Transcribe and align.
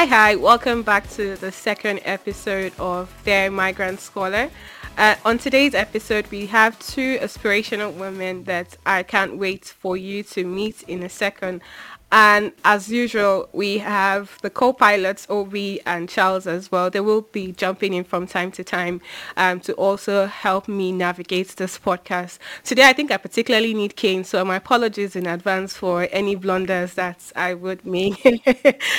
Hi, 0.00 0.06
hi, 0.06 0.34
welcome 0.36 0.82
back 0.82 1.10
to 1.10 1.36
the 1.36 1.52
second 1.52 2.00
episode 2.04 2.72
of 2.78 3.14
Dear 3.22 3.50
Migrant 3.50 4.00
Scholar. 4.00 4.48
Uh, 4.96 5.16
on 5.26 5.36
today's 5.36 5.74
episode, 5.74 6.26
we 6.30 6.46
have 6.46 6.78
two 6.78 7.18
aspirational 7.18 7.92
women 7.92 8.44
that 8.44 8.78
I 8.86 9.02
can't 9.02 9.36
wait 9.36 9.66
for 9.66 9.98
you 9.98 10.22
to 10.22 10.46
meet 10.46 10.84
in 10.84 11.02
a 11.02 11.10
second. 11.10 11.60
And 12.12 12.52
as 12.64 12.88
usual, 12.90 13.48
we 13.52 13.78
have 13.78 14.38
the 14.42 14.50
co-pilots, 14.50 15.26
Obi 15.30 15.80
and 15.86 16.08
Charles 16.08 16.46
as 16.46 16.70
well. 16.72 16.90
They 16.90 17.00
will 17.00 17.22
be 17.22 17.52
jumping 17.52 17.94
in 17.94 18.04
from 18.04 18.26
time 18.26 18.50
to 18.52 18.64
time 18.64 19.00
um, 19.36 19.60
to 19.60 19.72
also 19.74 20.26
help 20.26 20.66
me 20.66 20.90
navigate 20.92 21.48
this 21.56 21.78
podcast. 21.78 22.38
Today, 22.64 22.88
I 22.88 22.92
think 22.92 23.10
I 23.12 23.16
particularly 23.16 23.74
need 23.74 23.94
Kane, 23.96 24.24
so 24.24 24.44
my 24.44 24.56
apologies 24.56 25.14
in 25.14 25.26
advance 25.26 25.76
for 25.76 26.08
any 26.10 26.34
blunders 26.34 26.94
that 26.94 27.30
I 27.36 27.54
would 27.54 27.84
make. 27.86 28.24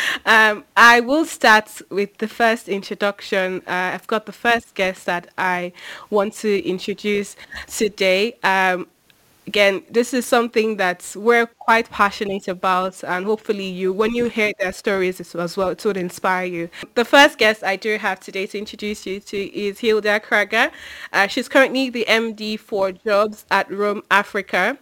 um, 0.25 0.63
I 0.77 0.99
will 1.01 1.25
start 1.25 1.81
with 1.89 2.17
the 2.17 2.27
first 2.27 2.69
introduction. 2.69 3.61
Uh, 3.67 3.91
I've 3.93 4.07
got 4.07 4.25
the 4.25 4.31
first 4.31 4.73
guest 4.75 5.05
that 5.05 5.27
I 5.37 5.73
want 6.09 6.33
to 6.35 6.63
introduce 6.67 7.35
today. 7.67 8.37
Um, 8.43 8.87
again, 9.47 9.83
this 9.89 10.13
is 10.13 10.25
something 10.25 10.77
that 10.77 11.13
we're 11.15 11.45
quite 11.45 11.89
passionate 11.89 12.47
about 12.47 13.03
and 13.03 13.25
hopefully 13.25 13.67
you, 13.67 13.91
when 13.91 14.13
you 14.13 14.25
hear 14.25 14.51
their 14.59 14.71
stories 14.71 15.19
as 15.19 15.57
well, 15.57 15.69
it 15.69 15.83
would 15.83 15.97
inspire 15.97 16.45
you. 16.45 16.69
The 16.95 17.05
first 17.05 17.37
guest 17.37 17.63
I 17.63 17.75
do 17.75 17.97
have 17.97 18.19
today 18.19 18.45
to 18.47 18.57
introduce 18.57 19.05
you 19.05 19.19
to 19.19 19.37
is 19.37 19.79
Hilda 19.79 20.19
Kragha. 20.19 20.71
Uh, 21.11 21.27
she's 21.27 21.47
currently 21.47 21.89
the 21.89 22.05
MD 22.07 22.59
for 22.59 22.91
jobs 22.91 23.45
at 23.49 23.71
Roam 23.71 24.03
Africa. 24.11 24.77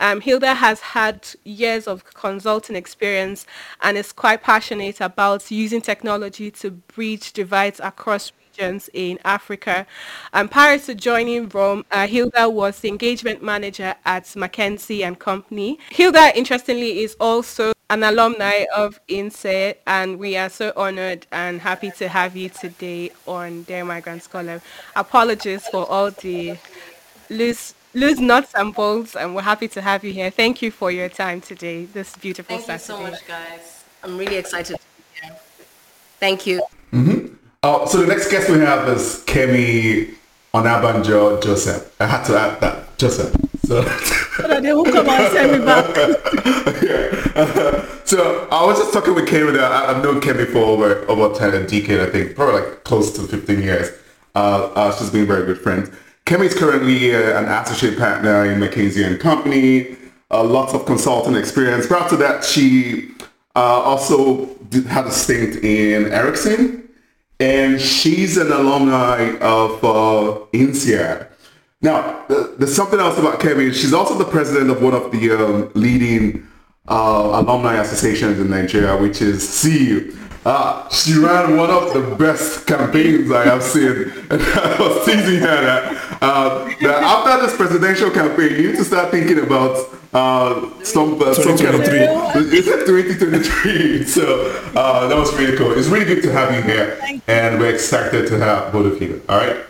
Um, 0.00 0.20
Hilda 0.20 0.54
has 0.54 0.80
had 0.80 1.28
years 1.44 1.86
of 1.86 2.04
consulting 2.04 2.76
experience 2.76 3.46
and 3.82 3.96
is 3.96 4.12
quite 4.12 4.42
passionate 4.42 5.00
about 5.00 5.50
using 5.50 5.80
technology 5.80 6.50
to 6.52 6.70
bridge 6.70 7.32
divides 7.32 7.80
across 7.80 8.32
regions 8.50 8.90
in 8.92 9.18
Africa. 9.24 9.86
Um, 10.32 10.48
prior 10.48 10.78
to 10.78 10.94
joining 10.94 11.48
Roam, 11.48 11.84
uh, 11.90 12.06
Hilda 12.06 12.48
was 12.48 12.80
the 12.80 12.88
engagement 12.88 13.42
manager 13.42 13.94
at 14.04 14.24
McKinsey 14.24 15.02
and 15.04 15.18
Company. 15.18 15.78
Hilda, 15.90 16.36
interestingly, 16.36 17.00
is 17.00 17.16
also 17.20 17.72
an 17.88 18.02
alumni 18.02 18.64
of 18.76 19.00
IESE, 19.08 19.76
and 19.86 20.18
we 20.18 20.36
are 20.36 20.48
so 20.48 20.72
honored 20.76 21.26
and 21.32 21.60
happy 21.60 21.90
to 21.92 22.08
have 22.08 22.36
you 22.36 22.48
today 22.48 23.10
on 23.26 23.64
Dear 23.64 23.84
Migrant 23.84 24.22
Scholar. 24.22 24.60
Apologies 24.94 25.66
for 25.68 25.90
all 25.90 26.10
the 26.10 26.56
loose 27.28 27.74
loose 27.92 28.20
nuts 28.20 28.54
and 28.54 28.72
bolts, 28.72 29.16
and 29.16 29.34
we're 29.34 29.42
happy 29.42 29.66
to 29.66 29.80
have 29.80 30.04
you 30.04 30.12
here. 30.12 30.30
Thank 30.30 30.62
you 30.62 30.70
for 30.70 30.92
your 30.92 31.08
time 31.08 31.40
today, 31.40 31.86
this 31.86 32.16
beautiful 32.16 32.58
Thank 32.58 32.80
Saturday. 32.80 33.00
you 33.00 33.06
so 33.06 33.10
much, 33.10 33.26
guys. 33.26 33.84
I'm 34.04 34.16
really 34.16 34.36
excited 34.36 34.76
to 34.76 34.82
be 34.96 35.26
here. 35.26 35.36
Thank 36.20 36.46
you. 36.46 36.62
Mm-hmm. 36.92 37.39
Oh, 37.62 37.84
so 37.84 37.98
the 37.98 38.06
next 38.06 38.30
guest 38.30 38.48
we 38.48 38.58
have 38.60 38.88
is 38.88 39.22
Kemi 39.26 40.14
Onabanjo 40.54 41.42
Joseph. 41.42 41.94
I 42.00 42.06
had 42.06 42.24
to 42.24 42.38
add 42.38 42.58
that 42.62 42.96
Joseph. 42.96 43.36
So 43.66 43.82
they 44.60 44.72
will 44.72 44.84
come 44.84 45.06
and 45.06 45.30
send 45.30 45.60
me 45.60 45.66
back. 45.66 45.94
yeah. 46.82 48.04
so 48.06 48.48
I 48.50 48.64
was 48.64 48.78
just 48.78 48.94
talking 48.94 49.14
with 49.14 49.28
Kemi. 49.28 49.52
That 49.52 49.70
I, 49.70 49.92
have 49.92 50.02
known 50.02 50.22
Kemi 50.22 50.46
for 50.50 50.60
over 50.60 51.06
over 51.10 51.38
ten 51.38 51.52
a 51.52 51.66
decade, 51.66 52.00
I 52.00 52.06
think, 52.06 52.34
probably 52.34 52.62
like 52.62 52.84
close 52.84 53.12
to 53.16 53.24
fifteen 53.24 53.60
years. 53.60 53.90
Uh, 54.34 54.72
uh, 54.74 54.96
she's 54.96 55.10
been 55.10 55.26
very 55.26 55.44
good 55.44 55.60
friends. 55.60 55.90
Kemi 56.24 56.46
is 56.46 56.54
currently 56.54 57.14
uh, 57.14 57.42
an 57.42 57.44
associate 57.44 57.98
partner 57.98 58.46
in 58.46 58.58
McKinsey 58.58 59.06
and 59.06 59.20
Company. 59.20 59.98
Uh, 60.30 60.44
lots 60.44 60.72
of 60.72 60.86
consulting 60.86 61.34
experience. 61.34 61.86
Prior 61.86 62.08
to 62.08 62.16
that, 62.16 62.42
she 62.42 63.10
uh, 63.54 63.82
also 63.82 64.46
did, 64.70 64.86
had 64.86 65.06
a 65.06 65.10
stint 65.10 65.62
in 65.62 66.10
Ericsson 66.10 66.80
and 67.40 67.80
she's 67.80 68.36
an 68.36 68.52
alumni 68.52 69.36
of 69.38 69.82
uh, 69.82 70.46
INSEAD. 70.52 71.26
Now, 71.82 72.26
there's 72.28 72.76
something 72.76 73.00
else 73.00 73.18
about 73.18 73.40
Kemi. 73.40 73.72
She's 73.72 73.94
also 73.94 74.14
the 74.16 74.26
president 74.26 74.70
of 74.70 74.82
one 74.82 74.92
of 74.92 75.10
the 75.10 75.30
um, 75.32 75.70
leading 75.74 76.46
uh, 76.86 77.30
alumni 77.42 77.76
associations 77.76 78.38
in 78.38 78.50
Nigeria, 78.50 78.94
which 79.00 79.22
is 79.22 79.62
CU. 79.62 80.14
Uh, 80.44 80.86
she 80.90 81.18
ran 81.18 81.56
one 81.56 81.70
of 81.70 81.94
the 81.94 82.14
best 82.16 82.66
campaigns 82.66 83.32
I 83.32 83.44
have 83.44 83.62
seen. 83.62 84.12
And 84.30 84.42
I 84.42 84.76
was 84.78 85.04
teasing 85.06 85.40
her 85.40 85.60
that, 85.62 86.18
uh, 86.22 86.64
that 86.82 87.02
after 87.02 87.46
this 87.46 87.56
presidential 87.56 88.10
campaign, 88.10 88.52
you 88.52 88.68
need 88.70 88.76
to 88.76 88.84
start 88.84 89.10
thinking 89.10 89.38
about 89.38 89.76
uh, 90.12 90.82
some, 90.82 91.22
uh, 91.22 91.34
some 91.34 91.56
kind 91.56 91.74
of 91.76 91.84
three. 91.84 92.00
It's 92.58 92.66
2023. 92.66 94.04
So 94.10 94.50
uh, 94.74 95.06
that 95.08 95.16
was 95.16 95.32
really 95.36 95.56
cool. 95.56 95.72
It's 95.72 95.88
really 95.88 96.04
good 96.04 96.22
to 96.24 96.32
have 96.32 96.54
you 96.54 96.62
here. 96.62 96.98
And 97.28 97.60
we're 97.60 97.72
excited 97.72 98.26
to 98.28 98.38
have 98.38 98.72
both 98.72 98.92
of 98.92 99.02
you. 99.02 99.22
All 99.28 99.38
right. 99.38 99.64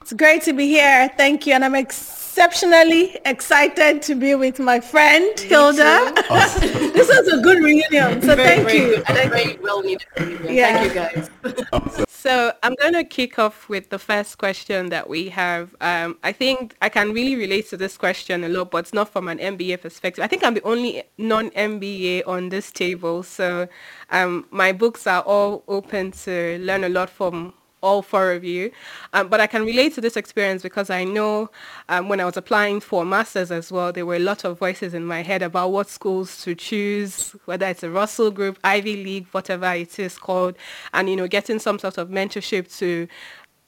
It's 0.00 0.12
great 0.12 0.42
to 0.42 0.52
be 0.52 0.68
here. 0.68 1.10
Thank 1.16 1.46
you. 1.46 1.54
And 1.54 1.64
I'm 1.64 1.74
exceptionally 1.74 3.18
excited 3.24 4.02
to 4.02 4.14
be 4.14 4.34
with 4.34 4.60
my 4.60 4.78
friend 4.78 5.38
Hilda. 5.38 6.12
Awesome. 6.30 6.60
this 6.92 7.08
was 7.08 7.28
a 7.28 7.40
good 7.40 7.62
reunion. 7.62 8.22
So 8.22 8.36
very, 8.36 8.36
thank 8.36 8.68
very 8.68 8.78
you. 8.78 8.96
Good. 8.96 9.04
And 9.08 9.30
very 9.30 9.56
well 9.58 9.82
needed 9.82 10.06
reunion. 10.18 10.54
Yeah. 10.54 10.88
Thank 10.88 11.14
you 11.14 11.22
guys. 11.44 11.66
Awesome. 11.72 12.04
So 12.22 12.52
I'm 12.62 12.76
going 12.76 12.92
to 12.92 13.02
kick 13.02 13.40
off 13.40 13.68
with 13.68 13.90
the 13.90 13.98
first 13.98 14.38
question 14.38 14.90
that 14.90 15.08
we 15.08 15.28
have. 15.30 15.74
Um, 15.80 16.18
I 16.22 16.30
think 16.30 16.76
I 16.80 16.88
can 16.88 17.12
really 17.12 17.34
relate 17.34 17.68
to 17.70 17.76
this 17.76 17.96
question 17.96 18.44
a 18.44 18.48
lot, 18.48 18.70
but 18.70 18.78
it's 18.84 18.92
not 18.94 19.08
from 19.08 19.26
an 19.26 19.38
MBA 19.38 19.80
perspective. 19.80 20.22
I 20.22 20.28
think 20.28 20.44
I'm 20.44 20.54
the 20.54 20.62
only 20.62 21.02
non-MBA 21.18 22.22
on 22.28 22.50
this 22.50 22.70
table. 22.70 23.24
So 23.24 23.66
um, 24.10 24.46
my 24.52 24.70
books 24.70 25.08
are 25.08 25.22
all 25.22 25.64
open 25.66 26.12
to 26.24 26.60
learn 26.60 26.84
a 26.84 26.88
lot 26.88 27.10
from 27.10 27.54
all 27.82 28.02
four 28.02 28.32
of 28.32 28.44
you. 28.44 28.70
Um, 29.12 29.28
but 29.28 29.40
I 29.40 29.46
can 29.46 29.64
relate 29.64 29.94
to 29.94 30.00
this 30.00 30.16
experience 30.16 30.62
because 30.62 30.90
I 30.90 31.04
know 31.04 31.50
um, 31.88 32.08
when 32.08 32.20
I 32.20 32.24
was 32.24 32.36
applying 32.36 32.80
for 32.80 33.04
masters 33.04 33.50
as 33.50 33.70
well, 33.70 33.92
there 33.92 34.06
were 34.06 34.16
a 34.16 34.20
lot 34.20 34.44
of 34.44 34.58
voices 34.58 34.94
in 34.94 35.04
my 35.04 35.22
head 35.22 35.42
about 35.42 35.72
what 35.72 35.88
schools 35.88 36.42
to 36.44 36.54
choose, 36.54 37.34
whether 37.44 37.66
it's 37.66 37.82
a 37.82 37.90
Russell 37.90 38.30
Group, 38.30 38.58
Ivy 38.64 39.04
League, 39.04 39.26
whatever 39.32 39.72
it 39.72 39.98
is 39.98 40.18
called, 40.18 40.56
and 40.94 41.08
you 41.08 41.16
know, 41.16 41.26
getting 41.28 41.58
some 41.58 41.78
sort 41.78 41.98
of 41.98 42.08
mentorship 42.08 42.76
to 42.78 43.08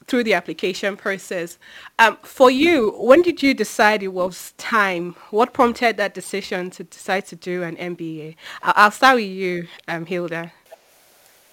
through 0.07 0.25
the 0.25 0.35
application 0.35 0.97
process. 0.97 1.59
Um, 1.99 2.19
for 2.23 2.51
you, 2.51 2.91
when 2.99 3.23
did 3.23 3.43
you 3.43 3.55
decide 3.55 4.03
it 4.03 4.09
was 4.09 4.53
time? 4.59 5.17
What 5.31 5.53
prompted 5.53 5.97
that 5.97 6.15
decision 6.15 6.71
to 6.73 6.85
decide 6.85 7.27
to 7.27 7.37
do 7.37 7.63
an 7.63 7.77
MBA? 7.77 8.37
I'll 8.63 8.91
start 8.91 9.17
with 9.17 9.25
you, 9.25 9.67
um, 9.89 10.07
Hilda. 10.07 10.53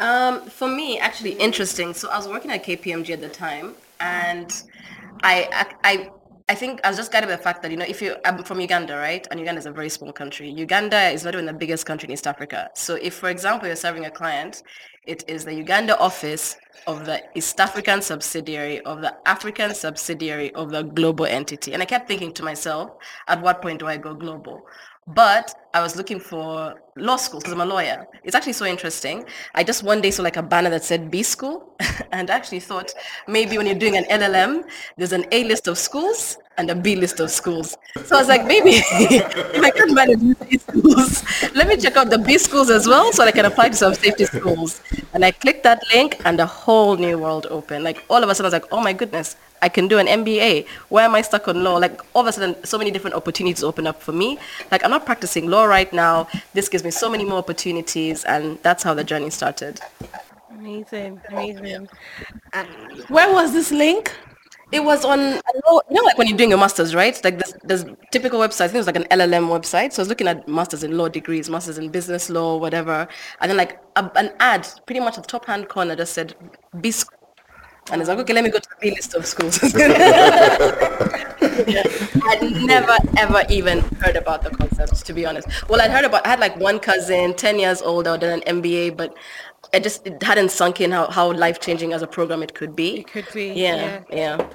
Um, 0.01 0.41
for 0.49 0.67
me, 0.67 0.97
actually 0.97 1.33
interesting. 1.33 1.93
So 1.93 2.09
I 2.09 2.17
was 2.17 2.27
working 2.27 2.49
at 2.49 2.65
KPMG 2.65 3.11
at 3.11 3.21
the 3.21 3.29
time, 3.29 3.75
and 3.99 4.51
I, 5.23 5.69
I, 5.83 6.09
I 6.49 6.55
think 6.55 6.81
I 6.83 6.89
was 6.89 6.97
just 6.97 7.11
guided 7.11 7.29
by 7.29 7.35
the 7.35 7.41
fact 7.41 7.61
that 7.61 7.69
you 7.69 7.77
know 7.77 7.85
if 7.87 8.01
you 8.01 8.15
I'm 8.25 8.43
from 8.43 8.59
Uganda, 8.59 8.97
right, 8.97 9.25
and 9.29 9.39
Uganda 9.39 9.59
is 9.59 9.67
a 9.67 9.71
very 9.71 9.89
small 9.89 10.11
country. 10.11 10.49
Uganda 10.49 11.09
is 11.09 11.23
not 11.23 11.35
even 11.35 11.45
the 11.45 11.53
biggest 11.53 11.85
country 11.85 12.07
in 12.07 12.13
East 12.13 12.25
Africa. 12.25 12.69
So 12.73 12.95
if, 12.95 13.13
for 13.13 13.29
example, 13.29 13.67
you're 13.67 13.75
serving 13.75 14.05
a 14.05 14.11
client, 14.11 14.63
it 15.05 15.23
is 15.27 15.45
the 15.45 15.53
Uganda 15.53 15.97
office 15.99 16.57
of 16.87 17.05
the 17.05 17.21
East 17.35 17.59
African 17.59 18.01
subsidiary 18.01 18.81
of 18.81 19.01
the 19.01 19.15
African 19.27 19.73
subsidiary 19.75 20.51
of 20.55 20.71
the 20.71 20.81
global 20.81 21.25
entity. 21.25 21.73
And 21.73 21.81
I 21.81 21.85
kept 21.85 22.07
thinking 22.07 22.33
to 22.33 22.43
myself, 22.43 22.91
at 23.27 23.39
what 23.39 23.61
point 23.61 23.79
do 23.79 23.85
I 23.85 23.97
go 23.97 24.15
global? 24.15 24.63
But 25.07 25.53
I 25.73 25.81
was 25.81 25.95
looking 25.95 26.19
for 26.19 26.81
law 26.95 27.15
school 27.15 27.39
because 27.39 27.53
I'm 27.53 27.61
a 27.61 27.65
lawyer. 27.65 28.05
It's 28.23 28.35
actually 28.35 28.53
so 28.53 28.65
interesting. 28.65 29.25
I 29.55 29.63
just 29.63 29.83
one 29.83 29.99
day 29.99 30.11
saw 30.11 30.21
like 30.21 30.37
a 30.37 30.43
banner 30.43 30.69
that 30.69 30.83
said 30.83 31.09
B 31.09 31.23
school 31.23 31.75
and 32.11 32.29
actually 32.29 32.59
thought 32.59 32.93
maybe 33.27 33.57
when 33.57 33.65
you're 33.65 33.75
doing 33.75 33.97
an 33.97 34.05
LLM, 34.05 34.63
there's 34.97 35.11
an 35.13 35.25
A 35.31 35.43
list 35.45 35.67
of 35.67 35.77
schools 35.77 36.37
and 36.57 36.69
a 36.69 36.75
B 36.75 36.95
list 36.95 37.19
of 37.19 37.31
schools. 37.31 37.77
So 38.05 38.15
I 38.15 38.19
was 38.19 38.27
like, 38.27 38.45
maybe 38.45 38.71
if 38.75 39.63
I 39.63 39.71
can 39.71 39.93
manage 39.93 40.19
B 40.49 40.57
schools, 40.57 41.23
let 41.55 41.67
me 41.67 41.77
check 41.77 41.97
out 41.97 42.09
the 42.09 42.17
B 42.19 42.37
schools 42.37 42.69
as 42.69 42.87
well 42.87 43.11
so 43.11 43.23
I 43.23 43.31
can 43.31 43.45
apply 43.45 43.69
to 43.69 43.75
some 43.75 43.93
safety 43.93 44.25
schools. 44.25 44.81
And 45.13 45.25
I 45.25 45.31
clicked 45.31 45.63
that 45.63 45.81
link 45.93 46.21
and 46.25 46.39
a 46.39 46.45
whole 46.45 46.97
new 46.97 47.17
world 47.17 47.47
opened. 47.49 47.83
Like 47.83 48.03
all 48.09 48.23
of 48.23 48.29
a 48.29 48.35
sudden 48.35 48.45
I 48.53 48.55
was 48.57 48.61
like, 48.61 48.71
oh 48.71 48.81
my 48.81 48.93
goodness, 48.93 49.35
I 49.61 49.69
can 49.69 49.87
do 49.87 49.99
an 49.99 50.07
MBA. 50.07 50.67
Why 50.89 51.03
am 51.03 51.15
I 51.15 51.21
stuck 51.21 51.47
on 51.47 51.63
law? 51.63 51.77
Like 51.77 52.01
all 52.13 52.21
of 52.21 52.27
a 52.27 52.33
sudden, 52.33 52.63
so 52.65 52.77
many 52.77 52.91
different 52.91 53.15
opportunities 53.15 53.63
open 53.63 53.85
up 53.87 54.01
for 54.01 54.11
me. 54.11 54.39
Like 54.71 54.83
I'm 54.83 54.91
not 54.91 55.05
practicing 55.05 55.47
law 55.49 55.65
right 55.65 55.91
now. 55.93 56.27
This 56.53 56.67
gives 56.67 56.83
me 56.83 56.91
so 56.91 57.09
many 57.09 57.25
more 57.25 57.37
opportunities, 57.37 58.23
and 58.25 58.57
that's 58.63 58.83
how 58.83 58.93
the 58.93 59.03
journey 59.03 59.29
started. 59.29 59.79
Amazing, 60.51 61.21
amazing. 61.29 61.87
Where 63.09 63.31
was 63.33 63.53
this 63.53 63.71
link? 63.71 64.13
It 64.71 64.83
was 64.83 65.03
on, 65.03 65.19
you 65.19 65.41
know, 65.91 66.03
like 66.03 66.17
when 66.17 66.27
you're 66.27 66.37
doing 66.37 66.49
your 66.49 66.59
masters, 66.59 66.95
right? 66.95 67.19
Like 67.23 67.39
there's, 67.39 67.53
there's 67.63 67.95
typical 68.11 68.39
websites. 68.39 68.61
I 68.61 68.67
think 68.67 68.75
it 68.75 68.79
was 68.79 68.87
like 68.87 68.95
an 68.95 69.07
LLM 69.11 69.49
website. 69.49 69.91
So 69.91 70.01
I 70.01 70.03
was 70.03 70.09
looking 70.09 70.27
at 70.27 70.47
masters 70.47 70.83
in 70.83 70.97
law 70.97 71.09
degrees, 71.09 71.49
masters 71.49 71.77
in 71.77 71.89
business 71.89 72.29
law, 72.29 72.57
whatever. 72.57 73.07
And 73.41 73.49
then 73.49 73.57
like 73.57 73.81
a, 73.95 74.09
an 74.15 74.31
ad, 74.39 74.67
pretty 74.85 75.01
much 75.01 75.17
at 75.17 75.23
the 75.23 75.29
top 75.29 75.45
hand 75.45 75.67
corner 75.67 75.95
just 75.95 76.13
said, 76.13 76.35
be 76.79 76.93
and 77.89 77.99
it's 77.99 78.07
like, 78.07 78.19
okay, 78.19 78.33
let 78.33 78.43
me 78.43 78.51
go 78.51 78.59
to 78.59 78.69
the 78.79 78.91
list 78.91 79.15
of 79.15 79.25
schools. 79.25 79.59
I'd 82.23 82.41
never, 82.63 82.95
ever 83.17 83.43
even 83.49 83.79
heard 83.99 84.15
about 84.15 84.43
the 84.43 84.51
concept, 84.51 85.03
to 85.05 85.13
be 85.13 85.25
honest. 85.25 85.47
Well, 85.67 85.81
I'd 85.81 85.89
heard 85.89 86.05
about, 86.05 86.25
I 86.25 86.29
had 86.29 86.39
like 86.39 86.55
one 86.57 86.79
cousin, 86.79 87.33
10 87.33 87.59
years 87.59 87.81
old, 87.81 88.07
I 88.07 88.17
did 88.17 88.29
an 88.29 88.61
MBA, 88.61 88.95
but 88.95 89.17
it 89.73 89.83
just 89.83 90.05
it 90.05 90.21
hadn't 90.21 90.51
sunk 90.51 90.79
in 90.79 90.91
how, 90.91 91.09
how 91.09 91.33
life 91.33 91.59
changing 91.59 91.91
as 91.93 92.01
a 92.01 92.07
program 92.07 92.43
it 92.43 92.53
could 92.53 92.75
be. 92.75 92.99
It 92.99 93.07
could 93.07 93.27
be. 93.33 93.47
Yeah, 93.53 94.01
yeah. 94.11 94.47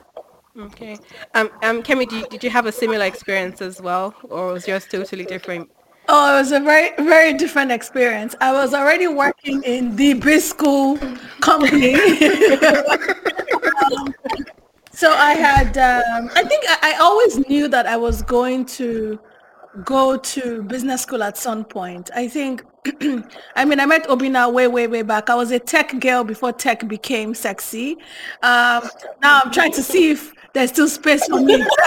Okay. 0.58 0.96
Um, 1.34 1.50
um, 1.62 1.82
Kemi, 1.82 2.08
did, 2.08 2.28
did 2.30 2.44
you 2.44 2.50
have 2.50 2.64
a 2.66 2.72
similar 2.72 3.04
experience 3.04 3.60
as 3.60 3.80
well, 3.80 4.14
or 4.24 4.52
was 4.54 4.66
yours 4.66 4.86
totally 4.90 5.24
different? 5.24 5.70
Oh, 6.08 6.34
it 6.34 6.38
was 6.38 6.52
a 6.52 6.60
very, 6.60 6.92
very 7.04 7.34
different 7.34 7.72
experience. 7.72 8.34
I 8.40 8.52
was 8.52 8.72
already 8.72 9.08
working 9.08 9.62
in 9.64 9.96
the 9.96 10.40
school 10.40 10.98
company. 11.40 11.94
um, 13.94 14.14
so 14.92 15.10
I 15.12 15.34
had, 15.34 15.76
um, 15.76 16.30
I 16.34 16.42
think 16.44 16.64
I, 16.68 16.94
I 16.94 16.98
always 17.00 17.46
knew 17.48 17.68
that 17.68 17.86
I 17.86 17.96
was 17.96 18.22
going 18.22 18.64
to 18.66 19.18
go 19.84 20.16
to 20.16 20.62
business 20.62 21.02
school 21.02 21.22
at 21.22 21.36
some 21.36 21.64
point. 21.64 22.08
I 22.14 22.28
think, 22.28 22.64
I 23.56 23.64
mean, 23.64 23.80
I 23.80 23.84
met 23.84 24.06
Obinna 24.08 24.50
way, 24.50 24.68
way, 24.68 24.86
way 24.86 25.02
back. 25.02 25.28
I 25.28 25.34
was 25.34 25.50
a 25.50 25.58
tech 25.58 25.98
girl 26.00 26.24
before 26.24 26.52
tech 26.52 26.86
became 26.88 27.34
sexy. 27.34 27.98
Um, 28.42 28.88
now 29.20 29.40
I'm 29.44 29.50
trying 29.50 29.72
to 29.72 29.82
see 29.82 30.12
if 30.12 30.32
there's 30.56 30.70
still 30.70 30.88
space 30.88 31.26
for 31.26 31.38
me. 31.38 31.54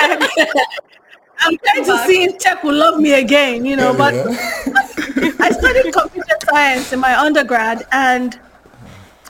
I'm 1.39 1.57
trying 1.57 1.85
to 1.85 1.97
see 2.05 2.23
if 2.25 2.37
tech 2.37 2.63
will 2.63 2.75
love 2.75 2.99
me 2.99 3.13
again, 3.13 3.65
you 3.65 3.75
know, 3.75 3.95
but 3.95 4.13
I 5.39 5.49
studied 5.49 5.91
computer 5.91 6.37
science 6.47 6.93
in 6.93 6.99
my 6.99 7.19
undergrad 7.19 7.87
and 7.91 8.39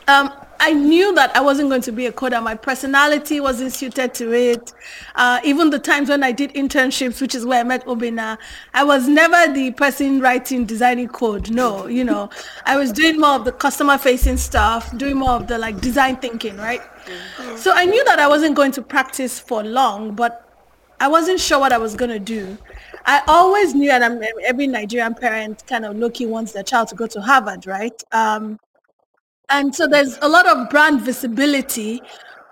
um, 0.09 0.33
I 0.61 0.73
knew 0.73 1.13
that 1.15 1.35
I 1.35 1.41
wasn't 1.41 1.69
going 1.69 1.81
to 1.83 1.91
be 1.91 2.06
a 2.07 2.11
coder. 2.11 2.44
My 2.44 2.56
personality 2.56 3.39
wasn't 3.39 3.71
suited 3.71 4.13
to 4.15 4.33
it. 4.33 4.73
Uh, 5.15 5.39
even 5.44 5.69
the 5.69 5.79
times 5.79 6.09
when 6.09 6.23
I 6.23 6.31
did 6.33 6.53
internships, 6.53 7.21
which 7.21 7.33
is 7.33 7.45
where 7.45 7.61
I 7.61 7.63
met 7.63 7.85
Obinna, 7.85 8.38
I 8.73 8.83
was 8.83 9.07
never 9.07 9.53
the 9.53 9.71
person 9.71 10.19
writing, 10.19 10.65
designing 10.65 11.07
code. 11.07 11.50
No, 11.50 11.88
you 11.88 12.03
know, 12.03 12.29
I 12.65 12.77
was 12.77 12.91
doing 12.91 13.19
more 13.19 13.35
of 13.35 13.45
the 13.45 13.53
customer 13.53 13.97
facing 13.97 14.38
stuff, 14.38 14.95
doing 14.97 15.17
more 15.17 15.31
of 15.31 15.47
the 15.47 15.57
like 15.57 15.79
design 15.79 16.17
thinking, 16.17 16.57
right? 16.57 16.81
So 17.56 17.71
I 17.73 17.85
knew 17.85 18.03
that 18.06 18.19
I 18.19 18.27
wasn't 18.27 18.56
going 18.56 18.73
to 18.73 18.81
practice 18.81 19.39
for 19.39 19.63
long, 19.63 20.13
but 20.13 20.45
I 21.00 21.07
wasn't 21.07 21.39
sure 21.39 21.59
what 21.59 21.71
I 21.71 21.77
was 21.77 21.95
going 21.95 22.11
to 22.11 22.19
do. 22.19 22.57
I 23.06 23.21
always 23.27 23.73
knew, 23.73 23.89
and 23.89 24.03
I'm, 24.03 24.21
every 24.44 24.67
Nigerian 24.67 25.15
parent 25.15 25.65
kind 25.67 25.85
of 25.85 25.95
lucky 25.95 26.25
wants 26.25 26.51
their 26.51 26.63
child 26.63 26.89
to 26.89 26.95
go 26.95 27.07
to 27.07 27.21
Harvard, 27.21 27.65
right? 27.65 28.03
Um, 28.11 28.59
and 29.50 29.74
so 29.75 29.88
there's 29.88 30.18
a 30.22 30.28
lot 30.30 30.48
of 30.48 30.69
brand 30.69 31.01
visibility 31.01 32.01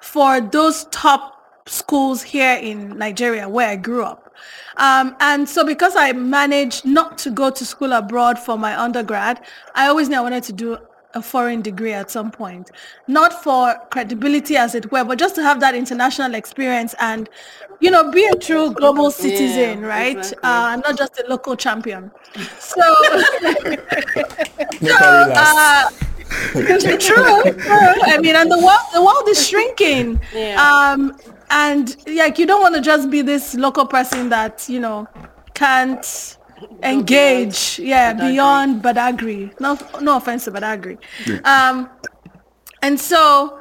for 0.02 0.42
those 0.42 0.86
top 0.86 1.38
schools 1.66 2.24
here 2.24 2.56
in 2.56 2.98
Nigeria 2.98 3.48
where 3.50 3.70
I 3.70 3.76
grew 3.76 4.04
up. 4.04 4.34
Um, 4.78 5.16
and 5.20 5.50
so 5.50 5.66
because 5.66 5.96
I 5.96 6.12
managed 6.12 6.86
not 6.86 7.18
to 7.20 7.32
go 7.32 7.50
to 7.50 7.66
school 7.66 7.94
abroad 7.94 8.38
for 8.38 8.58
my 8.58 8.80
undergrad, 8.80 9.42
I 9.76 9.88
always 9.88 10.08
knew 10.08 10.18
I 10.18 10.22
wanted 10.22 10.44
to 10.44 10.54
do 10.54 10.78
a 11.14 11.22
foreign 11.22 11.62
degree 11.62 11.94
at 11.94 12.12
some 12.12 12.30
point. 12.32 12.72
Not 13.08 13.44
for 13.44 13.76
credibility 13.90 14.56
as 14.56 14.76
it 14.76 14.92
were, 14.92 15.04
but 15.04 15.18
just 15.18 15.36
to 15.36 15.44
have 15.44 15.60
that 15.62 15.74
international 15.74 16.36
experience 16.36 16.94
and, 17.00 17.28
you 17.80 17.90
know, 17.90 18.12
be 18.12 18.26
a 18.26 18.36
true 18.36 18.72
global 18.72 19.10
citizen, 19.10 19.82
yeah, 19.82 19.88
right? 19.88 20.18
Exactly. 20.18 20.40
Uh, 20.44 20.76
not 20.78 20.98
just 20.98 21.20
a 21.20 21.26
local 21.28 21.56
champion. 21.56 22.12
So, 22.60 22.82
so 24.82 24.96
uh, 24.96 25.90
true, 26.52 26.98
true. 26.98 27.44
I 28.04 28.18
mean, 28.22 28.36
and 28.36 28.52
the 28.52 28.58
world, 28.58 28.80
the 28.94 29.02
world 29.02 29.28
is 29.28 29.48
shrinking. 29.48 30.20
Yeah. 30.34 30.62
Um, 30.62 31.18
and 31.50 31.96
like, 32.08 32.38
you 32.40 32.46
don't 32.46 32.62
want 32.62 32.76
to 32.76 32.82
just 32.82 33.10
be 33.10 33.22
this 33.22 33.56
local 33.56 33.86
person 33.86 34.30
that, 34.30 34.68
you 34.68 34.80
know, 34.80 35.08
can't 35.54 36.38
engage. 36.84 37.80
Yeah, 37.80 38.14
Badagry. 38.14 38.32
beyond 38.32 38.84
Badagry. 38.84 39.60
No, 39.60 39.78
no 40.02 40.18
offense 40.18 40.46
to 40.46 40.52
Badagry. 40.52 40.98
Yeah. 41.26 41.40
Um, 41.44 41.90
and 42.82 43.00
so 43.00 43.60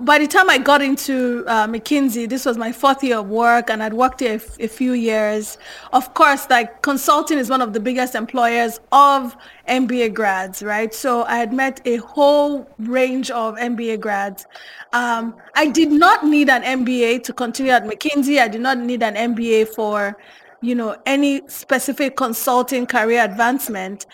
by 0.00 0.18
the 0.18 0.26
time 0.26 0.48
I 0.48 0.58
got 0.58 0.80
into 0.80 1.44
uh, 1.46 1.66
McKinsey, 1.66 2.28
this 2.28 2.46
was 2.46 2.56
my 2.56 2.72
fourth 2.72 3.04
year 3.04 3.18
of 3.18 3.28
work, 3.28 3.68
and 3.68 3.82
I'd 3.82 3.92
worked 3.92 4.20
here 4.20 4.40
a, 4.58 4.68
few 4.68 4.94
years. 4.94 5.58
Of 5.92 6.14
course, 6.14 6.48
like 6.48 6.80
consulting 6.80 7.38
is 7.38 7.50
one 7.50 7.60
of 7.60 7.72
the 7.72 7.80
biggest 7.80 8.14
employers 8.14 8.80
of 8.90 9.36
MBA 9.68 10.14
grads, 10.14 10.62
right? 10.62 10.94
So 10.94 11.24
I 11.24 11.36
had 11.36 11.52
met 11.52 11.80
a 11.84 11.96
whole 11.96 12.66
range 12.78 13.30
of 13.30 13.56
MBA 13.56 14.00
grads. 14.00 14.46
Um, 14.94 15.36
I 15.54 15.66
did 15.66 15.90
not 15.90 16.24
need 16.24 16.48
an 16.48 16.62
MBA 16.62 17.22
to 17.24 17.32
continue 17.34 17.72
at 17.72 17.84
McKinsey. 17.84 18.40
I 18.40 18.48
did 18.48 18.62
not 18.62 18.78
need 18.78 19.02
an 19.02 19.14
MBA 19.14 19.74
for, 19.74 20.16
you 20.62 20.74
know, 20.74 20.96
any 21.04 21.46
specific 21.48 22.16
consulting 22.16 22.86
career 22.86 23.24
advancement. 23.24 24.06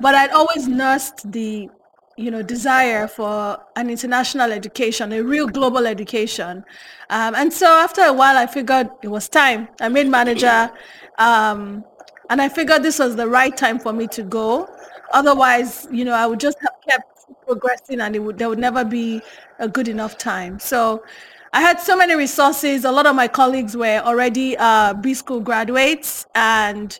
But 0.00 0.14
I'd 0.14 0.30
always 0.30 0.68
nursed 0.68 1.30
the 1.32 1.68
you 2.16 2.30
know, 2.30 2.42
desire 2.42 3.08
for 3.08 3.58
an 3.76 3.90
international 3.90 4.52
education, 4.52 5.12
a 5.12 5.22
real 5.22 5.46
global 5.46 5.86
education. 5.86 6.64
Um, 7.10 7.34
and 7.34 7.52
so 7.52 7.66
after 7.66 8.02
a 8.02 8.12
while, 8.12 8.36
I 8.36 8.46
figured 8.46 8.88
it 9.02 9.08
was 9.08 9.28
time. 9.28 9.68
I 9.80 9.88
made 9.88 10.06
manager, 10.06 10.70
um, 11.18 11.84
and 12.30 12.40
I 12.40 12.48
figured 12.48 12.82
this 12.82 12.98
was 12.98 13.16
the 13.16 13.28
right 13.28 13.56
time 13.56 13.78
for 13.78 13.92
me 13.92 14.06
to 14.08 14.22
go. 14.22 14.68
Otherwise, 15.12 15.86
you 15.90 16.04
know, 16.04 16.12
I 16.14 16.26
would 16.26 16.40
just 16.40 16.58
have 16.60 16.74
kept 16.88 17.46
progressing, 17.46 18.00
and 18.00 18.14
it 18.14 18.20
would 18.20 18.38
there 18.38 18.48
would 18.48 18.58
never 18.58 18.84
be 18.84 19.20
a 19.58 19.68
good 19.68 19.88
enough 19.88 20.18
time. 20.18 20.58
So. 20.58 21.02
I 21.56 21.60
had 21.60 21.78
so 21.78 21.96
many 21.96 22.16
resources. 22.16 22.84
A 22.84 22.90
lot 22.90 23.06
of 23.06 23.14
my 23.14 23.28
colleagues 23.28 23.76
were 23.76 24.02
already 24.04 24.56
uh, 24.56 24.92
B 24.92 25.14
school 25.14 25.38
graduates, 25.38 26.26
and 26.34 26.98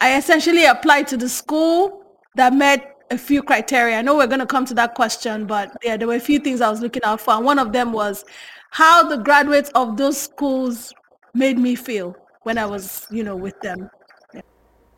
I 0.00 0.18
essentially 0.18 0.66
applied 0.66 1.08
to 1.08 1.16
the 1.16 1.30
school 1.30 2.04
that 2.34 2.52
met 2.52 2.95
a 3.10 3.18
few 3.18 3.42
criteria. 3.42 3.98
I 3.98 4.02
know 4.02 4.16
we're 4.16 4.26
going 4.26 4.40
to 4.40 4.46
come 4.46 4.64
to 4.66 4.74
that 4.74 4.94
question, 4.94 5.46
but 5.46 5.76
yeah, 5.82 5.96
there 5.96 6.08
were 6.08 6.14
a 6.14 6.20
few 6.20 6.38
things 6.38 6.60
I 6.60 6.70
was 6.70 6.80
looking 6.80 7.02
out 7.04 7.20
for. 7.20 7.34
And 7.34 7.44
one 7.44 7.58
of 7.58 7.72
them 7.72 7.92
was 7.92 8.24
how 8.70 9.08
the 9.08 9.16
graduates 9.16 9.70
of 9.74 9.96
those 9.96 10.20
schools 10.20 10.92
made 11.34 11.58
me 11.58 11.74
feel 11.74 12.16
when 12.42 12.58
I 12.58 12.66
was, 12.66 13.06
you 13.10 13.22
know, 13.22 13.36
with 13.36 13.58
them. 13.60 13.90
Yeah, 14.34 14.40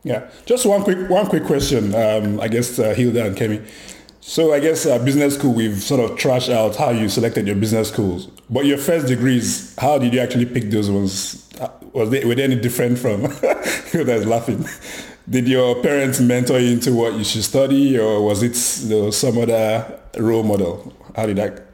yeah. 0.04 0.30
just 0.46 0.66
one 0.66 0.82
quick 0.82 1.08
one 1.10 1.26
quick 1.26 1.44
question. 1.44 1.94
Um, 1.94 2.40
I 2.40 2.48
guess 2.48 2.78
uh, 2.78 2.94
Hilda 2.94 3.26
and 3.26 3.36
Kemi. 3.36 3.66
So 4.20 4.52
I 4.52 4.60
guess 4.60 4.84
uh, 4.84 4.98
business 4.98 5.36
school, 5.36 5.54
we've 5.54 5.82
sort 5.82 6.00
of 6.00 6.18
trashed 6.18 6.52
out 6.52 6.76
how 6.76 6.90
you 6.90 7.08
selected 7.08 7.46
your 7.46 7.56
business 7.56 7.88
schools. 7.88 8.26
But 8.50 8.66
your 8.66 8.76
first 8.76 9.06
degrees, 9.06 9.74
how 9.78 9.98
did 9.98 10.12
you 10.12 10.20
actually 10.20 10.46
pick 10.46 10.70
those 10.70 10.90
ones? 10.90 11.48
Uh, 11.58 11.70
was 11.92 12.10
they, 12.10 12.24
were 12.24 12.34
they 12.34 12.44
any 12.44 12.56
different 12.56 12.98
from 12.98 13.22
Hilda 13.90 14.14
is 14.14 14.26
laughing? 14.26 14.66
Did 15.28 15.46
your 15.46 15.82
parents 15.82 16.20
mentor 16.20 16.58
you 16.58 16.72
into 16.72 16.92
what 16.92 17.14
you 17.14 17.24
should 17.24 17.44
study 17.44 17.98
or 17.98 18.22
was 18.22 18.42
it 18.42 18.56
you 18.88 18.96
know, 18.96 19.10
some 19.10 19.38
other 19.38 20.00
role 20.18 20.42
model? 20.42 20.94
How 21.14 21.26
did 21.26 21.36
that? 21.36 21.66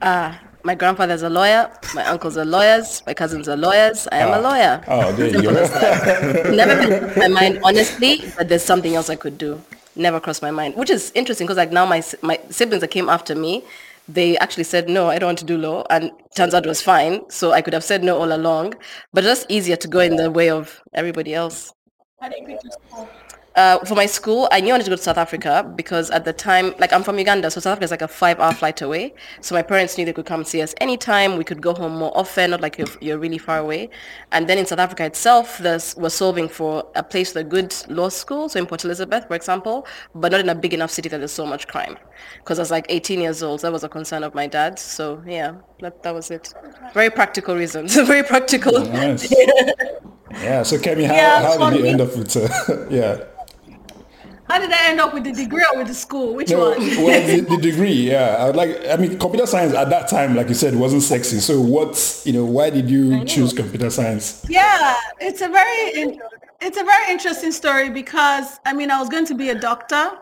Uh, 0.00 0.34
my 0.62 0.74
grandfather's 0.74 1.22
a 1.22 1.30
lawyer, 1.30 1.70
my 1.94 2.04
uncles 2.04 2.36
are 2.36 2.44
lawyers, 2.44 3.02
my 3.06 3.14
cousins 3.14 3.48
are 3.48 3.56
lawyers, 3.56 4.06
I 4.12 4.18
am 4.18 4.30
ah. 4.30 4.38
a 4.38 4.40
lawyer. 4.40 4.84
Oh, 4.86 5.12
there 5.12 5.28
you 5.28 5.42
go. 5.42 5.50
Never 6.54 6.86
crossed 6.86 7.16
my 7.16 7.28
mind, 7.28 7.60
honestly, 7.64 8.22
but 8.36 8.48
there's 8.48 8.62
something 8.62 8.94
else 8.94 9.10
I 9.10 9.16
could 9.16 9.38
do. 9.38 9.60
Never 9.96 10.20
crossed 10.20 10.42
my 10.42 10.52
mind, 10.52 10.76
which 10.76 10.90
is 10.90 11.10
interesting 11.14 11.46
because 11.46 11.56
like 11.56 11.72
now 11.72 11.86
my, 11.86 12.02
my 12.22 12.38
siblings 12.50 12.82
that 12.82 12.88
came 12.88 13.08
after 13.08 13.34
me, 13.34 13.64
they 14.08 14.38
actually 14.38 14.64
said, 14.64 14.88
no, 14.88 15.08
I 15.08 15.18
don't 15.18 15.28
want 15.28 15.38
to 15.40 15.44
do 15.44 15.58
law. 15.58 15.84
And 15.90 16.10
turns 16.36 16.54
out 16.54 16.64
it 16.64 16.68
was 16.68 16.80
fine. 16.80 17.28
So 17.30 17.52
I 17.52 17.60
could 17.60 17.74
have 17.74 17.84
said 17.84 18.04
no 18.04 18.18
all 18.18 18.32
along, 18.32 18.74
but 19.12 19.24
just 19.24 19.46
easier 19.48 19.76
to 19.76 19.88
go 19.88 20.00
in 20.00 20.16
the 20.16 20.30
way 20.30 20.50
of 20.50 20.80
everybody 20.94 21.34
else. 21.34 21.72
How 22.20 22.28
did 22.28 22.48
you 22.48 22.58
school? 22.68 23.08
Uh, 23.54 23.78
for 23.84 23.94
my 23.94 24.06
school, 24.06 24.48
I 24.50 24.60
knew 24.60 24.70
I 24.70 24.72
wanted 24.72 24.84
to 24.84 24.90
go 24.90 24.96
to 24.96 25.02
South 25.02 25.18
Africa 25.18 25.72
because 25.76 26.10
at 26.10 26.24
the 26.24 26.32
time, 26.32 26.74
like 26.78 26.92
I'm 26.92 27.04
from 27.04 27.16
Uganda, 27.18 27.48
so 27.50 27.60
South 27.60 27.72
Africa 27.72 27.84
is 27.84 27.90
like 27.92 28.02
a 28.02 28.08
five-hour 28.08 28.54
flight 28.54 28.82
away. 28.82 29.14
So 29.40 29.54
my 29.54 29.62
parents 29.62 29.96
knew 29.96 30.04
they 30.04 30.12
could 30.12 30.26
come 30.26 30.44
see 30.44 30.60
us 30.60 30.74
anytime. 30.80 31.36
We 31.36 31.44
could 31.44 31.60
go 31.60 31.74
home 31.74 31.96
more 31.96 32.16
often, 32.16 32.50
not 32.50 32.60
like 32.60 32.76
you're, 32.78 32.88
you're 33.00 33.18
really 33.18 33.38
far 33.38 33.58
away. 33.58 33.90
And 34.32 34.48
then 34.48 34.58
in 34.58 34.66
South 34.66 34.80
Africa 34.80 35.04
itself, 35.04 35.58
there's, 35.58 35.96
we're 35.96 36.08
solving 36.08 36.48
for 36.48 36.88
a 36.96 37.02
place 37.04 37.34
with 37.34 37.46
a 37.46 37.48
good 37.48 37.74
law 37.88 38.08
school, 38.08 38.48
so 38.48 38.58
in 38.58 38.66
Port 38.66 38.84
Elizabeth, 38.84 39.26
for 39.28 39.34
example, 39.34 39.86
but 40.14 40.32
not 40.32 40.40
in 40.40 40.48
a 40.48 40.54
big 40.56 40.74
enough 40.74 40.90
city 40.90 41.08
that 41.08 41.18
there's 41.18 41.32
so 41.32 41.46
much 41.46 41.68
crime. 41.68 41.96
Because 42.38 42.58
I 42.58 42.62
was 42.62 42.72
like 42.72 42.86
18 42.88 43.20
years 43.20 43.44
old, 43.44 43.60
so 43.60 43.68
that 43.68 43.72
was 43.72 43.84
a 43.84 43.88
concern 43.88 44.24
of 44.24 44.34
my 44.34 44.48
dad. 44.48 44.78
So 44.78 45.22
yeah, 45.26 45.54
that, 45.80 46.02
that 46.02 46.14
was 46.14 46.32
it. 46.32 46.52
Very 46.94 47.10
practical 47.10 47.54
reasons. 47.54 47.94
Very 48.06 48.24
practical. 48.24 48.80
Nice. 48.86 49.32
Yeah. 50.30 50.62
So 50.62 50.76
Kemi, 50.76 51.06
how, 51.06 51.14
yeah, 51.14 51.42
how 51.42 51.70
did 51.70 51.80
you 51.80 51.86
end 51.86 52.00
up 52.00 52.16
with? 52.16 52.36
Uh, 52.36 52.88
yeah. 52.90 53.24
How 54.48 54.58
did 54.58 54.72
I 54.72 54.88
end 54.88 54.98
up 54.98 55.12
with 55.12 55.24
the 55.24 55.32
degree 55.32 55.64
or 55.72 55.78
with 55.78 55.88
the 55.88 55.94
school? 55.94 56.34
Which 56.34 56.50
no, 56.50 56.70
one? 56.70 56.78
well, 56.78 57.26
the, 57.26 57.40
the, 57.56 57.56
degree, 57.58 57.92
yeah. 57.92 58.36
I 58.38 58.50
like. 58.50 58.80
I 58.88 58.96
mean, 58.96 59.18
computer 59.18 59.46
science 59.46 59.74
at 59.74 59.90
that 59.90 60.08
time, 60.08 60.34
like 60.34 60.48
you 60.48 60.54
said, 60.54 60.74
wasn't 60.74 61.02
sexy. 61.02 61.38
So, 61.40 61.60
what? 61.60 62.22
you 62.24 62.32
know, 62.32 62.46
why 62.46 62.70
did 62.70 62.88
you 62.88 63.24
choose 63.26 63.52
computer 63.52 63.90
science? 63.90 64.44
Yeah, 64.48 64.94
it's 65.20 65.42
a 65.42 65.48
very, 65.48 66.18
it's 66.62 66.78
a 66.78 66.84
very 66.84 67.12
interesting 67.12 67.52
story 67.52 67.90
because 67.90 68.58
I 68.64 68.72
mean, 68.72 68.90
I 68.90 68.98
was 68.98 69.10
going 69.10 69.26
to 69.26 69.34
be 69.34 69.50
a 69.50 69.54
doctor. 69.54 70.12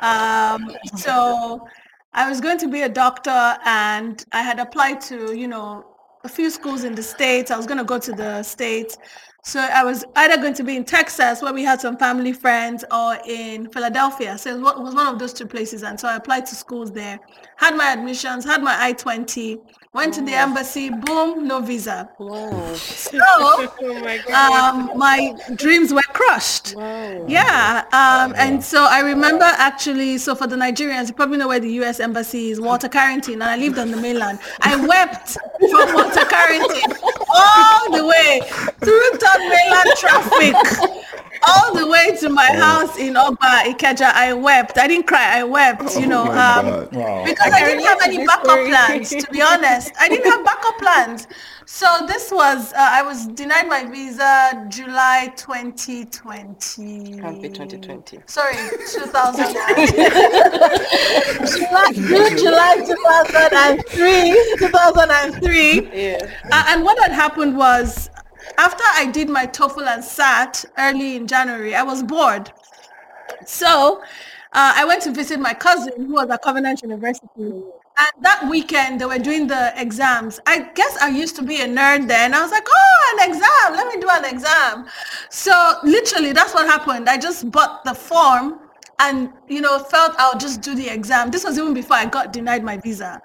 Um, 0.00 0.70
so 0.96 1.66
I 2.14 2.28
was 2.28 2.40
going 2.40 2.58
to 2.58 2.68
be 2.68 2.82
a 2.82 2.88
doctor, 2.88 3.58
and 3.64 4.24
I 4.32 4.42
had 4.42 4.60
applied 4.60 5.00
to, 5.02 5.36
you 5.36 5.48
know, 5.48 5.84
a 6.26 6.28
few 6.28 6.50
schools 6.50 6.82
in 6.82 6.94
the 6.94 7.02
states. 7.02 7.52
I 7.52 7.56
was 7.56 7.66
going 7.66 7.78
to 7.78 7.84
go 7.84 7.98
to 8.00 8.12
the 8.12 8.42
states. 8.42 8.98
So 9.44 9.60
I 9.60 9.84
was 9.84 10.04
either 10.16 10.36
going 10.42 10.54
to 10.54 10.64
be 10.64 10.74
in 10.74 10.84
Texas 10.84 11.40
where 11.40 11.54
we 11.54 11.62
had 11.62 11.80
some 11.80 11.96
family 11.96 12.32
friends 12.32 12.84
or 12.92 13.16
in 13.24 13.70
Philadelphia. 13.70 14.36
So 14.36 14.56
it 14.56 14.60
was 14.60 14.92
one 14.92 15.06
of 15.06 15.20
those 15.20 15.32
two 15.32 15.46
places. 15.46 15.84
And 15.84 15.98
so 15.98 16.08
I 16.08 16.16
applied 16.16 16.46
to 16.46 16.56
schools 16.56 16.90
there, 16.90 17.20
had 17.56 17.76
my 17.76 17.92
admissions, 17.92 18.44
had 18.44 18.60
my 18.60 18.76
I-20, 18.76 19.58
went 19.96 20.12
to 20.14 20.20
the 20.20 20.32
embassy, 20.32 20.90
boom, 20.90 21.48
no 21.48 21.60
visa. 21.60 22.08
Wow. 22.18 22.74
So 22.74 23.18
Oh 23.24 23.68
my 23.80 24.18
um, 24.42 24.96
my 24.96 25.34
dreams 25.54 25.92
were 25.92 26.08
crushed. 26.12 26.74
Yeah. 26.76 27.84
Um, 27.92 28.34
and 28.36 28.62
so 28.62 28.86
I 28.88 29.00
remember 29.00 29.44
actually, 29.44 30.18
so 30.18 30.34
for 30.34 30.46
the 30.46 30.56
Nigerians, 30.56 31.08
you 31.08 31.14
probably 31.14 31.38
know 31.38 31.48
where 31.48 31.60
the 31.60 31.72
US 31.80 31.98
embassy 31.98 32.50
is, 32.50 32.60
Walter 32.60 32.88
Carrington, 32.88 33.34
and 33.34 33.44
I 33.44 33.56
lived 33.56 33.78
on 33.78 33.90
the 33.90 33.96
mainland. 33.96 34.38
I 34.60 34.76
wept 34.76 35.30
from 35.70 35.94
Walter 35.94 36.26
Carrington 36.26 36.92
all 37.34 37.96
the 37.96 38.06
way 38.06 38.40
through 38.80 39.10
third 39.18 39.42
mainland 39.48 39.90
traffic. 39.96 41.05
All 41.48 41.74
the 41.74 41.86
way 41.86 42.16
to 42.20 42.28
my 42.28 42.46
house 42.52 42.96
in 42.98 43.16
Oba, 43.16 43.36
Ikeja, 43.66 44.12
I 44.12 44.32
wept. 44.32 44.78
I 44.78 44.86
didn't 44.86 45.06
cry, 45.06 45.38
I 45.38 45.44
wept, 45.44 45.96
you 45.98 46.06
know, 46.06 46.24
my 46.24 46.54
um, 46.54 46.66
God. 46.66 46.94
Wow. 46.94 47.24
because 47.24 47.52
I 47.52 47.58
I 47.58 47.64
didn't 47.64 47.84
have 47.84 48.00
any 48.04 48.18
backup 48.26 48.44
story. 48.44 48.68
plans, 48.68 49.10
to 49.10 49.30
be 49.30 49.42
honest. 49.42 49.92
I 50.00 50.08
didn't 50.08 50.30
have 50.30 50.44
backup 50.44 50.78
plans. 50.78 51.26
So 51.68 51.86
this 52.06 52.30
was, 52.30 52.72
uh, 52.72 52.76
I 52.78 53.02
was 53.02 53.26
denied 53.26 53.68
my 53.68 53.84
visa 53.84 54.66
July 54.68 55.32
2020. 55.36 57.18
Can't 57.20 57.42
be 57.42 57.48
2020. 57.48 58.20
Sorry, 58.26 58.54
2000. 58.54 59.46
July, 61.46 61.92
July 62.36 62.76
2003. 62.86 64.56
2003. 64.58 65.90
Yeah. 65.92 66.18
Uh, 66.52 66.64
and 66.68 66.84
what 66.84 66.98
had 67.00 67.10
happened 67.12 67.56
was, 67.56 68.10
after 68.58 68.84
I 68.86 69.06
did 69.06 69.28
my 69.28 69.46
TOEFL 69.46 69.86
and 69.86 70.04
SAT 70.04 70.64
early 70.78 71.16
in 71.16 71.26
January, 71.26 71.74
I 71.74 71.82
was 71.82 72.02
bored. 72.02 72.52
So 73.44 74.02
uh, 74.52 74.72
I 74.74 74.84
went 74.84 75.02
to 75.02 75.12
visit 75.12 75.40
my 75.40 75.54
cousin 75.54 76.06
who 76.06 76.14
was 76.14 76.30
at 76.30 76.42
Covenant 76.42 76.82
University. 76.82 77.62
And 77.98 78.12
that 78.20 78.46
weekend, 78.50 79.00
they 79.00 79.06
were 79.06 79.18
doing 79.18 79.46
the 79.46 79.72
exams. 79.80 80.38
I 80.46 80.70
guess 80.74 80.98
I 81.00 81.08
used 81.08 81.34
to 81.36 81.42
be 81.42 81.62
a 81.62 81.66
nerd 81.66 82.06
then. 82.06 82.34
I 82.34 82.42
was 82.42 82.50
like, 82.50 82.66
oh, 82.68 83.18
an 83.18 83.30
exam. 83.30 83.72
Let 83.72 83.94
me 83.94 84.00
do 84.00 84.08
an 84.10 84.24
exam. 84.26 84.86
So 85.30 85.78
literally, 85.82 86.32
that's 86.32 86.52
what 86.52 86.66
happened. 86.66 87.08
I 87.08 87.16
just 87.16 87.50
bought 87.50 87.84
the 87.84 87.94
form 87.94 88.60
and, 88.98 89.32
you 89.48 89.60
know, 89.60 89.78
felt 89.78 90.14
I'll 90.18 90.38
just 90.38 90.60
do 90.62 90.74
the 90.74 90.88
exam. 90.88 91.30
This 91.30 91.44
was 91.44 91.58
even 91.58 91.74
before 91.74 91.96
I 91.96 92.06
got 92.06 92.32
denied 92.32 92.64
my 92.64 92.78
visa. 92.78 93.22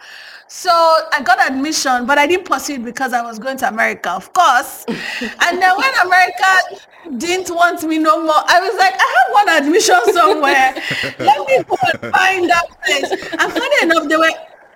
So 0.47 0.69
I 0.69 1.21
got 1.23 1.39
admission, 1.49 2.05
but 2.05 2.17
I 2.17 2.27
didn't 2.27 2.45
pursue 2.45 2.73
it 2.73 2.83
because 2.83 3.13
I 3.13 3.21
was 3.21 3.39
going 3.39 3.55
to 3.57 3.69
America, 3.69 4.11
of 4.11 4.33
course. 4.33 4.85
and 4.87 5.61
then 5.61 5.77
when 5.77 5.93
America 6.03 6.81
didn't 7.17 7.55
want 7.55 7.81
me 7.83 7.99
no 7.99 8.21
more, 8.21 8.43
I 8.47 8.59
was 8.59 8.77
like, 8.77 8.93
I 8.93 9.15
have 9.17 9.33
one 9.33 9.63
admission 9.63 10.13
somewhere. 10.13 10.73
Let 11.19 11.47
me 11.47 11.63
go 11.63 11.77
and 11.93 12.13
find 12.13 12.49
that 12.49 12.65
place. 12.83 13.11
And 13.11 13.53
funny 13.53 13.83
enough, 13.83 14.09
they 14.09 14.17
were 14.17 14.31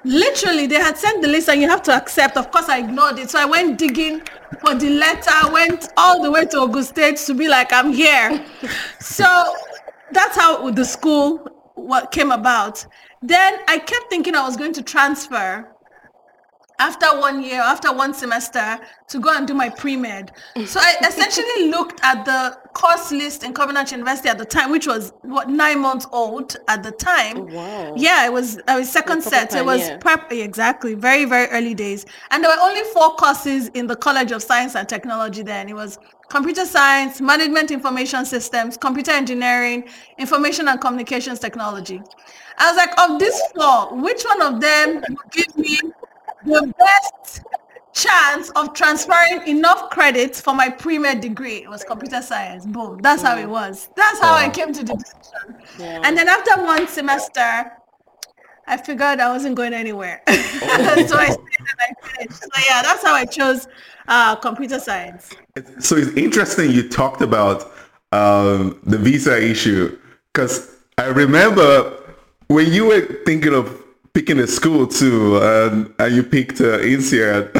literally 0.06 0.68
they 0.68 0.76
had 0.76 0.98
sent 0.98 1.22
the 1.22 1.28
list 1.28 1.50
and 1.50 1.62
you 1.62 1.68
have 1.68 1.82
to 1.84 1.94
accept. 1.94 2.38
Of 2.38 2.52
course, 2.52 2.70
I 2.70 2.80
ignored 2.80 3.20
it. 3.20 3.30
So 3.30 3.40
I 3.40 3.46
went 3.46 3.78
digging 3.78 4.22
for 4.62 4.76
the 4.76 4.92
letter, 4.92 5.52
went 5.52 5.90
all 5.98 6.22
the 6.22 6.32
way 6.32 6.46
to 6.46 6.60
Ogun 6.60 6.84
State 6.84 7.18
to 7.18 7.34
be 7.34 7.50
like, 7.50 7.74
I'm 7.74 7.92
here. 7.92 8.46
So 9.00 9.26
that's 10.16 10.38
how 10.38 10.72
the 10.72 10.86
school 10.86 11.48
what 11.76 12.12
came 12.12 12.32
about. 12.32 12.86
Then 13.22 13.60
I 13.68 13.78
kept 13.80 14.10
thinking 14.10 14.36
I 14.36 14.46
was 14.46 14.58
going 14.58 14.74
to 14.74 14.82
transfer 14.82 15.75
after 16.80 17.08
one 17.20 17.44
year, 17.44 17.62
after 17.62 17.94
one 17.94 18.14
semester, 18.14 18.80
to 19.08 19.20
go 19.20 19.36
and 19.36 19.48
do 19.48 19.54
my 19.54 19.70
pre-med. 19.70 20.32
So 20.66 20.80
I 20.82 20.96
essentially 21.08 21.70
looked 21.70 22.00
at 22.04 22.26
the 22.26 22.58
course 22.74 23.12
list 23.12 23.44
in 23.44 23.54
Covenant 23.54 23.92
University 23.92 24.30
at 24.30 24.38
the 24.38 24.46
time, 24.46 24.72
which 24.72 24.88
was 24.88 25.14
what 25.22 25.50
nine 25.50 25.80
months 25.80 26.08
old 26.12 26.56
at 26.68 26.84
the 26.84 26.92
time. 26.92 27.38
Oh, 27.38 27.44
wow. 27.44 27.94
Yeah, 27.96 28.26
it 28.26 28.34
was 28.34 28.60
I 28.68 28.80
was 28.80 28.92
second 28.92 29.24
set. 29.24 29.56
It 29.56 29.66
was 29.66 29.82
pioneer. 29.82 29.98
prep 30.00 30.32
exactly, 30.32 30.94
very, 30.96 31.26
very 31.26 31.48
early 31.48 31.74
days. 31.74 32.06
And 32.32 32.44
there 32.44 32.52
were 32.52 32.62
only 32.62 32.82
four 32.94 33.16
courses 33.16 33.70
in 33.70 33.88
the 33.88 33.96
College 33.96 34.32
of 34.32 34.44
Science 34.44 34.76
and 34.76 34.88
Technology 34.88 35.44
then. 35.44 35.70
It 35.70 35.76
was 35.76 36.00
computer 36.30 36.66
science, 36.66 37.22
management 37.22 37.72
information 37.72 38.26
systems, 38.26 38.78
computer 38.78 39.12
engineering, 39.12 39.88
information 40.18 40.68
and 40.68 40.82
communications 40.82 41.40
technology. 41.40 42.02
I 42.58 42.72
was 42.72 42.78
like, 42.78 43.00
of 43.00 43.20
these 43.20 43.40
four, 43.54 44.02
which 44.02 44.24
one 44.24 44.42
of 44.42 44.62
them 44.62 45.04
would 45.08 45.32
give 45.32 45.58
me 45.58 45.78
the 46.46 46.74
best 46.78 47.42
chance 47.94 48.50
of 48.52 48.74
transferring 48.74 49.48
enough 49.48 49.90
credits 49.90 50.42
for 50.42 50.54
my 50.54 50.70
pre-med 50.70 51.22
degree? 51.22 51.58
It 51.58 51.70
was 51.70 51.84
computer 51.84 52.22
science. 52.22 52.66
Boom. 52.66 53.00
That's 53.02 53.22
how 53.22 53.38
it 53.38 53.48
was. 53.48 53.90
That's 53.96 54.20
how 54.20 54.34
I 54.34 54.50
came 54.50 54.74
to 54.74 54.84
the 54.84 54.94
decision. 54.94 55.66
Yeah. 55.80 56.02
And 56.04 56.18
then 56.18 56.28
after 56.28 56.62
one 56.64 56.88
semester, 56.88 57.72
I 58.68 58.78
figured 58.78 59.20
I 59.20 59.32
wasn't 59.32 59.56
going 59.56 59.74
anywhere. 59.74 60.22
so 60.28 60.34
I 60.34 61.30
stayed 61.30 61.60
and 61.60 61.80
I 61.80 62.08
finished. 62.08 62.42
So 62.42 62.50
yeah, 62.68 62.82
that's 62.82 63.04
how 63.04 63.14
I 63.14 63.26
chose 63.26 63.68
uh, 64.08 64.36
computer 64.36 64.80
science. 64.80 65.30
So 65.80 65.96
it's 65.98 66.16
interesting 66.18 66.72
you 66.72 66.90
talked 66.90 67.22
about 67.22 67.72
um, 68.12 68.80
the 68.84 68.98
visa 68.98 69.42
issue 69.42 69.98
because 70.34 70.76
I 70.98 71.08
remember 71.08 72.02
when 72.48 72.72
you 72.72 72.86
were 72.86 73.02
thinking 73.26 73.54
of 73.54 73.85
picking 74.16 74.40
a 74.40 74.48
school 74.48 74.88
too 74.88 75.38
and, 75.44 75.94
and 76.00 76.16
you 76.16 76.24
picked 76.24 76.62
uh, 76.62 76.80
INSEAD 76.80 77.52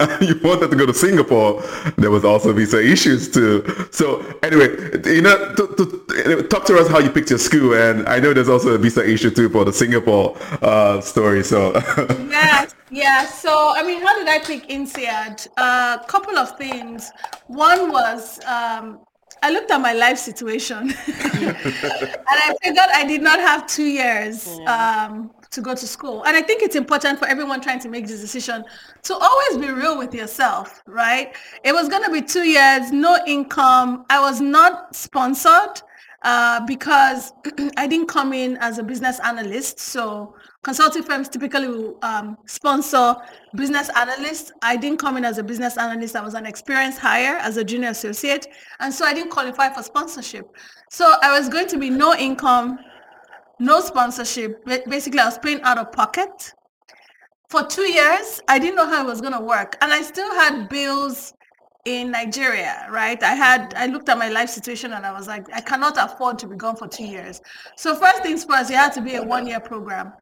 and 0.00 0.28
you 0.28 0.38
wanted 0.44 0.70
to 0.70 0.76
go 0.76 0.84
to 0.84 0.92
Singapore, 0.92 1.62
there 1.96 2.10
was 2.10 2.22
also 2.22 2.52
visa 2.52 2.84
issues 2.84 3.30
too. 3.30 3.64
So 3.90 4.20
anyway, 4.42 4.68
you 5.06 5.22
know, 5.22 5.54
to, 5.54 5.66
to, 5.78 6.42
talk 6.48 6.66
to 6.66 6.76
us 6.76 6.86
how 6.88 6.98
you 6.98 7.08
picked 7.08 7.30
your 7.30 7.38
school 7.38 7.72
and 7.74 8.06
I 8.06 8.20
know 8.20 8.34
there's 8.34 8.50
also 8.50 8.74
a 8.74 8.78
visa 8.78 9.02
issue 9.08 9.30
too 9.30 9.48
for 9.48 9.64
the 9.64 9.72
Singapore 9.72 10.36
uh, 10.60 11.00
story. 11.00 11.42
So 11.42 11.72
Yeah, 12.28 12.66
yeah. 12.90 13.24
So 13.24 13.72
I 13.74 13.82
mean, 13.82 14.02
how 14.02 14.18
did 14.18 14.28
I 14.28 14.40
pick 14.40 14.68
INSEAD? 14.68 15.48
A 15.56 15.60
uh, 15.60 16.04
couple 16.04 16.36
of 16.36 16.58
things. 16.58 17.10
One 17.46 17.90
was 17.90 18.38
um, 18.44 19.00
I 19.42 19.50
looked 19.50 19.70
at 19.70 19.80
my 19.80 19.92
life 19.92 20.18
situation, 20.18 20.78
and 21.06 22.36
I 22.46 22.54
figured 22.62 22.88
I 22.94 23.04
did 23.06 23.22
not 23.22 23.38
have 23.40 23.66
two 23.66 23.84
years 23.84 24.48
um, 24.66 25.30
to 25.54 25.60
go 25.60 25.74
to 25.74 25.86
school. 25.86 26.22
And 26.24 26.36
I 26.36 26.42
think 26.42 26.62
it's 26.62 26.76
important 26.76 27.18
for 27.18 27.26
everyone 27.26 27.60
trying 27.60 27.80
to 27.80 27.88
make 27.88 28.06
this 28.06 28.20
decision 28.20 28.64
to 29.04 29.14
always 29.14 29.58
be 29.58 29.72
real 29.72 29.98
with 29.98 30.14
yourself, 30.14 30.82
right? 30.86 31.34
It 31.64 31.72
was 31.72 31.88
going 31.88 32.04
to 32.04 32.10
be 32.10 32.22
two 32.22 32.46
years, 32.46 32.92
no 32.92 33.18
income. 33.26 34.04
I 34.10 34.20
was 34.20 34.40
not 34.40 34.94
sponsored 34.94 35.82
uh, 36.24 36.64
because 36.66 37.32
I 37.76 37.86
didn't 37.86 38.08
come 38.08 38.32
in 38.32 38.56
as 38.56 38.78
a 38.78 38.82
business 38.82 39.20
analyst. 39.20 39.78
So 39.78 40.34
consulting 40.62 41.02
firms 41.02 41.28
typically 41.28 41.68
will 41.68 41.98
um, 42.02 42.38
sponsor 42.46 43.14
business 43.54 43.90
analysts. 43.94 44.50
I 44.62 44.76
didn't 44.76 44.98
come 44.98 45.18
in 45.18 45.24
as 45.24 45.38
a 45.38 45.42
business 45.42 45.76
analyst. 45.76 46.16
I 46.16 46.22
was 46.22 46.34
an 46.34 46.46
experienced 46.46 46.98
hire 46.98 47.36
as 47.36 47.58
a 47.58 47.64
junior 47.64 47.90
associate. 47.90 48.48
And 48.80 48.92
so 48.92 49.04
I 49.04 49.12
didn't 49.12 49.30
qualify 49.30 49.68
for 49.72 49.82
sponsorship. 49.82 50.46
So 50.90 51.14
I 51.22 51.38
was 51.38 51.48
going 51.48 51.68
to 51.68 51.78
be 51.78 51.90
no 51.90 52.14
income, 52.14 52.78
no 53.58 53.80
sponsorship. 53.80 54.64
Basically, 54.64 55.20
I 55.20 55.26
was 55.26 55.38
paying 55.38 55.60
out 55.62 55.78
of 55.78 55.92
pocket. 55.92 56.52
For 57.48 57.64
two 57.64 57.82
years, 57.90 58.40
I 58.48 58.58
didn't 58.58 58.76
know 58.76 58.88
how 58.88 59.04
it 59.04 59.06
was 59.06 59.20
going 59.20 59.34
to 59.34 59.40
work. 59.40 59.76
And 59.80 59.92
I 59.92 60.02
still 60.02 60.32
had 60.34 60.68
bills 60.68 61.32
in 61.84 62.10
Nigeria, 62.10 62.86
right? 62.90 63.22
I 63.22 63.34
had 63.34 63.74
I 63.76 63.86
looked 63.86 64.08
at 64.08 64.18
my 64.18 64.28
life 64.28 64.48
situation 64.48 64.92
and 64.92 65.04
I 65.04 65.12
was 65.12 65.28
like, 65.28 65.46
I 65.54 65.60
cannot 65.60 65.96
afford 65.98 66.38
to 66.40 66.46
be 66.46 66.56
gone 66.56 66.76
for 66.76 66.88
two 66.88 67.04
years. 67.04 67.40
So 67.76 67.94
first 67.94 68.22
things 68.22 68.44
first, 68.44 68.70
it 68.70 68.76
had 68.76 68.92
to 68.94 69.02
be 69.02 69.16
a 69.16 69.22
one-year 69.22 69.60
program. 69.60 70.12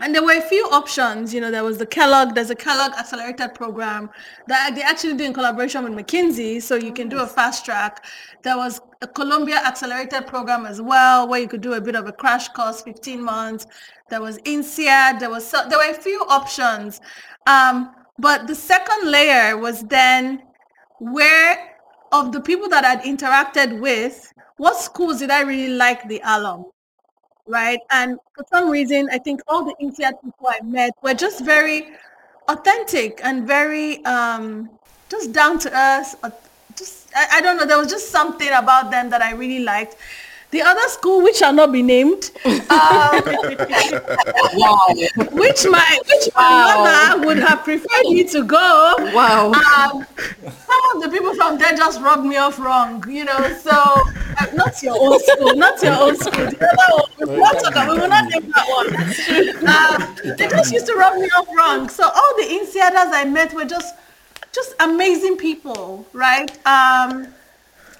And 0.00 0.14
there 0.14 0.22
were 0.22 0.34
a 0.34 0.42
few 0.42 0.64
options, 0.66 1.32
you 1.32 1.40
know, 1.40 1.50
there 1.50 1.64
was 1.64 1.78
the 1.78 1.86
Kellogg, 1.86 2.34
there's 2.34 2.50
a 2.50 2.54
Kellogg 2.54 2.92
accelerated 2.92 3.54
program 3.54 4.10
that 4.46 4.74
they 4.74 4.82
actually 4.82 5.14
do 5.14 5.24
in 5.24 5.32
collaboration 5.32 5.84
with 5.84 5.94
McKinsey, 5.94 6.60
so 6.60 6.74
you 6.76 6.92
can 6.92 7.08
do 7.08 7.20
a 7.20 7.26
fast 7.26 7.64
track. 7.64 8.04
There 8.42 8.58
was 8.58 8.78
a 9.02 9.06
Columbia 9.06 9.56
accelerated 9.56 10.26
program 10.26 10.66
as 10.66 10.80
well, 10.80 11.28
where 11.28 11.40
you 11.40 11.48
could 11.48 11.60
do 11.60 11.74
a 11.74 11.80
bit 11.80 11.94
of 11.94 12.06
a 12.06 12.12
crash 12.12 12.48
course, 12.48 12.82
15 12.82 13.22
months. 13.22 13.66
There 14.08 14.20
was 14.20 14.38
INSEAD, 14.38 15.20
there 15.20 15.30
was 15.30 15.46
so, 15.46 15.68
there 15.68 15.78
were 15.78 15.90
a 15.90 16.00
few 16.00 16.24
options. 16.28 17.00
Um, 17.46 17.94
but 18.18 18.46
the 18.46 18.54
second 18.54 19.10
layer 19.10 19.58
was 19.58 19.82
then 19.82 20.42
where 20.98 21.76
of 22.12 22.32
the 22.32 22.40
people 22.40 22.68
that 22.70 22.84
I'd 22.84 23.02
interacted 23.02 23.80
with, 23.80 24.32
what 24.56 24.76
schools 24.76 25.18
did 25.18 25.30
I 25.30 25.42
really 25.42 25.74
like 25.74 26.08
the 26.08 26.20
alum? 26.24 26.66
Right. 27.46 27.78
And 27.90 28.18
for 28.34 28.44
some 28.50 28.70
reason, 28.70 29.08
I 29.12 29.18
think 29.18 29.40
all 29.46 29.64
the 29.64 29.74
INSEAD 29.80 30.14
people 30.22 30.48
I 30.48 30.60
met 30.64 30.92
were 31.02 31.14
just 31.14 31.44
very 31.44 31.90
authentic 32.48 33.20
and 33.22 33.46
very 33.46 34.04
um, 34.04 34.70
just 35.08 35.32
down 35.32 35.58
to 35.60 35.76
earth. 35.76 36.16
I, 37.16 37.38
I 37.38 37.40
don't 37.40 37.56
know. 37.56 37.66
There 37.66 37.78
was 37.78 37.88
just 37.90 38.10
something 38.10 38.48
about 38.48 38.90
them 38.90 39.10
that 39.10 39.22
I 39.22 39.32
really 39.32 39.60
liked. 39.64 39.96
The 40.52 40.62
other 40.62 40.88
school, 40.88 41.22
which 41.24 41.36
shall 41.38 41.52
not 41.52 41.72
be 41.72 41.82
named, 41.82 42.30
um, 42.44 42.56
Wow. 44.54 44.86
which 45.32 45.66
my 45.66 45.98
which 46.08 46.28
my 46.36 47.10
mother 47.16 47.26
would 47.26 47.38
have 47.38 47.64
preferred 47.64 48.04
me 48.04 48.22
to 48.28 48.44
go, 48.44 48.94
Wow. 49.12 49.50
um, 49.52 50.06
some 50.16 50.82
of 50.94 51.02
the 51.02 51.08
people 51.10 51.34
from 51.34 51.58
there 51.58 51.74
just 51.76 52.00
rubbed 52.00 52.24
me 52.24 52.36
off 52.36 52.58
wrong, 52.60 53.04
you 53.10 53.24
know. 53.24 53.58
So 53.60 53.70
uh, 53.72 54.46
not 54.54 54.80
your 54.82 54.94
old 54.96 55.20
school, 55.22 55.54
not 55.56 55.82
your 55.82 55.94
old 55.96 56.16
school. 56.18 56.46
The 56.46 56.58
other 56.62 56.94
one, 56.94 57.10
we 57.18 57.26
will 57.26 57.38
not 57.42 57.58
talk 57.64 57.88
we 57.88 57.98
will 57.98 58.08
not 58.08 58.24
name 58.30 58.52
that 58.54 58.66
one. 58.68 58.88
Um, 59.66 60.36
they 60.36 60.46
just 60.48 60.72
used 60.72 60.86
to 60.86 60.94
rub 60.94 61.16
me 61.18 61.26
off 61.36 61.48
wrong. 61.56 61.88
So 61.88 62.04
all 62.04 62.32
the 62.36 62.44
INSEADers 62.44 63.10
I 63.12 63.24
met 63.24 63.52
were 63.52 63.64
just 63.64 63.94
just 64.56 64.74
amazing 64.80 65.36
people, 65.36 66.04
right? 66.12 66.50
Um, 66.66 67.28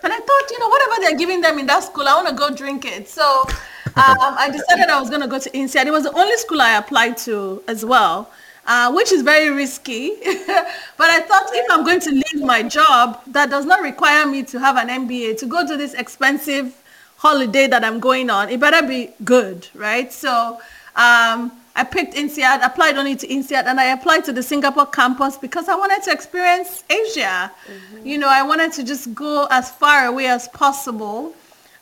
and 0.02 0.12
I 0.12 0.18
thought, 0.18 0.50
you 0.50 0.58
know, 0.58 0.68
whatever 0.68 0.94
they're 1.02 1.18
giving 1.18 1.40
them 1.40 1.58
in 1.58 1.66
that 1.66 1.84
school, 1.84 2.08
I 2.08 2.14
want 2.14 2.28
to 2.28 2.34
go 2.34 2.54
drink 2.54 2.84
it. 2.84 3.08
So 3.08 3.42
um, 3.86 4.34
I 4.44 4.48
decided 4.50 4.88
I 4.88 5.00
was 5.00 5.08
going 5.08 5.22
to 5.22 5.28
go 5.28 5.38
to 5.38 5.50
INSEAD. 5.50 5.86
It 5.86 5.90
was 5.92 6.04
the 6.04 6.12
only 6.12 6.36
school 6.38 6.60
I 6.60 6.76
applied 6.78 7.16
to 7.18 7.62
as 7.68 7.84
well 7.84 8.30
uh, 8.66 8.92
which 8.92 9.12
is 9.12 9.22
very 9.22 9.50
risky. 9.50 10.16
but 10.46 11.08
I 11.10 11.20
thought 11.20 11.48
if 11.52 11.70
I'm 11.70 11.84
going 11.84 12.00
to 12.00 12.10
leave 12.10 12.44
my 12.44 12.62
job, 12.62 13.22
that 13.28 13.50
does 13.50 13.64
not 13.64 13.80
require 13.80 14.26
me 14.26 14.42
to 14.44 14.58
have 14.58 14.76
an 14.76 14.88
MBA 14.88 15.38
to 15.38 15.46
go 15.46 15.66
to 15.66 15.76
this 15.76 15.94
expensive 15.94 16.74
holiday 17.16 17.66
that 17.66 17.84
I'm 17.84 18.00
going 18.00 18.28
on. 18.28 18.48
It 18.48 18.60
better 18.60 18.86
be 18.86 19.10
good, 19.24 19.68
right? 19.74 20.12
So 20.12 20.60
um, 20.96 21.52
I 21.78 21.84
picked 21.84 22.14
INSEAD, 22.14 22.64
applied 22.64 22.96
only 22.96 23.14
to 23.16 23.26
INSEAD, 23.26 23.66
and 23.66 23.78
I 23.78 23.92
applied 23.92 24.24
to 24.24 24.32
the 24.32 24.42
Singapore 24.42 24.86
campus 24.86 25.36
because 25.36 25.68
I 25.68 25.74
wanted 25.74 26.02
to 26.04 26.10
experience 26.10 26.82
Asia. 26.88 27.52
Mm-hmm. 27.52 28.06
You 28.06 28.16
know, 28.16 28.28
I 28.30 28.42
wanted 28.42 28.72
to 28.72 28.82
just 28.82 29.14
go 29.14 29.46
as 29.50 29.70
far 29.70 30.06
away 30.06 30.26
as 30.26 30.48
possible 30.48 31.34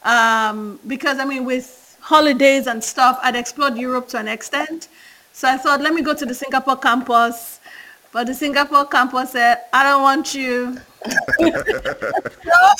um, 0.02 0.80
because, 0.88 1.20
I 1.20 1.24
mean, 1.24 1.44
with 1.44 1.96
holidays 2.00 2.66
and 2.66 2.82
stuff, 2.82 3.20
I'd 3.22 3.36
explored 3.36 3.76
Europe 3.76 4.08
to 4.08 4.18
an 4.18 4.26
extent. 4.26 4.88
So 5.32 5.48
I 5.48 5.56
thought, 5.56 5.80
let 5.80 5.94
me 5.94 6.02
go 6.02 6.12
to 6.12 6.26
the 6.26 6.34
Singapore 6.34 6.76
campus. 6.76 7.60
But 8.14 8.28
the 8.28 8.34
Singapore 8.34 8.84
campus 8.84 9.32
said, 9.32 9.62
I 9.72 9.82
don't 9.82 10.02
want 10.02 10.36
you. 10.36 10.76
so 10.76 11.10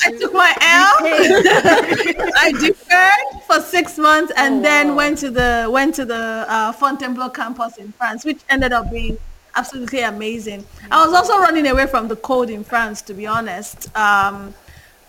I 0.05 0.11
took 0.17 0.33
my 0.33 0.55
L. 0.61 0.93
I 2.37 2.53
deferred 2.57 3.43
for 3.45 3.59
six 3.59 3.97
months 3.97 4.31
and 4.37 4.59
oh, 4.59 4.61
then 4.61 4.87
wow. 4.87 4.95
went 4.95 5.17
to 5.17 5.29
the 5.29 5.67
went 5.69 5.93
to 5.95 6.05
the 6.05 6.45
uh, 6.47 6.71
Fontainebleau 6.71 7.31
campus 7.31 7.75
in 7.75 7.91
France, 7.91 8.23
which 8.23 8.39
ended 8.49 8.71
up 8.71 8.89
being 8.89 9.17
absolutely 9.57 10.03
amazing. 10.03 10.63
I 10.89 11.05
was 11.05 11.13
also 11.13 11.37
running 11.37 11.67
away 11.67 11.87
from 11.87 12.07
the 12.07 12.15
cold 12.15 12.49
in 12.49 12.63
France, 12.63 13.01
to 13.01 13.13
be 13.13 13.27
honest, 13.27 13.93
um, 13.97 14.53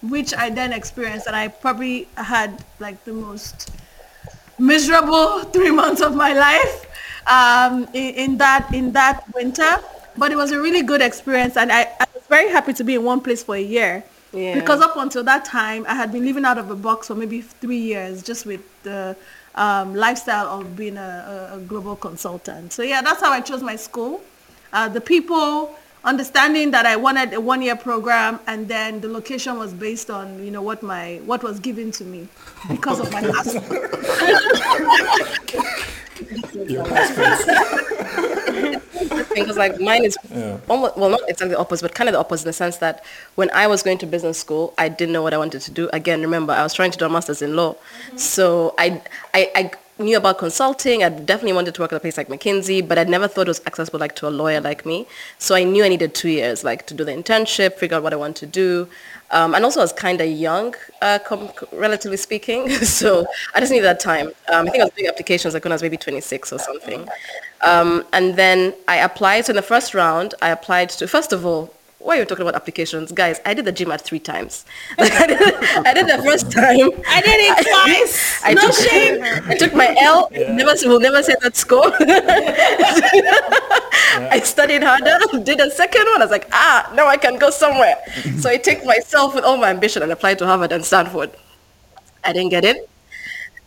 which 0.02 0.34
I 0.34 0.50
then 0.50 0.72
experienced, 0.72 1.28
and 1.28 1.36
I 1.36 1.46
probably 1.46 2.08
had 2.16 2.64
like 2.80 3.04
the 3.04 3.12
most 3.12 3.70
miserable 4.58 5.44
three 5.54 5.70
months 5.70 6.00
of 6.00 6.16
my 6.16 6.32
life 6.32 6.86
um, 7.28 7.88
in, 7.94 8.14
in, 8.14 8.38
that 8.38 8.74
in 8.74 8.90
that 8.90 9.22
winter. 9.32 9.78
But 10.18 10.32
it 10.32 10.36
was 10.36 10.52
a 10.52 10.60
really 10.60 10.82
good 10.82 11.02
experience, 11.02 11.56
and 11.56 11.70
I, 11.70 11.82
I 11.82 12.06
was 12.14 12.24
very 12.28 12.50
happy 12.50 12.72
to 12.74 12.84
be 12.84 12.94
in 12.94 13.04
one 13.04 13.20
place 13.20 13.42
for 13.42 13.56
a 13.56 13.60
year. 13.60 14.04
Yeah. 14.32 14.54
Because 14.54 14.80
up 14.80 14.96
until 14.96 15.24
that 15.24 15.44
time, 15.44 15.86
I 15.88 15.94
had 15.94 16.12
been 16.12 16.24
living 16.24 16.44
out 16.44 16.58
of 16.58 16.70
a 16.70 16.76
box 16.76 17.06
for 17.06 17.14
maybe 17.14 17.40
three 17.40 17.78
years, 17.78 18.22
just 18.22 18.44
with 18.44 18.60
the 18.82 19.16
um, 19.54 19.94
lifestyle 19.94 20.60
of 20.60 20.76
being 20.76 20.96
a, 20.96 21.50
a, 21.54 21.58
global 21.60 21.96
consultant. 21.96 22.72
So 22.72 22.82
yeah, 22.82 23.00
that's 23.00 23.22
how 23.22 23.32
I 23.32 23.40
chose 23.40 23.62
my 23.62 23.76
school. 23.76 24.20
Uh, 24.72 24.88
the 24.88 25.00
people 25.00 25.74
understanding 26.04 26.70
that 26.70 26.86
I 26.86 26.96
wanted 26.96 27.32
a 27.32 27.40
one-year 27.40 27.76
program, 27.76 28.38
and 28.46 28.68
then 28.68 29.00
the 29.00 29.08
location 29.08 29.58
was 29.58 29.72
based 29.72 30.10
on 30.10 30.44
you 30.44 30.50
know 30.50 30.62
what 30.62 30.82
my 30.82 31.20
what 31.24 31.42
was 31.42 31.58
given 31.58 31.90
to 31.92 32.04
me 32.04 32.28
because 32.68 33.00
of 33.00 33.10
my 33.12 33.20
last. 33.32 33.56
because 39.34 39.56
like 39.56 39.80
mine 39.80 40.04
is 40.04 40.16
yeah. 40.30 40.58
almost 40.68 40.96
well 40.96 41.10
not 41.10 41.20
exactly 41.28 41.54
the 41.54 41.58
opposite 41.58 41.82
but 41.82 41.94
kind 41.94 42.08
of 42.08 42.14
the 42.14 42.18
opposite 42.18 42.44
in 42.44 42.48
the 42.48 42.52
sense 42.52 42.78
that 42.78 43.04
when 43.34 43.50
i 43.50 43.66
was 43.66 43.82
going 43.82 43.98
to 43.98 44.06
business 44.06 44.38
school 44.38 44.72
i 44.78 44.88
didn't 44.88 45.12
know 45.12 45.22
what 45.22 45.34
i 45.34 45.38
wanted 45.38 45.60
to 45.60 45.70
do 45.70 45.88
again 45.92 46.20
remember 46.22 46.52
i 46.52 46.62
was 46.62 46.72
trying 46.72 46.90
to 46.90 46.98
do 46.98 47.04
a 47.04 47.08
master's 47.08 47.42
in 47.42 47.54
law 47.56 47.74
mm-hmm. 47.74 48.16
so 48.16 48.74
I, 48.78 49.02
I 49.34 49.50
i 49.54 49.70
knew 49.98 50.16
about 50.16 50.38
consulting. 50.38 51.02
I 51.02 51.08
definitely 51.08 51.54
wanted 51.54 51.74
to 51.74 51.80
work 51.80 51.92
at 51.92 51.96
a 51.96 52.00
place 52.00 52.16
like 52.16 52.28
McKinsey, 52.28 52.86
but 52.86 52.98
I 52.98 53.04
never 53.04 53.26
thought 53.26 53.46
it 53.46 53.48
was 53.48 53.62
accessible 53.66 53.98
like 53.98 54.14
to 54.16 54.28
a 54.28 54.30
lawyer 54.30 54.60
like 54.60 54.84
me. 54.84 55.06
So 55.38 55.54
I 55.54 55.64
knew 55.64 55.84
I 55.84 55.88
needed 55.88 56.14
two 56.14 56.28
years, 56.28 56.64
like 56.64 56.86
to 56.86 56.94
do 56.94 57.04
the 57.04 57.12
internship, 57.12 57.74
figure 57.74 57.96
out 57.96 58.02
what 58.02 58.12
I 58.12 58.16
want 58.16 58.36
to 58.36 58.46
do. 58.46 58.88
Um, 59.30 59.54
and 59.54 59.64
also 59.64 59.80
I 59.80 59.84
was 59.84 59.92
kind 59.92 60.20
of 60.20 60.28
young, 60.28 60.74
uh, 61.02 61.18
com- 61.24 61.50
relatively 61.72 62.16
speaking. 62.16 62.68
so 62.84 63.26
I 63.54 63.60
just 63.60 63.72
needed 63.72 63.84
that 63.84 64.00
time. 64.00 64.28
Um, 64.52 64.66
I 64.66 64.70
think 64.70 64.82
I 64.82 64.84
was 64.84 64.92
doing 64.94 65.08
applications 65.08 65.54
like 65.54 65.64
when 65.64 65.72
I 65.72 65.74
was 65.74 65.82
maybe 65.82 65.96
26 65.96 66.52
or 66.52 66.58
something. 66.58 67.08
Um, 67.62 68.04
and 68.12 68.36
then 68.36 68.74
I 68.86 68.96
applied. 68.96 69.46
So 69.46 69.50
in 69.50 69.56
the 69.56 69.62
first 69.62 69.94
round, 69.94 70.34
I 70.42 70.50
applied 70.50 70.90
to, 70.90 71.08
first 71.08 71.32
of 71.32 71.46
all, 71.46 71.72
why 72.06 72.16
are 72.16 72.20
you 72.20 72.24
talking 72.24 72.42
about 72.42 72.54
applications? 72.54 73.10
Guys, 73.10 73.40
I 73.44 73.52
did 73.52 73.64
the 73.64 73.72
GMAT 73.72 74.00
three 74.02 74.20
times. 74.20 74.64
Like 74.98 75.12
I, 75.12 75.26
did, 75.26 75.40
I 75.86 75.92
did 75.92 76.06
the 76.06 76.22
first 76.22 76.52
time. 76.52 76.90
I 77.08 77.20
did 77.20 77.38
it 77.42 77.66
twice. 77.70 78.42
I, 78.44 78.50
I 78.50 78.54
no 78.54 78.60
took, 78.62 78.74
shame. 78.74 79.22
I 79.50 79.54
took 79.56 79.74
my 79.74 79.94
L. 80.00 80.28
Yeah. 80.30 80.52
Never, 80.52 80.72
will 80.88 81.00
never 81.00 81.20
say 81.22 81.34
that 81.42 81.56
score. 81.56 81.92
yeah. 82.00 82.28
I 84.30 84.40
studied 84.40 84.84
harder, 84.84 85.18
did 85.42 85.60
a 85.60 85.70
second 85.70 86.06
one. 86.12 86.22
I 86.22 86.24
was 86.24 86.30
like, 86.30 86.48
ah, 86.52 86.90
now 86.94 87.06
I 87.08 87.16
can 87.16 87.38
go 87.38 87.50
somewhere. 87.50 87.96
so 88.38 88.48
I 88.48 88.56
take 88.56 88.84
myself 88.84 89.34
with 89.34 89.44
all 89.44 89.56
my 89.56 89.70
ambition 89.70 90.02
and 90.02 90.12
applied 90.12 90.38
to 90.38 90.46
Harvard 90.46 90.70
and 90.72 90.84
Stanford. 90.84 91.32
I 92.22 92.32
didn't 92.32 92.50
get 92.50 92.64
it. 92.64 92.88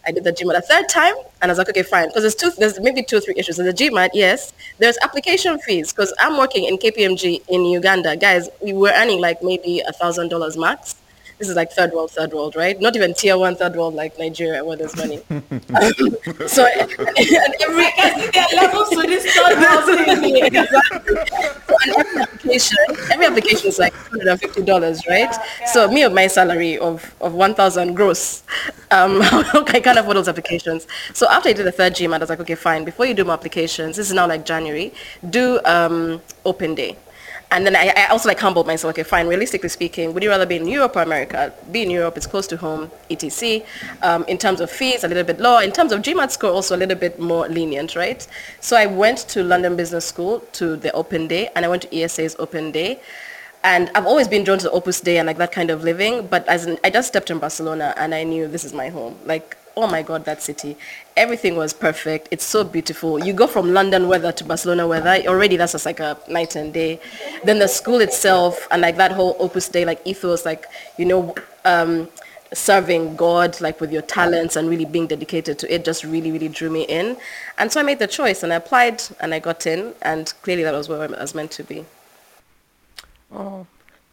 I 0.10 0.12
did 0.12 0.24
the 0.24 0.34
GMAT 0.34 0.58
a 0.58 0.62
third 0.62 0.90
time, 0.90 1.14
and 1.40 1.50
I 1.50 1.52
was 1.52 1.60
like, 1.60 1.70
okay, 1.70 1.84
fine. 1.84 2.08
Because 2.08 2.24
there's 2.24 2.34
two, 2.34 2.50
there's 2.58 2.80
maybe 2.80 3.04
two 3.04 3.18
or 3.18 3.22
three 3.22 3.36
issues. 3.38 3.58
There's 3.58 3.72
the 3.76 3.84
GMAT, 3.86 4.10
yes. 4.14 4.54
There's 4.80 4.98
application 5.04 5.60
fees, 5.60 5.94
because 5.94 6.12
I'm 6.20 6.36
working 6.36 6.66
in 6.66 6.78
KPMG 6.78 7.44
in 7.48 7.66
Uganda. 7.66 8.18
Guys, 8.18 8.50
we 8.60 8.74
were 8.74 8.92
earning 8.96 9.22
like 9.22 9.44
maybe 9.44 9.82
a 9.82 9.94
thousand 9.94 10.30
dollars 10.30 10.58
max 10.58 10.96
this 11.40 11.48
is 11.48 11.56
like 11.56 11.72
third 11.72 11.94
world, 11.94 12.12
third 12.12 12.34
world, 12.34 12.56
right? 12.56 12.80
Not 12.80 12.96
even 12.98 13.14
tier 13.14 13.38
one, 13.38 13.56
third 13.56 13.76
world 13.76 13.94
like 13.96 14.20
Nigeria 14.20 14.64
where 14.64 14.76
there's 14.76 14.96
money. 14.98 15.18
so 16.48 16.66
and 16.78 17.56
every 17.62 17.88
there 18.32 18.44
are 18.44 18.56
levels 18.56 18.90
to 18.90 19.02
this 19.08 19.26
third 19.34 19.58
world 19.58 20.20
thing. 20.20 20.46
exactly. 20.46 21.16
So 21.70 21.76
every 21.88 22.22
application, 22.22 22.78
every 23.12 23.26
application 23.26 23.68
is 23.70 23.80
like 23.80 23.94
$150, 23.94 25.08
right? 25.08 25.20
Yeah, 25.20 25.44
yeah. 25.62 25.66
So 25.68 25.90
me 25.90 26.04
of 26.04 26.14
my 26.14 26.28
salary 26.28 26.78
of, 26.78 27.16
of 27.22 27.34
1,000 27.34 27.94
gross, 27.94 28.44
um, 28.92 29.20
I 29.22 29.80
can't 29.82 29.98
afford 29.98 30.18
those 30.18 30.28
applications. 30.28 30.88
So 31.14 31.28
after 31.30 31.50
I 31.50 31.54
did 31.54 31.66
the 31.66 31.72
third 31.72 31.94
GMAT, 31.94 32.16
I 32.16 32.18
was 32.20 32.30
like, 32.30 32.40
okay, 32.42 32.56
fine. 32.56 32.84
Before 32.84 33.06
you 33.06 33.14
do 33.14 33.24
more 33.24 33.34
applications, 33.34 33.96
this 33.96 34.08
is 34.08 34.14
now 34.14 34.28
like 34.28 34.46
January, 34.46 34.94
do 35.30 35.60
um, 35.64 36.22
open 36.46 36.76
day. 36.76 36.98
And 37.52 37.66
then 37.66 37.76
I, 37.76 37.92
I, 37.96 38.06
also 38.08 38.30
like 38.30 38.40
humbled 38.40 38.68
myself. 38.68 38.92
Okay, 38.92 39.04
fine. 39.04 39.28
Realistically 39.28 39.70
speaking, 39.70 40.14
would 40.14 40.22
you 40.22 40.30
rather 40.30 40.46
be 40.46 40.58
in 40.58 40.68
Europe 40.68 40.96
or 40.96 41.02
America? 41.02 41.52
Be 41.72 41.82
in 41.82 41.90
Europe, 41.90 42.16
it's 42.16 42.28
close 42.28 42.46
to 42.48 42.58
home, 42.58 42.92
etc. 43.10 43.66
Um, 44.04 44.24
in 44.28 44.38
terms 44.38 44.62
of 44.62 44.70
fees, 44.70 45.04
a 45.04 45.08
little 45.08 45.24
bit 45.24 45.40
lower. 45.40 45.64
In 45.64 45.72
terms 45.72 45.92
of 45.92 46.02
GMAT 46.02 46.30
score, 46.30 46.52
also 46.52 46.76
a 46.76 46.80
little 46.80 46.98
bit 46.98 47.20
more 47.20 47.48
lenient, 47.48 47.96
right? 47.96 48.26
So 48.60 48.78
I 48.78 48.86
went 48.86 49.20
to 49.30 49.44
London 49.44 49.76
Business 49.76 50.06
School 50.06 50.42
to 50.54 50.76
the 50.76 50.92
open 50.92 51.28
day, 51.28 51.50
and 51.56 51.66
I 51.66 51.70
went 51.70 51.82
to 51.84 51.88
IESE's 51.88 52.36
open 52.38 52.72
day. 52.72 53.02
And 53.64 53.90
I've 53.96 54.06
always 54.06 54.28
been 54.28 54.44
drawn 54.44 54.60
to 54.60 54.66
the 54.66 54.72
Opus 54.72 55.02
Dei 55.02 55.18
and 55.18 55.28
like 55.28 55.38
that 55.38 55.52
kind 55.52 55.70
of 55.70 55.84
living. 55.84 56.28
But 56.28 56.48
as 56.48 56.66
in, 56.66 56.80
I 56.84 56.90
just 56.92 57.08
stepped 57.08 57.32
in 57.32 57.40
Barcelona, 57.40 57.94
and 57.98 58.14
I 58.14 58.24
knew 58.24 58.48
this 58.48 58.64
is 58.64 58.74
my 58.74 58.90
home. 58.90 59.18
Like 59.26 59.58
oh 59.80 59.88
my 59.88 60.02
god 60.02 60.26
that 60.26 60.42
city 60.42 60.76
everything 61.20 61.58
was 61.58 61.74
perfect. 61.74 62.30
It's 62.32 62.46
so 62.46 62.64
beautiful. 62.64 63.24
You 63.24 63.34
go 63.34 63.46
from 63.46 63.74
london 63.74 64.08
weather 64.08 64.32
to 64.32 64.44
barcelona 64.44 64.88
weather 64.88 65.22
already 65.28 65.58
that's 65.58 65.74
just 65.74 65.86
like 65.86 66.00
a 66.00 66.18
night 66.30 66.56
and 66.56 66.74
day. 66.74 67.00
Then 67.44 67.60
the 67.60 67.68
school 67.68 68.00
itself 68.00 68.68
and 68.72 68.82
like 68.82 68.96
that 68.96 69.12
whole 69.12 69.36
Opus 69.38 69.68
Dei 69.68 69.86
like 69.86 70.02
ethos 70.06 70.46
like 70.46 70.66
you 70.98 71.06
know 71.06 71.36
um, 71.66 72.08
serving 72.54 73.16
god 73.18 73.60
like 73.62 73.80
with 73.82 73.92
your 73.92 74.02
talents 74.02 74.56
and 74.56 74.70
really 74.70 74.86
being 74.86 75.06
dedicated 75.06 75.60
to 75.60 75.72
it 75.72 75.86
just 75.86 76.04
really 76.04 76.32
really 76.32 76.48
drew 76.48 76.70
me 76.70 76.84
in. 76.84 77.18
And 77.58 77.72
so 77.72 77.82
i 77.82 77.84
made 77.84 78.00
the 78.00 78.08
choice 78.08 78.42
and 78.42 78.54
i 78.54 78.56
applied 78.56 79.04
and 79.20 79.34
i 79.34 79.40
got 79.40 79.68
in 79.68 79.94
and 80.02 80.34
clearly 80.42 80.64
that 80.64 80.74
was 80.74 80.88
where 80.88 81.02
i 81.02 81.08
was 81.08 81.36
meant 81.36 81.52
to 81.52 81.64
be. 81.64 81.86
Oh 83.32 83.68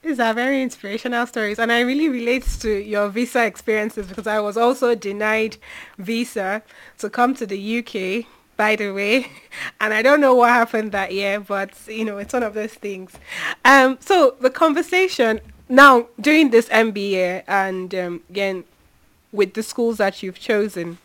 these 0.07 0.21
are 0.21 0.33
very 0.33 0.63
inspirational 0.63 1.27
stories, 1.27 1.59
and 1.59 1.73
I 1.73 1.81
really 1.81 2.09
relate 2.09 2.47
to 2.61 2.71
your 2.71 3.09
visa 3.09 3.45
experiences 3.45 4.07
because 4.07 4.27
I 4.27 4.39
was 4.39 4.57
also 4.57 4.95
denied 4.95 5.57
visa 5.99 6.63
to 6.99 7.11
come 7.11 7.35
to 7.35 7.47
the 7.47 7.79
UK, 7.79 8.27
by 8.57 8.77
the 8.77 8.93
way, 8.93 9.27
and 9.81 9.93
I 9.93 10.03
don't 10.03 10.21
know 10.21 10.35
what 10.35 10.51
happened 10.51 10.93
that 10.93 11.13
year, 11.13 11.41
but 11.41 11.73
you 11.89 12.05
know, 12.05 12.19
it's 12.19 12.33
one 12.33 12.45
of 12.45 12.55
those 12.55 12.75
things. 12.75 13.13
Um, 13.65 13.99
so 14.01 14.37
the 14.41 14.51
conversation 14.51 15.41
now 15.69 16.07
during 16.21 16.51
this 16.51 16.69
MBA 16.69 17.43
and 17.49 17.93
um, 17.95 18.23
again 18.31 18.63
with 19.33 19.55
the 19.55 19.63
schools 19.63 19.99
that 19.99 20.23
you've 20.23 20.39
chosen, 20.39 20.99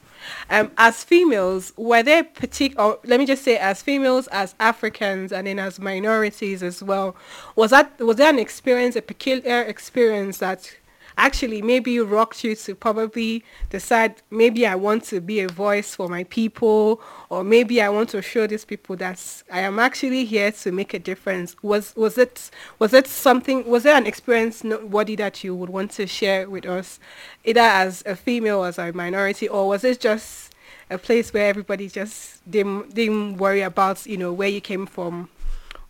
um, 0.50 0.72
as 0.78 1.04
females, 1.04 1.74
were 1.78 2.04
there 2.04 2.24
particular, 2.24 2.98
let 3.04 3.20
me 3.20 3.26
just 3.26 3.44
say 3.44 3.58
as 3.58 3.82
females, 3.82 4.28
as 4.28 4.56
Africans, 4.60 5.32
and 5.32 5.48
then 5.48 5.60
as 5.60 5.80
minorities 5.80 6.64
as 6.64 6.82
well, 6.84 7.16
was 7.56 7.72
that 7.72 8.00
was 8.00 8.18
there 8.18 8.30
an 8.30 8.40
experience, 8.40 8.96
a 8.96 9.02
peculiar 9.02 9.62
experience 9.62 10.40
that 10.40 10.76
actually 11.18 11.62
maybe 11.62 12.00
rocked 12.00 12.44
you 12.44 12.56
to 12.56 12.76
probably 12.76 13.44
decide 13.70 14.22
maybe 14.30 14.66
I 14.66 14.76
want 14.76 15.04
to 15.06 15.22
be 15.22 15.40
a 15.42 15.48
voice 15.48 15.96
for 15.96 16.08
my 16.08 16.24
people 16.26 17.02
or 17.30 17.44
maybe 17.44 17.82
I 17.82 17.90
want 17.90 18.10
to 18.10 18.22
show 18.22 18.48
these 18.48 18.66
people 18.66 18.96
that 18.98 19.44
I 19.52 19.62
am 19.62 19.80
actually 19.80 20.26
here 20.26 20.52
to 20.52 20.72
make 20.72 20.94
a 20.94 21.00
difference. 21.00 21.56
Was 21.62 21.96
was 21.96 22.18
it 22.18 22.50
was 22.80 22.94
it 22.94 23.08
something 23.08 23.68
was 23.68 23.84
there 23.84 23.96
an 23.96 24.08
experience 24.08 24.64
noteworthy 24.64 25.16
that 25.18 25.44
you 25.44 25.56
would 25.56 25.70
want 25.70 25.92
to 25.92 26.08
share 26.08 26.50
with 26.50 26.66
us 26.66 27.00
either 27.44 27.62
as 27.62 28.04
a 28.06 28.16
female 28.16 28.60
or 28.60 28.68
as 28.68 28.78
a 28.78 28.92
minority 28.94 29.48
or 29.48 29.68
was 29.68 29.84
it 29.84 30.00
just 30.00 30.52
a 30.92 30.98
place 30.98 31.34
where 31.34 31.48
everybody 31.48 31.88
just 31.88 32.50
didn't, 32.52 32.94
didn't 32.94 33.38
worry 33.38 33.62
about, 33.62 34.06
you 34.06 34.18
know, 34.18 34.34
where 34.34 34.50
you 34.50 34.60
came 34.60 34.86
from 34.86 35.30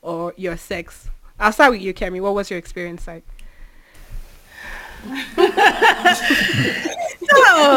or 0.01 0.33
your 0.37 0.55
sex? 0.55 1.09
I'll 1.39 1.51
start 1.51 1.71
with 1.71 1.81
you, 1.81 1.93
Kemi. 1.93 2.21
What 2.21 2.35
was 2.35 2.51
your 2.51 2.59
experience 2.59 3.07
like? 3.07 3.23
No. 5.05 5.13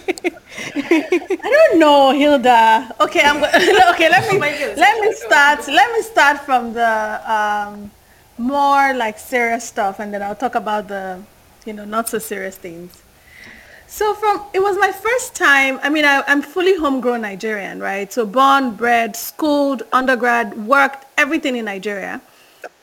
don't 1.43 1.79
know, 1.79 2.11
Hilda. 2.11 2.93
Okay, 3.01 3.21
I'm 3.23 3.39
go- 3.39 3.45
okay. 3.93 4.09
Let 4.09 4.31
me 4.31 4.39
let 4.39 5.01
me 5.01 5.13
start. 5.13 5.67
Let 5.67 5.91
me 5.93 6.01
start 6.01 6.39
from 6.41 6.73
the 6.73 7.21
um, 7.31 7.91
more 8.37 8.93
like 8.93 9.17
serious 9.19 9.63
stuff, 9.63 9.99
and 9.99 10.13
then 10.13 10.21
I'll 10.21 10.35
talk 10.35 10.55
about 10.55 10.87
the 10.87 11.21
you 11.65 11.73
know 11.73 11.85
not 11.85 12.09
so 12.09 12.19
serious 12.19 12.57
things. 12.57 13.01
So 13.87 14.13
from 14.15 14.43
it 14.53 14.59
was 14.61 14.77
my 14.77 14.91
first 14.91 15.35
time. 15.35 15.79
I 15.83 15.89
mean, 15.89 16.05
I, 16.05 16.23
I'm 16.27 16.41
fully 16.41 16.75
homegrown 16.77 17.21
Nigerian, 17.21 17.79
right? 17.79 18.11
So 18.11 18.25
born, 18.25 18.75
bred, 18.75 19.15
schooled, 19.15 19.83
undergrad, 19.93 20.65
worked, 20.67 21.05
everything 21.17 21.55
in 21.55 21.65
Nigeria. 21.65 22.21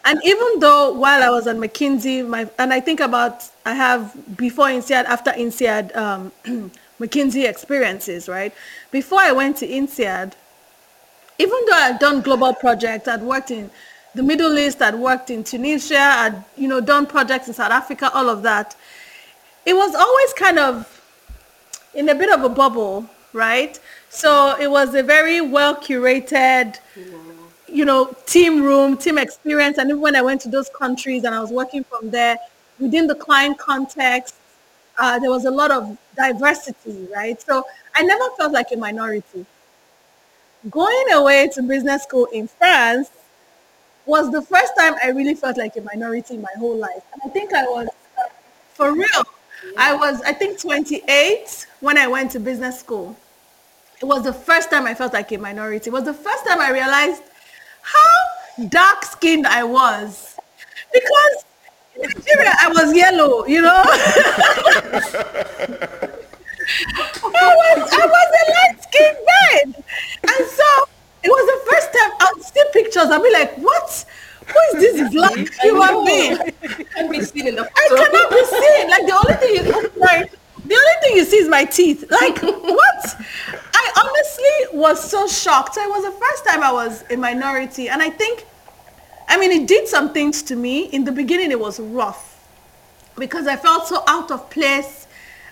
And 0.05 0.21
even 0.25 0.59
though 0.59 0.93
while 0.93 1.23
I 1.23 1.31
was 1.31 1.47
at 1.47 1.57
McKinsey, 1.57 2.27
my 2.27 2.49
and 2.59 2.73
I 2.73 2.81
think 2.81 3.01
about 3.01 3.45
I 3.65 3.75
have 3.75 4.15
before 4.37 4.67
INSEAD, 4.67 5.05
after 5.05 5.31
INSEAD, 5.31 5.97
um, 5.97 6.33
McKinsey 7.01 7.49
experiences, 7.49 8.29
right? 8.29 8.53
Before 8.91 9.21
I 9.21 9.33
went 9.33 9.59
to 9.59 9.67
INSEAD, 9.67 10.33
even 11.39 11.59
though 11.67 11.77
I'd 11.77 11.99
done 12.01 12.21
global 12.21 12.53
projects, 12.53 13.07
I'd 13.07 13.23
worked 13.23 13.51
in 13.51 13.71
the 14.15 14.23
Middle 14.23 14.59
East, 14.59 14.83
I'd 14.83 14.97
worked 14.97 15.31
in 15.31 15.45
Tunisia, 15.45 16.01
I'd 16.01 16.45
you 16.57 16.69
know 16.69 16.81
done 16.81 17.07
projects 17.07 17.47
in 17.47 17.55
South 17.55 17.71
Africa, 17.71 18.11
all 18.13 18.29
of 18.29 18.43
that. 18.43 18.75
It 19.65 19.75
was 19.75 19.95
always 19.95 20.33
kind 20.33 20.59
of 20.59 21.01
in 21.95 22.09
a 22.09 22.15
bit 22.15 22.31
of 22.33 22.43
a 22.43 22.49
bubble, 22.49 23.09
right? 23.33 23.79
So 24.09 24.57
it 24.61 24.71
was 24.71 24.95
a 24.95 25.03
very 25.03 25.41
well 25.41 25.77
curated 25.77 26.79
you 27.73 27.85
know, 27.85 28.15
team 28.27 28.63
room, 28.63 28.97
team 28.97 29.19
experience. 29.19 29.79
And 29.79 29.91
even 29.91 30.01
when 30.01 30.17
I 30.17 30.23
went 30.23 30.41
to 30.43 30.49
those 30.49 30.69
countries 30.69 31.25
and 31.25 31.35
I 31.35 31.41
was 31.41 31.51
working 31.51 31.85
from 31.85 32.11
there, 32.11 32.39
within 32.79 33.07
the 33.07 33.15
client 33.15 33.59
context, 33.59 34.35
uh, 34.99 35.19
there 35.19 35.31
was 35.31 35.47
a 35.47 35.51
lot 35.51 35.71
of 35.71 35.97
diversity, 36.17 37.09
right? 37.15 37.41
So 37.41 37.65
I 37.95 38.03
never 38.03 38.25
felt 38.37 38.53
like 38.53 38.73
a 38.73 38.77
minority. 38.77 39.47
Going 40.71 41.13
away 41.13 41.49
to 41.55 41.63
business 41.63 42.05
school 42.05 42.27
in 42.27 42.47
France 42.47 43.11
was 44.07 44.31
the 44.31 44.43
first 44.43 44.73
time 44.79 44.95
I 45.03 45.11
really 45.11 45.35
felt 45.35 45.57
like 45.59 45.77
a 45.77 45.81
minority 45.83 46.35
in 46.35 46.43
my 46.43 46.53
whole 46.59 46.77
life. 46.77 47.03
And 47.13 47.23
I 47.25 47.29
think 47.29 47.53
I 47.55 47.65
was, 47.65 47.89
uh, 48.19 48.23
for 48.75 48.93
real, 48.93 49.25
I 49.79 49.95
was, 49.95 50.21
I 50.23 50.33
think 50.33 50.61
28 50.61 51.67
when 51.81 51.99
I 51.99 52.07
went 52.09 52.33
to 52.33 52.41
business 52.41 52.81
school. 52.81 53.17
It 54.01 54.07
was 54.07 54.25
the 54.25 54.33
first 54.33 54.71
time 54.71 54.87
I 54.87 54.95
felt 54.95 55.13
like 55.13 55.33
a 55.33 55.39
minority. 55.39 55.91
It 55.91 55.93
was 55.93 56.05
the 56.05 56.15
first 56.15 56.47
time 56.47 56.61
I 56.61 56.71
realized 56.71 57.23
how 57.83 58.65
dark 58.69 59.05
skinned 59.05 59.47
I 59.47 59.65
was. 59.65 60.37
Because 60.93 61.45
in 61.97 62.03
Nigeria, 62.03 62.55
I 62.61 62.69
was 62.69 62.95
yellow, 62.97 63.47
you 63.47 63.63
know? 63.63 63.83
I 66.75 67.77
was, 67.77 67.93
I 67.93 68.07
was 68.07 68.29
a 68.41 68.45
light 68.51 68.83
skinned 68.83 69.19
man. 69.27 69.75
And 70.23 70.49
so 70.49 70.89
it 71.23 71.29
was 71.29 71.47
the 71.47 71.71
first 71.71 71.93
time 71.93 72.13
I 72.21 72.33
would 72.35 72.45
see 72.45 72.63
pictures. 72.73 73.11
I'd 73.11 73.23
be 73.23 73.33
like, 73.33 73.57
what? 73.57 74.07
Who 74.47 74.77
is 74.77 74.83
this 74.83 75.15
black 75.15 75.37
human 75.63 76.05
being? 76.05 76.37
Can't 76.95 77.11
be 77.11 77.21
seen 77.23 77.47
in 77.49 77.55
the 77.55 77.63
I 77.63 77.89
cannot 77.89 78.31
be 78.31 78.45
seen. 78.45 78.91
Like 78.91 79.07
the 79.07 79.15
only 79.15 79.35
thing 79.41 79.53
you 79.67 80.01
like, 80.01 80.33
the 80.73 80.79
only 80.79 81.01
thing 81.03 81.17
you 81.17 81.25
see 81.25 81.37
is 81.37 81.49
my 81.49 81.65
teeth. 81.65 82.11
Like 82.11 82.39
what? 82.43 83.17
I 83.75 83.85
honestly 84.03 84.79
was 84.79 85.03
so 85.11 85.27
shocked. 85.29 85.75
So 85.75 85.83
it 85.83 85.91
was 85.91 86.05
the 86.05 86.13
first 86.13 86.47
time 86.47 86.63
I 86.63 86.73
was 86.73 87.05
a 87.11 87.17
minority, 87.17 87.89
and 87.89 88.01
I 88.01 88.09
think, 88.11 88.47
I 89.29 89.39
mean, 89.39 89.51
it 89.53 89.69
did 89.69 89.87
some 89.87 90.13
things 90.13 90.43
to 90.45 90.57
me. 90.57 90.85
In 90.87 91.05
the 91.05 91.13
beginning, 91.13 91.51
it 91.51 91.61
was 91.61 91.79
rough 91.79 92.29
because 93.19 93.47
I 93.47 93.57
felt 93.57 93.87
so 93.87 94.03
out 94.09 94.31
of 94.31 94.49
place. 94.51 95.07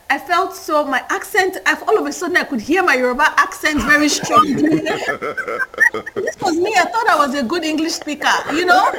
I 0.09 0.19
felt 0.19 0.55
so 0.57 0.85
my 0.85 1.05
accent. 1.11 1.59
I've, 1.67 1.83
all 1.85 1.99
of 1.99 2.07
a 2.07 2.13
sudden, 2.13 2.37
I 2.37 2.45
could 2.45 2.61
hear 2.61 2.83
my 2.83 2.95
Yoruba 2.97 3.33
accent 3.37 3.83
very 3.83 4.09
strongly. 4.21 4.81
this 4.81 6.37
was 6.41 6.57
me. 6.57 6.75
I 6.77 6.85
thought 6.93 7.09
I 7.09 7.17
was 7.19 7.35
a 7.35 7.43
good 7.43 7.63
English 7.63 7.93
speaker. 7.93 8.33
You 8.53 8.65
know, 8.65 8.91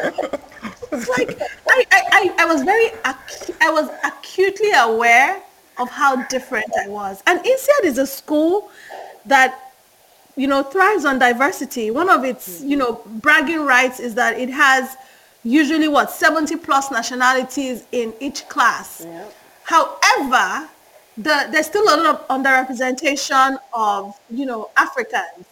it's 0.92 1.10
like 1.10 1.38
I, 1.68 1.84
I, 1.92 2.02
I, 2.12 2.36
I 2.40 2.46
was 2.46 2.62
very, 2.64 2.90
acu- 3.04 3.58
I 3.60 3.72
was 3.72 3.90
acutely 4.04 4.72
aware 4.72 5.42
of 5.82 5.90
how 5.90 6.24
different 6.28 6.72
I 6.80 6.88
was. 6.88 7.24
And 7.26 7.40
INSEAD 7.40 7.84
is 7.86 7.98
a 7.98 8.06
school 8.06 8.70
that, 9.26 9.74
you 10.36 10.48
know, 10.48 10.64
thrives 10.64 11.06
on 11.06 11.20
diversity. 11.20 11.92
One 11.92 12.10
of 12.10 12.24
its, 12.24 12.62
you 12.62 12.78
know, 12.78 13.02
bragging 13.06 13.66
rights 13.66 14.00
is 14.00 14.16
that 14.16 14.40
it 14.40 14.50
has 14.50 14.96
usually 15.44 15.88
what 15.88 16.12
70 16.12 16.56
plus 16.58 16.92
nationalities 16.92 17.86
in 17.92 18.14
each 18.20 18.48
class. 18.48 19.04
Yeah. 19.06 19.26
However, 19.64 20.70
the, 21.18 21.48
there's 21.52 21.66
still 21.66 21.84
a 21.84 21.98
lot 21.98 22.06
of 22.06 22.28
underrepresentation 22.28 23.58
of, 23.74 24.20
you 24.30 24.46
know, 24.46 24.70
Africans. 24.78 25.46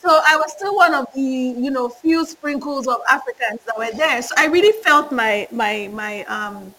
So 0.00 0.20
I 0.24 0.36
was 0.36 0.52
still 0.52 0.76
one 0.76 0.94
of 0.94 1.12
the, 1.14 1.20
you 1.20 1.70
know, 1.70 1.88
few 1.88 2.24
sprinkles 2.24 2.86
of 2.86 2.98
Africans 3.10 3.60
that 3.66 3.76
were 3.76 3.90
there. 3.96 4.22
So 4.22 4.34
I 4.38 4.46
really 4.46 4.72
felt 4.82 5.10
my, 5.10 5.48
my, 5.50 5.88
my, 5.92 6.24
um, 6.24 6.72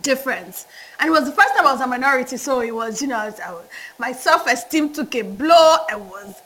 difference. 0.00 0.66
And 0.98 1.08
it 1.08 1.10
was 1.10 1.24
the 1.24 1.32
first 1.32 1.54
time 1.54 1.66
I 1.66 1.72
was 1.72 1.80
a 1.80 1.86
minority, 1.86 2.36
so 2.36 2.60
it 2.60 2.74
was, 2.74 3.02
you 3.02 3.08
know, 3.08 3.18
I 3.18 3.26
was, 3.26 3.40
I 3.40 3.52
was, 3.52 3.64
my 3.98 4.12
self-esteem 4.12 4.92
took 4.92 5.14
a 5.14 5.22
blow. 5.22 5.76
I 5.90 5.96
was, 5.96 6.40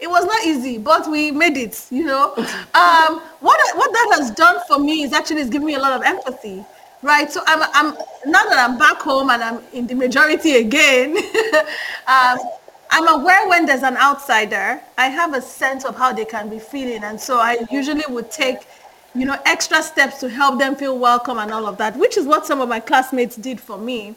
it 0.00 0.10
was 0.10 0.24
not 0.24 0.44
easy, 0.44 0.78
but 0.78 1.10
we 1.10 1.30
made 1.30 1.56
it, 1.56 1.86
you 1.90 2.04
know. 2.04 2.34
Um, 2.74 3.20
what, 3.40 3.60
what 3.76 3.92
that 3.92 4.16
has 4.18 4.30
done 4.30 4.58
for 4.66 4.78
me 4.78 5.02
is 5.02 5.12
actually 5.12 5.42
it's 5.42 5.50
given 5.50 5.66
me 5.66 5.74
a 5.74 5.78
lot 5.78 5.92
of 5.92 6.02
empathy, 6.02 6.64
right? 7.02 7.30
So 7.30 7.42
I'm, 7.46 7.62
I'm 7.74 7.94
now 8.26 8.44
that 8.44 8.58
I'm 8.58 8.78
back 8.78 9.00
home 9.00 9.30
and 9.30 9.42
I'm 9.42 9.62
in 9.72 9.86
the 9.86 9.94
majority 9.94 10.56
again, 10.56 11.16
um, 12.06 12.38
I'm 12.90 13.08
aware 13.08 13.48
when 13.48 13.66
there's 13.66 13.82
an 13.82 13.96
outsider, 13.96 14.82
I 14.98 15.06
have 15.08 15.34
a 15.34 15.40
sense 15.40 15.84
of 15.84 15.96
how 15.96 16.12
they 16.12 16.24
can 16.24 16.50
be 16.50 16.58
feeling. 16.58 17.04
And 17.04 17.20
so 17.20 17.38
I 17.38 17.58
usually 17.70 18.04
would 18.08 18.30
take 18.30 18.66
you 19.14 19.26
know, 19.26 19.36
extra 19.44 19.82
steps 19.82 20.18
to 20.20 20.28
help 20.28 20.58
them 20.58 20.74
feel 20.74 20.98
welcome 20.98 21.38
and 21.38 21.52
all 21.52 21.66
of 21.66 21.76
that, 21.78 21.96
which 21.96 22.16
is 22.16 22.26
what 22.26 22.46
some 22.46 22.60
of 22.60 22.68
my 22.68 22.80
classmates 22.80 23.36
did 23.36 23.60
for 23.60 23.76
me 23.76 24.14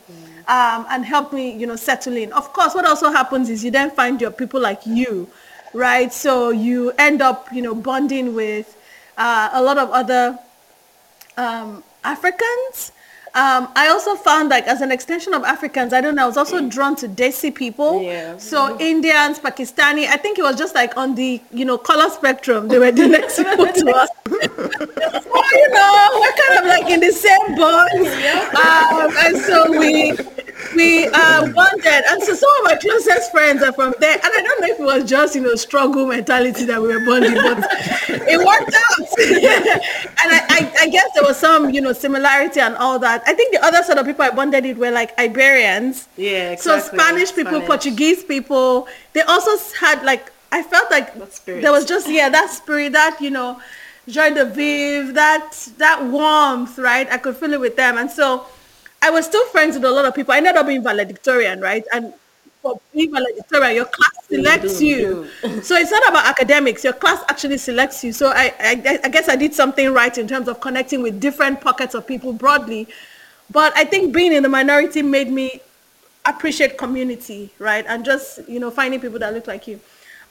um, 0.48 0.86
and 0.90 1.04
helped 1.06 1.34
me, 1.34 1.52
you 1.52 1.68
know, 1.68 1.76
settle 1.76 2.16
in. 2.16 2.32
Of 2.32 2.54
course, 2.54 2.74
what 2.74 2.86
also 2.86 3.12
happens 3.12 3.50
is 3.50 3.64
you 3.64 3.72
then 3.72 3.92
find 3.92 4.22
your 4.22 4.32
people 4.32 4.62
like 4.62 4.86
you, 4.86 5.30
right? 5.74 6.14
So 6.14 6.52
you 6.52 6.92
end 6.98 7.22
up, 7.22 7.52
you 7.52 7.62
know, 7.62 7.76
bonding 7.76 8.34
with 8.36 8.78
uh, 9.18 9.50
a 9.54 9.62
lot 9.62 9.78
of 9.78 9.92
other 9.92 10.40
um, 11.38 11.84
Africans. 12.04 12.92
Um, 13.36 13.68
I 13.76 13.90
also 13.90 14.16
found 14.16 14.48
like 14.48 14.66
as 14.66 14.80
an 14.80 14.94
extension 14.94 15.34
of 15.34 15.44
Africans, 15.44 15.92
I 15.92 16.00
don't 16.00 16.16
know, 16.16 16.24
I 16.24 16.26
was 16.26 16.38
also 16.38 16.70
drawn 16.70 16.96
to 16.96 17.10
Desi 17.10 17.54
people. 17.54 18.02
Yeah. 18.02 18.38
So 18.38 18.80
Indians, 18.80 19.40
Pakistani, 19.40 20.08
I 20.08 20.16
think 20.16 20.40
it 20.40 20.42
was 20.42 20.58
just 20.58 20.74
like 20.74 20.96
on 20.96 21.16
the, 21.16 21.42
you 21.52 21.66
know, 21.66 21.78
color 21.78 22.10
spectrum. 22.10 22.70
They 22.70 22.80
were 22.80 22.94
the 22.94 23.08
next 23.10 23.36
people 23.44 23.68
to 23.68 23.92
us. 23.92 24.10
so, 24.26 25.42
you 25.52 25.70
know, 25.70 26.10
we're 26.16 26.38
kind 26.44 26.60
of 26.60 26.66
like 26.66 26.90
in 26.90 27.02
the 27.02 27.12
same 27.12 27.56
boat. 27.56 27.90
Um, 28.56 29.12
and 29.18 29.38
so 29.38 29.70
we 29.70 30.16
we 30.76 31.08
uh, 31.08 31.52
bonded. 31.52 32.04
And 32.10 32.24
so 32.24 32.34
some 32.34 32.50
of 32.60 32.66
my 32.66 32.76
closest 32.76 33.32
friends 33.32 33.62
are 33.64 33.74
from 33.74 33.94
there. 34.00 34.14
And 34.14 34.24
I 34.24 34.42
don't 34.42 34.62
know 34.62 34.68
if 34.68 34.80
it 34.80 34.84
was 34.84 35.10
just, 35.10 35.36
you 35.36 35.42
know, 35.42 35.56
struggle 35.56 36.08
mentality 36.08 36.66
that 36.66 36.82
we 36.82 36.88
were 36.88 37.06
bonding, 37.06 37.36
but 37.36 37.66
it 38.10 38.38
worked 38.38 38.76
out. 38.76 39.08
and 40.24 40.32
I, 40.32 40.46
I, 40.50 40.74
I 40.82 40.88
guess 40.88 41.10
there 41.14 41.24
was 41.24 41.38
some, 41.38 41.70
you 41.70 41.82
know, 41.82 41.94
similarity 41.94 42.60
and 42.60 42.76
all 42.76 43.00
that. 43.00 43.25
I 43.26 43.34
think 43.34 43.54
the 43.54 43.64
other 43.66 43.82
sort 43.84 43.98
of 43.98 44.06
people 44.06 44.24
I 44.24 44.30
bonded 44.32 44.64
with 44.64 44.78
were 44.78 44.92
like 44.92 45.18
Iberians. 45.18 46.08
Yeah, 46.18 46.56
So. 46.56 46.80
Spanish 46.80 47.34
people, 47.34 47.54
Spanish. 47.54 47.68
Portuguese 47.68 48.24
people. 48.24 48.88
They 49.14 49.22
also 49.22 49.52
had 49.80 50.04
like, 50.04 50.32
I 50.52 50.62
felt 50.64 50.90
like 50.92 51.14
there 51.46 51.72
was 51.72 51.86
just, 51.86 52.10
yeah, 52.10 52.30
that 52.30 52.50
spirit, 52.50 52.94
that, 52.94 53.20
you 53.20 53.32
know, 53.32 53.60
joie 54.08 54.30
de 54.30 54.46
vivre, 54.46 55.12
that, 55.14 55.70
that 55.78 56.06
warmth, 56.06 56.78
right? 56.78 57.08
I 57.12 57.18
could 57.18 57.36
feel 57.36 57.54
it 57.54 57.60
with 57.60 57.76
them. 57.76 57.98
And 57.98 58.10
so 58.10 58.46
I 59.02 59.10
was 59.10 59.26
still 59.26 59.46
friends 59.48 59.76
with 59.76 59.86
a 59.86 59.92
lot 59.92 60.06
of 60.06 60.14
people. 60.14 60.34
I 60.34 60.38
ended 60.38 60.56
up 60.56 60.68
being 60.68 60.84
valedictorian, 60.84 61.60
right? 61.62 61.84
And 61.92 62.14
for 62.66 62.80
being 62.94 63.12
valedictorian. 63.12 63.76
Your 63.76 63.86
class 63.86 64.26
selects 64.28 64.82
you. 64.82 65.28
So 65.62 65.76
it's 65.76 65.92
not 65.92 66.10
about 66.10 66.26
academics. 66.26 66.84
Your 66.84 66.94
class 66.94 67.24
actually 67.30 67.60
selects 67.60 68.04
you. 68.04 68.12
So 68.12 68.30
I, 68.30 68.54
I, 68.60 69.00
I 69.04 69.10
guess 69.10 69.30
I 69.30 69.36
did 69.36 69.54
something 69.54 69.94
right 69.94 70.18
in 70.18 70.28
terms 70.28 70.48
of 70.48 70.60
connecting 70.60 71.04
with 71.04 71.20
different 71.20 71.62
pockets 71.62 71.94
of 71.94 72.08
people 72.08 72.34
broadly. 72.34 72.88
But 73.50 73.76
I 73.76 73.86
think 73.86 74.14
being 74.14 74.34
in 74.34 74.44
the 74.44 74.50
minority 74.50 75.02
made 75.02 75.32
me 75.32 75.62
appreciate 76.26 76.78
community, 76.78 77.52
right? 77.60 77.86
And 77.88 78.04
just, 78.04 78.48
you 78.50 78.60
know, 78.60 78.72
finding 78.72 79.00
people 79.00 79.20
that 79.20 79.34
look 79.34 79.48
like 79.48 79.68
you. 79.68 79.80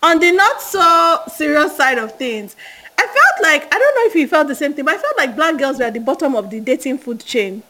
On 0.03 0.18
the 0.18 0.33
not 0.33 0.61
so 0.61 1.20
serious 1.33 1.77
side 1.77 1.98
of 1.98 2.16
things, 2.18 2.57
I 2.98 3.07
felt 3.07 3.42
like, 3.42 3.74
I 3.74 3.79
don't 3.79 3.94
know 3.96 4.11
if 4.11 4.14
you 4.14 4.29
felt 4.29 4.48
the 4.48 4.55
same 4.55 4.74
thing, 4.74 4.85
but 4.85 4.94
I 4.94 4.98
felt 4.98 5.16
like 5.16 5.37
black 5.37 5.57
girls 5.59 5.79
were 5.79 5.85
at 5.85 5.94
the 5.94 6.00
bottom 6.00 6.35
of 6.37 6.50
the 6.50 6.61
dating 6.61 6.98
food 6.98 7.20
chain. 7.20 7.62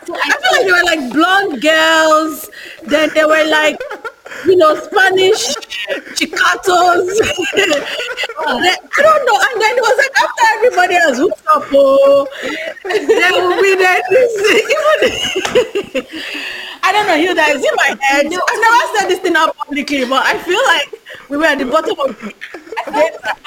feel 0.04 0.14
like 0.14 0.66
they 0.66 0.72
were 0.72 0.84
like 0.84 1.12
blonde 1.12 1.62
girls. 1.62 2.50
Then 2.84 3.10
they 3.14 3.24
were 3.24 3.44
like, 3.44 3.78
you 4.46 4.56
know, 4.56 4.74
Spanish 4.74 5.54
chicatos. 6.14 7.08
I 8.38 9.02
don't 9.02 9.26
know. 9.26 9.38
And 9.46 9.60
then 9.60 9.76
it 9.76 9.82
was 9.82 9.96
like 9.98 10.14
after 10.22 10.44
everybody 10.56 10.94
has 10.94 11.18
hooked 11.18 11.46
up, 11.54 11.64
oh, 11.72 12.26
there 12.84 13.32
will 13.32 13.60
be 13.62 13.74
that. 13.76 14.02
Even, 15.92 16.06
I 16.82 16.92
don't 16.92 17.06
know, 17.06 17.16
Hilda, 17.16 17.42
it's 17.46 17.64
in 17.66 17.74
my 17.76 17.96
head. 18.00 18.26
No, 18.26 18.40
I 18.46 18.56
never 18.60 18.98
said 18.98 19.08
this 19.08 19.18
thing 19.20 19.36
out 19.36 19.56
publicly, 19.56 20.04
but 20.04 20.24
I 20.24 20.38
feel 20.38 20.62
like 20.66 20.94
we 21.28 21.36
were 21.36 21.46
at 21.46 21.58
the 21.58 21.64
bottom 21.64 21.98
of 21.98 22.20
the 22.20 22.34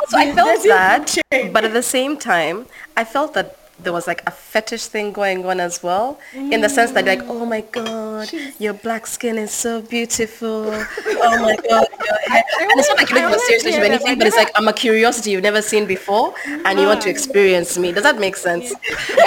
so 0.10 0.18
I 0.18 0.34
felt 0.34 0.64
that, 0.64 1.16
but 1.54 1.64
at 1.64 1.74
the 1.74 1.84
same 1.84 2.18
time, 2.18 2.66
I 2.98 3.04
felt 3.04 3.34
that 3.36 3.59
there 3.84 3.94
was 3.94 4.08
like 4.08 4.22
a 4.28 4.32
fetish 4.32 4.88
thing 4.88 5.12
going 5.12 5.46
on 5.46 5.60
as 5.60 5.82
well 5.82 6.20
mm. 6.34 6.52
in 6.52 6.62
the 6.62 6.70
sense 6.70 6.92
that 6.92 7.06
like 7.06 7.22
oh 7.24 7.46
my 7.46 7.62
god 7.62 8.30
your 8.60 8.74
black 8.74 9.08
skin 9.08 9.38
is 9.38 9.52
so 9.52 9.82
beautiful 9.82 10.70
oh 10.72 11.42
my 11.42 11.56
god 11.70 11.88
and 12.32 12.80
it's 12.80 12.90
not 12.90 12.98
like 12.98 13.10
you're 13.10 13.22
looking 13.22 13.34
for 13.34 13.46
serious 13.46 13.78
or 13.78 13.82
anything 13.82 14.18
but 14.18 14.28
it's 14.28 14.36
like 14.36 14.52
i'm 14.56 14.68
a 14.68 14.74
curiosity 14.74 15.32
you've 15.32 15.44
never 15.44 15.62
seen 15.62 15.86
before 15.86 16.34
and 16.46 16.80
you 16.80 16.88
want 16.88 17.02
to 17.02 17.10
experience 17.10 17.78
me 17.78 17.92
does 17.92 18.04
that 18.04 18.20
make 18.20 18.36
sense 18.36 18.74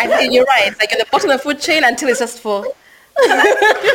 and 0.01 0.33
you're 0.33 0.45
right 0.45 0.69
it's 0.69 0.79
like 0.79 0.91
you're 0.91 0.99
the 0.99 1.07
bottom 1.11 1.31
of 1.31 1.39
the 1.39 1.43
food 1.43 1.61
chain 1.61 1.85
until 1.85 2.09
it's 2.09 2.21
just 2.21 2.41
for 2.41 2.65
I 3.19 3.89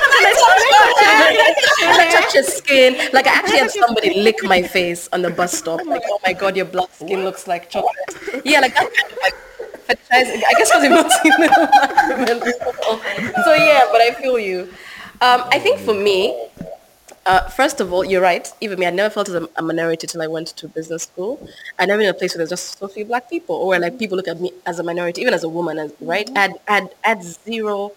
touch 2.11 2.35
your 2.35 2.43
skin. 2.43 2.95
Like 3.13 3.27
I 3.27 3.31
actually 3.31 3.57
had 3.57 3.71
somebody 3.71 4.21
lick 4.21 4.43
my 4.43 4.61
face 4.61 5.09
on 5.11 5.23
the 5.23 5.31
bus 5.31 5.57
stop. 5.57 5.83
Like, 5.85 6.03
oh 6.05 6.19
my 6.25 6.33
god, 6.33 6.55
your 6.55 6.65
black 6.65 6.89
skin 6.93 7.23
looks 7.23 7.47
like 7.47 7.69
chocolate. 7.69 7.95
Yeah, 8.45 8.59
like 8.59 8.75
that 8.75 8.93
kind 8.93 9.11
of 9.11 9.17
like 9.21 9.33
I 9.89 10.53
guess 10.57 10.69
because 10.69 10.83
you've 10.83 10.91
not 10.91 11.11
seen 11.11 11.33
it. 11.37 11.51
So 13.45 13.53
yeah, 13.53 13.85
but 13.91 14.01
I 14.01 14.11
feel 14.19 14.39
you. 14.39 14.63
Um, 15.21 15.43
I 15.51 15.59
think 15.59 15.79
for 15.79 15.93
me, 15.93 16.47
uh, 17.25 17.47
first 17.49 17.81
of 17.81 17.91
all, 17.93 18.03
you're 18.05 18.21
right. 18.21 18.47
Even 18.61 18.79
me, 18.79 18.85
I 18.85 18.89
never 18.89 19.09
felt 19.13 19.29
as 19.29 19.35
a, 19.35 19.49
a 19.57 19.61
minority 19.61 20.07
till 20.07 20.21
I 20.21 20.27
went 20.27 20.47
to 20.49 20.67
business 20.67 21.03
school. 21.03 21.47
I 21.79 21.85
never 21.85 22.01
in 22.01 22.09
a 22.09 22.13
place 22.13 22.33
where 22.33 22.37
there's 22.39 22.49
just 22.49 22.77
so 22.79 22.87
few 22.87 23.05
black 23.05 23.29
people, 23.29 23.55
or 23.55 23.67
where 23.67 23.79
like 23.79 23.97
people 23.99 24.17
look 24.17 24.27
at 24.27 24.39
me 24.39 24.51
as 24.65 24.79
a 24.79 24.83
minority, 24.83 25.21
even 25.21 25.33
as 25.33 25.43
a 25.43 25.49
woman, 25.49 25.77
as, 25.79 25.93
right? 26.01 26.29
Had, 26.35 26.53
had, 26.67 26.89
had 27.01 27.23
zero 27.23 27.91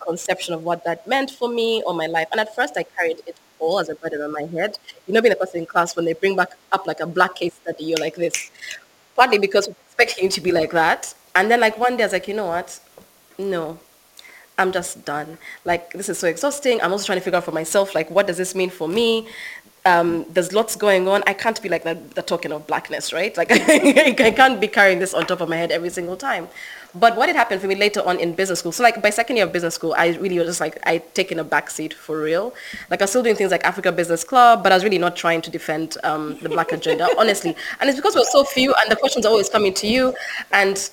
conception 0.00 0.52
of 0.54 0.64
what 0.64 0.84
that 0.84 1.06
meant 1.06 1.30
for 1.30 1.48
me 1.48 1.82
or 1.86 1.94
my 1.94 2.06
life. 2.06 2.28
And 2.32 2.40
at 2.40 2.54
first, 2.54 2.76
I 2.76 2.82
carried 2.82 3.20
it 3.26 3.36
all 3.58 3.80
as 3.80 3.88
a 3.88 3.94
burden 3.94 4.20
on 4.20 4.32
my 4.32 4.42
head. 4.44 4.78
You 5.06 5.14
know, 5.14 5.22
being 5.22 5.32
a 5.32 5.36
person 5.36 5.60
in 5.60 5.66
class 5.66 5.96
when 5.96 6.04
they 6.04 6.12
bring 6.12 6.36
back 6.36 6.50
up 6.72 6.86
like 6.86 7.00
a 7.00 7.06
black 7.06 7.36
case 7.36 7.54
study, 7.54 7.84
you're 7.84 7.98
like 7.98 8.16
this. 8.16 8.50
Partly 9.16 9.38
because 9.38 9.68
we 9.68 9.74
expect 9.86 10.18
you 10.18 10.28
to 10.28 10.40
be 10.40 10.52
like 10.52 10.72
that, 10.72 11.14
and 11.34 11.50
then 11.50 11.60
like 11.60 11.78
one 11.78 11.96
day 11.96 12.04
I 12.04 12.06
was 12.06 12.12
like, 12.12 12.28
you 12.28 12.34
know 12.34 12.46
what? 12.46 12.78
No, 13.38 13.78
I'm 14.58 14.72
just 14.72 15.04
done. 15.04 15.38
Like 15.64 15.92
this 15.92 16.08
is 16.08 16.18
so 16.18 16.28
exhausting. 16.28 16.80
I'm 16.80 16.92
also 16.92 17.06
trying 17.06 17.18
to 17.18 17.24
figure 17.24 17.38
out 17.38 17.44
for 17.44 17.52
myself, 17.52 17.94
like 17.94 18.10
what 18.10 18.26
does 18.26 18.36
this 18.36 18.54
mean 18.54 18.70
for 18.70 18.88
me? 18.88 19.28
Um, 19.86 20.24
there's 20.30 20.52
lots 20.54 20.76
going 20.76 21.08
on. 21.08 21.22
I 21.26 21.34
can't 21.34 21.60
be 21.60 21.68
like 21.68 21.84
the, 21.84 21.94
the 21.94 22.22
token 22.22 22.52
of 22.52 22.66
blackness, 22.66 23.12
right? 23.12 23.36
Like 23.36 23.48
I 23.52 24.32
can't 24.34 24.60
be 24.60 24.68
carrying 24.68 24.98
this 24.98 25.12
on 25.12 25.26
top 25.26 25.40
of 25.40 25.48
my 25.48 25.56
head 25.56 25.72
every 25.72 25.90
single 25.90 26.16
time. 26.16 26.48
But 26.96 27.16
what 27.16 27.28
had 27.28 27.34
happened 27.34 27.60
for 27.60 27.66
me 27.66 27.74
later 27.74 28.00
on 28.06 28.20
in 28.20 28.34
business 28.34 28.60
school, 28.60 28.70
so 28.70 28.84
like 28.84 29.02
by 29.02 29.10
second 29.10 29.36
year 29.36 29.46
of 29.46 29.52
business 29.52 29.74
school, 29.74 29.94
I 29.98 30.10
really 30.10 30.38
was 30.38 30.46
just 30.46 30.60
like, 30.60 30.78
I 30.86 30.98
taken 30.98 31.40
a 31.40 31.44
backseat 31.44 31.92
for 31.92 32.20
real. 32.22 32.54
Like 32.88 33.00
I 33.00 33.04
was 33.04 33.10
still 33.10 33.22
doing 33.22 33.34
things 33.34 33.50
like 33.50 33.64
Africa 33.64 33.90
Business 33.90 34.22
Club, 34.22 34.62
but 34.62 34.70
I 34.70 34.76
was 34.76 34.84
really 34.84 34.98
not 34.98 35.16
trying 35.16 35.42
to 35.42 35.50
defend 35.50 35.96
um, 36.04 36.38
the 36.40 36.48
black 36.48 36.70
agenda, 36.70 37.08
honestly. 37.18 37.56
And 37.80 37.90
it's 37.90 37.98
because 37.98 38.14
we're 38.14 38.24
so 38.24 38.44
few 38.44 38.72
and 38.74 38.90
the 38.90 38.96
questions 38.96 39.26
are 39.26 39.30
always 39.30 39.48
coming 39.48 39.74
to 39.74 39.88
you. 39.88 40.14
And 40.52 40.88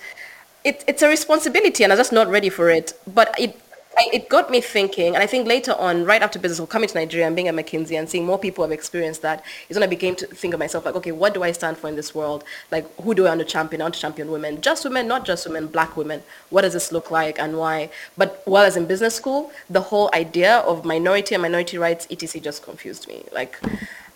it, 0.63 0.83
it's 0.87 1.01
a 1.01 1.07
responsibility 1.07 1.83
and 1.83 1.91
I'm 1.91 1.97
just 1.97 2.11
not 2.11 2.27
ready 2.27 2.49
for 2.49 2.69
it. 2.69 2.93
But 3.07 3.33
it, 3.39 3.59
I, 3.97 4.09
it 4.13 4.29
got 4.29 4.49
me 4.49 4.61
thinking, 4.61 5.15
and 5.15 5.23
I 5.23 5.27
think 5.27 5.47
later 5.47 5.73
on, 5.73 6.05
right 6.05 6.21
after 6.21 6.39
business 6.39 6.57
school, 6.57 6.67
coming 6.67 6.87
to 6.87 6.95
Nigeria 6.95 7.27
and 7.27 7.35
being 7.35 7.49
at 7.49 7.55
McKinsey 7.55 7.99
and 7.99 8.09
seeing 8.09 8.25
more 8.25 8.39
people 8.39 8.63
have 8.63 8.71
experienced 8.71 9.21
that, 9.23 9.43
is 9.67 9.75
when 9.75 9.83
I 9.83 9.87
began 9.87 10.15
to 10.15 10.27
think 10.27 10.53
of 10.53 10.59
myself 10.59 10.85
like, 10.85 10.95
okay, 10.95 11.11
what 11.11 11.33
do 11.33 11.43
I 11.43 11.51
stand 11.51 11.77
for 11.77 11.89
in 11.89 11.95
this 11.97 12.15
world? 12.15 12.45
Like, 12.71 12.85
who 13.01 13.13
do 13.13 13.25
I 13.25 13.29
want 13.29 13.41
to 13.41 13.45
champion? 13.45 13.81
I 13.81 13.85
want 13.85 13.95
to 13.95 13.99
champion 13.99 14.31
women, 14.31 14.61
just 14.61 14.85
women, 14.85 15.07
not 15.07 15.25
just 15.25 15.45
women, 15.45 15.67
black 15.67 15.97
women. 15.97 16.23
What 16.49 16.61
does 16.61 16.73
this 16.73 16.91
look 16.93 17.11
like 17.11 17.37
and 17.37 17.57
why? 17.57 17.89
But 18.17 18.41
while 18.45 18.63
I 18.63 18.67
was 18.67 18.77
in 18.77 18.85
business 18.85 19.13
school, 19.13 19.51
the 19.69 19.81
whole 19.81 20.09
idea 20.13 20.59
of 20.59 20.85
minority 20.85 21.35
and 21.35 21.41
minority 21.41 21.77
rights, 21.77 22.07
etc., 22.09 22.39
just 22.39 22.63
confused 22.63 23.09
me. 23.09 23.25
Like, 23.33 23.59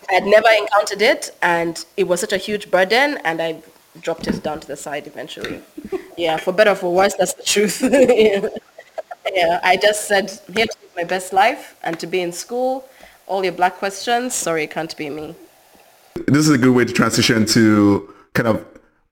I 0.08 0.14
had 0.14 0.24
never 0.24 0.48
encountered 0.56 1.02
it, 1.02 1.36
and 1.42 1.84
it 1.98 2.04
was 2.04 2.20
such 2.20 2.32
a 2.32 2.38
huge 2.38 2.70
burden, 2.70 3.18
and 3.24 3.42
I 3.42 3.62
dropped 4.00 4.26
it 4.26 4.42
down 4.42 4.60
to 4.60 4.66
the 4.66 4.76
side 4.76 5.06
eventually. 5.06 5.60
yeah, 6.16 6.36
for 6.36 6.52
better 6.52 6.72
or 6.72 6.74
for 6.74 6.94
worse, 6.94 7.14
that's 7.14 7.34
the 7.34 7.42
truth. 7.42 7.80
yeah. 7.82 8.48
yeah, 9.32 9.60
I 9.62 9.76
just 9.76 10.06
said, 10.06 10.30
here 10.54 10.66
to 10.66 10.76
live 10.82 10.92
my 10.96 11.04
best 11.04 11.32
life 11.32 11.76
and 11.82 11.98
to 12.00 12.06
be 12.06 12.20
in 12.20 12.32
school. 12.32 12.88
All 13.26 13.42
your 13.42 13.52
black 13.52 13.76
questions, 13.76 14.34
sorry, 14.34 14.64
it 14.64 14.70
can't 14.70 14.96
be 14.96 15.10
me. 15.10 15.34
This 16.26 16.48
is 16.48 16.50
a 16.50 16.58
good 16.58 16.74
way 16.74 16.84
to 16.84 16.92
transition 16.92 17.44
to 17.46 18.14
kind 18.34 18.48
of, 18.48 18.64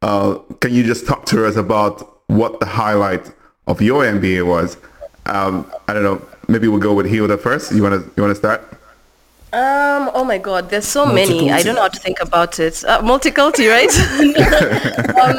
uh, 0.02 0.38
can 0.60 0.72
you 0.72 0.84
just 0.84 1.06
talk 1.06 1.26
to 1.26 1.46
us 1.46 1.56
about 1.56 2.20
what 2.28 2.60
the 2.60 2.66
highlight 2.66 3.32
of 3.66 3.82
your 3.82 4.04
MBA 4.04 4.46
was? 4.46 4.76
Um, 5.26 5.70
I 5.88 5.94
don't 5.94 6.02
know, 6.02 6.22
maybe 6.48 6.68
we'll 6.68 6.80
go 6.80 6.94
with 6.94 7.06
Hilda 7.06 7.38
first. 7.38 7.72
You 7.72 7.82
want 7.82 8.02
to 8.02 8.10
you 8.16 8.22
want 8.22 8.30
to 8.30 8.38
start? 8.38 8.60
Um. 9.54 10.10
Oh 10.14 10.24
my 10.24 10.38
God. 10.38 10.68
There's 10.68 10.86
so 10.86 11.06
many. 11.06 11.52
I 11.52 11.62
don't 11.62 11.76
know 11.76 11.82
how 11.82 11.88
to 11.88 12.00
think 12.00 12.20
about 12.20 12.58
it. 12.58 12.84
Uh, 12.84 13.00
multiculti, 13.02 13.70
right? 13.70 13.94
um, 15.22 15.36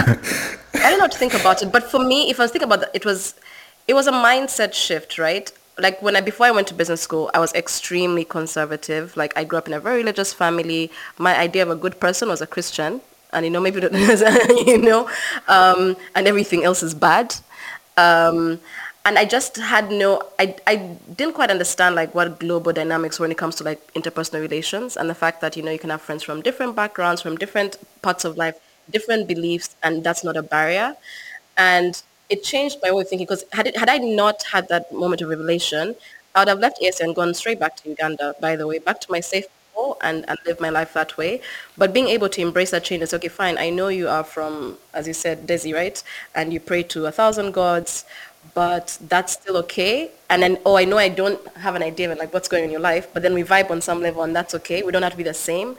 I 0.73 0.89
don't 0.89 0.99
know 0.99 1.05
how 1.05 1.07
to 1.07 1.17
think 1.17 1.33
about 1.33 1.61
it. 1.61 1.69
But 1.69 1.83
for 1.83 1.99
me, 1.99 2.29
if 2.29 2.39
I 2.39 2.43
was 2.43 2.51
thinking 2.51 2.71
about 2.71 2.83
it, 2.83 2.89
it 2.93 3.05
was, 3.05 3.35
it 3.89 3.93
was 3.93 4.07
a 4.07 4.13
mindset 4.13 4.73
shift, 4.73 5.17
right? 5.17 5.51
Like 5.77 6.01
when 6.01 6.15
I 6.15 6.21
before 6.21 6.45
I 6.45 6.51
went 6.51 6.67
to 6.67 6.73
business 6.73 7.01
school, 7.01 7.29
I 7.33 7.39
was 7.39 7.53
extremely 7.55 8.23
conservative. 8.23 9.17
Like 9.17 9.37
I 9.37 9.43
grew 9.43 9.57
up 9.57 9.67
in 9.67 9.73
a 9.73 9.81
very 9.81 9.97
religious 9.97 10.31
family. 10.31 10.89
My 11.17 11.37
idea 11.37 11.63
of 11.63 11.69
a 11.69 11.75
good 11.75 11.99
person 11.99 12.29
was 12.29 12.39
a 12.39 12.47
Christian, 12.47 13.01
and 13.33 13.45
you 13.45 13.51
know 13.51 13.59
maybe 13.59 13.81
you 13.81 14.77
know, 14.89 15.09
um, 15.49 15.97
and 16.15 16.25
everything 16.25 16.63
else 16.63 16.81
is 16.81 16.93
bad. 16.93 17.35
Um, 17.97 18.61
and 19.05 19.19
I 19.19 19.25
just 19.25 19.57
had 19.57 19.91
no, 19.91 20.21
I, 20.39 20.55
I 20.65 20.77
didn't 21.15 21.35
quite 21.35 21.51
understand 21.51 21.93
like 21.95 22.15
what 22.15 22.39
global 22.39 22.73
dynamics 22.73 23.19
when 23.19 23.31
it 23.31 23.37
comes 23.37 23.55
to 23.57 23.63
like 23.63 23.93
interpersonal 23.93 24.41
relations 24.41 24.97
and 24.97 25.07
the 25.07 25.13
fact 25.15 25.41
that, 25.41 25.55
you 25.55 25.61
know, 25.61 25.71
you 25.71 25.77
can 25.77 25.91
have 25.91 26.01
friends 26.01 26.23
from 26.23 26.41
different 26.41 26.75
backgrounds, 26.75 27.21
from 27.21 27.37
different 27.37 27.77
parts 28.01 28.25
of 28.25 28.35
life, 28.35 28.59
different 28.89 29.27
beliefs, 29.27 29.75
and 29.83 30.03
that's 30.03 30.23
not 30.23 30.35
a 30.35 30.41
barrier. 30.41 30.95
And 31.55 32.01
it 32.29 32.43
changed 32.43 32.79
my 32.81 32.91
way 32.91 33.01
of 33.03 33.07
thinking 33.09 33.25
because 33.27 33.45
had, 33.53 33.75
had 33.75 33.89
I 33.89 33.97
not 33.97 34.41
had 34.51 34.67
that 34.69 34.91
moment 34.91 35.21
of 35.21 35.29
revelation, 35.29 35.95
I 36.33 36.39
would 36.39 36.47
have 36.47 36.59
left 36.59 36.81
IESE 36.81 36.99
and 36.99 37.15
gone 37.15 37.33
straight 37.35 37.59
back 37.59 37.75
to 37.77 37.89
Uganda, 37.89 38.33
by 38.41 38.55
the 38.55 38.65
way, 38.65 38.79
back 38.79 38.99
to 39.01 39.11
my 39.11 39.19
safe 39.19 39.45
and, 40.01 40.25
and 40.27 40.37
live 40.45 40.59
my 40.59 40.69
life 40.69 40.93
that 40.93 41.17
way. 41.17 41.41
But 41.77 41.93
being 41.93 42.07
able 42.07 42.29
to 42.29 42.41
embrace 42.41 42.71
that 42.71 42.83
change 42.83 43.03
is 43.03 43.13
okay, 43.13 43.27
fine, 43.27 43.57
I 43.57 43.69
know 43.69 43.87
you 43.89 44.07
are 44.07 44.23
from, 44.23 44.77
as 44.93 45.07
you 45.07 45.13
said, 45.13 45.47
Desi, 45.47 45.73
right? 45.73 46.01
And 46.33 46.53
you 46.53 46.59
pray 46.59 46.83
to 46.83 47.05
a 47.05 47.11
thousand 47.11 47.51
gods 47.51 48.05
but 48.53 48.97
that's 49.09 49.33
still 49.33 49.57
okay. 49.57 50.11
And 50.29 50.41
then, 50.41 50.57
oh, 50.65 50.75
I 50.77 50.85
know 50.85 50.97
I 50.97 51.09
don't 51.09 51.39
have 51.57 51.75
an 51.75 51.83
idea 51.83 52.11
of 52.11 52.17
like 52.17 52.33
what's 52.33 52.47
going 52.47 52.63
on 52.63 52.65
in 52.65 52.71
your 52.71 52.79
life, 52.81 53.07
but 53.13 53.23
then 53.23 53.33
we 53.33 53.43
vibe 53.43 53.69
on 53.69 53.81
some 53.81 54.01
level 54.01 54.23
and 54.23 54.35
that's 54.35 54.55
okay. 54.55 54.83
We 54.83 54.91
don't 54.91 55.03
have 55.03 55.11
to 55.11 55.17
be 55.17 55.23
the 55.23 55.33
same. 55.33 55.75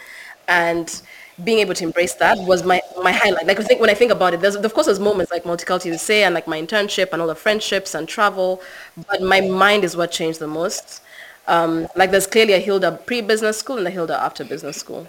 And 0.49 1.03
being 1.45 1.59
able 1.59 1.75
to 1.75 1.85
embrace 1.85 2.15
that 2.15 2.39
was 2.39 2.63
my, 2.65 2.81
my 3.03 3.13
highlight. 3.13 3.47
Like 3.47 3.61
I 3.61 3.63
think 3.63 3.81
when 3.81 3.91
I 3.91 3.95
think 3.95 4.11
about 4.11 4.33
it, 4.35 4.41
there's 4.41 4.55
of 4.57 4.73
course 4.75 4.87
there's 4.87 5.01
moments 5.01 5.31
like 5.31 5.45
multicultural 5.45 5.83
to 5.83 5.99
say 5.99 6.23
and 6.23 6.35
like 6.35 6.47
my 6.47 6.61
internship 6.61 7.11
and 7.13 7.21
all 7.21 7.29
the 7.29 7.35
friendships 7.35 7.95
and 7.95 8.09
travel, 8.09 8.63
but 9.09 9.21
my 9.21 9.41
mind 9.43 9.85
is 9.85 9.97
what 9.97 10.11
changed 10.11 10.39
the 10.39 10.47
most. 10.47 11.03
Um, 11.47 11.89
like 11.95 12.11
there's 12.11 12.27
clearly 12.27 12.55
a 12.55 12.59
Hilda 12.59 12.93
pre-business 13.07 13.59
school 13.59 13.79
and 13.79 13.87
a 13.87 13.91
Hilda 13.91 14.19
after 14.21 14.45
business 14.45 14.77
school. 14.79 15.07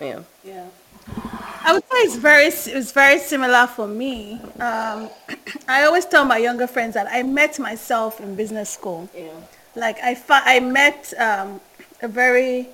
Yeah. 0.00 0.20
Yeah. 0.44 0.66
I 1.68 1.72
would 1.72 1.82
say 1.82 1.98
it's 1.98 2.16
very 2.16 2.46
it's 2.46 2.92
very 2.92 3.18
similar 3.18 3.66
for 3.66 3.86
me. 3.86 4.40
Um, 4.58 5.10
I 5.68 5.84
always 5.84 6.06
tell 6.06 6.24
my 6.24 6.38
younger 6.38 6.66
friends 6.66 6.94
that 6.94 7.08
I 7.10 7.22
met 7.22 7.58
myself 7.58 8.20
in 8.20 8.34
business 8.34 8.70
school. 8.70 9.08
Yeah. 9.14 9.28
Like 9.74 9.98
I 10.02 10.16
I 10.28 10.60
met 10.60 11.12
um, 11.18 11.60
a 12.00 12.08
very 12.08 12.68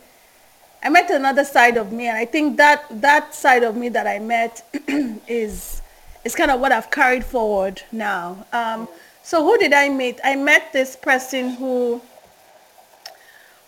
I 0.83 0.90
met 0.90 1.11
another 1.11 1.44
side 1.44 1.77
of 1.77 1.92
me, 1.92 2.09
and 2.09 2.16
I 2.16 2.27
think 2.27 2.59
that 2.59 2.85
that 3.01 3.35
side 3.35 3.62
of 3.62 3.75
me 3.75 3.88
that 3.88 4.07
I 4.07 4.18
met 4.18 4.62
is 5.27 5.83
is 6.25 6.35
kind 6.35 6.51
of 6.51 6.61
what 6.61 6.73
I've 6.73 6.90
carried 6.90 7.25
forward 7.25 7.83
now. 7.90 8.47
Um, 8.53 8.87
so 9.23 9.42
who 9.42 9.57
did 9.59 9.73
I 9.73 9.88
meet? 9.88 10.20
I 10.23 10.37
met 10.37 10.73
this 10.73 10.94
person 10.94 11.51
who 11.55 12.03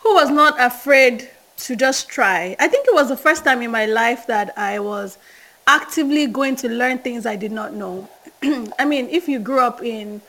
who 0.00 0.14
was 0.14 0.30
not 0.30 0.54
afraid 0.60 1.30
to 1.58 1.76
just 1.76 2.08
try. 2.08 2.56
I 2.58 2.68
think 2.68 2.86
it 2.86 2.94
was 2.94 3.08
the 3.08 3.16
first 3.16 3.44
time 3.44 3.62
in 3.62 3.70
my 3.70 3.86
life 3.86 4.26
that 4.26 4.56
I 4.58 4.78
was 4.78 5.18
actively 5.66 6.26
going 6.26 6.56
to 6.56 6.68
learn 6.68 6.98
things 6.98 7.26
I 7.26 7.36
did 7.36 7.52
not 7.52 7.74
know. 7.74 8.08
I 8.78 8.84
mean, 8.84 9.08
if 9.08 9.28
you 9.28 9.38
grew 9.38 9.60
up 9.60 9.82
in 9.82 10.20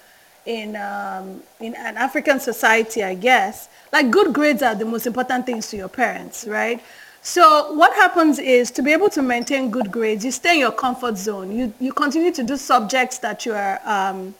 in 0.45 0.77
um, 0.77 1.43
in 1.59 1.75
an 1.75 1.97
African 1.97 2.39
society, 2.39 3.03
I 3.03 3.13
guess, 3.15 3.67
like 3.91 4.09
good 4.09 4.33
grades 4.33 4.63
are 4.63 4.75
the 4.75 4.85
most 4.85 5.05
important 5.05 5.45
things 5.45 5.69
to 5.71 5.77
your 5.77 5.89
parents, 5.89 6.47
right? 6.47 6.81
So 7.21 7.73
what 7.73 7.93
happens 7.93 8.39
is 8.39 8.71
to 8.71 8.81
be 8.81 8.93
able 8.93 9.09
to 9.09 9.21
maintain 9.21 9.69
good 9.69 9.91
grades, 9.91 10.23
you 10.23 10.31
stay 10.31 10.53
in 10.53 10.59
your 10.59 10.71
comfort 10.71 11.17
zone. 11.17 11.51
You 11.51 11.73
you 11.79 11.91
continue 11.91 12.31
to 12.31 12.43
do 12.43 12.55
subjects 12.55 13.17
that 13.19 13.45
you 13.45 13.53
are 13.53 13.81
um, 13.85 14.33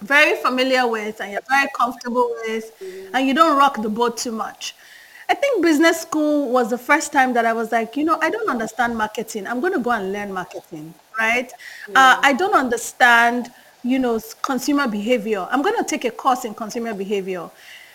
very 0.00 0.36
familiar 0.40 0.86
with 0.86 1.20
and 1.20 1.32
you're 1.32 1.48
very 1.48 1.68
comfortable 1.76 2.30
with, 2.46 2.70
and 3.12 3.26
you 3.26 3.34
don't 3.34 3.58
rock 3.58 3.82
the 3.82 3.88
boat 3.88 4.16
too 4.16 4.32
much. 4.32 4.74
I 5.28 5.34
think 5.34 5.62
business 5.62 6.02
school 6.02 6.50
was 6.50 6.70
the 6.70 6.78
first 6.78 7.12
time 7.12 7.32
that 7.34 7.46
I 7.46 7.52
was 7.52 7.72
like, 7.72 7.96
you 7.96 8.04
know, 8.04 8.18
I 8.20 8.30
don't 8.30 8.48
understand 8.48 8.96
marketing. 8.96 9.46
I'm 9.46 9.60
going 9.60 9.72
to 9.72 9.78
go 9.78 9.90
and 9.90 10.12
learn 10.12 10.32
marketing, 10.32 10.94
right? 11.18 11.50
Yeah. 11.88 11.98
Uh, 11.98 12.20
I 12.22 12.32
don't 12.34 12.54
understand, 12.54 13.50
you 13.82 13.98
know, 13.98 14.20
consumer 14.42 14.86
behavior. 14.86 15.46
I'm 15.50 15.62
going 15.62 15.76
to 15.76 15.84
take 15.84 16.04
a 16.04 16.10
course 16.10 16.44
in 16.44 16.54
consumer 16.54 16.92
behavior. 16.92 17.48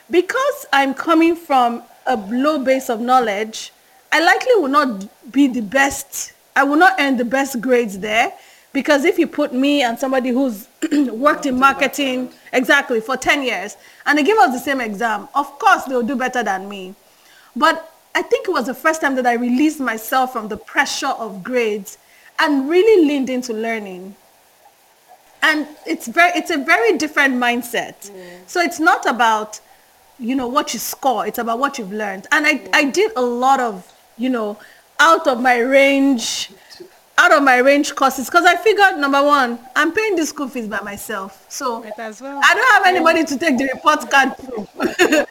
Because 0.09 0.65
I'm 0.73 0.93
coming 0.95 1.35
from 1.35 1.83
a 2.07 2.17
low 2.17 2.63
base 2.63 2.89
of 2.89 2.99
knowledge, 2.99 3.71
I 4.11 4.23
likely 4.23 4.55
will 4.55 4.69
not 4.69 5.31
be 5.31 5.47
the 5.47 5.61
best. 5.61 6.33
I 6.55 6.63
will 6.63 6.77
not 6.77 6.95
earn 6.99 7.17
the 7.17 7.25
best 7.25 7.61
grades 7.61 7.99
there 7.99 8.33
because 8.73 9.05
if 9.05 9.17
you 9.17 9.27
put 9.27 9.53
me 9.53 9.83
and 9.83 9.97
somebody 9.97 10.29
who's 10.29 10.67
worked 10.91 11.45
in 11.45 11.57
marketing 11.59 12.31
exactly 12.53 13.01
for 13.01 13.17
10 13.17 13.43
years 13.43 13.77
and 14.05 14.17
they 14.17 14.23
give 14.23 14.37
us 14.39 14.51
the 14.51 14.59
same 14.59 14.81
exam, 14.81 15.27
of 15.35 15.47
course 15.59 15.83
they'll 15.83 16.03
do 16.03 16.15
better 16.15 16.43
than 16.43 16.67
me. 16.67 16.95
But 17.55 17.93
I 18.15 18.21
think 18.21 18.47
it 18.47 18.51
was 18.51 18.65
the 18.65 18.73
first 18.73 19.01
time 19.01 19.15
that 19.15 19.25
I 19.25 19.33
released 19.33 19.79
myself 19.79 20.33
from 20.33 20.47
the 20.47 20.57
pressure 20.57 21.07
of 21.07 21.43
grades 21.43 21.97
and 22.39 22.69
really 22.69 23.05
leaned 23.05 23.29
into 23.29 23.53
learning. 23.53 24.15
And 25.41 25.67
it's 25.85 26.07
very 26.07 26.31
it's 26.35 26.51
a 26.51 26.57
very 26.57 26.97
different 26.97 27.35
mindset. 27.35 28.11
Mm. 28.11 28.47
So 28.47 28.61
it's 28.61 28.79
not 28.79 29.05
about 29.05 29.61
you 30.19 30.35
know 30.35 30.47
what 30.47 30.73
you 30.73 30.79
score, 30.79 31.25
it's 31.25 31.39
about 31.39 31.59
what 31.59 31.77
you've 31.77 31.93
learned. 31.93 32.27
And 32.31 32.45
I, 32.45 32.61
I 32.73 32.85
did 32.85 33.13
a 33.15 33.21
lot 33.21 33.59
of, 33.59 33.91
you 34.17 34.29
know, 34.29 34.57
out 34.99 35.27
of 35.27 35.41
my 35.41 35.59
range 35.59 36.51
out 37.19 37.33
of 37.33 37.43
my 37.43 37.57
range 37.57 37.93
courses 37.95 38.27
because 38.27 38.45
I 38.45 38.55
figured 38.55 38.97
number 38.97 39.21
one, 39.21 39.59
I'm 39.75 39.91
paying 39.91 40.15
the 40.15 40.25
school 40.25 40.47
fees 40.47 40.67
by 40.67 40.79
myself. 40.79 41.45
So 41.49 41.81
well. 41.81 42.41
I 42.43 42.53
don't 42.53 42.71
have 42.73 42.85
anybody 42.85 43.25
to 43.25 43.37
take 43.37 43.57
the 43.57 43.69
report 43.73 44.09
card 44.09 44.37
to. 44.37 44.67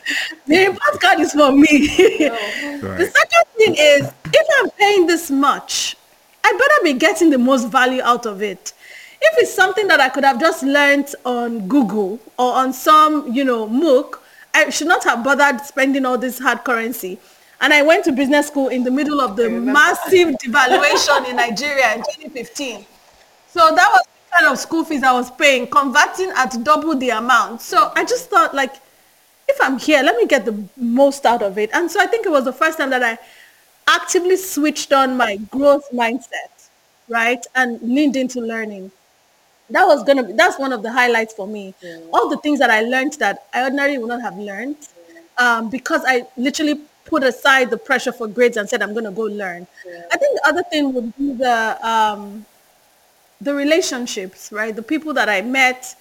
the 0.46 0.66
report 0.68 1.00
card 1.00 1.20
is 1.20 1.32
for 1.32 1.50
me. 1.50 2.28
right. 2.28 2.98
The 2.98 3.06
second 3.06 3.44
thing 3.56 3.74
is 3.78 4.12
if 4.26 4.46
I'm 4.60 4.70
paying 4.72 5.06
this 5.06 5.30
much, 5.30 5.96
I 6.44 6.52
better 6.52 6.84
be 6.84 6.98
getting 6.98 7.30
the 7.30 7.38
most 7.38 7.68
value 7.68 8.02
out 8.02 8.26
of 8.26 8.42
it. 8.42 8.74
If 9.20 9.38
it's 9.38 9.54
something 9.54 9.88
that 9.88 9.98
I 9.98 10.10
could 10.10 10.24
have 10.24 10.38
just 10.38 10.62
learned 10.62 11.14
on 11.24 11.66
Google 11.68 12.20
or 12.38 12.52
on 12.52 12.72
some, 12.72 13.32
you 13.32 13.44
know, 13.44 13.66
MOOC, 13.66 14.14
I 14.54 14.70
should 14.70 14.88
not 14.88 15.04
have 15.04 15.24
bothered 15.24 15.60
spending 15.62 16.04
all 16.04 16.18
this 16.18 16.38
hard 16.38 16.64
currency. 16.64 17.18
And 17.60 17.72
I 17.72 17.82
went 17.82 18.04
to 18.04 18.12
business 18.12 18.46
school 18.46 18.68
in 18.68 18.84
the 18.84 18.90
middle 18.90 19.20
of 19.20 19.36
the 19.36 19.50
massive 19.50 20.36
devaluation 20.36 21.28
in 21.28 21.36
Nigeria 21.36 21.94
in 21.94 21.98
2015. 21.98 22.86
So 23.48 23.74
that 23.74 23.90
was 23.90 24.02
the 24.04 24.36
kind 24.36 24.52
of 24.52 24.58
school 24.58 24.84
fees 24.84 25.02
I 25.02 25.12
was 25.12 25.30
paying, 25.32 25.66
converting 25.66 26.30
at 26.36 26.56
double 26.62 26.96
the 26.96 27.10
amount. 27.10 27.60
So 27.62 27.90
I 27.96 28.04
just 28.04 28.30
thought 28.30 28.54
like, 28.54 28.74
if 29.48 29.58
I'm 29.60 29.78
here, 29.78 30.02
let 30.02 30.16
me 30.16 30.26
get 30.26 30.44
the 30.44 30.62
most 30.76 31.26
out 31.26 31.42
of 31.42 31.58
it. 31.58 31.70
And 31.72 31.90
so 31.90 32.00
I 32.00 32.06
think 32.06 32.26
it 32.26 32.30
was 32.30 32.44
the 32.44 32.52
first 32.52 32.78
time 32.78 32.90
that 32.90 33.02
I 33.02 33.18
actively 33.88 34.36
switched 34.36 34.92
on 34.92 35.16
my 35.16 35.36
growth 35.36 35.90
mindset, 35.92 36.68
right? 37.08 37.44
And 37.54 37.80
leaned 37.82 38.16
into 38.16 38.40
learning. 38.40 38.92
That 39.70 39.86
was 39.86 40.04
gonna 40.04 40.22
be 40.22 40.32
that's 40.32 40.58
one 40.58 40.72
of 40.72 40.82
the 40.82 40.92
highlights 40.92 41.34
for 41.34 41.46
me. 41.46 41.74
Yeah. 41.82 41.98
All 42.12 42.28
the 42.28 42.38
things 42.38 42.58
that 42.58 42.70
I 42.70 42.82
learned 42.82 43.14
that 43.14 43.46
I 43.52 43.64
ordinarily 43.64 43.98
would 43.98 44.08
not 44.08 44.22
have 44.22 44.38
learned. 44.38 44.76
Um, 45.36 45.70
because 45.70 46.02
I 46.06 46.26
literally 46.36 46.80
put 47.08 47.22
aside 47.24 47.70
the 47.70 47.76
pressure 47.76 48.12
for 48.12 48.26
grades 48.28 48.56
and 48.56 48.68
said, 48.68 48.82
I'm 48.82 48.92
going 48.92 49.04
to 49.04 49.10
go 49.10 49.22
learn. 49.22 49.66
Yeah. 49.86 50.04
I 50.12 50.16
think 50.16 50.40
the 50.40 50.48
other 50.48 50.62
thing 50.64 50.92
would 50.92 51.16
be 51.16 51.32
the, 51.32 51.88
um, 51.88 52.46
the 53.40 53.54
relationships, 53.54 54.52
right? 54.52 54.74
The 54.74 54.82
people 54.82 55.14
that 55.14 55.28
I 55.28 55.42
met, 55.42 55.96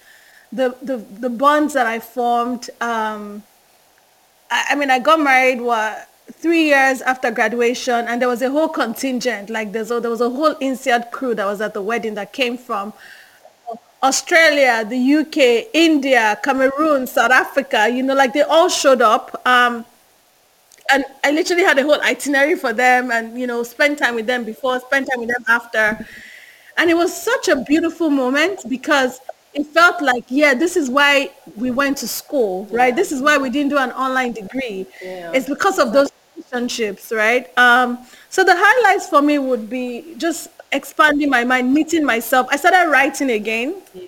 the, 0.52 0.76
the, 0.82 0.96
the 0.96 1.30
bonds 1.30 1.74
that 1.74 1.86
I 1.86 1.98
formed. 1.98 2.70
Um, 2.80 3.42
I, 4.50 4.66
I 4.70 4.74
mean, 4.74 4.90
I 4.90 4.98
got 4.98 5.20
married, 5.20 5.60
what, 5.60 6.08
three 6.32 6.64
years 6.64 7.00
after 7.02 7.30
graduation 7.30 8.06
and 8.06 8.20
there 8.20 8.28
was 8.28 8.42
a 8.42 8.50
whole 8.50 8.68
contingent 8.68 9.48
like 9.48 9.72
there's 9.72 9.90
a, 9.90 9.98
there 9.98 10.10
was 10.10 10.20
a 10.20 10.28
whole 10.28 10.54
INSEAD 10.56 11.10
crew 11.10 11.34
that 11.34 11.46
was 11.46 11.62
at 11.62 11.72
the 11.72 11.80
wedding 11.80 12.12
that 12.14 12.34
came 12.34 12.58
from 12.58 12.92
Australia, 14.02 14.84
the 14.84 15.14
UK, 15.16 15.70
India, 15.74 16.38
Cameroon, 16.44 17.06
South 17.06 17.32
Africa, 17.32 17.88
you 17.88 18.02
know, 18.02 18.14
like 18.14 18.32
they 18.32 18.42
all 18.42 18.68
showed 18.68 19.02
up. 19.02 19.40
Um, 19.44 19.84
and 20.90 21.04
I 21.24 21.30
literally 21.30 21.62
had 21.62 21.78
a 21.78 21.82
whole 21.82 22.00
itinerary 22.00 22.56
for 22.56 22.72
them 22.72 23.10
and, 23.10 23.38
you 23.38 23.46
know, 23.46 23.62
spend 23.62 23.98
time 23.98 24.14
with 24.14 24.26
them 24.26 24.44
before, 24.44 24.80
spend 24.80 25.06
time 25.10 25.20
with 25.20 25.28
them 25.28 25.44
after. 25.48 26.06
And 26.76 26.90
it 26.90 26.94
was 26.94 27.14
such 27.14 27.48
a 27.48 27.56
beautiful 27.56 28.10
moment 28.10 28.60
because 28.68 29.20
it 29.54 29.66
felt 29.66 30.00
like, 30.00 30.24
yeah, 30.28 30.54
this 30.54 30.76
is 30.76 30.88
why 30.88 31.30
we 31.56 31.70
went 31.70 31.96
to 31.98 32.08
school, 32.08 32.66
right? 32.70 32.94
This 32.94 33.12
is 33.12 33.20
why 33.20 33.38
we 33.38 33.50
didn't 33.50 33.70
do 33.70 33.78
an 33.78 33.90
online 33.92 34.32
degree. 34.32 34.86
Yeah. 35.02 35.32
It's 35.34 35.48
because 35.48 35.78
of 35.78 35.92
those 35.92 36.10
relationships, 36.36 37.12
right? 37.12 37.56
Um, 37.58 37.98
so 38.30 38.44
the 38.44 38.54
highlights 38.56 39.08
for 39.08 39.20
me 39.20 39.38
would 39.38 39.68
be 39.68 40.14
just 40.16 40.48
expanding 40.72 41.30
my 41.30 41.44
mind, 41.44 41.72
meeting 41.74 42.04
myself. 42.04 42.46
I 42.50 42.56
started 42.56 42.90
writing 42.90 43.30
again 43.30 43.82
yeah. 43.94 44.06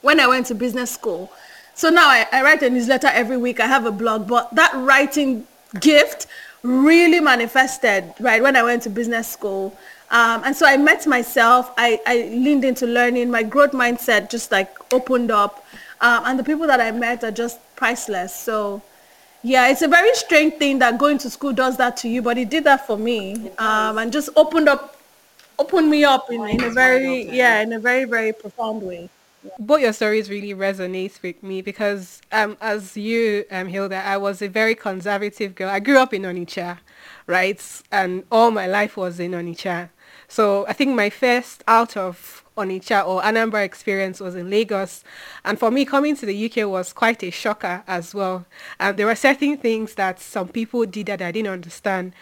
when 0.00 0.18
I 0.18 0.26
went 0.26 0.46
to 0.46 0.54
business 0.54 0.90
school. 0.90 1.30
So 1.74 1.88
now 1.88 2.08
I, 2.08 2.26
I 2.32 2.42
write 2.42 2.62
a 2.62 2.70
newsletter 2.70 3.08
every 3.08 3.36
week. 3.36 3.60
I 3.60 3.66
have 3.66 3.86
a 3.86 3.92
blog, 3.92 4.26
but 4.26 4.54
that 4.54 4.72
writing 4.74 5.46
gift 5.78 6.26
really 6.62 7.20
manifested 7.20 8.12
right 8.20 8.42
when 8.42 8.56
I 8.56 8.62
went 8.62 8.82
to 8.82 8.90
business 8.90 9.28
school. 9.28 9.76
Um, 10.10 10.42
and 10.44 10.56
so 10.56 10.66
I 10.66 10.76
met 10.76 11.06
myself. 11.06 11.72
I, 11.78 12.00
I 12.06 12.28
leaned 12.32 12.64
into 12.64 12.86
learning. 12.86 13.30
My 13.30 13.42
growth 13.42 13.72
mindset 13.72 14.30
just 14.30 14.50
like 14.50 14.76
opened 14.92 15.30
up. 15.30 15.64
Um, 16.00 16.24
and 16.26 16.38
the 16.38 16.44
people 16.44 16.66
that 16.66 16.80
I 16.80 16.90
met 16.90 17.22
are 17.22 17.30
just 17.30 17.58
priceless. 17.76 18.34
So 18.34 18.82
yeah, 19.42 19.68
it's 19.68 19.82
a 19.82 19.88
very 19.88 20.12
strange 20.14 20.54
thing 20.54 20.78
that 20.80 20.98
going 20.98 21.18
to 21.18 21.30
school 21.30 21.52
does 21.52 21.76
that 21.76 21.96
to 21.98 22.08
you, 22.08 22.22
but 22.22 22.36
it 22.36 22.50
did 22.50 22.64
that 22.64 22.86
for 22.86 22.98
me 22.98 23.50
um, 23.58 23.98
and 23.98 24.12
just 24.12 24.28
opened 24.36 24.68
up, 24.68 24.96
opened 25.58 25.88
me 25.88 26.04
up 26.04 26.30
in, 26.30 26.46
in 26.48 26.64
a 26.64 26.70
very, 26.70 27.22
yeah, 27.30 27.60
in 27.60 27.72
a 27.72 27.78
very, 27.78 28.04
very 28.04 28.32
profound 28.32 28.82
way 28.82 29.08
both 29.58 29.80
your 29.80 29.92
stories 29.92 30.28
really 30.28 30.54
resonate 30.54 31.20
with 31.22 31.42
me 31.42 31.62
because 31.62 32.20
um, 32.32 32.56
as 32.60 32.96
you, 32.96 33.44
um, 33.50 33.68
Hilda, 33.68 33.96
I 33.96 34.16
was 34.16 34.42
a 34.42 34.48
very 34.48 34.74
conservative 34.74 35.54
girl. 35.54 35.70
I 35.70 35.80
grew 35.80 35.98
up 35.98 36.12
in 36.12 36.22
Onitsha, 36.22 36.78
right? 37.26 37.82
And 37.90 38.24
all 38.30 38.50
my 38.50 38.66
life 38.66 38.96
was 38.96 39.18
in 39.18 39.32
Onitsha. 39.32 39.90
So 40.28 40.66
I 40.66 40.72
think 40.72 40.94
my 40.94 41.10
first 41.10 41.64
out 41.66 41.96
of 41.96 42.44
Onitsha 42.56 43.06
or 43.06 43.22
Anambra 43.22 43.64
experience 43.64 44.20
was 44.20 44.34
in 44.34 44.50
Lagos. 44.50 45.02
And 45.44 45.58
for 45.58 45.70
me, 45.70 45.84
coming 45.84 46.16
to 46.16 46.26
the 46.26 46.46
UK 46.46 46.68
was 46.68 46.92
quite 46.92 47.22
a 47.22 47.30
shocker 47.30 47.82
as 47.86 48.14
well. 48.14 48.44
And 48.78 48.96
there 48.96 49.06
were 49.06 49.14
certain 49.14 49.56
things 49.56 49.94
that 49.94 50.20
some 50.20 50.48
people 50.48 50.84
did 50.84 51.06
that 51.06 51.22
I 51.22 51.32
didn't 51.32 51.52
understand 51.52 52.12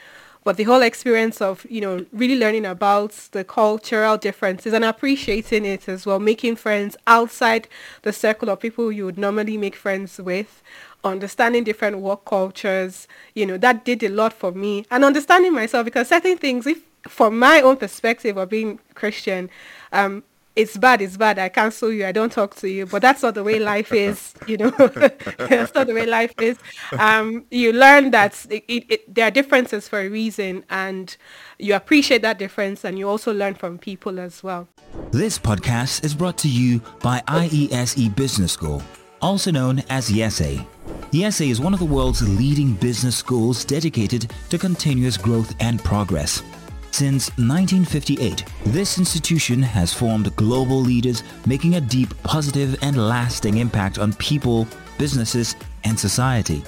but 0.48 0.56
the 0.56 0.64
whole 0.64 0.80
experience 0.80 1.42
of 1.42 1.66
you 1.68 1.78
know 1.78 2.06
really 2.10 2.38
learning 2.38 2.64
about 2.64 3.10
the 3.32 3.44
cultural 3.44 4.16
differences 4.16 4.72
and 4.72 4.82
appreciating 4.82 5.66
it 5.66 5.86
as 5.86 6.06
well 6.06 6.18
making 6.18 6.56
friends 6.56 6.96
outside 7.06 7.68
the 8.00 8.14
circle 8.14 8.48
of 8.48 8.58
people 8.58 8.90
you 8.90 9.04
would 9.04 9.18
normally 9.18 9.58
make 9.58 9.76
friends 9.76 10.18
with 10.18 10.62
understanding 11.04 11.64
different 11.64 11.98
work 11.98 12.24
cultures 12.24 13.06
you 13.34 13.44
know 13.44 13.58
that 13.58 13.84
did 13.84 14.02
a 14.02 14.08
lot 14.08 14.32
for 14.32 14.50
me. 14.50 14.86
And 14.90 15.04
understanding 15.04 15.52
myself 15.52 15.84
because 15.84 16.08
certain 16.08 16.38
things 16.38 16.66
if 16.66 16.80
from 17.02 17.38
my 17.38 17.60
own 17.60 17.76
perspective 17.76 18.38
of 18.38 18.48
being 18.48 18.78
christian 18.94 19.50
um, 19.92 20.24
it's 20.58 20.76
bad, 20.76 21.00
it's 21.00 21.16
bad. 21.16 21.38
I 21.38 21.48
cancel 21.48 21.92
you. 21.92 22.04
I 22.04 22.10
don't 22.10 22.32
talk 22.32 22.56
to 22.56 22.68
you. 22.68 22.84
But 22.84 23.00
that's 23.00 23.22
not 23.22 23.34
the 23.34 23.44
way 23.44 23.60
life 23.60 23.92
is, 23.92 24.34
you 24.48 24.56
know. 24.56 24.70
that's 25.38 25.72
not 25.72 25.86
the 25.86 25.94
way 25.94 26.04
life 26.04 26.34
is. 26.40 26.58
Um, 26.98 27.44
you 27.52 27.72
learn 27.72 28.10
that 28.10 28.44
it, 28.50 28.64
it, 28.66 29.14
there 29.14 29.28
are 29.28 29.30
differences 29.30 29.88
for 29.88 30.00
a 30.00 30.08
reason, 30.08 30.64
and 30.68 31.16
you 31.60 31.76
appreciate 31.76 32.22
that 32.22 32.40
difference, 32.40 32.84
and 32.84 32.98
you 32.98 33.08
also 33.08 33.32
learn 33.32 33.54
from 33.54 33.78
people 33.78 34.18
as 34.18 34.42
well. 34.42 34.68
This 35.12 35.38
podcast 35.38 36.04
is 36.04 36.12
brought 36.12 36.38
to 36.38 36.48
you 36.48 36.80
by 37.02 37.22
IESE 37.28 38.16
Business 38.16 38.52
School, 38.52 38.82
also 39.22 39.52
known 39.52 39.84
as 39.88 40.10
IESE. 40.10 40.66
IESE 41.12 41.50
is 41.50 41.60
one 41.60 41.72
of 41.72 41.78
the 41.78 41.86
world's 41.86 42.28
leading 42.36 42.74
business 42.74 43.16
schools 43.16 43.64
dedicated 43.64 44.32
to 44.50 44.58
continuous 44.58 45.16
growth 45.16 45.54
and 45.60 45.82
progress. 45.84 46.42
Since 46.90 47.28
1958, 47.38 48.44
this 48.66 48.98
institution 48.98 49.62
has 49.62 49.92
formed 49.92 50.34
global 50.36 50.80
leaders 50.80 51.22
making 51.46 51.76
a 51.76 51.80
deep, 51.80 52.20
positive 52.22 52.76
and 52.82 52.96
lasting 53.08 53.58
impact 53.58 53.98
on 53.98 54.12
people, 54.14 54.66
businesses 54.98 55.54
and 55.84 55.98
society. 55.98 56.62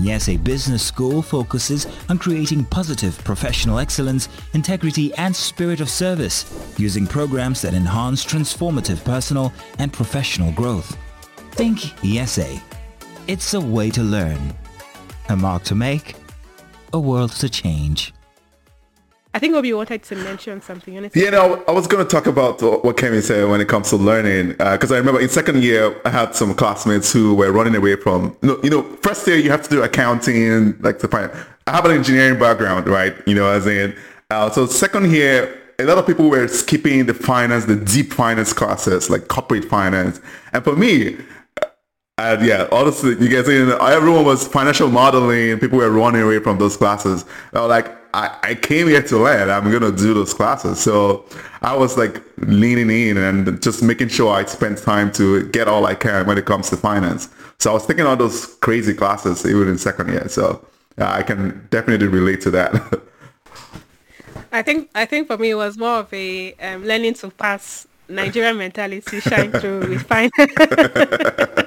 IESE 0.00 0.42
Business 0.42 0.82
School 0.82 1.20
focuses 1.20 1.86
on 2.08 2.18
creating 2.18 2.64
positive 2.64 3.22
professional 3.24 3.78
excellence, 3.78 4.28
integrity 4.54 5.14
and 5.14 5.34
spirit 5.34 5.80
of 5.80 5.90
service 5.90 6.74
using 6.78 7.06
programs 7.06 7.60
that 7.62 7.74
enhance 7.74 8.24
transformative 8.24 9.04
personal 9.04 9.52
and 9.78 9.92
professional 9.92 10.52
growth. 10.52 10.96
Think 11.52 11.78
IESE. 12.02 12.62
It's 13.26 13.54
a 13.54 13.60
way 13.60 13.90
to 13.90 14.02
learn. 14.02 14.54
A 15.28 15.36
mark 15.36 15.64
to 15.64 15.74
make, 15.74 16.16
a 16.92 16.98
world 16.98 17.32
to 17.32 17.48
change. 17.48 18.12
I 19.32 19.38
think 19.38 19.54
Obi 19.54 19.72
wanted 19.72 20.02
to 20.02 20.16
mention 20.16 20.60
something. 20.60 21.08
Yeah, 21.14 21.30
no, 21.30 21.62
I 21.68 21.70
was 21.70 21.86
going 21.86 22.04
to 22.04 22.10
talk 22.10 22.26
about 22.26 22.60
what 22.62 22.96
Kemi 22.96 23.22
said 23.22 23.48
when 23.48 23.60
it 23.60 23.68
comes 23.68 23.90
to 23.90 23.96
learning. 23.96 24.50
Because 24.50 24.90
uh, 24.90 24.96
I 24.96 24.98
remember 24.98 25.20
in 25.20 25.28
second 25.28 25.62
year, 25.62 26.00
I 26.04 26.10
had 26.10 26.34
some 26.34 26.52
classmates 26.52 27.12
who 27.12 27.34
were 27.34 27.52
running 27.52 27.76
away 27.76 27.94
from, 27.94 28.36
you 28.42 28.48
know, 28.48 28.60
you 28.64 28.70
know, 28.70 28.82
first 29.02 29.26
year 29.28 29.36
you 29.36 29.50
have 29.50 29.62
to 29.62 29.70
do 29.70 29.82
accounting, 29.82 30.76
like 30.80 30.98
the. 30.98 31.08
I 31.66 31.70
have 31.72 31.84
an 31.84 31.92
engineering 31.92 32.40
background, 32.40 32.88
right? 32.88 33.14
You 33.26 33.36
know, 33.36 33.46
as 33.46 33.68
in, 33.68 33.96
uh, 34.30 34.50
so 34.50 34.66
second 34.66 35.12
year, 35.12 35.56
a 35.78 35.84
lot 35.84 35.98
of 35.98 36.06
people 36.06 36.28
were 36.28 36.48
skipping 36.48 37.06
the 37.06 37.14
finance, 37.14 37.66
the 37.66 37.76
deep 37.76 38.12
finance 38.12 38.52
classes, 38.52 39.10
like 39.10 39.28
corporate 39.28 39.64
finance. 39.64 40.20
And 40.52 40.64
for 40.64 40.74
me, 40.74 41.16
uh, 42.18 42.36
yeah, 42.42 42.66
honestly, 42.72 43.10
you 43.10 43.28
guys, 43.28 43.46
you 43.48 43.66
know, 43.66 43.76
everyone 43.76 44.24
was 44.24 44.48
financial 44.48 44.90
modeling. 44.90 45.58
People 45.60 45.78
were 45.78 45.90
running 45.90 46.22
away 46.22 46.40
from 46.40 46.58
those 46.58 46.76
classes. 46.76 47.24
I 47.54 47.60
was 47.60 47.68
like, 47.68 47.99
I, 48.14 48.36
I 48.42 48.54
came 48.54 48.88
here 48.88 49.02
to 49.02 49.18
learn. 49.18 49.50
I'm 49.50 49.70
gonna 49.70 49.92
do 49.92 50.14
those 50.14 50.34
classes. 50.34 50.80
So 50.80 51.24
I 51.62 51.76
was 51.76 51.96
like 51.96 52.22
leaning 52.38 52.90
in 52.90 53.16
and 53.16 53.62
just 53.62 53.82
making 53.82 54.08
sure 54.08 54.32
I 54.32 54.44
spent 54.44 54.78
time 54.78 55.12
to 55.12 55.48
get 55.48 55.68
all 55.68 55.86
I 55.86 55.94
can 55.94 56.26
when 56.26 56.38
it 56.38 56.46
comes 56.46 56.70
to 56.70 56.76
finance. 56.76 57.28
So 57.58 57.70
I 57.70 57.74
was 57.74 57.86
taking 57.86 58.06
all 58.06 58.16
those 58.16 58.46
crazy 58.56 58.94
classes 58.94 59.46
even 59.46 59.68
in 59.68 59.78
second 59.78 60.08
year. 60.08 60.28
So 60.28 60.66
yeah, 60.98 61.12
I 61.12 61.22
can 61.22 61.66
definitely 61.70 62.08
relate 62.08 62.40
to 62.42 62.50
that. 62.52 63.00
I 64.52 64.62
think 64.62 64.90
I 64.94 65.04
think 65.06 65.28
for 65.28 65.38
me 65.38 65.50
it 65.50 65.54
was 65.54 65.78
more 65.78 65.98
of 66.00 66.12
a 66.12 66.54
um, 66.54 66.84
learning 66.84 67.14
to 67.14 67.30
pass 67.30 67.86
Nigerian 68.08 68.58
mentality 68.58 69.20
shine 69.20 69.52
through 69.52 69.88
with 69.88 70.02
finance. 70.06 70.32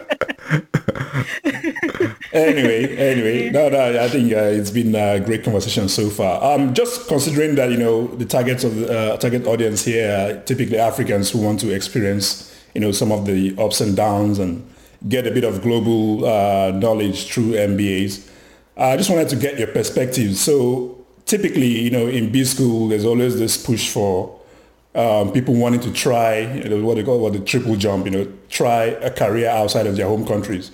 anyway, 2.34 2.96
anyway, 2.96 3.50
no, 3.50 3.70
no, 3.70 4.04
I 4.04 4.08
think 4.10 4.34
uh, 4.34 4.38
it's 4.38 4.72
been 4.72 4.96
a 4.96 5.20
great 5.20 5.44
conversation 5.44 5.90
so 5.90 6.10
far. 6.10 6.44
Um, 6.44 6.74
just 6.74 7.08
considering 7.08 7.56
that 7.56 7.72
you 7.72 7.78
know 7.78 8.08
the 8.08 8.26
targets 8.26 8.64
of 8.64 8.76
the 8.76 9.14
uh, 9.14 9.18
target 9.18 9.46
audience 9.46 9.84
here 9.84 10.10
are 10.10 10.42
typically 10.44 10.78
Africans 10.78 11.32
who 11.32 11.40
want 11.40 11.60
to 11.62 11.74
experience 11.74 12.54
you 12.74 12.82
know 12.82 12.92
some 12.92 13.12
of 13.12 13.26
the 13.26 13.56
ups 13.58 13.82
and 13.82 13.96
downs 13.96 14.40
and 14.40 14.68
get 15.08 15.28
a 15.28 15.32
bit 15.32 15.44
of 15.44 15.62
global 15.62 16.26
uh, 16.26 16.72
knowledge 16.72 17.32
through 17.32 17.52
MBAs. 17.54 18.30
I 18.78 18.98
just 18.98 19.10
wanted 19.10 19.30
to 19.30 19.36
get 19.36 19.60
your 19.60 19.68
perspective. 19.68 20.36
So 20.38 21.06
typically, 21.26 21.68
you 21.68 21.92
know, 21.92 22.08
in 22.08 22.32
B 22.32 22.44
school, 22.44 22.88
there's 22.88 23.06
always 23.06 23.38
this 23.38 23.64
push 23.64 23.90
for 23.90 24.40
um, 24.96 25.32
people 25.32 25.56
wanting 25.56 25.80
to 25.82 25.92
try 25.92 26.40
you 26.40 26.70
know, 26.70 26.86
what 26.86 26.96
they 26.96 27.04
call 27.04 27.20
what 27.20 27.34
the 27.34 27.40
triple 27.40 27.76
jump, 27.76 28.06
you 28.06 28.12
know, 28.12 28.32
try 28.50 28.86
a 28.86 29.12
career 29.12 29.50
outside 29.50 29.88
of 29.88 29.96
their 29.96 30.08
home 30.08 30.26
countries. 30.26 30.72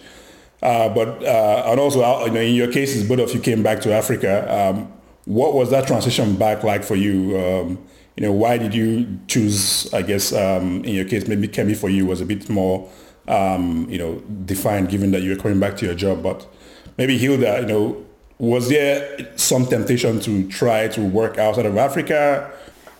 Uh, 0.62 0.90
but 0.90 1.24
uh, 1.24 1.64
and 1.68 1.80
also, 1.80 2.02
uh, 2.02 2.26
you 2.26 2.32
know, 2.32 2.42
in 2.42 2.56
your 2.56 2.72
cases, 2.72 3.08
both 3.08 3.20
of 3.20 3.34
you 3.34 3.40
came 3.40 3.64
back 3.64 3.80
to 3.82 3.94
Africa. 3.94 4.46
Um, 4.54 4.92
what 5.26 5.54
was 5.54 5.70
that 5.70 5.88
transition 5.88 6.36
back 6.36 6.64
like 6.64 6.84
for 6.84 6.96
you? 6.96 7.40
Um, 7.40 7.86
you 8.18 8.26
know, 8.26 8.34
why 8.34 8.58
did 8.58 8.74
you 8.74 9.20
choose? 9.28 9.92
I 9.94 10.02
guess 10.02 10.34
um, 10.34 10.84
in 10.84 10.96
your 10.96 11.06
case, 11.06 11.28
maybe 11.28 11.48
Kemi 11.48 11.76
for 11.76 11.90
you 11.90 12.06
was 12.06 12.20
a 12.20 12.26
bit 12.26 12.50
more, 12.50 12.90
um, 13.28 13.88
you 13.90 13.98
know, 13.98 14.20
defined, 14.46 14.90
given 14.90 15.12
that 15.12 15.22
you 15.22 15.30
were 15.30 15.42
coming 15.42 15.60
back 15.60 15.78
to 15.78 15.86
your 15.86 15.96
job. 15.96 16.24
But 16.24 16.46
maybe 16.98 17.18
Hilda, 17.18 17.62
you 17.62 17.68
know, 17.68 18.06
was 18.38 18.70
there 18.70 19.32
some 19.38 19.66
temptation 19.66 20.20
to 20.22 20.48
try 20.50 20.88
to 20.90 21.02
work 21.02 21.38
outside 21.38 21.66
of 21.66 21.78
Africa? 21.78 22.52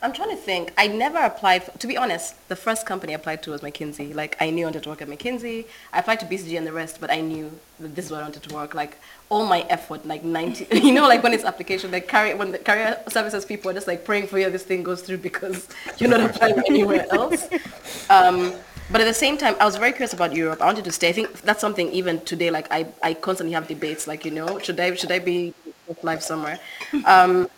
I'm 0.02 0.14
trying 0.14 0.30
to 0.30 0.36
think. 0.36 0.74
I 0.78 0.88
never 0.88 1.18
applied. 1.18 1.64
For, 1.64 1.78
to 1.78 1.88
be 1.88 1.98
honest, 1.98 2.36
the 2.48 2.56
first 2.56 2.86
company 2.86 3.14
I 3.14 3.16
applied 3.18 3.44
to 3.44 3.52
was 3.52 3.62
McKinsey. 3.62 4.14
Like 4.16 4.38
I 4.40 4.50
knew 4.50 4.64
I 4.64 4.68
wanted 4.68 4.84
to 4.84 4.90
work 4.90 5.02
at 5.02 5.08
McKinsey. 5.08 5.66
I 5.92 6.00
applied 6.00 6.20
to 6.22 6.26
BCG 6.26 6.58
and 6.58 6.66
the 6.66 6.72
rest, 6.72 7.02
but 7.02 7.12
I 7.12 7.22
knew 7.22 7.52
that 7.80 7.96
this 7.96 8.06
is 8.06 8.12
what 8.12 8.22
I 8.22 8.24
wanted 8.24 8.44
to 8.44 8.56
work. 8.56 8.74
Like 8.74 8.98
all 9.30 9.46
my 9.46 9.62
effort, 9.70 10.06
like 10.06 10.24
90, 10.24 10.68
you 10.80 10.94
know, 10.94 11.08
like 11.08 11.22
when 11.24 11.34
it's 11.34 11.44
application, 11.44 11.92
like 11.92 12.08
carry 12.08 12.34
when 12.34 12.52
the 12.52 12.60
career 12.60 12.98
services 13.10 13.46
people 13.46 13.72
are 13.72 13.74
just 13.74 13.88
like 13.88 14.06
praying 14.06 14.28
for 14.28 14.40
you 14.40 14.50
this 14.50 14.64
thing 14.64 14.84
goes 14.84 15.02
through 15.02 15.18
because 15.18 15.68
you're 15.98 16.10
not 16.10 16.22
applying 16.22 16.62
anywhere 16.68 17.06
else. 17.12 17.48
Um, 18.10 18.54
but 18.92 19.02
at 19.02 19.06
the 19.06 19.14
same 19.14 19.38
time, 19.38 19.56
I 19.60 19.66
was 19.66 19.76
very 19.76 19.92
curious 19.92 20.14
about 20.14 20.36
Europe. 20.36 20.62
I 20.62 20.66
wanted 20.66 20.86
to 20.86 20.92
stay. 20.92 21.10
I 21.10 21.12
think 21.12 21.42
that's 21.42 21.62
something 21.62 21.92
even 21.92 22.22
today. 22.22 22.50
Like 22.50 22.68
I, 22.72 22.88
I 23.04 23.14
constantly 23.14 23.54
have 23.54 23.68
debates. 23.68 24.08
Like 24.08 24.26
you 24.26 24.32
know, 24.32 24.58
should 24.60 24.80
I 24.80 24.96
should 24.96 25.12
I 25.12 25.20
be 25.20 25.54
live 26.02 26.24
somewhere? 26.24 26.60
Um, 27.06 27.50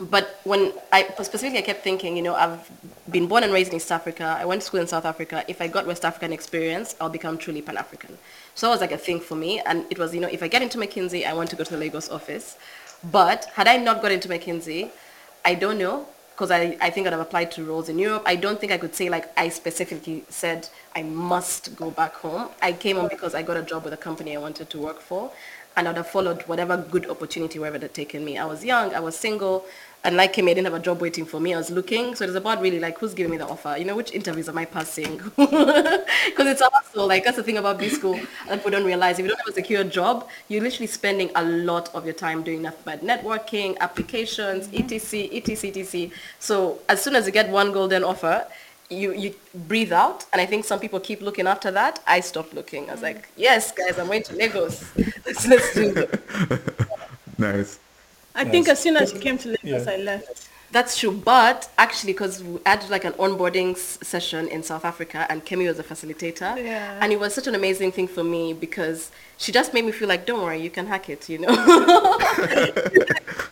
but 0.00 0.40
when 0.44 0.72
I 0.90 1.06
specifically, 1.22 1.58
I 1.58 1.62
kept 1.62 1.84
thinking, 1.84 2.16
you 2.16 2.22
know, 2.22 2.34
I've 2.34 2.70
been 3.10 3.26
born 3.26 3.44
and 3.44 3.52
raised 3.52 3.70
in 3.70 3.76
East 3.76 3.92
Africa. 3.92 4.36
I 4.38 4.44
went 4.44 4.62
to 4.62 4.66
school 4.66 4.80
in 4.80 4.86
South 4.86 5.04
Africa. 5.04 5.44
If 5.48 5.60
I 5.60 5.68
got 5.68 5.86
West 5.86 6.04
African 6.04 6.32
experience, 6.32 6.96
I'll 7.00 7.10
become 7.10 7.38
truly 7.38 7.62
Pan-African. 7.62 8.16
So 8.54 8.68
it 8.68 8.70
was 8.70 8.80
like 8.80 8.92
a 8.92 8.98
thing 8.98 9.20
for 9.20 9.34
me. 9.34 9.60
And 9.60 9.84
it 9.90 9.98
was, 9.98 10.14
you 10.14 10.20
know, 10.20 10.28
if 10.28 10.42
I 10.42 10.48
get 10.48 10.62
into 10.62 10.78
McKinsey, 10.78 11.26
I 11.26 11.34
want 11.34 11.50
to 11.50 11.56
go 11.56 11.64
to 11.64 11.70
the 11.70 11.78
Lagos 11.78 12.08
office. 12.08 12.56
But 13.10 13.46
had 13.54 13.68
I 13.68 13.76
not 13.76 14.00
got 14.02 14.12
into 14.12 14.28
McKinsey, 14.28 14.90
I 15.44 15.54
don't 15.54 15.78
know, 15.78 16.06
because 16.30 16.50
I, 16.50 16.76
I 16.80 16.90
think 16.90 17.06
I'd 17.06 17.12
have 17.12 17.20
applied 17.20 17.50
to 17.52 17.64
roles 17.64 17.88
in 17.88 17.98
Europe. 17.98 18.22
I 18.24 18.36
don't 18.36 18.58
think 18.58 18.72
I 18.72 18.78
could 18.78 18.94
say 18.94 19.10
like 19.10 19.30
I 19.38 19.48
specifically 19.48 20.24
said 20.28 20.68
I 20.96 21.02
must 21.02 21.76
go 21.76 21.90
back 21.90 22.14
home. 22.14 22.48
I 22.62 22.72
came 22.72 22.98
on 22.98 23.08
because 23.08 23.34
I 23.34 23.42
got 23.42 23.56
a 23.56 23.62
job 23.62 23.84
with 23.84 23.92
a 23.92 23.98
company 23.98 24.34
I 24.36 24.40
wanted 24.40 24.70
to 24.70 24.78
work 24.78 25.00
for 25.00 25.30
and 25.76 25.88
I'd 25.88 25.96
have 25.96 26.08
followed 26.08 26.42
whatever 26.42 26.76
good 26.76 27.08
opportunity 27.08 27.58
wherever 27.58 27.76
it 27.76 27.82
had 27.82 27.94
taken 27.94 28.24
me. 28.24 28.38
I 28.38 28.44
was 28.44 28.64
young, 28.64 28.94
I 28.94 29.00
was 29.00 29.16
single, 29.16 29.64
and 30.04 30.16
like 30.16 30.34
him, 30.34 30.46
I 30.46 30.54
didn't 30.54 30.64
have 30.64 30.74
a 30.74 30.80
job 30.80 31.00
waiting 31.00 31.24
for 31.24 31.38
me. 31.38 31.54
I 31.54 31.58
was 31.58 31.70
looking. 31.70 32.16
So 32.16 32.24
it 32.24 32.26
was 32.26 32.36
about 32.36 32.60
really 32.60 32.80
like 32.80 32.98
who's 32.98 33.14
giving 33.14 33.30
me 33.30 33.36
the 33.36 33.46
offer. 33.46 33.76
You 33.78 33.84
know, 33.84 33.94
which 33.94 34.12
interviews 34.12 34.48
am 34.48 34.58
I 34.58 34.64
passing? 34.64 35.20
Because 36.26 36.46
it's 36.46 36.62
also 36.62 37.06
like 37.06 37.24
that's 37.24 37.36
the 37.36 37.42
thing 37.42 37.56
about 37.56 37.78
B 37.78 37.88
school 37.88 38.18
that 38.48 38.58
people 38.58 38.70
don't 38.70 38.84
realize. 38.84 39.18
If 39.18 39.24
you 39.24 39.28
don't 39.28 39.38
have 39.38 39.48
a 39.48 39.52
secure 39.52 39.84
job, 39.84 40.28
you're 40.48 40.62
literally 40.62 40.86
spending 40.86 41.30
a 41.34 41.44
lot 41.44 41.94
of 41.94 42.04
your 42.04 42.14
time 42.14 42.42
doing 42.42 42.62
nothing 42.62 42.82
but 42.84 43.04
networking, 43.04 43.76
applications, 43.78 44.68
etc, 44.72 45.28
etc, 45.32 45.82
etc. 45.82 46.10
So 46.38 46.78
as 46.88 47.02
soon 47.02 47.14
as 47.16 47.26
you 47.26 47.32
get 47.32 47.48
one 47.50 47.72
golden 47.72 48.02
offer, 48.02 48.46
you 48.92 49.12
you 49.12 49.34
breathe 49.54 49.92
out. 49.92 50.24
And 50.32 50.40
i 50.40 50.46
think 50.46 50.64
some 50.64 50.80
people 50.80 51.00
keep 51.00 51.20
looking 51.20 51.46
after 51.46 51.70
that. 51.70 52.00
I 52.06 52.20
stopped 52.20 52.54
looking. 52.54 52.88
I 52.88 52.92
was 52.92 53.02
like 53.02 53.28
yes 53.36 53.72
guys 53.72 53.98
i'm 53.98 54.06
going 54.06 54.22
to 54.24 54.34
lagos. 54.36 54.84
Let's, 55.26 55.46
let's 55.46 55.74
do 55.74 55.94
it. 55.96 56.20
Nice. 57.38 57.80
I 58.34 58.44
think 58.44 58.68
as 58.68 58.80
soon 58.80 58.96
as 58.96 59.12
you 59.12 59.18
came 59.20 59.36
to 59.38 59.48
Lagos, 59.48 59.86
yeah. 59.86 59.92
I 59.92 59.96
left. 59.96 60.48
That's 60.72 60.98
true, 60.98 61.12
but 61.12 61.68
actually, 61.76 62.14
because 62.14 62.42
we 62.42 62.58
had 62.64 62.88
like 62.88 63.04
an 63.04 63.12
onboarding 63.14 63.72
s- 63.72 63.98
session 64.02 64.48
in 64.48 64.62
South 64.62 64.86
Africa, 64.86 65.26
and 65.28 65.44
Kemi 65.44 65.66
was 65.68 65.78
a 65.78 65.84
facilitator, 65.84 66.56
yeah. 66.56 66.98
and 67.02 67.12
it 67.12 67.20
was 67.20 67.34
such 67.34 67.46
an 67.46 67.54
amazing 67.54 67.92
thing 67.92 68.08
for 68.08 68.24
me 68.24 68.54
because 68.54 69.10
she 69.36 69.52
just 69.52 69.74
made 69.74 69.84
me 69.84 69.92
feel 69.92 70.08
like, 70.08 70.24
don't 70.24 70.40
worry, 70.40 70.62
you 70.62 70.70
can 70.70 70.86
hack 70.86 71.10
it, 71.10 71.28
you 71.28 71.38
know. 71.38 71.48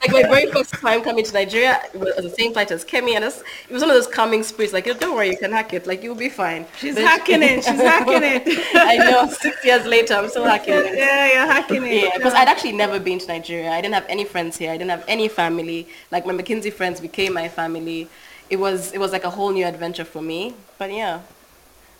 like 0.00 0.12
my 0.12 0.22
very 0.22 0.50
first 0.50 0.72
time 0.74 1.02
coming 1.02 1.24
to 1.24 1.32
Nigeria 1.34 1.80
it 1.92 1.98
was 1.98 2.14
the 2.16 2.30
same 2.30 2.52
flight 2.52 2.70
as 2.70 2.84
Kemi, 2.84 3.16
and 3.16 3.24
it 3.24 3.34
was 3.70 3.82
one 3.82 3.90
of 3.90 3.96
those 3.96 4.06
calming 4.06 4.42
spirits, 4.42 4.72
like, 4.72 4.86
don't 4.98 5.14
worry, 5.14 5.30
you 5.30 5.36
can 5.36 5.52
hack 5.52 5.74
it, 5.74 5.86
like 5.86 6.02
you'll 6.02 6.14
be 6.14 6.28
fine. 6.28 6.66
She's 6.78 6.94
but 6.94 7.04
hacking 7.04 7.42
it, 7.42 7.64
she's 7.64 7.80
hacking 7.80 8.22
it. 8.22 8.42
I 8.74 8.96
know. 8.96 9.28
Six 9.28 9.64
years 9.64 9.84
later, 9.84 10.14
I'm 10.14 10.28
still 10.28 10.44
hacking 10.44 10.74
it. 10.74 10.94
Yeah, 11.00 11.32
you're 11.32 11.52
hacking 11.52 11.84
it. 11.84 12.04
Yeah, 12.04 12.10
because 12.16 12.34
I'd 12.34 12.48
actually 12.48 12.72
never 12.72 13.00
been 13.00 13.18
to 13.18 13.26
Nigeria. 13.26 13.70
I 13.70 13.80
didn't 13.80 13.94
have 13.94 14.06
any 14.08 14.24
friends 14.24 14.56
here. 14.56 14.70
I 14.70 14.76
didn't 14.76 14.90
have 14.90 15.04
any 15.08 15.28
family. 15.28 15.88
Like 16.10 16.26
my 16.26 16.32
McKinsey 16.32 16.72
friends 16.72 17.00
became 17.10 17.34
my 17.34 17.48
family. 17.48 18.08
It 18.48 18.58
was 18.58 18.92
it 18.92 18.98
was 18.98 19.12
like 19.12 19.24
a 19.24 19.30
whole 19.30 19.50
new 19.52 19.66
adventure 19.66 20.04
for 20.04 20.22
me. 20.22 20.54
But 20.78 20.92
yeah, 20.92 21.20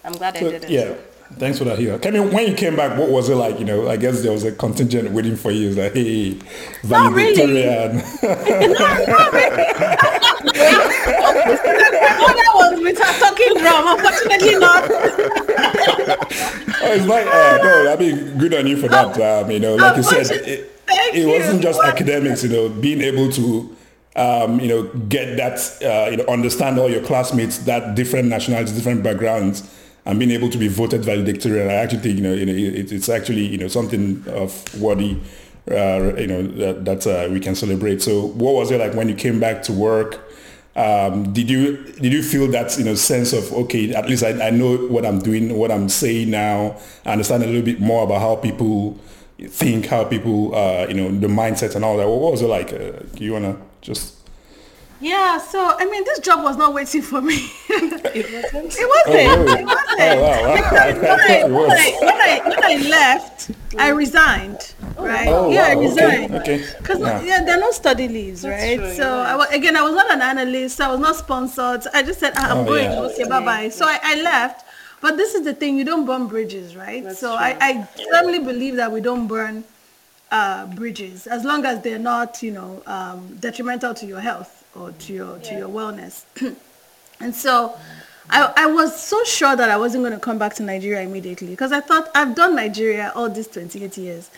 I'm 0.05 0.13
glad 0.13 0.37
so, 0.37 0.47
I 0.47 0.51
did 0.51 0.65
it. 0.65 0.71
Yeah. 0.71 0.95
Thanks 1.39 1.59
for 1.59 1.65
that 1.65 1.79
here. 1.79 1.97
I 2.03 2.09
you, 2.09 2.25
when 2.25 2.49
you 2.49 2.55
came 2.55 2.75
back, 2.75 2.99
what 2.99 3.09
was 3.09 3.29
it 3.29 3.37
like? 3.37 3.61
You 3.61 3.65
know, 3.65 3.89
I 3.89 3.97
guess 3.97 4.21
there 4.23 4.33
was 4.33 4.43
a 4.43 4.51
contingent 4.51 5.13
waiting 5.13 5.37
for 5.37 5.53
you. 5.53 5.69
It's 5.69 5.79
like, 5.79 5.95
hey, 5.95 6.33
valedictorian. 6.83 7.93
Really. 7.93 8.03
not 8.75 9.33
really. 9.33 9.65
oh, 12.19 12.35
that 12.35 12.51
was 12.57 12.99
talking 13.21 13.55
drum. 13.59 13.87
Unfortunately 13.95 14.59
not. 14.59 14.91
oh, 16.83 16.95
it's 16.97 17.07
like, 17.07 17.27
uh, 17.29 17.59
no, 17.63 17.93
I 17.93 17.97
mean, 17.97 18.37
good 18.37 18.53
on 18.55 18.67
you 18.67 18.77
for 18.77 18.89
that. 18.89 19.21
Um, 19.21 19.51
you 19.53 19.61
know, 19.61 19.77
like 19.77 19.99
you 19.99 20.03
said, 20.03 20.27
it, 20.33 20.83
it 21.15 21.27
wasn't 21.29 21.63
just 21.63 21.81
academics, 21.81 22.43
you 22.43 22.49
know, 22.49 22.69
being 22.69 23.03
able 23.03 23.31
to 23.31 23.77
um, 24.17 24.59
you 24.61 24.69
know, 24.69 24.83
get 25.09 25.37
that, 25.37 25.61
uh, 25.83 26.11
you 26.11 26.17
know, 26.17 26.25
understand 26.25 26.79
all 26.79 26.91
your 26.91 27.03
classmates, 27.03 27.59
that 27.59 27.95
different 27.95 28.29
nationalities, 28.29 28.75
different 28.75 29.03
backgrounds, 29.03 29.69
and 30.05 30.19
being 30.19 30.31
able 30.31 30.51
to 30.51 30.59
be 30.59 30.69
voted 30.69 31.05
valedictorian, 31.05 31.69
I 31.69 31.75
actually 31.75 32.01
think 32.01 32.17
you 32.17 32.23
know, 32.23 32.33
you 32.33 32.47
know 32.47 32.53
it, 32.53 32.91
it's 32.91 33.09
actually 33.09 33.47
you 33.47 33.59
know 33.59 33.69
something 33.69 34.25
of 34.29 34.81
worthy, 34.81 35.19
uh, 35.71 36.17
you 36.17 36.27
know 36.27 36.43
that, 36.43 36.85
that 36.85 37.07
uh, 37.07 37.31
we 37.31 37.39
can 37.39 37.55
celebrate. 37.55 38.03
So, 38.03 38.27
what 38.29 38.55
was 38.55 38.71
it 38.71 38.81
like 38.81 38.95
when 38.95 39.09
you 39.09 39.15
came 39.15 39.39
back 39.39 39.63
to 39.65 39.73
work? 39.73 40.19
Um, 40.75 41.33
did 41.33 41.51
you 41.51 41.77
did 42.01 42.13
you 42.13 42.23
feel 42.23 42.49
that 42.49 42.77
you 42.79 42.85
know 42.85 42.95
sense 42.95 43.33
of 43.33 43.53
okay, 43.53 43.95
at 43.95 44.09
least 44.09 44.25
I, 44.25 44.49
I 44.49 44.51
know 44.51 44.77
what 44.77 45.05
I'm 45.05 45.19
doing, 45.19 45.57
what 45.57 45.71
I'm 45.71 45.89
saying 45.89 46.31
now. 46.31 46.79
I 47.05 47.13
understand 47.13 47.43
a 47.43 47.47
little 47.47 47.63
bit 47.63 47.81
more 47.81 48.05
about 48.05 48.21
how 48.21 48.37
people 48.37 48.99
think, 49.49 49.87
how 49.87 50.05
people, 50.05 50.55
uh, 50.55 50.87
you 50.89 50.95
know, 50.95 51.11
the 51.11 51.27
mindset 51.27 51.75
and 51.75 51.85
all 51.85 51.97
that. 51.99 52.09
What 52.09 52.33
was 52.33 52.43
it 52.43 52.47
like? 52.47 52.73
Uh, 52.73 52.93
you 53.17 53.33
wanna 53.33 53.57
just 53.81 54.15
Yeah, 55.01 55.39
so 55.39 55.59
I 55.79 55.85
mean, 55.87 56.05
this 56.05 56.19
job 56.21 56.45
was 56.45 56.57
not 56.59 56.75
waiting 56.75 57.01
for 57.03 57.21
me. 57.23 57.39
It 58.13 58.27
wasn't. 58.35 58.75
It 58.83 58.89
wasn't. 58.93 59.15
really? 59.17 59.61
It 59.63 59.67
wasn't. 59.67 60.01
Oh, 60.01 60.21
wow, 60.21 60.41
wow. 60.45 60.61
I 60.77 60.93
When 60.93 61.21
I, 61.31 61.45
when. 61.49 61.71
I, 61.71 61.99
when, 62.01 62.21
I, 62.21 62.49
when 62.51 62.65
I 62.65 62.75
left, 62.99 63.51
I 63.79 63.89
resigned. 64.05 64.75
Right? 64.99 65.29
Oh, 65.29 65.51
yeah, 65.51 65.69
I 65.73 65.75
wow, 65.75 65.81
okay, 65.81 65.89
resigned. 65.89 66.35
okay. 66.41 66.59
Because 66.79 66.99
Yeah. 67.01 67.23
yeah. 67.23 67.45
there 67.45 67.57
are 67.57 67.61
no 67.61 67.71
study 67.71 68.09
leaves, 68.09 68.45
right? 68.47 68.77
true, 68.79 68.93
so 69.01 69.05
you're 69.05 69.41
I 69.43 69.47
again, 69.59 69.75
I 69.77 69.83
was 69.89 69.95
not 69.95 70.11
an 70.13 70.21
analyst. 70.21 70.81
I 70.81 70.89
was 70.93 71.01
not 71.01 71.17
sponsored. 71.17 71.83
I 71.95 72.03
just 72.03 72.21
said 72.21 72.33
"Ah, 72.37 72.51
I'm 72.53 72.59
Oh, 72.59 72.65
going. 72.73 72.91
yeah. 72.93 73.01
Okay, 73.09 73.25
bye 73.25 73.45
bye. 73.51 73.69
So 73.71 73.87
I, 73.87 73.99
I 74.03 74.15
left. 74.21 74.67
But 75.01 75.17
this 75.17 75.35
is 75.35 75.43
the 75.49 75.55
thing: 75.55 75.79
you 75.81 75.85
don't 75.91 76.05
burn 76.05 76.27
bridges, 76.27 76.77
right? 76.77 77.03
That's 77.05 77.21
so 77.25 77.29
true. 77.33 77.47
I, 77.49 77.57
I 77.69 77.73
firmly 78.13 78.41
believe 78.41 78.77
that 78.77 78.91
we 78.93 79.01
don't 79.01 79.27
burn 79.27 79.65
uh, 80.31 80.67
bridges 80.67 81.27
as 81.27 81.45
long 81.45 81.65
as 81.65 81.83
they're 81.83 81.99
not, 81.99 82.43
you 82.43 82.53
know, 82.53 82.83
um, 82.87 83.37
detrimental 83.41 83.95
to 83.95 84.07
your 84.07 84.21
health 84.21 84.65
or 84.75 84.93
to 84.93 85.13
your 85.13 85.39
to 85.39 85.55
your 85.57 85.69
wellness. 85.69 86.25
And 87.23 87.35
so 87.35 87.77
I, 88.31 88.53
I 88.57 88.67
was 88.67 88.99
so 88.99 89.23
sure 89.25 89.57
that 89.57 89.69
I 89.69 89.77
wasn't 89.77 90.03
going 90.03 90.15
to 90.15 90.19
come 90.21 90.39
back 90.39 90.55
to 90.55 90.63
Nigeria 90.63 91.03
immediately 91.03 91.49
because 91.49 91.73
I 91.73 91.81
thought 91.81 92.11
I've 92.15 92.35
done 92.35 92.55
Nigeria 92.55 93.13
all 93.15 93.29
these 93.29 93.49
28 93.49 93.97
years. 93.99 94.31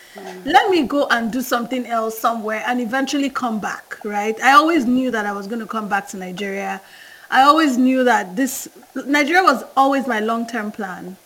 Let 0.45 0.71
me 0.71 0.87
go 0.87 1.07
and 1.11 1.33
do 1.33 1.43
something 1.43 1.87
else 1.87 2.19
somewhere 2.19 2.65
and 2.67 2.81
eventually 2.81 3.29
come 3.29 3.61
back, 3.61 4.03
right? 4.05 4.39
I 4.41 4.53
always 4.53 4.87
knew 4.87 5.11
that 5.11 5.27
I 5.27 5.33
was 5.33 5.47
going 5.47 5.61
to 5.61 5.67
come 5.67 5.89
back 5.89 6.09
to 6.09 6.17
Nigeria. 6.17 6.81
I 7.31 7.43
always 7.43 7.77
knew 7.77 8.03
that 8.05 8.35
this, 8.35 8.69
Nigeria 9.07 9.43
was 9.43 9.63
always 9.77 10.07
my 10.07 10.21
long-term 10.21 10.73
plan. 10.73 11.17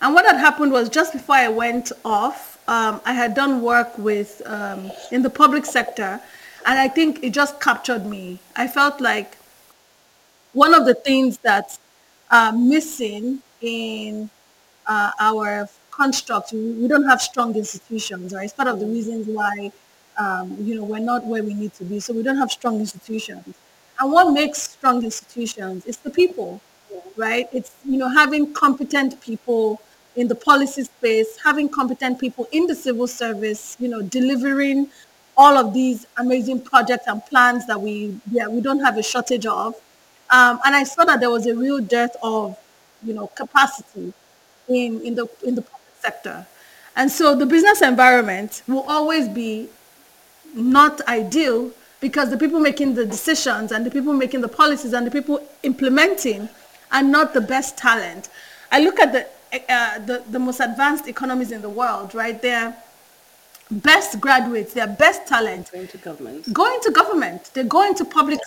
And 0.00 0.14
what 0.14 0.24
had 0.24 0.36
happened 0.36 0.72
was 0.72 0.88
just 0.88 1.12
before 1.12 1.36
I 1.36 1.48
went 1.48 1.92
off, 2.04 2.51
um, 2.68 3.00
I 3.04 3.12
had 3.12 3.34
done 3.34 3.62
work 3.62 3.96
with 3.98 4.42
um, 4.46 4.90
in 5.10 5.22
the 5.22 5.30
public 5.30 5.66
sector, 5.66 6.20
and 6.66 6.78
I 6.78 6.88
think 6.88 7.22
it 7.22 7.30
just 7.30 7.60
captured 7.60 8.06
me. 8.06 8.38
I 8.56 8.68
felt 8.68 9.00
like 9.00 9.36
one 10.52 10.74
of 10.74 10.86
the 10.86 10.94
things 10.94 11.38
that's 11.38 11.78
missing 12.54 13.40
in 13.60 14.30
uh, 14.86 15.10
our 15.20 15.68
construct, 15.90 16.52
we, 16.52 16.72
we 16.72 16.88
don't 16.88 17.04
have 17.04 17.20
strong 17.20 17.54
institutions, 17.56 18.32
right? 18.32 18.44
It's 18.44 18.52
part 18.54 18.68
of 18.68 18.80
the 18.80 18.86
reasons 18.86 19.26
why, 19.26 19.72
um, 20.18 20.56
you 20.60 20.74
know, 20.74 20.84
we're 20.84 20.98
not 20.98 21.24
where 21.26 21.42
we 21.42 21.54
need 21.54 21.74
to 21.74 21.84
be. 21.84 22.00
So 22.00 22.12
we 22.12 22.22
don't 22.22 22.38
have 22.38 22.50
strong 22.50 22.80
institutions. 22.80 23.54
And 24.00 24.12
what 24.12 24.32
makes 24.32 24.62
strong 24.62 25.04
institutions 25.04 25.86
is 25.86 25.98
the 25.98 26.10
people, 26.10 26.60
right? 27.16 27.48
It's, 27.52 27.72
you 27.84 27.98
know, 27.98 28.08
having 28.08 28.52
competent 28.54 29.20
people 29.20 29.80
in 30.16 30.28
the 30.28 30.34
policy 30.34 30.84
space, 30.84 31.38
having 31.42 31.68
competent 31.68 32.18
people 32.18 32.48
in 32.52 32.66
the 32.66 32.74
civil 32.74 33.06
service, 33.06 33.76
you 33.80 33.88
know, 33.88 34.02
delivering 34.02 34.88
all 35.36 35.56
of 35.56 35.72
these 35.72 36.06
amazing 36.18 36.60
projects 36.60 37.06
and 37.06 37.24
plans 37.26 37.66
that 37.66 37.80
we, 37.80 38.18
yeah, 38.30 38.46
we 38.46 38.60
don't 38.60 38.80
have 38.80 38.98
a 38.98 39.02
shortage 39.02 39.46
of. 39.46 39.74
Um, 40.30 40.60
and 40.64 40.74
I 40.74 40.84
saw 40.84 41.04
that 41.04 41.20
there 41.20 41.30
was 41.30 41.46
a 41.46 41.54
real 41.54 41.80
dearth 41.80 42.16
of, 42.22 42.58
you 43.02 43.14
know, 43.14 43.26
capacity 43.28 44.12
in, 44.68 45.00
in 45.02 45.14
the 45.14 45.26
in 45.44 45.54
the 45.54 45.62
public 45.62 45.94
sector. 46.00 46.46
And 46.96 47.10
so 47.10 47.34
the 47.34 47.46
business 47.46 47.80
environment 47.82 48.62
will 48.68 48.82
always 48.82 49.28
be 49.28 49.68
not 50.54 51.00
ideal 51.08 51.70
because 52.00 52.30
the 52.30 52.36
people 52.36 52.60
making 52.60 52.94
the 52.94 53.06
decisions 53.06 53.72
and 53.72 53.86
the 53.86 53.90
people 53.90 54.12
making 54.12 54.42
the 54.42 54.48
policies 54.48 54.92
and 54.92 55.06
the 55.06 55.10
people 55.10 55.46
implementing 55.62 56.48
are 56.90 57.02
not 57.02 57.32
the 57.32 57.40
best 57.40 57.78
talent. 57.78 58.28
I 58.70 58.80
look 58.80 59.00
at 59.00 59.12
the 59.12 59.26
uh, 59.52 59.98
the, 60.00 60.22
the 60.30 60.38
most 60.38 60.60
advanced 60.60 61.08
economies 61.08 61.52
in 61.52 61.62
the 61.62 61.68
world, 61.68 62.14
right? 62.14 62.40
They're 62.40 62.76
best 63.70 64.20
graduates, 64.20 64.74
they're 64.74 64.86
best 64.86 65.26
talent 65.26 65.70
Going 65.72 65.88
to 65.88 65.98
government. 65.98 66.52
Going 66.52 66.78
to 66.82 66.90
government 66.90 67.50
they 67.54 67.64
go 67.64 67.86
into 67.86 68.04
public 68.04 68.38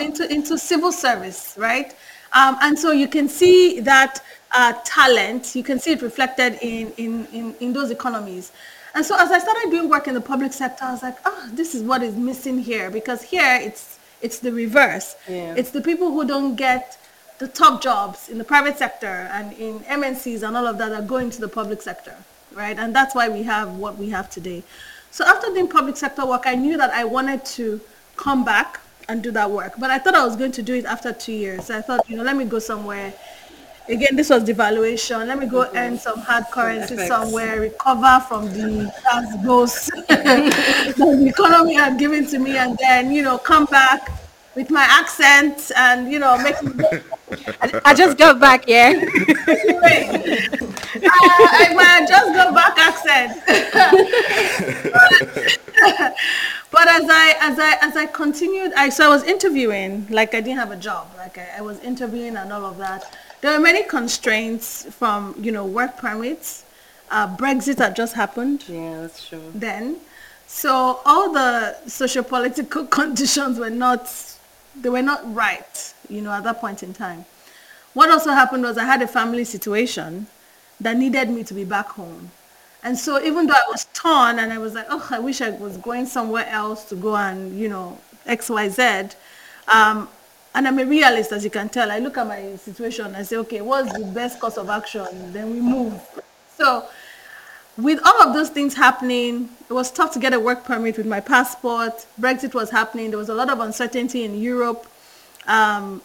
into 0.00 0.32
into 0.32 0.56
civil 0.58 0.90
service 0.92 1.54
right 1.58 1.94
um, 2.34 2.56
and 2.62 2.78
so 2.78 2.92
you 2.92 3.06
can 3.08 3.28
see 3.28 3.80
that 3.80 4.20
uh, 4.52 4.72
talent 4.84 5.54
you 5.54 5.62
can 5.62 5.78
see 5.78 5.92
it 5.92 6.02
reflected 6.02 6.58
in, 6.62 6.92
in 6.96 7.26
in 7.32 7.54
in 7.60 7.72
those 7.72 7.90
economies 7.90 8.52
and 8.94 9.04
so 9.04 9.14
as 9.18 9.30
i 9.30 9.38
started 9.38 9.70
doing 9.70 9.88
work 9.88 10.06
in 10.08 10.14
the 10.14 10.20
public 10.20 10.52
sector 10.52 10.84
i 10.84 10.92
was 10.92 11.02
like 11.02 11.16
oh 11.24 11.48
this 11.52 11.74
is 11.74 11.82
what 11.82 12.02
is 12.02 12.14
missing 12.16 12.58
here 12.58 12.90
because 12.90 13.22
here 13.22 13.58
it's 13.62 13.98
it's 14.20 14.38
the 14.38 14.52
reverse 14.52 15.16
Yeah. 15.28 15.54
it's 15.56 15.70
the 15.70 15.80
people 15.80 16.10
who 16.12 16.24
don't 16.26 16.54
get 16.56 16.96
the 17.42 17.48
top 17.48 17.82
jobs 17.82 18.28
in 18.28 18.38
the 18.38 18.44
private 18.44 18.78
sector 18.78 19.28
and 19.32 19.52
in 19.54 19.80
MNCs 19.80 20.46
and 20.46 20.56
all 20.56 20.66
of 20.66 20.78
that 20.78 20.92
are 20.92 21.02
going 21.02 21.28
to 21.30 21.40
the 21.40 21.48
public 21.48 21.82
sector, 21.82 22.14
right? 22.54 22.78
And 22.78 22.94
that's 22.94 23.16
why 23.16 23.28
we 23.28 23.42
have 23.42 23.74
what 23.76 23.98
we 23.98 24.10
have 24.10 24.30
today. 24.30 24.62
So 25.10 25.24
after 25.24 25.48
doing 25.48 25.66
public 25.68 25.96
sector 25.96 26.24
work, 26.24 26.44
I 26.46 26.54
knew 26.54 26.76
that 26.78 26.90
I 26.90 27.02
wanted 27.04 27.44
to 27.56 27.80
come 28.16 28.44
back 28.44 28.80
and 29.08 29.24
do 29.24 29.32
that 29.32 29.50
work. 29.50 29.72
But 29.76 29.90
I 29.90 29.98
thought 29.98 30.14
I 30.14 30.24
was 30.24 30.36
going 30.36 30.52
to 30.52 30.62
do 30.62 30.74
it 30.74 30.84
after 30.84 31.12
two 31.12 31.32
years. 31.32 31.66
So 31.66 31.76
I 31.76 31.82
thought, 31.82 32.08
you 32.08 32.16
know, 32.16 32.22
let 32.22 32.36
me 32.36 32.44
go 32.44 32.60
somewhere. 32.60 33.12
Again, 33.88 34.14
this 34.14 34.30
was 34.30 34.44
devaluation. 34.44 35.26
Let 35.26 35.40
me 35.40 35.46
go 35.46 35.68
earn 35.74 35.98
some 35.98 36.20
hard 36.20 36.44
currency 36.52 36.94
FX. 36.94 37.08
somewhere, 37.08 37.60
recover 37.60 38.24
from 38.28 38.46
the 38.52 38.92
tax 39.02 39.44
goals 39.44 39.90
that 40.08 40.94
the 40.96 41.26
economy 41.26 41.74
had 41.74 41.98
given 41.98 42.24
to 42.26 42.38
me, 42.38 42.56
and 42.56 42.78
then, 42.78 43.10
you 43.10 43.22
know, 43.22 43.36
come 43.36 43.64
back 43.64 44.08
with 44.54 44.70
my 44.70 44.86
accent 44.88 45.72
and, 45.76 46.12
you 46.12 46.20
know, 46.20 46.38
make 46.38 46.56
I, 47.60 47.80
I 47.86 47.94
just 47.94 48.18
got 48.18 48.38
back, 48.40 48.64
yeah. 48.68 48.92
Wait. 49.46 50.60
Uh, 50.60 51.04
I 51.04 52.04
just 52.08 52.32
got 52.34 52.54
back 52.54 52.78
accent. 52.78 53.42
but 56.70 56.88
as 56.88 57.02
I 57.08 57.34
as 57.40 57.58
I 57.58 57.76
as 57.80 57.96
I 57.96 58.06
continued, 58.06 58.72
I 58.76 58.88
so 58.88 59.06
I 59.06 59.08
was 59.08 59.22
interviewing, 59.24 60.06
like 60.10 60.34
I 60.34 60.40
didn't 60.40 60.58
have 60.58 60.70
a 60.70 60.76
job, 60.76 61.08
like 61.16 61.38
I, 61.38 61.58
I 61.58 61.60
was 61.62 61.78
interviewing 61.80 62.36
and 62.36 62.52
all 62.52 62.64
of 62.64 62.78
that. 62.78 63.16
There 63.40 63.52
were 63.52 63.60
many 63.62 63.82
constraints 63.84 64.84
from 64.94 65.34
you 65.40 65.52
know 65.52 65.66
work 65.66 65.96
permits. 65.96 66.64
Uh, 67.10 67.36
Brexit 67.36 67.78
had 67.78 67.94
just 67.94 68.14
happened 68.14 68.64
Yeah, 68.68 69.02
that's 69.02 69.28
true. 69.28 69.42
then. 69.54 69.96
So 70.46 71.00
all 71.04 71.30
the 71.32 71.76
socio-political 71.86 72.86
conditions 72.98 73.58
were 73.58 73.68
not, 73.70 74.10
they 74.80 74.88
were 74.88 75.02
not 75.02 75.20
right, 75.34 75.91
you 76.12 76.20
know, 76.20 76.30
at 76.30 76.44
that 76.44 76.60
point 76.60 76.82
in 76.82 76.92
time. 76.92 77.24
What 77.94 78.10
also 78.10 78.30
happened 78.30 78.62
was 78.62 78.78
I 78.78 78.84
had 78.84 79.02
a 79.02 79.08
family 79.08 79.44
situation 79.44 80.26
that 80.80 80.96
needed 80.96 81.30
me 81.30 81.44
to 81.44 81.54
be 81.54 81.64
back 81.64 81.88
home. 81.88 82.30
And 82.84 82.98
so 82.98 83.22
even 83.22 83.46
though 83.46 83.54
I 83.54 83.64
was 83.70 83.86
torn 83.94 84.38
and 84.38 84.52
I 84.52 84.58
was 84.58 84.74
like, 84.74 84.86
oh, 84.90 85.06
I 85.10 85.20
wish 85.20 85.40
I 85.40 85.50
was 85.50 85.76
going 85.76 86.06
somewhere 86.06 86.46
else 86.48 86.84
to 86.86 86.96
go 86.96 87.16
and, 87.16 87.58
you 87.58 87.68
know, 87.68 87.98
X, 88.26 88.50
Y, 88.50 88.68
Z. 88.68 89.16
Um, 89.68 90.08
and 90.54 90.66
I'm 90.68 90.78
a 90.78 90.84
realist, 90.84 91.32
as 91.32 91.44
you 91.44 91.50
can 91.50 91.68
tell. 91.68 91.90
I 91.90 91.98
look 91.98 92.18
at 92.18 92.26
my 92.26 92.56
situation 92.56 93.14
I 93.14 93.22
say, 93.22 93.36
okay, 93.36 93.60
what's 93.60 93.92
the 93.96 94.04
best 94.04 94.40
course 94.40 94.58
of 94.58 94.68
action? 94.68 95.32
Then 95.32 95.50
we 95.50 95.60
move. 95.60 96.00
So 96.58 96.86
with 97.76 98.00
all 98.04 98.22
of 98.22 98.34
those 98.34 98.50
things 98.50 98.74
happening, 98.74 99.48
it 99.70 99.72
was 99.72 99.90
tough 99.90 100.12
to 100.12 100.18
get 100.18 100.34
a 100.34 100.40
work 100.40 100.64
permit 100.64 100.98
with 100.98 101.06
my 101.06 101.20
passport. 101.20 102.06
Brexit 102.20 102.52
was 102.52 102.70
happening. 102.70 103.10
There 103.10 103.18
was 103.18 103.28
a 103.28 103.34
lot 103.34 103.48
of 103.48 103.60
uncertainty 103.60 104.24
in 104.24 104.38
Europe. 104.38 104.86
Um, 105.46 106.02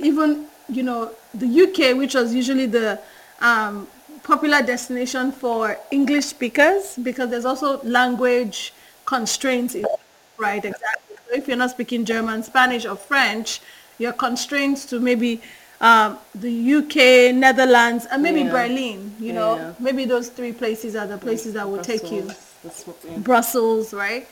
even, 0.00 0.46
you 0.68 0.82
know, 0.82 1.10
the 1.34 1.46
UK, 1.46 1.96
which 1.96 2.14
was 2.14 2.34
usually 2.34 2.66
the 2.66 2.98
um, 3.40 3.86
popular 4.22 4.62
destination 4.62 5.32
for 5.32 5.78
English 5.90 6.26
speakers, 6.26 6.96
because 7.02 7.30
there's 7.30 7.44
also 7.44 7.82
language 7.82 8.72
constraints, 9.04 9.74
in, 9.74 9.84
right? 10.38 10.64
Exactly. 10.64 11.16
So 11.28 11.34
if 11.36 11.48
you're 11.48 11.56
not 11.56 11.70
speaking 11.70 12.04
German, 12.04 12.42
Spanish, 12.42 12.86
or 12.86 12.96
French, 12.96 13.60
you're 13.98 14.12
constrained 14.12 14.78
to 14.88 14.98
maybe 15.00 15.40
um, 15.80 16.18
the 16.34 16.74
UK, 16.76 17.34
Netherlands, 17.34 18.06
and 18.10 18.22
maybe 18.22 18.40
Yeah. 18.40 18.52
Berlin. 18.52 19.14
You 19.20 19.32
know, 19.34 19.56
Yeah. 19.56 19.72
maybe 19.78 20.04
those 20.04 20.28
three 20.28 20.52
places 20.52 20.96
are 20.96 21.06
the 21.06 21.18
places 21.18 21.54
that 21.54 21.68
will 21.68 21.82
take 21.82 22.10
you. 22.10 22.22
What- 22.22 22.36
yeah. 23.04 23.18
Brussels, 23.18 23.92
right? 23.92 24.26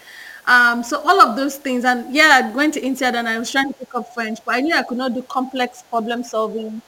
Um, 0.47 0.83
so 0.83 1.01
all 1.01 1.21
of 1.21 1.37
those 1.37 1.57
things, 1.57 1.85
and 1.85 2.13
yeah, 2.13 2.41
I 2.43 2.55
went 2.55 2.75
to 2.75 2.81
INSEAD 2.81 3.15
and 3.15 3.29
I 3.29 3.39
was 3.39 3.51
trying 3.51 3.73
to 3.73 3.79
pick 3.79 3.95
up 3.95 4.13
French, 4.13 4.41
but 4.45 4.57
I 4.57 4.61
knew 4.61 4.75
I 4.75 4.83
could 4.83 4.99
not 4.99 5.15
do 5.15 5.23
complex 5.23 5.83
problem 5.83 6.25
solving. 6.25 6.83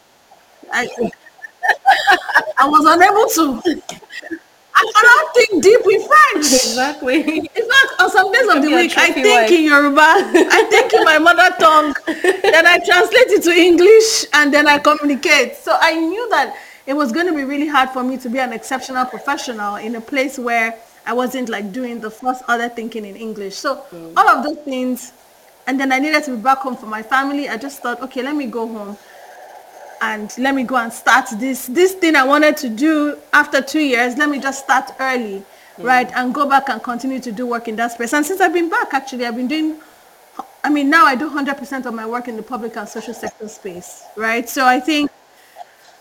I, 0.73 0.89
I 2.59 2.69
was 2.69 2.85
unable 2.85 3.29
to. 3.63 3.83
I 4.77 4.93
cannot 4.93 5.35
think 5.35 5.63
deep 5.63 5.81
in 5.89 6.01
French. 6.01 6.47
Exactly. 6.47 7.21
In 7.39 7.47
fact, 7.47 8.01
on 8.01 8.11
some 8.11 8.33
days 8.33 8.49
of 8.49 8.61
the 8.63 8.71
week, 8.75 8.99
I 8.99 9.13
think 9.13 9.27
wife. 9.27 9.51
in 9.53 9.65
Yoruba, 9.65 10.01
I 10.01 10.67
think 10.69 10.93
in 10.93 11.05
my 11.05 11.19
mother 11.19 11.55
tongue, 11.61 11.95
then 12.07 12.67
I 12.67 12.79
translate 12.85 13.29
it 13.29 13.43
to 13.45 13.51
English, 13.51 14.27
and 14.33 14.53
then 14.53 14.67
I 14.67 14.79
communicate. 14.79 15.57
So 15.57 15.77
I 15.81 15.95
knew 15.95 16.29
that 16.31 16.57
it 16.87 16.95
was 16.95 17.13
going 17.13 17.27
to 17.27 17.33
be 17.33 17.45
really 17.45 17.69
hard 17.69 17.91
for 17.91 18.03
me 18.03 18.17
to 18.19 18.29
be 18.29 18.41
an 18.41 18.53
exceptional 18.53 19.05
professional 19.07 19.77
in 19.77 19.95
a 19.95 20.01
place 20.01 20.41
where 20.41 20.77
I 21.07 21.13
wasn't 21.13 21.49
like 21.49 21.73
doing 21.73 22.01
the 22.01 22.11
first 22.11 22.43
other 22.49 22.69
thinking 22.69 23.05
in 23.05 23.17
English. 23.17 23.57
So 23.57 23.85
all 24.17 24.29
of 24.29 24.45
those 24.45 24.59
things, 24.65 25.13
and 25.67 25.79
then 25.79 25.93
I 25.93 25.99
needed 25.99 26.25
to 26.25 26.37
be 26.37 26.43
back 26.43 26.59
home 26.59 26.77
for 26.77 26.87
my 26.87 27.03
family. 27.03 27.49
I 27.49 27.57
just 27.57 27.83
thought, 27.83 28.01
okay, 28.03 28.23
let 28.23 28.35
me 28.35 28.47
go 28.47 28.67
home 28.67 28.97
and 30.01 30.33
let 30.39 30.55
me 30.55 30.65
go 30.65 30.77
and 30.77 30.93
start 30.93 31.27
this 31.39 31.67
this 31.67 31.95
thing 31.95 32.17
I 32.17 32.25
wanted 32.25 32.57
to 32.59 32.69
do 32.69 33.19
after 33.33 33.61
two 33.61 33.81
years. 33.81 34.17
Let 34.17 34.29
me 34.29 34.39
just 34.39 34.65
start 34.65 34.91
early 35.01 35.45
right? 35.79 36.11
And 36.15 36.35
go 36.35 36.49
back 36.49 36.69
and 36.69 36.83
continue 36.83 37.21
to 37.21 37.33
do 37.33 37.47
work 37.47 37.69
in 37.69 37.77
that 37.77 37.93
space. 37.93 38.13
And 38.13 38.25
since 38.25 38.41
I've 38.41 38.53
been 38.53 38.71
back, 38.71 38.95
actually, 38.95 39.27
I've 39.27 39.37
been 39.37 39.49
doing, 39.49 39.77
I 40.63 40.71
mean, 40.71 40.91
now 40.91 41.05
I 41.05 41.15
do 41.17 41.29
100% 41.31 41.87
of 41.87 41.95
my 41.95 42.07
work 42.07 42.29
in 42.29 42.37
the 42.37 42.43
public 42.43 42.77
and 42.77 42.89
social 42.89 43.15
sector 43.15 43.49
space, 43.49 44.05
right? 44.17 44.49
So 44.49 44.65
I 44.65 44.81
think 44.81 45.11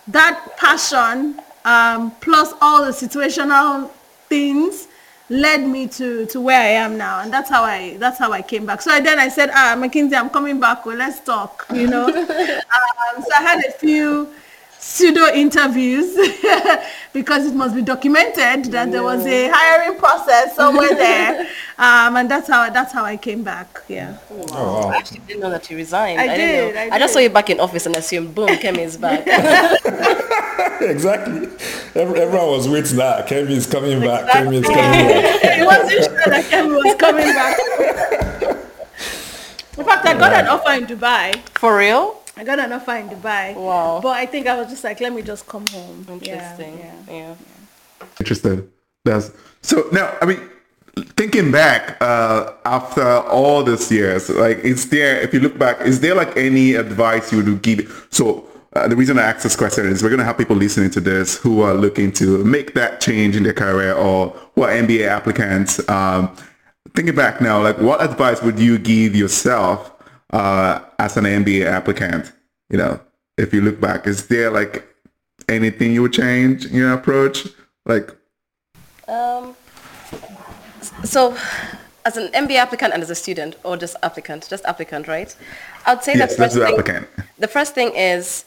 that 0.08 0.58
passion 0.58 1.40
um, 1.66 2.12
plus 2.22 2.54
all 2.62 2.86
the 2.86 2.92
situational 2.92 3.90
things 4.28 4.88
led 5.30 5.66
me 5.68 5.88
to 5.88 6.26
to 6.28 6.42
where 6.42 6.60
I 6.60 6.72
am 6.84 6.98
now, 6.98 7.22
and 7.22 7.32
that's 7.32 7.50
how 7.50 7.64
I 7.64 7.98
that's 7.98 8.20
how 8.20 8.32
I 8.32 8.42
came 8.42 8.66
back. 8.66 8.82
So 8.82 9.00
then 9.02 9.20
I 9.20 9.30
said, 9.30 9.50
ah, 9.54 9.76
McKinsey, 9.78 10.14
I'm 10.14 10.30
coming 10.30 10.60
back. 10.60 10.86
Well, 10.86 10.98
let's 10.98 11.20
talk. 11.20 11.66
You 11.74 11.88
know. 11.88 12.08
um, 12.08 13.24
so 13.24 13.30
I 13.36 13.42
had 13.42 13.64
a 13.66 13.72
few 13.72 14.30
pseudo 14.84 15.26
interviews 15.34 16.14
because 17.14 17.46
it 17.46 17.56
must 17.56 17.74
be 17.74 17.82
documented 17.82 18.66
that 18.66 18.92
there 18.92 19.02
was 19.02 19.26
a 19.26 19.50
hiring 19.50 19.98
process 19.98 20.56
somewhere 20.56 20.94
there, 20.94 21.48
um, 21.78 22.18
and 22.18 22.30
that's 22.30 22.48
how 22.50 22.70
that's 22.70 22.92
how 22.92 23.04
I 23.06 23.16
came 23.16 23.44
back. 23.44 23.82
Yeah. 23.88 24.18
Oh, 24.30 24.46
wow. 24.52 24.90
I 24.90 24.98
actually 24.98 25.22
didn't 25.22 25.40
know 25.40 25.50
that 25.50 25.70
you 25.72 25.78
resigned. 25.78 26.20
I, 26.20 26.24
I 26.24 26.28
did, 26.28 26.38
didn't 26.38 26.76
know. 26.76 26.82
I, 26.82 26.96
I, 26.96 27.00
just 27.00 27.14
saw 27.14 27.20
you 27.20 27.30
back 27.30 27.50
in 27.50 27.60
office 27.60 27.86
and 27.86 27.96
assumed, 27.96 28.36
boom, 28.36 28.50
Kemi 28.50 28.80
is 28.80 28.98
back. 28.98 29.22
exactly. 30.82 31.48
everyone 31.96 32.48
was 32.48 32.68
waiting 32.68 32.98
that 32.98 33.28
Kemi 33.28 33.52
is 33.52 33.66
coming 33.66 34.02
back. 34.02 34.24
Exactly. 34.24 34.60
Kemi 34.60 34.62
is 34.62 34.68
coming 34.68 35.08
back. 35.08 35.60
it 35.60 35.66
wasn't 35.66 36.04
sure 36.04 36.26
that 36.28 36.46
Kemi 36.52 36.76
was 36.84 36.96
coming 37.00 37.32
back. 37.40 37.58
In 39.78 39.86
fact, 39.86 40.06
I 40.06 40.14
got 40.14 40.34
an 40.34 40.48
offer 40.48 40.72
in 40.74 40.86
Dubai. 40.86 41.36
For 41.58 41.78
real? 41.78 42.23
I 42.36 42.44
got 42.44 42.60
an 42.60 42.72
offer 42.74 42.96
in 42.96 43.10
Dubai. 43.10 43.56
Wow. 43.56 44.00
But 44.02 44.18
I 44.18 44.26
think 44.26 44.48
I 44.48 44.58
was 44.58 44.68
just 44.68 44.84
like, 44.84 45.00
let 45.00 45.14
me 45.14 45.22
just 45.22 45.48
come 45.48 45.66
home. 45.68 46.06
Interesting. 46.10 46.80
Yeah. 46.80 46.96
yeah. 47.08 47.14
yeah. 47.14 47.36
Interesting. 48.20 48.70
That's 49.06 49.32
so 49.62 49.88
now. 49.92 50.16
I 50.22 50.26
mean, 50.26 50.50
thinking 51.18 51.52
back 51.52 52.02
uh, 52.02 52.54
after 52.66 53.04
all 53.04 53.64
these 53.64 53.92
years, 53.92 54.30
like, 54.30 54.60
is 54.60 54.90
there? 54.90 55.20
If 55.22 55.34
you 55.34 55.42
look 55.42 55.58
back, 55.60 55.82
is 55.82 56.00
there 56.00 56.16
like 56.16 56.36
any 56.38 56.76
advice 56.76 57.32
you 57.32 57.44
would 57.44 57.62
give? 57.62 58.08
So. 58.12 58.48
Uh, 58.76 58.88
the 58.88 58.96
reason 58.96 59.20
I 59.20 59.22
ask 59.22 59.44
this 59.44 59.56
question 59.56 59.86
is 59.86 60.02
we're 60.02 60.10
going 60.10 60.18
to 60.18 60.26
have 60.26 60.36
people 60.36 60.56
listening 60.56 60.90
to 60.90 61.00
this 61.00 61.38
who 61.38 61.62
are 61.62 61.76
looking 61.76 62.12
to 62.14 62.44
make 62.44 62.74
that 62.74 63.02
change 63.02 63.36
in 63.36 63.44
their 63.44 63.54
career 63.54 63.94
or 63.94 64.30
who 64.56 64.64
are 64.64 64.70
MBA 64.70 65.08
applicants. 65.08 65.88
Um, 65.88 66.36
thinking 66.96 67.14
back 67.14 67.40
now, 67.40 67.62
like 67.62 67.78
what 67.78 68.04
advice 68.04 68.42
would 68.42 68.58
you 68.58 68.80
give 68.80 69.16
yourself 69.16 69.93
uh, 70.34 70.82
as 71.00 71.16
an 71.16 71.24
MBA 71.24 71.66
applicant? 71.66 72.34
You 72.70 72.78
know, 72.78 73.00
if 73.38 73.54
you 73.54 73.62
look 73.62 73.80
back, 73.80 74.08
is 74.08 74.28
there 74.28 74.50
like 74.52 74.86
anything 75.48 75.94
you 75.94 76.02
would 76.02 76.14
change 76.14 76.66
in 76.66 76.76
your 76.76 76.94
approach? 76.94 77.48
Like, 77.86 78.10
um, 79.08 79.56
so 81.04 81.38
as 82.06 82.18
an 82.18 82.28
MBA 82.34 82.56
applicant 82.56 82.94
and 82.94 83.02
as 83.02 83.10
a 83.10 83.16
student, 83.16 83.56
or 83.64 83.78
just 83.78 83.96
applicant, 84.04 84.48
just 84.50 84.66
applicant, 84.66 85.08
right? 85.08 85.36
I'd 85.86 86.04
say 86.04 86.16
yes, 86.16 86.36
the 86.36 86.44
first 86.44 86.56
thing, 86.56 86.64
applicant. 86.64 87.08
the 87.40 87.48
first 87.48 87.76
thing 87.76 87.92
is 87.96 88.46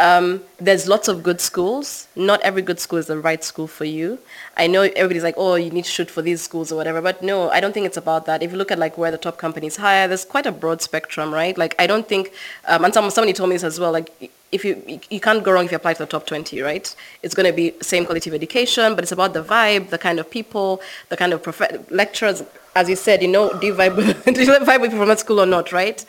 um, 0.00 0.42
there's 0.58 0.88
lots 0.88 1.08
of 1.08 1.22
good 1.22 1.40
schools. 1.40 2.08
Not 2.16 2.40
every 2.40 2.62
good 2.62 2.80
school 2.80 2.98
is 2.98 3.06
the 3.06 3.18
right 3.18 3.44
school 3.44 3.66
for 3.66 3.84
you. 3.84 4.18
I 4.56 4.66
know 4.66 4.82
everybody's 4.82 5.22
like, 5.22 5.34
oh, 5.36 5.56
you 5.56 5.70
need 5.70 5.84
to 5.84 5.90
shoot 5.90 6.10
for 6.10 6.22
these 6.22 6.40
schools 6.40 6.72
or 6.72 6.76
whatever, 6.76 7.02
but 7.02 7.22
no, 7.22 7.50
I 7.50 7.60
don't 7.60 7.72
think 7.72 7.86
it's 7.86 7.98
about 7.98 8.24
that. 8.26 8.42
If 8.42 8.50
you 8.50 8.56
look 8.56 8.70
at 8.70 8.78
like 8.78 8.96
where 8.96 9.10
the 9.10 9.18
top 9.18 9.36
companies 9.36 9.76
hire, 9.76 10.08
there's 10.08 10.24
quite 10.24 10.46
a 10.46 10.52
broad 10.52 10.80
spectrum, 10.80 11.32
right? 11.32 11.56
Like 11.56 11.74
I 11.78 11.86
don't 11.86 12.08
think, 12.08 12.32
um, 12.66 12.84
and 12.84 12.94
some, 12.94 13.10
somebody 13.10 13.34
told 13.34 13.50
me 13.50 13.56
this 13.56 13.64
as 13.64 13.78
well, 13.78 13.92
like 13.92 14.32
if 14.52 14.64
you 14.64 15.00
you 15.10 15.20
can't 15.20 15.44
go 15.44 15.52
wrong 15.52 15.64
if 15.66 15.70
you 15.70 15.76
apply 15.76 15.92
to 15.92 16.00
the 16.00 16.06
top 16.06 16.26
20 16.26 16.60
right 16.60 16.96
it's 17.22 17.34
going 17.34 17.46
to 17.46 17.52
be 17.52 17.72
same 17.80 18.04
quality 18.04 18.28
of 18.30 18.34
education 18.34 18.96
but 18.96 19.04
it's 19.04 19.12
about 19.12 19.32
the 19.32 19.44
vibe 19.44 19.90
the 19.90 19.98
kind 19.98 20.18
of 20.18 20.28
people 20.28 20.80
the 21.08 21.16
kind 21.16 21.32
of 21.32 21.40
prof- 21.40 21.88
lecturers 21.88 22.42
as 22.76 22.88
you 22.88 22.96
said, 22.96 23.20
you 23.20 23.28
know, 23.28 23.52
do 23.58 23.66
you 23.66 23.74
vibe, 23.74 23.96
do 24.34 24.40
you 24.40 24.50
vibe 24.50 24.80
with 24.80 24.92
people 24.92 25.06
from 25.06 25.16
school 25.16 25.40
or 25.40 25.46
not, 25.46 25.72
right? 25.72 26.04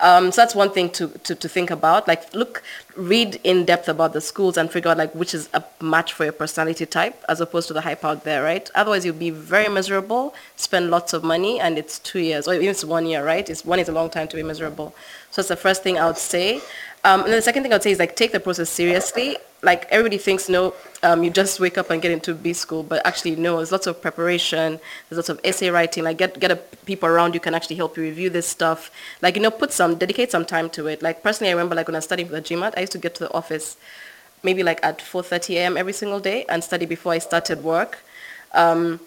Um, 0.00 0.32
so 0.32 0.40
that's 0.40 0.54
one 0.54 0.70
thing 0.70 0.88
to, 0.90 1.08
to, 1.08 1.34
to 1.34 1.48
think 1.48 1.70
about. 1.70 2.08
Like, 2.08 2.32
look, 2.34 2.62
read 2.96 3.38
in 3.44 3.66
depth 3.66 3.88
about 3.88 4.14
the 4.14 4.20
schools 4.20 4.56
and 4.56 4.70
figure 4.70 4.90
out 4.90 4.96
like 4.96 5.14
which 5.14 5.34
is 5.34 5.50
a 5.52 5.62
match 5.80 6.14
for 6.14 6.24
your 6.24 6.32
personality 6.32 6.86
type 6.86 7.22
as 7.28 7.40
opposed 7.40 7.68
to 7.68 7.74
the 7.74 7.82
hype 7.82 8.04
out 8.04 8.24
there, 8.24 8.42
right? 8.42 8.70
Otherwise, 8.74 9.04
you'll 9.04 9.14
be 9.14 9.30
very 9.30 9.68
miserable, 9.68 10.34
spend 10.56 10.90
lots 10.90 11.12
of 11.12 11.22
money, 11.22 11.60
and 11.60 11.76
it's 11.76 11.98
two 11.98 12.20
years, 12.20 12.48
or 12.48 12.54
even 12.54 12.68
it's 12.68 12.84
one 12.84 13.06
year, 13.06 13.24
right? 13.24 13.48
It's 13.50 13.64
one 13.64 13.78
is 13.78 13.88
a 13.88 13.92
long 13.92 14.08
time 14.08 14.28
to 14.28 14.36
be 14.36 14.42
miserable. 14.42 14.94
So 15.30 15.42
that's 15.42 15.48
the 15.48 15.56
first 15.56 15.82
thing 15.82 15.98
I 15.98 16.06
would 16.06 16.18
say. 16.18 16.60
Um, 17.04 17.20
and 17.20 17.28
then 17.28 17.36
the 17.36 17.42
second 17.42 17.62
thing 17.62 17.72
I 17.72 17.76
would 17.76 17.82
say 17.82 17.92
is 17.92 17.98
like 17.98 18.16
take 18.16 18.32
the 18.32 18.40
process 18.40 18.70
seriously. 18.70 19.36
Like 19.66 19.86
everybody 19.90 20.16
thinks, 20.16 20.48
no, 20.48 20.74
um, 21.02 21.24
you 21.24 21.30
just 21.30 21.58
wake 21.58 21.76
up 21.76 21.90
and 21.90 22.00
get 22.00 22.12
into 22.12 22.34
B 22.34 22.52
school, 22.52 22.84
but 22.84 23.04
actually 23.04 23.34
no, 23.34 23.56
there's 23.56 23.72
lots 23.72 23.88
of 23.88 24.00
preparation, 24.00 24.78
there's 25.08 25.18
lots 25.18 25.28
of 25.28 25.40
essay 25.42 25.70
writing. 25.70 26.04
Like 26.04 26.18
get 26.18 26.38
get 26.38 26.52
a, 26.52 26.56
people 26.90 27.08
around 27.08 27.34
you 27.34 27.40
can 27.40 27.52
actually 27.52 27.74
help 27.82 27.96
you 27.96 28.04
review 28.04 28.30
this 28.30 28.46
stuff. 28.46 28.92
Like 29.22 29.34
you 29.36 29.42
know, 29.42 29.50
put 29.50 29.72
some 29.72 29.96
dedicate 29.96 30.30
some 30.30 30.44
time 30.44 30.70
to 30.70 30.86
it. 30.86 31.02
Like 31.02 31.24
personally, 31.24 31.50
I 31.50 31.54
remember 31.54 31.74
like 31.74 31.88
when 31.88 31.96
I 31.96 32.00
studying 32.00 32.28
for 32.28 32.36
the 32.40 32.42
GMAT, 32.48 32.74
I 32.76 32.80
used 32.86 32.92
to 32.92 32.98
get 32.98 33.16
to 33.16 33.24
the 33.24 33.32
office 33.34 33.76
maybe 34.44 34.62
like 34.62 34.80
at 34.84 34.98
4:30 35.00 35.56
a.m. 35.56 35.76
every 35.76 35.92
single 35.92 36.20
day 36.20 36.44
and 36.48 36.62
study 36.62 36.86
before 36.86 37.12
I 37.12 37.18
started 37.18 37.64
work. 37.64 37.98
Um, 38.52 39.00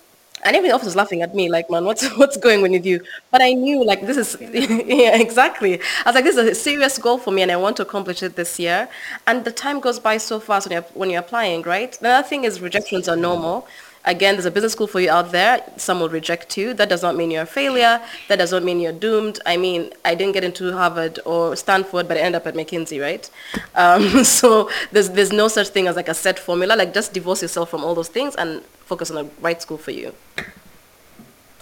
and 0.43 0.55
even 0.55 0.69
the 0.69 0.75
office 0.75 0.85
was 0.85 0.95
laughing 0.95 1.21
at 1.21 1.35
me, 1.35 1.49
like, 1.49 1.69
man, 1.69 1.85
what's 1.85 2.07
what's 2.17 2.37
going 2.37 2.63
on 2.63 2.71
with 2.71 2.85
you? 2.85 3.01
But 3.31 3.41
I 3.41 3.53
knew, 3.53 3.83
like, 3.85 4.05
this 4.05 4.17
is 4.17 4.37
yeah, 4.41 5.17
exactly. 5.17 5.79
I 5.79 6.03
was 6.09 6.15
like, 6.15 6.23
this 6.23 6.37
is 6.37 6.47
a 6.47 6.55
serious 6.55 6.97
goal 6.97 7.17
for 7.17 7.31
me, 7.31 7.41
and 7.41 7.51
I 7.51 7.57
want 7.57 7.77
to 7.77 7.83
accomplish 7.83 8.23
it 8.23 8.35
this 8.35 8.59
year. 8.59 8.87
And 9.27 9.45
the 9.45 9.51
time 9.51 9.79
goes 9.79 9.99
by 9.99 10.17
so 10.17 10.39
fast 10.39 10.67
when 10.67 10.73
you're 10.73 10.89
when 10.93 11.09
you're 11.09 11.19
applying, 11.21 11.61
right? 11.63 11.91
The 11.99 12.09
other 12.09 12.27
thing 12.27 12.43
is 12.43 12.61
rejections 12.61 13.07
are 13.07 13.15
normal. 13.17 13.67
Again, 14.05 14.35
there's 14.35 14.45
a 14.45 14.51
business 14.51 14.71
school 14.71 14.87
for 14.87 15.01
you 15.01 15.09
out 15.09 15.31
there. 15.31 15.61
Some 15.77 15.99
will 15.99 16.09
reject 16.09 16.57
you. 16.57 16.73
That 16.73 16.89
does 16.89 17.03
not 17.03 17.15
mean 17.17 17.31
you're 17.31 17.43
a 17.43 17.45
failure. 17.45 18.01
That 18.29 18.37
does 18.37 18.51
not 18.51 18.63
mean 18.63 18.79
you're 18.79 18.93
doomed. 18.93 19.39
I 19.45 19.57
mean, 19.57 19.91
I 20.05 20.15
didn't 20.15 20.33
get 20.33 20.43
into 20.43 20.71
Harvard 20.71 21.19
or 21.25 21.55
Stanford, 21.55 22.07
but 22.07 22.15
I 22.17 22.21
ended 22.21 22.41
up 22.41 22.47
at 22.47 22.55
McKinsey, 22.55 23.01
right? 23.01 23.29
Um, 23.75 24.23
so 24.39 24.69
there's 24.91 25.09
there's 25.09 25.33
no 25.33 25.47
such 25.47 25.69
thing 25.69 25.87
as 25.87 25.95
like 25.95 26.07
a 26.07 26.13
set 26.13 26.39
formula. 26.39 26.75
Like 26.75 26.93
just 26.93 27.13
divorce 27.13 27.41
yourself 27.41 27.69
from 27.69 27.83
all 27.83 27.93
those 27.93 28.07
things 28.07 28.35
and 28.35 28.63
focus 28.85 29.11
on 29.11 29.17
the 29.17 29.31
right 29.41 29.61
school 29.61 29.77
for 29.77 29.91
you. 29.91 30.13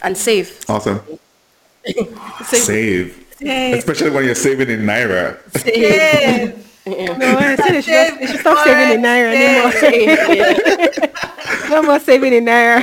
And 0.03 0.15
save. 0.15 0.63
Awesome. 0.69 1.01
save. 1.85 2.61
save. 2.61 3.25
Save. 3.39 3.77
Especially 3.77 4.09
when 4.11 4.25
you're 4.25 4.35
saving 4.35 4.69
in 4.69 4.81
Naira. 4.81 5.37
Save. 5.59 6.63
Yeah. 6.91 7.17
No, 7.17 7.37
I 7.37 7.55
said 7.55 7.71
they 7.71 7.81
should, 7.81 8.19
they 8.19 8.27
should 8.27 8.39
stop 8.39 8.63
saving 8.65 8.95
in 8.95 9.01
Naira 9.03 9.35
anymore. 9.35 9.71
no 11.69 11.83
more 11.83 11.99
saving 11.99 12.33
in 12.33 12.45
Naira. 12.45 12.81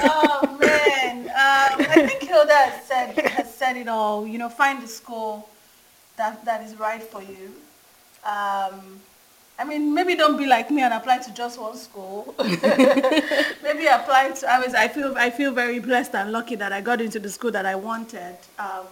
oh, 0.00 0.56
man. 0.60 1.26
Um, 1.26 1.86
I 1.90 2.06
think 2.06 2.22
Hilda 2.22 2.54
has 2.54 2.84
said, 2.86 3.18
has 3.18 3.54
said 3.54 3.76
it 3.76 3.88
all. 3.88 4.26
You 4.26 4.38
know, 4.38 4.48
find 4.48 4.82
the 4.82 4.88
school 4.88 5.48
that, 6.16 6.44
that 6.44 6.62
is 6.62 6.76
right 6.78 7.02
for 7.02 7.22
you. 7.22 7.52
Um, 8.24 9.00
I 9.58 9.64
mean, 9.64 9.94
maybe 9.94 10.16
don't 10.16 10.36
be 10.36 10.46
like 10.46 10.70
me 10.70 10.82
and 10.82 10.94
apply 10.94 11.18
to 11.18 11.34
just 11.34 11.60
one 11.60 11.76
school. 11.76 12.34
maybe 12.38 13.86
apply 13.86 14.32
to. 14.40 14.50
I 14.50 14.58
was. 14.58 14.74
I 14.74 14.88
feel. 14.88 15.14
I 15.16 15.30
feel 15.30 15.52
very 15.52 15.78
blessed 15.78 16.14
and 16.14 16.32
lucky 16.32 16.56
that 16.56 16.72
I 16.72 16.80
got 16.80 17.00
into 17.00 17.20
the 17.20 17.28
school 17.28 17.50
that 17.52 17.66
I 17.66 17.74
wanted. 17.74 18.36
Um, 18.58 18.86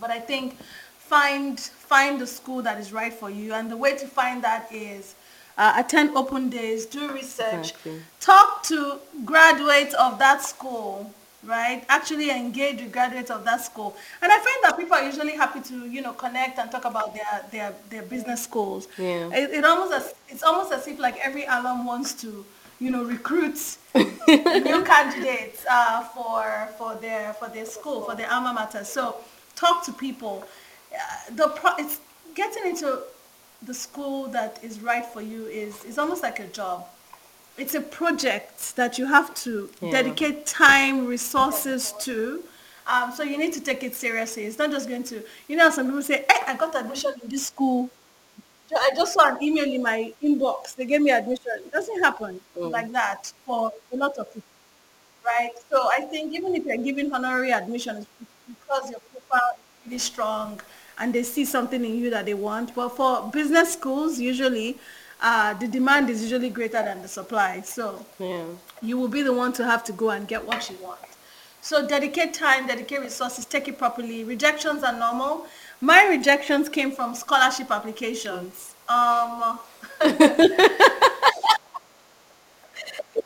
but 0.00 0.10
I 0.10 0.18
think 0.18 0.56
find 0.98 1.58
find 1.90 2.20
the 2.20 2.26
school 2.26 2.62
that 2.62 2.78
is 2.82 2.92
right 2.92 3.12
for 3.12 3.30
you, 3.30 3.52
and 3.52 3.70
the 3.74 3.76
way 3.84 3.92
to 4.02 4.06
find 4.06 4.36
that 4.44 4.62
is 4.72 5.14
uh, 5.58 5.82
attend 5.82 6.16
open 6.16 6.48
days, 6.48 6.86
do 6.86 7.02
research, 7.12 7.70
exactly. 7.70 8.00
talk 8.20 8.62
to 8.62 8.98
graduates 9.24 9.94
of 9.94 10.18
that 10.18 10.40
school 10.42 11.12
right? 11.44 11.84
Actually 11.88 12.30
engage 12.30 12.80
with 12.82 12.92
graduates 12.92 13.30
of 13.30 13.44
that 13.44 13.64
school. 13.64 13.96
And 14.20 14.30
I 14.30 14.36
find 14.36 14.58
that 14.64 14.76
people 14.76 14.94
are 14.94 15.02
usually 15.02 15.36
happy 15.36 15.60
to, 15.70 15.86
you 15.88 16.02
know, 16.02 16.12
connect 16.12 16.58
and 16.58 16.70
talk 16.70 16.84
about 16.84 17.14
their 17.14 17.44
their, 17.50 17.74
their 17.88 18.02
business 18.02 18.42
schools. 18.42 18.88
Yeah. 18.98 19.30
It, 19.32 19.50
it 19.50 19.64
almost 19.64 19.92
as, 19.92 20.14
it's 20.28 20.42
almost 20.42 20.72
as 20.72 20.86
if 20.86 20.98
like 20.98 21.16
every 21.24 21.44
alum 21.46 21.86
wants 21.86 22.12
to, 22.22 22.44
you 22.78 22.90
know, 22.90 23.04
recruit 23.04 23.58
new 23.94 24.84
candidates 24.84 25.64
uh, 25.70 26.02
for 26.14 26.68
for 26.76 26.94
their 26.96 27.32
for 27.34 27.48
their 27.48 27.66
school, 27.66 28.02
for 28.02 28.14
their 28.14 28.30
alma 28.30 28.52
mater. 28.52 28.84
So 28.84 29.16
talk 29.56 29.84
to 29.86 29.92
people. 29.92 30.44
Uh, 30.92 31.34
the 31.36 31.48
pro- 31.48 31.76
it's 31.76 32.00
getting 32.34 32.66
into 32.66 33.00
the 33.62 33.74
school 33.74 34.26
that 34.28 34.58
is 34.62 34.80
right 34.80 35.04
for 35.04 35.20
you 35.20 35.46
is 35.46 35.84
is 35.84 35.98
almost 35.98 36.22
like 36.22 36.40
a 36.40 36.46
job 36.46 36.86
it's 37.60 37.74
a 37.74 37.80
project 37.80 38.74
that 38.76 38.98
you 38.98 39.06
have 39.06 39.34
to 39.34 39.68
yeah. 39.80 39.90
dedicate 39.90 40.46
time, 40.46 41.06
resources 41.06 41.92
to. 42.00 42.42
Um, 42.86 43.12
so 43.12 43.22
you 43.22 43.36
need 43.36 43.52
to 43.52 43.60
take 43.60 43.82
it 43.84 43.94
seriously. 43.94 44.44
It's 44.44 44.58
not 44.58 44.70
just 44.70 44.88
going 44.88 45.04
to, 45.04 45.22
you 45.46 45.56
know, 45.56 45.70
some 45.70 45.86
people 45.86 46.02
say, 46.02 46.24
hey, 46.28 46.40
I 46.46 46.56
got 46.56 46.74
admission 46.74 47.12
in 47.22 47.28
this 47.28 47.46
school. 47.46 47.90
I 48.74 48.90
just 48.96 49.14
saw 49.14 49.34
an 49.34 49.42
email 49.42 49.64
in 49.64 49.82
my 49.82 50.12
inbox. 50.22 50.74
They 50.74 50.86
gave 50.86 51.02
me 51.02 51.10
admission. 51.10 51.52
It 51.56 51.72
doesn't 51.72 52.02
happen 52.02 52.40
mm. 52.56 52.70
like 52.70 52.90
that 52.92 53.32
for 53.44 53.72
a 53.92 53.96
lot 53.96 54.16
of 54.16 54.32
people, 54.32 54.48
right? 55.26 55.50
So 55.68 55.88
I 55.90 56.02
think 56.02 56.32
even 56.32 56.54
if 56.54 56.64
you're 56.64 56.76
giving 56.76 57.12
honorary 57.12 57.52
admission, 57.52 57.96
it's 57.98 58.08
because 58.48 58.90
your 58.90 59.00
profile 59.12 59.50
is 59.54 59.86
really 59.86 59.98
strong 59.98 60.60
and 61.00 61.12
they 61.14 61.22
see 61.22 61.44
something 61.44 61.84
in 61.84 61.96
you 61.98 62.10
that 62.10 62.26
they 62.26 62.34
want. 62.34 62.74
But 62.74 62.90
for 62.90 63.30
business 63.32 63.72
schools, 63.72 64.18
usually 64.20 64.78
uh, 65.22 65.54
the 65.54 65.66
demand 65.66 66.10
is 66.10 66.22
usually 66.22 66.50
greater 66.50 66.82
than 66.82 67.02
the 67.02 67.08
supply. 67.08 67.62
So 67.62 68.04
Yeah. 68.18 68.44
you 68.82 68.98
will 68.98 69.08
be 69.08 69.22
the 69.22 69.32
one 69.32 69.52
to 69.54 69.64
have 69.64 69.82
to 69.84 69.92
go 69.92 70.10
and 70.10 70.28
get 70.28 70.46
what 70.46 70.68
you 70.70 70.76
want. 70.82 71.00
So 71.62 71.86
dedicate 71.86 72.32
time, 72.34 72.66
dedicate 72.66 73.00
resources, 73.00 73.44
take 73.44 73.68
it 73.68 73.76
properly. 73.78 74.24
Rejections 74.24 74.82
are 74.82 74.94
normal. 74.98 75.46
My 75.82 76.06
rejections 76.06 76.68
came 76.68 76.90
from 76.92 77.14
scholarship 77.14 77.70
applications. 77.70 78.74
Um, 78.88 79.58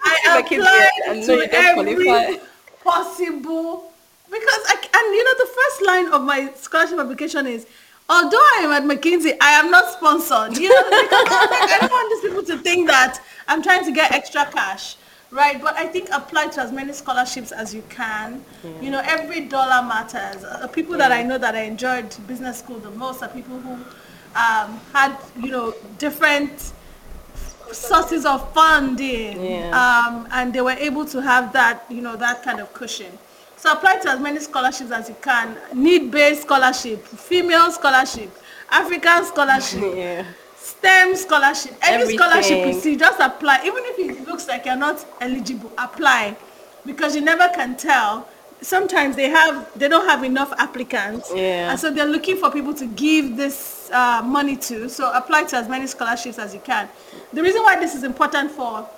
I 0.02 0.34
Like 0.34 0.46
if 0.46 0.50
you- 0.52 0.64
I 0.64 0.90
applied 1.06 1.24
to 1.26 1.56
every 1.56 2.40
possible 2.82 3.92
because 4.34 4.62
I 4.68 4.74
and 4.98 5.14
you 5.14 5.24
know 5.24 5.34
the 5.44 5.50
first 5.58 5.86
line 5.86 6.08
of 6.12 6.22
my 6.22 6.52
scholarship 6.56 6.98
application 6.98 7.46
is 7.46 7.66
although 8.08 8.36
I 8.58 8.60
am 8.64 8.72
at 8.72 8.82
McKinsey, 8.84 9.36
I 9.40 9.52
am 9.60 9.70
not 9.70 9.86
sponsored. 9.92 10.58
You 10.58 10.68
know, 10.68 10.82
because 11.02 11.26
I, 11.30 11.38
was 11.40 11.50
like, 11.50 11.70
I 11.70 11.78
don't 11.80 11.90
want 11.90 12.08
these 12.22 12.30
people 12.30 12.44
to 12.44 12.62
think 12.62 12.86
that 12.88 13.20
I'm 13.48 13.62
trying 13.62 13.84
to 13.84 13.92
get 13.92 14.12
extra 14.12 14.44
cash. 14.46 14.96
Right, 15.30 15.60
but 15.60 15.74
I 15.76 15.86
think 15.86 16.10
apply 16.12 16.46
to 16.48 16.60
as 16.60 16.70
many 16.70 16.92
scholarships 16.92 17.50
as 17.50 17.74
you 17.74 17.82
can. 17.88 18.44
You 18.80 18.90
know, 18.92 19.02
every 19.04 19.40
dollar 19.46 19.82
matters. 19.86 20.44
Uh, 20.44 20.68
people 20.68 20.96
that 20.98 21.10
I 21.10 21.24
know 21.24 21.38
that 21.38 21.56
I 21.56 21.62
enjoyed 21.62 22.14
business 22.28 22.60
school 22.60 22.78
the 22.78 22.90
most 22.92 23.20
are 23.22 23.28
people 23.28 23.58
who 23.58 23.72
um, 23.72 24.80
had, 24.92 25.16
you 25.40 25.50
know, 25.50 25.74
different 25.98 26.72
sources 27.72 28.24
of 28.24 28.52
funding 28.54 29.42
Yeah. 29.44 29.70
um, 30.06 30.28
and 30.30 30.52
they 30.52 30.60
were 30.60 30.76
able 30.88 31.04
to 31.06 31.20
have 31.20 31.52
that 31.54 31.84
you 31.88 32.00
know 32.02 32.14
that 32.14 32.42
kind 32.44 32.60
of 32.60 32.72
cushion 32.72 33.18
so 33.64 33.72
apply 33.72 33.96
to 33.96 34.10
as 34.10 34.20
many 34.20 34.38
scholarships 34.40 34.90
as 34.90 35.08
you 35.08 35.16
can 35.22 35.56
need-based 35.72 36.42
scholarship 36.42 37.02
female 37.06 37.72
scholarship 37.72 38.30
african 38.70 39.24
scholarship 39.24 39.80
Yeah. 39.96 40.24
STEM 40.56 41.14
scholarship, 41.16 41.74
any 41.82 42.16
scholarship 42.16 42.66
you 42.66 42.72
see, 42.80 42.96
just 42.96 43.20
apply. 43.20 43.60
Even 43.66 43.82
if 43.84 43.98
it 43.98 44.26
looks 44.26 44.48
like 44.48 44.64
you're 44.64 44.76
not 44.76 45.04
eligible, 45.20 45.70
apply 45.76 46.36
because 46.86 47.14
you 47.14 47.20
never 47.20 47.48
can 47.54 47.76
tell. 47.76 48.26
Sometimes 48.62 49.14
they 49.14 49.28
have, 49.28 49.68
they 49.78 49.88
don't 49.88 50.08
have 50.08 50.24
enough 50.24 50.52
applicants, 50.56 51.30
Yeah. 51.34 51.70
and 51.70 51.78
so 51.78 51.90
they're 51.90 52.06
looking 52.06 52.38
for 52.38 52.50
people 52.50 52.72
to 52.74 52.86
give 52.86 53.36
this 53.36 53.90
uh, 53.92 54.22
money 54.24 54.56
to. 54.56 54.88
So 54.88 55.12
apply 55.12 55.44
to 55.44 55.56
as 55.58 55.68
many 55.68 55.86
scholarships 55.86 56.38
as 56.38 56.54
you 56.54 56.60
can. 56.60 56.88
The 57.34 57.42
reason 57.42 57.62
why 57.62 57.78
this 57.78 57.94
is 57.94 58.02
important 58.02 58.50
for 58.50 58.88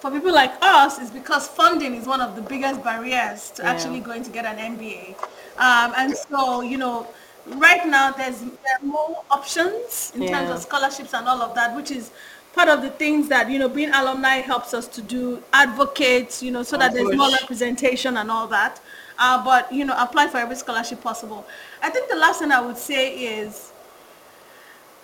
for 0.00 0.10
people 0.10 0.32
like 0.32 0.52
us 0.60 0.98
is 0.98 1.10
because 1.10 1.48
funding 1.48 1.94
is 1.94 2.06
one 2.06 2.20
of 2.20 2.36
the 2.36 2.42
biggest 2.42 2.82
barriers 2.82 3.50
to 3.52 3.64
actually 3.64 4.00
going 4.00 4.22
to 4.22 4.30
get 4.30 4.44
an 4.44 4.76
MBA. 4.76 5.16
Um, 5.58 5.94
and 5.96 6.16
so, 6.16 6.60
you 6.60 6.76
know, 6.76 7.06
right 7.46 7.86
now 7.86 8.12
there's 8.12 8.40
there 8.40 8.76
are 8.80 8.84
more 8.84 9.24
options 9.30 10.12
in 10.14 10.28
terms 10.28 10.50
of 10.50 10.60
scholarships 10.60 11.14
and 11.14 11.26
all 11.26 11.40
of 11.40 11.54
that, 11.54 11.74
which 11.74 11.90
is 11.90 12.10
part 12.52 12.68
of 12.68 12.82
the 12.82 12.90
things 12.90 13.28
that, 13.28 13.50
you 13.50 13.58
know, 13.58 13.68
being 13.68 13.90
alumni 13.90 14.36
helps 14.36 14.74
us 14.74 14.86
to 14.88 15.02
do, 15.02 15.42
advocates, 15.52 16.42
you 16.42 16.50
know, 16.50 16.62
so 16.62 16.76
that 16.76 16.92
there's 16.92 17.14
more 17.16 17.30
representation 17.30 18.16
and 18.16 18.30
all 18.30 18.46
that. 18.48 18.80
Uh, 19.18 19.42
but, 19.42 19.70
you 19.72 19.84
know, 19.84 19.94
apply 19.98 20.26
for 20.26 20.38
every 20.38 20.56
scholarship 20.56 21.00
possible. 21.02 21.46
I 21.82 21.90
think 21.90 22.10
the 22.10 22.16
last 22.16 22.40
thing 22.40 22.52
I 22.52 22.60
would 22.60 22.76
say 22.76 23.40
is 23.40 23.72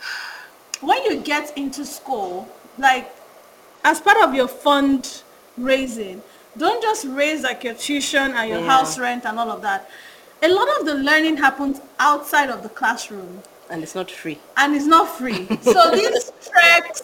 when 0.81 1.03
you 1.05 1.21
get 1.21 1.57
into 1.57 1.85
school, 1.87 2.49
like 2.79 3.15
as 3.85 4.01
part 4.01 4.19
of 4.19 4.35
your 4.35 4.49
fund 4.49 5.23
raising, 5.59 6.23
don't 6.57 6.83
just 6.83 7.07
raise 7.07 7.43
like 7.43 7.65
your 7.65 7.75
tuition 7.75 8.33
and 8.35 8.49
your 8.51 8.61
Yeah. 8.61 8.67
house 8.71 8.99
rent 8.99 9.25
and 9.27 9.39
all 9.39 9.51
of 9.51 9.63
that. 9.63 9.91
A 10.43 10.49
lot 10.49 10.69
of 10.81 10.87
the 10.87 10.95
learning 10.95 11.37
happens 11.39 11.81
outside 11.99 12.51
of 12.51 12.63
the 12.63 12.69
classroom 12.69 13.43
And 13.71 13.83
it's 13.83 13.95
not 13.95 14.11
free. 14.11 14.39
and 14.57 14.75
it's 14.77 14.87
not 14.87 15.09
free. 15.09 15.49
So 15.63 15.91
these 15.93 16.33
treks, 16.51 17.03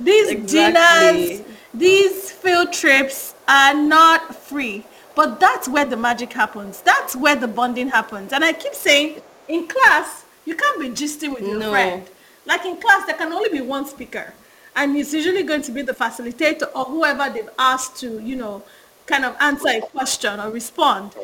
these 0.00 0.28
Exactly. 0.30 1.38
dinners, 1.38 1.42
these 1.72 2.30
field 2.32 2.72
trips 2.72 3.34
are 3.48 3.74
not 3.74 4.34
free. 4.34 4.84
But 5.14 5.40
that's 5.40 5.68
where 5.68 5.84
the 5.84 5.96
magic 5.96 6.32
happens. 6.32 6.80
That's 6.80 7.14
where 7.14 7.36
the 7.36 7.46
bonding 7.48 7.88
happens. 7.88 8.32
And 8.32 8.42
I 8.44 8.52
keep 8.54 8.74
saying, 8.74 9.20
in 9.48 9.68
class, 9.68 10.24
you 10.46 10.54
can't 10.56 10.80
be 10.80 10.88
gisting 10.88 11.34
with 11.34 11.46
your 11.46 11.58
No. 11.58 11.70
friend. 11.70 12.08
Like 12.46 12.64
in 12.64 12.76
class, 12.80 13.06
there 13.06 13.14
can 13.16 13.30
only 13.32 13.50
be 13.50 13.60
one 13.60 13.86
speaker. 13.86 14.32
And 14.74 14.96
it's 14.96 15.12
usually 15.12 15.42
going 15.42 15.62
to 15.62 15.72
be 15.72 15.82
the 15.82 15.92
facilitator 15.92 16.68
or 16.74 16.84
whoever 16.84 17.28
they've 17.32 17.50
asked 17.58 17.96
to, 18.00 18.20
you 18.20 18.36
know, 18.36 18.62
kind 19.06 19.24
of 19.24 19.36
answer 19.40 19.68
a 19.68 19.80
question 19.80 20.40
or 20.40 20.50
respond. 20.50 21.14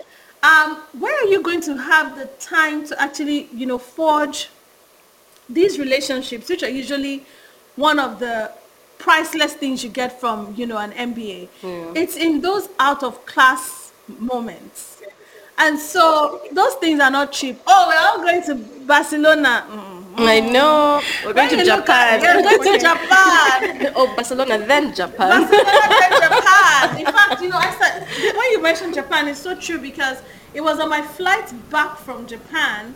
Um, 0.42 0.76
where 0.99 1.14
are 1.24 1.28
you 1.28 1.42
going 1.42 1.61
to 1.62 1.76
have 1.76 2.16
the 2.16 2.26
time 2.38 2.86
to 2.86 3.01
actually, 3.01 3.49
you 3.53 3.66
know, 3.66 3.78
forge 3.78 4.51
these 5.49 5.78
relationships, 5.78 6.49
which 6.49 6.62
are 6.62 6.68
usually 6.68 7.24
one 7.76 7.99
of 7.99 8.18
the 8.18 8.53
priceless 8.99 9.55
things 9.55 9.82
you 9.82 9.90
get 9.90 10.20
from, 10.20 10.55
you 10.57 10.66
know, 10.66 10.78
an 10.78 10.92
MBA. 10.92 11.49
It's 11.96 12.16
in 12.16 12.40
those 12.40 12.68
out 12.78 13.03
of 13.03 13.24
class 13.26 13.92
moments. 14.18 15.03
And 15.57 15.78
so 15.78 16.42
those 16.53 16.74
things 16.74 17.01
are 17.01 17.11
not 17.11 17.32
cheap. 17.32 17.61
Oh, 17.66 17.88
we're 17.88 17.99
all 17.99 18.18
going 18.18 18.42
to 18.46 18.84
Barcelona. 18.84 19.66
Mm. 19.68 19.97
I 20.18 20.40
know. 20.40 21.00
We're 21.24 21.32
going 21.32 21.48
to 21.50 21.56
you 21.56 21.64
look 21.64 21.88
at- 21.88 22.20
Japan. 22.20 22.22
You're 22.22 22.42
going 22.42 22.72
to 22.72 22.78
Japan. 22.78 23.92
oh, 23.96 24.12
Barcelona, 24.14 24.58
then 24.58 24.94
Japan. 24.94 25.42
Barcelona 25.42 25.70
and 26.04 26.22
Japan. 26.22 26.98
In 26.98 27.06
fact, 27.06 27.42
you 27.42 27.48
know, 27.48 27.58
I 27.58 27.70
said 27.78 28.34
when 28.36 28.50
you 28.52 28.62
mentioned 28.62 28.94
Japan, 28.94 29.28
it's 29.28 29.40
so 29.40 29.54
true 29.58 29.78
because 29.78 30.22
it 30.54 30.60
was 30.60 30.78
on 30.80 30.88
my 30.88 31.02
flight 31.02 31.52
back 31.70 31.98
from 31.98 32.26
Japan 32.26 32.94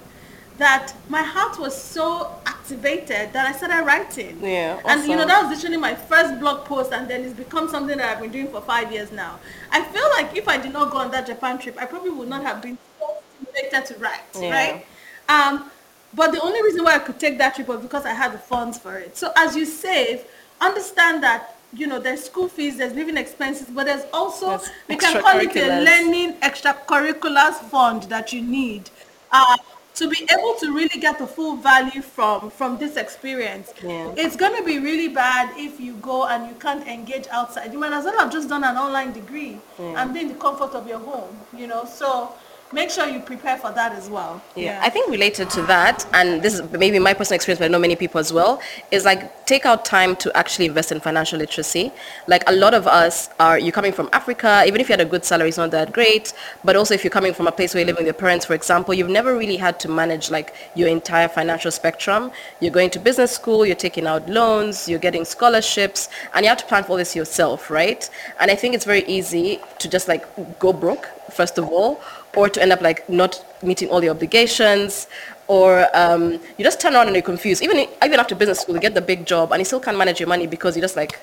that 0.58 0.92
my 1.08 1.22
heart 1.22 1.58
was 1.58 1.74
so 1.80 2.30
activated 2.46 3.32
that 3.32 3.46
I 3.46 3.52
started 3.52 3.84
writing. 3.84 4.38
Yeah, 4.42 4.80
And 4.84 5.02
you 5.08 5.16
know, 5.16 5.26
that 5.26 5.42
was 5.42 5.56
literally 5.56 5.78
my 5.78 5.94
first 5.94 6.38
blog 6.38 6.64
post 6.66 6.92
and 6.92 7.08
then 7.08 7.22
it's 7.24 7.34
become 7.34 7.68
something 7.68 7.96
that 7.98 8.16
I've 8.16 8.22
been 8.22 8.30
doing 8.30 8.48
for 8.48 8.60
five 8.60 8.92
years 8.92 9.10
now. 9.12 9.38
I 9.70 9.82
feel 9.82 10.08
like 10.16 10.36
if 10.36 10.46
I 10.48 10.58
did 10.58 10.72
not 10.72 10.90
go 10.90 10.98
on 10.98 11.10
that 11.12 11.26
Japan 11.26 11.58
trip, 11.58 11.76
I 11.80 11.86
probably 11.86 12.10
would 12.10 12.28
not 12.28 12.42
have 12.42 12.60
been 12.62 12.76
so 13.00 13.16
stimulated 13.42 13.86
to 13.86 13.98
write, 14.02 14.20
Yeah. 14.38 14.50
right? 14.50 14.86
Um, 15.28 15.70
but 16.14 16.32
the 16.32 16.40
only 16.40 16.62
reason 16.62 16.84
why 16.84 16.96
I 16.96 16.98
could 16.98 17.18
take 17.18 17.38
that 17.38 17.54
trip 17.54 17.68
was 17.68 17.80
because 17.80 18.04
I 18.04 18.12
had 18.12 18.32
the 18.32 18.38
funds 18.38 18.78
for 18.78 18.98
it. 18.98 19.16
So 19.16 19.32
as 19.36 19.56
you 19.56 19.64
save, 19.64 20.24
understand 20.60 21.22
that 21.22 21.56
you 21.72 21.86
know 21.86 21.98
there's 21.98 22.22
school 22.22 22.48
fees, 22.48 22.76
there's 22.76 22.92
living 22.94 23.16
expenses, 23.16 23.68
but 23.68 23.86
there's 23.86 24.04
also 24.12 24.50
There's 24.50 24.70
we 24.88 24.96
can 24.96 25.22
call 25.22 25.38
it 25.38 25.56
a 25.56 25.82
learning 25.82 26.34
extracurriculars 26.40 27.54
fund 27.70 28.04
that 28.04 28.32
you 28.32 28.42
need 28.42 28.90
uh, 29.30 29.56
to 29.94 30.08
be 30.08 30.26
able 30.30 30.54
to 30.54 30.72
really 30.74 31.00
get 31.00 31.18
the 31.18 31.26
full 31.26 31.56
value 31.56 32.02
from 32.02 32.50
from 32.50 32.78
this 32.78 32.96
experience. 32.96 33.72
Yeah. 33.82 34.12
It's 34.16 34.36
going 34.36 34.56
to 34.56 34.64
be 34.64 34.78
really 34.78 35.08
bad 35.08 35.50
if 35.56 35.80
you 35.80 35.94
go 35.94 36.26
and 36.26 36.48
you 36.48 36.54
can't 36.56 36.86
engage 36.86 37.26
outside. 37.28 37.72
You 37.72 37.78
might 37.78 37.92
as 37.92 38.04
well 38.04 38.18
have 38.18 38.30
just 38.30 38.48
done 38.48 38.64
an 38.64 38.76
online 38.76 39.12
degree 39.12 39.58
and 39.78 40.12
be 40.12 40.20
in 40.20 40.28
the 40.28 40.34
comfort 40.34 40.74
of 40.74 40.86
your 40.86 40.98
home. 40.98 41.36
You 41.56 41.66
know, 41.66 41.84
so 41.84 42.32
make 42.72 42.90
sure 42.90 43.06
you 43.06 43.20
prepare 43.20 43.58
for 43.58 43.70
that 43.72 43.92
as 43.92 44.08
well. 44.08 44.42
Yeah. 44.56 44.80
I 44.82 44.88
think 44.90 45.10
related 45.10 45.50
to 45.50 45.62
that, 45.62 46.06
and 46.14 46.42
this 46.42 46.54
is 46.54 46.62
maybe 46.72 46.98
my 46.98 47.14
personal 47.14 47.36
experience, 47.36 47.58
but 47.58 47.66
I 47.66 47.68
know 47.68 47.78
many 47.78 47.96
people 47.96 48.18
as 48.18 48.32
well, 48.32 48.60
is 48.90 49.04
like 49.04 49.46
take 49.46 49.66
out 49.66 49.84
time 49.84 50.16
to 50.16 50.34
actually 50.36 50.66
invest 50.66 50.92
in 50.92 51.00
financial 51.00 51.38
literacy. 51.38 51.92
Like 52.26 52.42
a 52.48 52.52
lot 52.52 52.74
of 52.74 52.86
us 52.86 53.28
are, 53.38 53.58
you're 53.58 53.72
coming 53.72 53.92
from 53.92 54.08
Africa, 54.12 54.64
even 54.66 54.80
if 54.80 54.88
you 54.88 54.94
had 54.94 55.00
a 55.00 55.08
good 55.08 55.24
salary, 55.24 55.48
it's 55.48 55.58
not 55.58 55.70
that 55.72 55.92
great, 55.92 56.32
but 56.64 56.76
also 56.76 56.94
if 56.94 57.04
you're 57.04 57.10
coming 57.10 57.34
from 57.34 57.46
a 57.46 57.52
place 57.52 57.74
where 57.74 57.80
you're 57.80 57.86
living 57.86 58.04
with 58.04 58.14
your 58.14 58.20
parents, 58.20 58.46
for 58.46 58.54
example, 58.54 58.94
you've 58.94 59.10
never 59.10 59.36
really 59.36 59.56
had 59.56 59.78
to 59.80 59.88
manage 59.88 60.30
like 60.30 60.54
your 60.74 60.88
entire 60.88 61.28
financial 61.28 61.70
spectrum. 61.70 62.32
You're 62.60 62.72
going 62.72 62.90
to 62.90 62.98
business 62.98 63.32
school, 63.32 63.66
you're 63.66 63.76
taking 63.76 64.06
out 64.06 64.28
loans, 64.28 64.88
you're 64.88 64.98
getting 64.98 65.24
scholarships, 65.24 66.08
and 66.34 66.44
you 66.44 66.48
have 66.48 66.58
to 66.58 66.66
plan 66.66 66.84
for 66.84 66.92
all 66.92 66.96
this 66.96 67.14
yourself, 67.14 67.70
right? 67.70 68.08
And 68.40 68.50
I 68.50 68.54
think 68.54 68.74
it's 68.74 68.84
very 68.84 69.04
easy 69.04 69.60
to 69.78 69.88
just 69.88 70.08
like 70.08 70.24
go 70.58 70.72
broke, 70.72 71.06
first 71.30 71.58
of 71.58 71.68
all, 71.68 72.00
or 72.36 72.48
to 72.48 72.62
end 72.62 72.72
up 72.72 72.80
like 72.80 73.08
not 73.08 73.44
meeting 73.62 73.88
all 73.88 74.00
the 74.00 74.08
obligations 74.08 75.06
or 75.48 75.86
um, 75.94 76.32
you 76.56 76.64
just 76.64 76.80
turn 76.80 76.94
around 76.94 77.06
and 77.06 77.16
you're 77.16 77.22
confused. 77.22 77.62
Even 77.62 77.86
even 78.04 78.20
after 78.20 78.34
business 78.34 78.60
school 78.60 78.74
you 78.74 78.80
get 78.80 78.94
the 78.94 79.00
big 79.00 79.26
job 79.26 79.52
and 79.52 79.60
you 79.60 79.64
still 79.64 79.80
can't 79.80 79.98
manage 79.98 80.20
your 80.20 80.28
money 80.28 80.46
because 80.46 80.76
you 80.76 80.82
just 80.82 80.96
like 80.96 81.18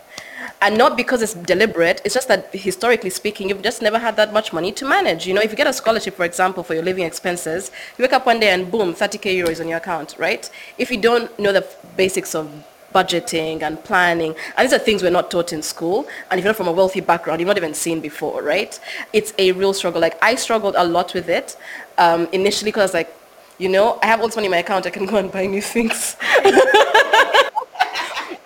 and 0.62 0.78
not 0.78 0.98
because 0.98 1.22
it's 1.22 1.34
deliberate 1.34 2.02
it's 2.04 2.14
just 2.14 2.28
that 2.28 2.50
historically 2.54 3.10
speaking 3.10 3.48
you've 3.48 3.62
just 3.62 3.82
never 3.82 3.98
had 3.98 4.18
that 4.18 4.34
much 4.34 4.52
money 4.54 4.72
to 4.72 4.86
manage. 4.86 5.26
You 5.26 5.34
know 5.34 5.42
if 5.42 5.52
you 5.52 5.58
get 5.58 5.68
a 5.68 5.74
scholarship 5.74 6.16
for 6.16 6.26
example 6.26 6.64
for 6.64 6.74
your 6.74 6.84
living 6.84 7.06
expenses 7.06 7.72
you 7.98 8.04
wake 8.04 8.14
up 8.14 8.26
one 8.26 8.40
day 8.40 8.50
and 8.50 8.70
boom 8.70 8.94
30k 8.94 9.36
euros 9.36 9.60
on 9.60 9.68
your 9.68 9.78
account 9.78 10.16
right? 10.18 10.50
If 10.78 10.92
you 10.92 11.02
don't 11.02 11.38
know 11.40 11.52
the 11.52 11.66
basics 11.98 12.36
of 12.36 12.52
budgeting 12.94 13.62
and 13.62 13.84
planning. 13.84 14.36
And 14.58 14.66
these 14.66 14.74
are 14.74 14.80
things 14.80 15.04
we're 15.04 15.10
not 15.10 15.32
taught 15.32 15.54
in 15.54 15.62
school. 15.62 16.08
And 16.30 16.40
if 16.40 16.44
you're 16.44 16.52
not 16.52 16.58
from 16.58 16.68
a 16.68 16.72
wealthy 16.72 17.02
background, 17.02 17.40
you've 17.40 17.48
not 17.48 17.58
even 17.58 17.74
seen 17.74 18.00
before, 18.00 18.42
right? 18.42 18.80
It's 19.14 19.34
a 19.38 19.52
real 19.54 19.74
struggle. 19.74 20.02
Like 20.02 20.18
I 20.22 20.36
struggled 20.36 20.76
a 20.78 20.84
lot 20.86 21.14
with 21.14 21.30
it 21.30 21.58
um, 21.98 22.28
initially 22.32 22.72
because 22.72 22.94
like, 22.94 23.16
you 23.58 23.70
know, 23.70 24.00
I 24.02 24.08
have 24.08 24.22
all 24.22 24.28
this 24.28 24.36
money 24.36 24.46
in 24.46 24.52
my 24.52 24.58
account. 24.58 24.86
I 24.86 24.90
can 24.90 25.06
go 25.06 25.18
and 25.18 25.32
buy 25.32 25.46
new 25.46 25.62
things. 25.62 26.16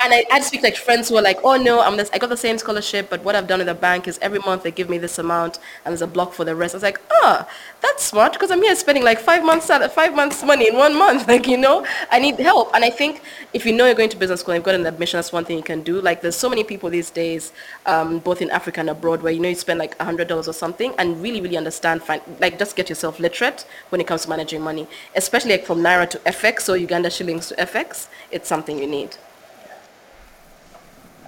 and 0.04 0.14
I, 0.14 0.26
I'd 0.32 0.44
speak 0.44 0.60
to 0.60 0.68
like 0.68 0.76
friends 0.76 1.08
who 1.08 1.16
are 1.16 1.22
like, 1.22 1.40
oh 1.44 1.56
no, 1.56 1.80
I'm 1.82 1.96
this, 1.96 2.10
I 2.14 2.18
got 2.18 2.30
the 2.30 2.36
same 2.38 2.58
scholarship, 2.58 3.10
but 3.10 3.24
what 3.24 3.36
I've 3.36 3.48
done 3.48 3.62
in 3.62 3.68
the 3.68 3.74
bank 3.74 4.08
is 4.08 4.20
every 4.22 4.40
month 4.40 4.64
they 4.64 4.72
give 4.72 4.90
me 4.90 4.98
this 4.98 5.18
amount 5.18 5.60
and 5.86 5.94
there's 5.94 6.02
a 6.02 6.08
block 6.08 6.34
for 6.34 6.44
the 6.44 6.56
rest. 6.56 6.76
I 6.76 6.78
was 6.78 6.84
like, 6.84 7.00
oh, 7.10 7.48
that's 7.82 8.04
smart 8.04 8.34
because 8.34 8.52
I'm 8.52 8.62
here 8.62 8.76
spending 8.76 9.04
like 9.04 9.20
five 9.20 9.46
months 9.46 9.68
five 9.68 10.14
months 10.14 10.44
money 10.44 10.68
in 10.68 10.76
one 10.76 10.98
month. 10.98 11.28
Like, 11.34 11.48
you 11.48 11.58
know, 11.58 11.86
I 12.12 12.20
need 12.20 12.36
help. 12.36 12.70
And 12.76 12.84
I 12.84 12.90
think 12.90 13.22
if 13.54 13.66
you 13.66 13.72
know 13.72 13.86
you're 13.86 13.96
going 13.96 14.10
to 14.10 14.18
business 14.18 14.42
school 14.42 14.54
and 14.54 14.60
you've 14.60 14.66
got 14.66 14.76
an 14.76 14.86
admission, 14.86 15.18
that's 15.18 15.32
one 15.32 15.46
thing 15.46 15.58
you 15.58 15.64
can 15.64 15.82
do. 15.82 16.00
Like 16.02 16.22
there's 16.22 16.36
so 16.36 16.50
many 16.50 16.64
people 16.64 16.90
these 16.90 17.10
days, 17.10 17.54
um, 17.86 18.20
both 18.20 18.42
in 18.42 18.52
Africa 18.52 18.82
and 18.82 18.90
abroad, 18.90 19.24
where 19.24 19.32
you 19.32 19.40
know 19.40 19.50
you 19.50 19.56
spend 19.56 19.80
like 19.80 19.98
$100 19.98 20.48
or 20.48 20.54
something 20.54 20.94
and 21.00 21.20
really, 21.24 21.42
really 21.42 21.58
understand, 21.58 22.04
like 22.40 22.60
just 22.60 22.76
get 22.76 22.90
yourself 22.90 23.20
literate 23.20 23.66
when 23.90 24.00
it 24.02 24.06
comes 24.06 24.24
to 24.24 24.30
managing 24.30 24.62
money, 24.62 24.86
especially 25.16 25.52
like 25.52 25.66
from 25.66 25.80
Naira 25.80 26.08
to 26.10 26.20
FX 26.20 26.70
or 26.70 26.78
Uganda 26.78 27.10
shillings 27.10 27.48
to 27.48 27.56
FX. 27.56 28.08
It's 28.32 28.48
something 28.48 28.78
you 28.78 28.88
need. 28.88 29.18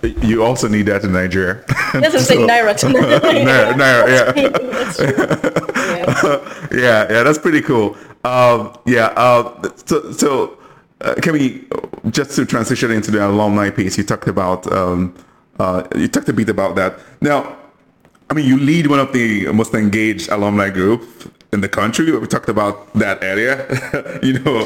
You 0.05 0.43
also 0.43 0.67
need 0.67 0.83
that 0.83 1.03
in 1.03 1.13
Nigeria. 1.13 1.63
Doesn't 1.93 2.19
so, 2.19 2.19
say 2.19 2.37
Naira 2.37 2.77
to 2.77 2.85
Naira. 2.87 3.73
Naira, 3.73 4.07
yeah. 4.07 4.33
yeah. 5.85 6.69
yeah, 6.71 7.11
yeah, 7.11 7.23
that's 7.23 7.37
pretty 7.37 7.61
cool. 7.61 7.97
Um, 8.23 8.75
yeah, 8.85 9.07
uh, 9.15 9.69
so, 9.85 10.11
so 10.11 10.57
uh, 11.01 11.15
can 11.15 11.33
we 11.33 11.67
just 12.09 12.35
to 12.35 12.45
transition 12.45 12.91
into 12.91 13.11
the 13.11 13.25
alumni 13.25 13.69
piece? 13.69 13.97
You 13.97 14.03
talked 14.03 14.27
about 14.27 14.71
um, 14.71 15.13
uh, 15.59 15.83
you 15.95 16.07
talked 16.07 16.29
a 16.29 16.33
bit 16.33 16.49
about 16.49 16.75
that. 16.75 16.99
Now, 17.21 17.55
I 18.29 18.33
mean, 18.33 18.47
you 18.47 18.57
lead 18.57 18.87
one 18.87 18.99
of 18.99 19.13
the 19.13 19.51
most 19.51 19.73
engaged 19.73 20.29
alumni 20.29 20.69
groups 20.69 21.27
in 21.55 21.61
the 21.61 21.69
country. 21.69 22.11
We 22.11 22.27
talked 22.27 22.49
about 22.49 22.93
that 22.93 23.23
area, 23.23 23.65
you 24.21 24.37
know, 24.39 24.57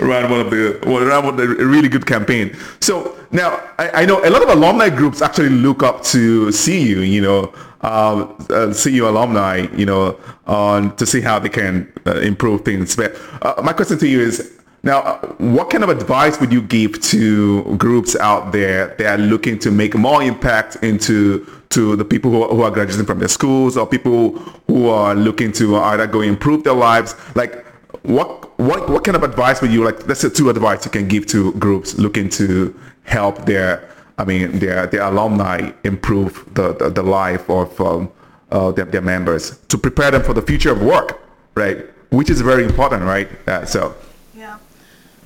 around 0.00 0.30
one 0.32 0.40
of 0.40 0.50
the 0.50 0.80
well, 0.84 1.04
around 1.04 1.24
one 1.26 1.34
of 1.34 1.40
the 1.40 1.64
really 1.64 1.88
good 1.88 2.06
campaign. 2.06 2.56
So 2.80 3.16
now 3.30 3.50
I, 3.78 4.02
I, 4.02 4.06
know 4.06 4.18
a 4.24 4.30
lot 4.30 4.42
of 4.42 4.48
alumni 4.48 4.88
groups 4.88 5.22
actually 5.22 5.50
look 5.50 5.84
up 5.84 6.02
to 6.14 6.50
see 6.50 6.80
you 6.88 7.00
you 7.00 7.20
know, 7.20 7.52
um, 7.82 8.34
uh, 8.50 8.74
CU 8.74 9.06
alumni, 9.06 9.68
you 9.76 9.86
know, 9.86 10.18
on 10.46 10.96
to 10.96 11.06
see 11.06 11.20
how 11.20 11.38
they 11.38 11.50
can 11.50 11.92
uh, 12.06 12.18
improve 12.18 12.64
things. 12.64 12.96
But 12.96 13.16
uh, 13.42 13.62
my 13.62 13.72
question 13.72 13.98
to 13.98 14.08
you 14.08 14.20
is. 14.20 14.57
Now, 14.82 15.00
uh, 15.00 15.26
what 15.38 15.70
kind 15.70 15.82
of 15.82 15.90
advice 15.90 16.40
would 16.40 16.52
you 16.52 16.62
give 16.62 17.00
to 17.02 17.76
groups 17.76 18.14
out 18.16 18.52
there 18.52 18.94
that 18.98 19.18
are 19.18 19.22
looking 19.22 19.58
to 19.60 19.70
make 19.70 19.94
more 19.94 20.22
impact 20.22 20.76
into 20.82 21.46
to 21.70 21.96
the 21.96 22.04
people 22.04 22.30
who 22.30 22.42
are, 22.42 22.48
who 22.48 22.62
are 22.62 22.70
graduating 22.70 23.04
from 23.04 23.18
their 23.18 23.28
schools 23.28 23.76
or 23.76 23.86
people 23.86 24.38
who 24.68 24.88
are 24.88 25.14
looking 25.14 25.52
to 25.52 25.76
either 25.76 26.06
go 26.06 26.20
improve 26.20 26.64
their 26.64 26.74
lives? 26.74 27.14
Like 27.34 27.66
what 28.02 28.58
what 28.58 28.88
what 28.88 29.04
kind 29.04 29.16
of 29.16 29.22
advice 29.22 29.60
would 29.60 29.70
you 29.72 29.84
like 29.84 30.06
let's 30.06 30.20
say 30.20 30.30
two 30.30 30.48
advice 30.50 30.84
you 30.84 30.90
can 30.90 31.08
give 31.08 31.26
to 31.26 31.52
groups 31.54 31.98
looking 31.98 32.28
to 32.28 32.74
help 33.04 33.44
their 33.44 33.88
i 34.18 34.24
mean 34.24 34.58
their 34.60 34.86
their 34.86 35.02
alumni 35.02 35.70
improve 35.84 36.44
the 36.54 36.74
the, 36.74 36.90
the 36.90 37.02
life 37.02 37.48
of 37.50 37.78
um, 37.80 38.10
uh, 38.50 38.70
their, 38.72 38.84
their 38.84 39.02
members 39.02 39.58
to 39.68 39.76
prepare 39.76 40.10
them 40.10 40.22
for 40.22 40.32
the 40.32 40.42
future 40.42 40.70
of 40.70 40.80
work 40.80 41.20
right? 41.58 41.86
Which 42.10 42.30
is 42.30 42.40
very 42.40 42.64
important 42.64 43.02
right? 43.02 43.28
Uh, 43.46 43.66
so 43.66 43.94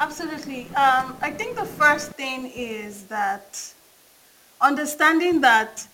absolutely 0.04 0.62
um, 0.84 1.06
i 1.28 1.30
think 1.30 1.50
the 1.56 1.70
first 1.82 2.08
thing 2.12 2.50
is 2.54 3.04
that 3.04 3.48
understanding 4.60 5.40
that 5.40 5.86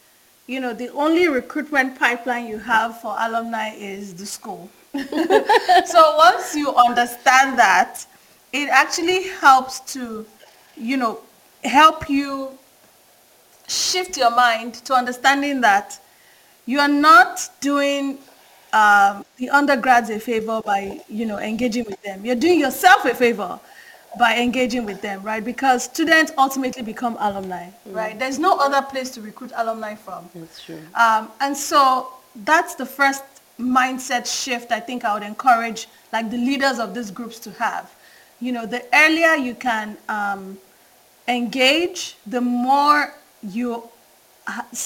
you 0.49 0.61
know, 0.61 0.73
the 0.73 0.89
only 0.93 1.29
recruitment 1.29 1.97
pipeline 1.99 2.47
you 2.47 2.59
have 2.59 3.01
for 3.01 3.15
alumni 3.19 3.69
is 3.75 4.15
the 4.15 4.25
school. 4.25 4.69
so 4.95 6.17
once 6.17 6.57
you 6.57 6.75
understand 6.75 7.59
that, 7.59 8.05
it 8.53 8.71
actually 8.71 9.29
helps 9.29 9.81
to, 9.93 10.25
you 10.75 10.97
know, 10.97 11.21
help 11.63 12.09
you 12.09 12.51
shift 13.69 14.17
your 14.17 14.31
mind 14.31 14.75
to 14.87 14.95
understanding 14.95 15.61
that 15.61 16.01
you 16.65 16.81
are 16.81 16.89
not 16.89 17.47
doing 17.61 18.19
um, 18.73 19.25
the 19.37 19.51
undergrads 19.51 20.09
a 20.09 20.19
favor 20.19 20.63
by, 20.65 20.99
you 21.11 21.27
know, 21.27 21.39
engaging 21.39 21.85
with 21.85 22.01
them. 22.03 22.25
You're 22.25 22.37
doing 22.37 22.59
yourself 22.59 23.05
a 23.05 23.15
favor 23.15 23.61
by 24.19 24.37
engaging 24.37 24.85
with 24.85 25.03
them, 25.03 25.23
right? 25.23 25.45
Because 25.45 25.85
students 25.85 26.33
ultimately 26.39 26.83
become 26.83 27.17
alumni, 27.21 27.67
mm. 27.67 27.95
right? 27.95 28.19
There's 28.19 28.39
no 28.39 28.57
other 28.59 28.81
place 28.83 29.11
to 29.11 29.21
recruit 29.21 29.53
alumni 29.57 29.95
from. 29.95 30.29
That's 30.35 30.63
true. 30.65 30.81
Um, 30.95 31.31
and 31.41 31.57
so 31.57 32.09
that's 32.45 32.75
the 32.75 32.87
first 32.87 33.25
mindset 33.59 34.27
shift 34.27 34.71
I 34.71 34.81
think 34.81 35.05
I 35.05 35.15
would 35.15 35.23
encourage 35.23 35.89
like 36.13 36.31
the 36.31 36.37
leaders 36.37 36.79
of 36.79 36.95
these 36.95 37.11
groups 37.11 37.39
to 37.41 37.51
have. 37.53 37.93
You 38.41 38.53
know, 38.53 38.67
the 38.67 38.85
earlier 38.95 39.35
you 39.35 39.55
can 39.55 39.97
um, 40.09 40.59
engage, 41.27 42.17
the 42.27 42.41
more 42.41 43.15
you, 43.43 43.83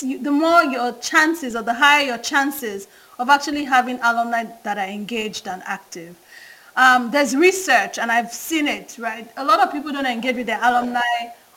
the 0.00 0.30
more 0.30 0.64
your 0.64 0.92
chances 0.94 1.54
or 1.54 1.62
the 1.62 1.74
higher 1.74 2.06
your 2.06 2.18
chances 2.18 2.88
of 3.18 3.28
actually 3.28 3.64
having 3.64 4.00
alumni 4.02 4.44
that 4.64 4.78
are 4.78 4.88
engaged 4.88 5.46
and 5.46 5.62
active. 5.66 6.16
Um, 6.76 7.10
there's 7.10 7.36
research, 7.36 7.98
and 7.98 8.10
I've 8.10 8.32
seen 8.32 8.66
it, 8.66 8.96
right? 8.98 9.30
A 9.36 9.44
lot 9.44 9.60
of 9.60 9.72
people 9.72 9.92
don't 9.92 10.06
engage 10.06 10.36
with 10.36 10.46
their 10.46 10.60
alumni 10.62 11.00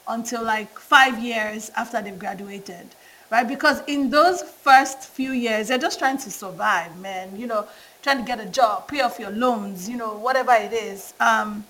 until 0.08 0.44
like 0.44 0.78
five 0.78 1.20
years 1.20 1.72
after 1.78 2.02
they've 2.02 2.20
graduated, 2.20 2.88
right? 3.32 3.48
Because 3.48 3.82
in 3.88 4.10
those 4.10 4.42
first 4.44 5.00
few 5.04 5.32
years, 5.32 5.70
they're 5.70 5.78
just 5.78 6.00
trying 6.00 6.18
to 6.18 6.30
survive, 6.30 6.98
man. 7.00 7.36
You 7.40 7.48
know, 7.48 7.68
trying 8.04 8.18
to 8.18 8.24
get 8.24 8.40
a 8.40 8.46
job, 8.46 8.88
pay 8.88 9.02
off 9.02 9.18
your 9.18 9.32
loans, 9.32 9.90
you 9.90 9.98
know, 9.98 10.16
whatever 10.18 10.54
it 10.54 10.74
is. 10.74 11.14
Um, 11.20 11.66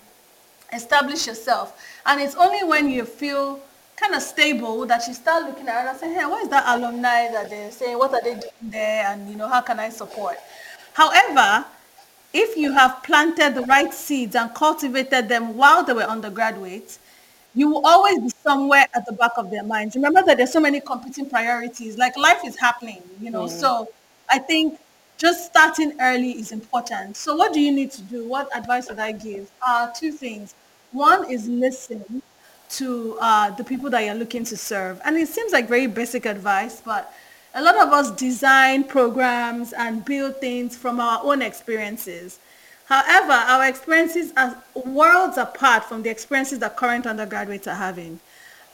establish 0.72 1.26
yourself. 1.26 1.80
And 2.04 2.20
it's 2.20 2.34
only 2.34 2.64
when 2.64 2.90
you 2.90 3.04
feel 3.04 3.60
kind 3.96 4.14
of 4.14 4.22
stable 4.22 4.84
that 4.86 5.06
you 5.06 5.14
start 5.14 5.44
looking 5.44 5.68
around 5.68 5.88
and 5.88 5.98
saying, 5.98 6.14
hey, 6.14 6.26
what 6.26 6.42
is 6.42 6.48
that 6.50 6.64
alumni 6.66 7.30
that 7.32 7.48
they're 7.48 7.70
saying? 7.70 7.98
What 7.98 8.12
are 8.12 8.20
they 8.22 8.34
doing 8.34 8.52
there? 8.62 9.06
And, 9.06 9.28
you 9.28 9.36
know, 9.36 9.48
how 9.48 9.60
can 9.60 9.80
I 9.80 9.88
support? 9.88 10.36
However, 10.92 11.64
if 12.36 12.54
you 12.54 12.70
have 12.72 13.02
planted 13.02 13.54
the 13.54 13.62
right 13.62 13.92
seeds 13.94 14.36
and 14.36 14.54
cultivated 14.54 15.26
them 15.26 15.56
while 15.56 15.82
they 15.82 15.94
were 15.94 16.02
undergraduates, 16.02 16.98
you 17.54 17.70
will 17.70 17.86
always 17.86 18.20
be 18.20 18.28
somewhere 18.42 18.86
at 18.92 19.06
the 19.06 19.12
back 19.12 19.32
of 19.38 19.50
their 19.50 19.62
minds. 19.62 19.94
Remember 19.96 20.22
that 20.22 20.36
there's 20.36 20.52
so 20.52 20.60
many 20.60 20.80
competing 20.80 21.30
priorities. 21.30 21.96
Like 21.96 22.14
life 22.18 22.40
is 22.44 22.54
happening, 22.58 23.02
you 23.22 23.30
know. 23.30 23.44
Mm. 23.44 23.48
So 23.48 23.88
I 24.28 24.38
think 24.38 24.78
just 25.16 25.46
starting 25.46 25.94
early 25.98 26.32
is 26.32 26.52
important. 26.52 27.16
So 27.16 27.34
what 27.34 27.54
do 27.54 27.60
you 27.60 27.72
need 27.72 27.90
to 27.92 28.02
do? 28.02 28.28
What 28.28 28.54
advice 28.54 28.90
would 28.90 28.98
I 28.98 29.12
give? 29.12 29.50
Uh, 29.66 29.88
two 29.98 30.12
things. 30.12 30.54
One 30.92 31.30
is 31.30 31.48
listen 31.48 32.22
to 32.68 33.16
uh, 33.18 33.50
the 33.52 33.64
people 33.64 33.88
that 33.90 34.00
you're 34.04 34.14
looking 34.14 34.44
to 34.44 34.56
serve. 34.58 35.00
And 35.06 35.16
it 35.16 35.28
seems 35.28 35.52
like 35.52 35.68
very 35.68 35.86
basic 35.86 36.26
advice, 36.26 36.82
but 36.84 37.14
a 37.56 37.62
lot 37.62 37.76
of 37.78 37.90
us 37.90 38.10
design 38.10 38.84
programs 38.84 39.72
and 39.72 40.04
build 40.04 40.36
things 40.42 40.76
from 40.76 41.00
our 41.00 41.20
own 41.24 41.40
experiences. 41.40 42.38
However, 42.84 43.32
our 43.32 43.66
experiences 43.66 44.32
are 44.36 44.62
worlds 44.74 45.38
apart 45.38 45.84
from 45.84 46.02
the 46.02 46.10
experiences 46.10 46.58
that 46.58 46.76
current 46.76 47.06
undergraduates 47.06 47.66
are 47.66 47.74
having. 47.74 48.20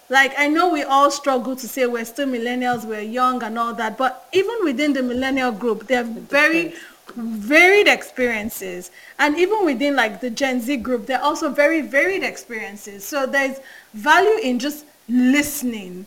Like, 0.09 0.35
I 0.37 0.49
know 0.49 0.69
we 0.69 0.83
all 0.83 1.13
struggle 1.13 1.55
to 1.55 1.69
say 1.69 1.87
we're 1.87 2.05
still 2.05 2.27
millennials, 2.27 2.85
we're 2.85 3.01
young 3.01 3.43
and 3.45 3.57
all 3.57 3.73
that, 3.75 3.97
but 3.97 4.29
even 4.33 4.57
within 4.65 4.93
the 4.93 5.03
millennial 5.03 5.53
group, 5.53 5.87
they 5.87 5.95
have 5.95 6.09
very 6.09 6.75
varied 7.15 7.87
experiences. 7.87 8.91
And 9.21 9.39
even 9.39 9.65
within 9.65 9.95
like 9.95 10.21
the 10.21 10.29
Gen 10.29 10.61
Z 10.61 10.77
group, 10.79 11.07
they're 11.07 11.23
also 11.23 11.51
very 11.51 11.83
varied 11.83 12.25
experiences. 12.25 13.05
So 13.05 13.27
there's 13.27 13.61
value 13.95 14.39
in 14.43 14.59
just 14.59 14.87
listening 15.09 16.07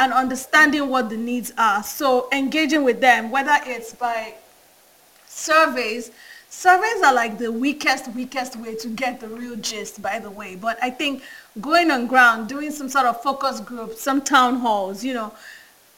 and 0.00 0.14
understanding 0.14 0.88
what 0.88 1.10
the 1.10 1.16
needs 1.16 1.52
are. 1.58 1.82
So 1.82 2.28
engaging 2.32 2.82
with 2.84 3.00
them, 3.00 3.30
whether 3.30 3.56
it's 3.66 3.92
by 3.94 4.34
surveys, 5.28 6.10
surveys 6.48 7.02
are 7.04 7.12
like 7.12 7.36
the 7.36 7.52
weakest, 7.52 8.08
weakest 8.14 8.56
way 8.56 8.74
to 8.76 8.88
get 8.88 9.20
the 9.20 9.28
real 9.28 9.56
gist, 9.56 10.00
by 10.00 10.18
the 10.18 10.30
way. 10.30 10.56
But 10.56 10.78
I 10.82 10.88
think 10.88 11.22
going 11.60 11.90
on 11.90 12.06
ground, 12.06 12.48
doing 12.48 12.70
some 12.70 12.88
sort 12.88 13.04
of 13.04 13.22
focus 13.22 13.60
group, 13.60 13.92
some 13.94 14.22
town 14.22 14.56
halls, 14.56 15.04
you 15.04 15.12
know, 15.12 15.32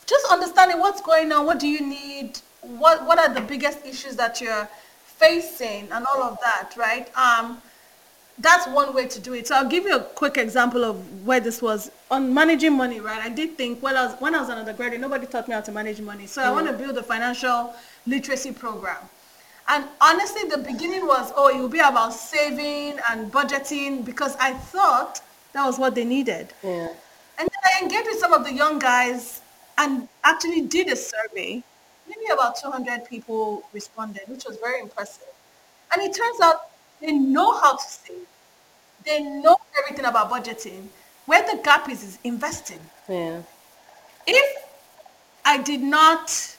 just 0.04 0.26
understanding 0.32 0.80
what's 0.80 1.00
going 1.00 1.30
on, 1.30 1.46
what 1.46 1.60
do 1.60 1.68
you 1.68 1.80
need, 1.80 2.40
what, 2.60 3.06
what 3.06 3.20
are 3.20 3.32
the 3.32 3.40
biggest 3.40 3.86
issues 3.86 4.16
that 4.16 4.40
you're 4.40 4.68
facing 5.04 5.88
and 5.92 6.04
all 6.12 6.24
of 6.24 6.38
that, 6.40 6.72
right? 6.76 7.08
Um, 7.16 7.62
that's 8.38 8.66
one 8.66 8.92
way 8.94 9.06
to 9.06 9.20
do 9.20 9.34
it. 9.34 9.46
So 9.46 9.54
I'll 9.54 9.68
give 9.68 9.84
you 9.84 9.94
a 9.94 10.00
quick 10.02 10.38
example 10.38 10.84
of 10.84 11.24
where 11.24 11.38
this 11.38 11.62
was 11.62 11.92
on 12.12 12.32
managing 12.32 12.76
money, 12.76 13.00
right? 13.00 13.22
I 13.22 13.30
did 13.30 13.56
think 13.56 13.82
when 13.82 13.96
I 13.96 14.04
was 14.06 14.14
when 14.20 14.34
I 14.34 14.40
was 14.40 14.50
an 14.50 14.58
undergraduate, 14.58 15.00
nobody 15.00 15.26
taught 15.26 15.48
me 15.48 15.54
how 15.54 15.62
to 15.62 15.72
manage 15.72 16.00
money. 16.00 16.26
So 16.26 16.42
mm. 16.42 16.44
I 16.44 16.50
want 16.52 16.66
to 16.66 16.74
build 16.74 16.96
a 16.98 17.02
financial 17.02 17.74
literacy 18.06 18.52
program. 18.52 18.98
And 19.68 19.86
honestly, 20.00 20.42
the 20.50 20.58
beginning 20.58 21.06
was, 21.06 21.32
oh, 21.34 21.48
it 21.48 21.58
will 21.58 21.70
be 21.70 21.78
about 21.78 22.12
saving 22.12 23.00
and 23.10 23.32
budgeting 23.32 24.04
because 24.04 24.36
I 24.36 24.52
thought 24.52 25.22
that 25.54 25.64
was 25.64 25.78
what 25.78 25.94
they 25.94 26.04
needed. 26.04 26.48
Yeah. 26.62 26.88
And 27.38 27.48
then 27.48 27.62
I 27.64 27.82
engaged 27.82 28.08
with 28.08 28.18
some 28.18 28.34
of 28.34 28.44
the 28.44 28.52
young 28.52 28.78
guys 28.78 29.40
and 29.78 30.06
actually 30.22 30.62
did 30.62 30.88
a 30.88 30.96
survey. 30.96 31.62
Maybe 32.06 32.26
about 32.30 32.56
200 32.56 33.08
people 33.08 33.64
responded, 33.72 34.22
which 34.26 34.44
was 34.44 34.58
very 34.58 34.80
impressive. 34.80 35.32
And 35.92 36.02
it 36.02 36.14
turns 36.14 36.40
out 36.42 36.68
they 37.00 37.12
know 37.12 37.58
how 37.58 37.76
to 37.76 37.88
save. 37.88 38.26
They 39.06 39.22
know 39.22 39.56
everything 39.78 40.04
about 40.04 40.30
budgeting. 40.30 40.88
Where 41.26 41.42
the 41.42 41.62
gap 41.62 41.88
is 41.88 42.02
is 42.02 42.18
investing. 42.24 42.80
Yeah. 43.08 43.42
If 44.26 44.64
I 45.44 45.58
did 45.62 45.80
not, 45.80 46.56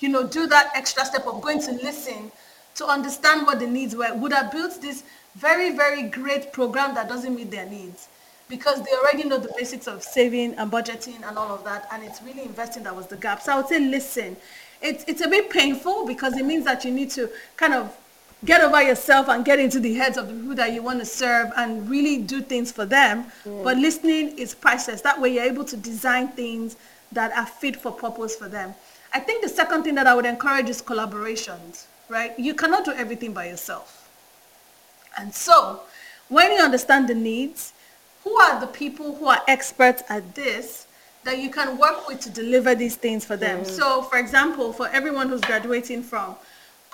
you 0.00 0.08
know, 0.08 0.26
do 0.26 0.46
that 0.46 0.70
extra 0.74 1.04
step 1.04 1.26
of 1.26 1.40
going 1.40 1.60
to 1.62 1.72
listen 1.72 2.30
to 2.76 2.86
understand 2.86 3.46
what 3.46 3.58
the 3.58 3.66
needs 3.66 3.96
were, 3.96 4.14
would 4.14 4.32
have 4.32 4.52
built 4.52 4.80
this 4.82 5.02
very, 5.34 5.74
very 5.76 6.02
great 6.04 6.52
program 6.52 6.94
that 6.94 7.08
doesn't 7.08 7.34
meet 7.34 7.50
their 7.50 7.66
needs 7.66 8.08
because 8.48 8.82
they 8.82 8.92
already 8.92 9.24
know 9.24 9.38
the 9.38 9.52
basics 9.56 9.86
of 9.86 10.02
saving 10.02 10.54
and 10.54 10.70
budgeting 10.70 11.26
and 11.26 11.36
all 11.36 11.52
of 11.52 11.64
that. 11.64 11.88
And 11.92 12.02
it's 12.04 12.22
really 12.22 12.42
investing 12.42 12.84
that 12.84 12.94
was 12.94 13.06
the 13.06 13.16
gap. 13.16 13.42
So 13.42 13.52
I 13.52 13.56
would 13.56 13.68
say 13.68 13.80
listen. 13.80 14.36
It's, 14.82 15.04
it's 15.08 15.22
a 15.22 15.28
bit 15.28 15.48
painful 15.50 16.06
because 16.06 16.36
it 16.36 16.44
means 16.44 16.64
that 16.66 16.84
you 16.84 16.90
need 16.90 17.10
to 17.12 17.30
kind 17.56 17.72
of 17.72 17.96
get 18.46 18.62
over 18.62 18.80
yourself 18.80 19.28
and 19.28 19.44
get 19.44 19.58
into 19.58 19.80
the 19.80 19.94
heads 19.94 20.16
of 20.16 20.28
the 20.28 20.34
people 20.34 20.54
that 20.54 20.72
you 20.72 20.82
want 20.82 21.00
to 21.00 21.04
serve 21.04 21.50
and 21.56 21.88
really 21.90 22.18
do 22.22 22.40
things 22.40 22.70
for 22.72 22.86
them. 22.86 23.26
Mm. 23.44 23.64
But 23.64 23.76
listening 23.76 24.38
is 24.38 24.54
priceless. 24.54 25.00
That 25.00 25.20
way 25.20 25.34
you're 25.34 25.44
able 25.44 25.64
to 25.64 25.76
design 25.76 26.28
things 26.28 26.76
that 27.12 27.36
are 27.36 27.46
fit 27.46 27.76
for 27.76 27.92
purpose 27.92 28.36
for 28.36 28.48
them. 28.48 28.74
I 29.12 29.20
think 29.20 29.42
the 29.42 29.48
second 29.48 29.82
thing 29.82 29.94
that 29.96 30.06
I 30.06 30.14
would 30.14 30.26
encourage 30.26 30.68
is 30.68 30.80
collaborations, 30.80 31.86
right? 32.08 32.38
You 32.38 32.54
cannot 32.54 32.84
do 32.84 32.92
everything 32.92 33.32
by 33.32 33.46
yourself. 33.46 34.08
And 35.18 35.34
so 35.34 35.80
when 36.28 36.52
you 36.52 36.58
understand 36.58 37.08
the 37.08 37.14
needs, 37.14 37.72
who 38.22 38.36
are 38.40 38.60
the 38.60 38.66
people 38.66 39.16
who 39.16 39.26
are 39.26 39.40
experts 39.48 40.02
at 40.08 40.34
this 40.34 40.86
that 41.24 41.38
you 41.38 41.50
can 41.50 41.78
work 41.78 42.06
with 42.06 42.20
to 42.20 42.30
deliver 42.30 42.74
these 42.74 42.96
things 42.96 43.24
for 43.24 43.36
them? 43.36 43.60
Mm. 43.60 43.66
So 43.66 44.02
for 44.02 44.18
example, 44.18 44.72
for 44.72 44.88
everyone 44.88 45.28
who's 45.28 45.40
graduating 45.40 46.02
from 46.02 46.36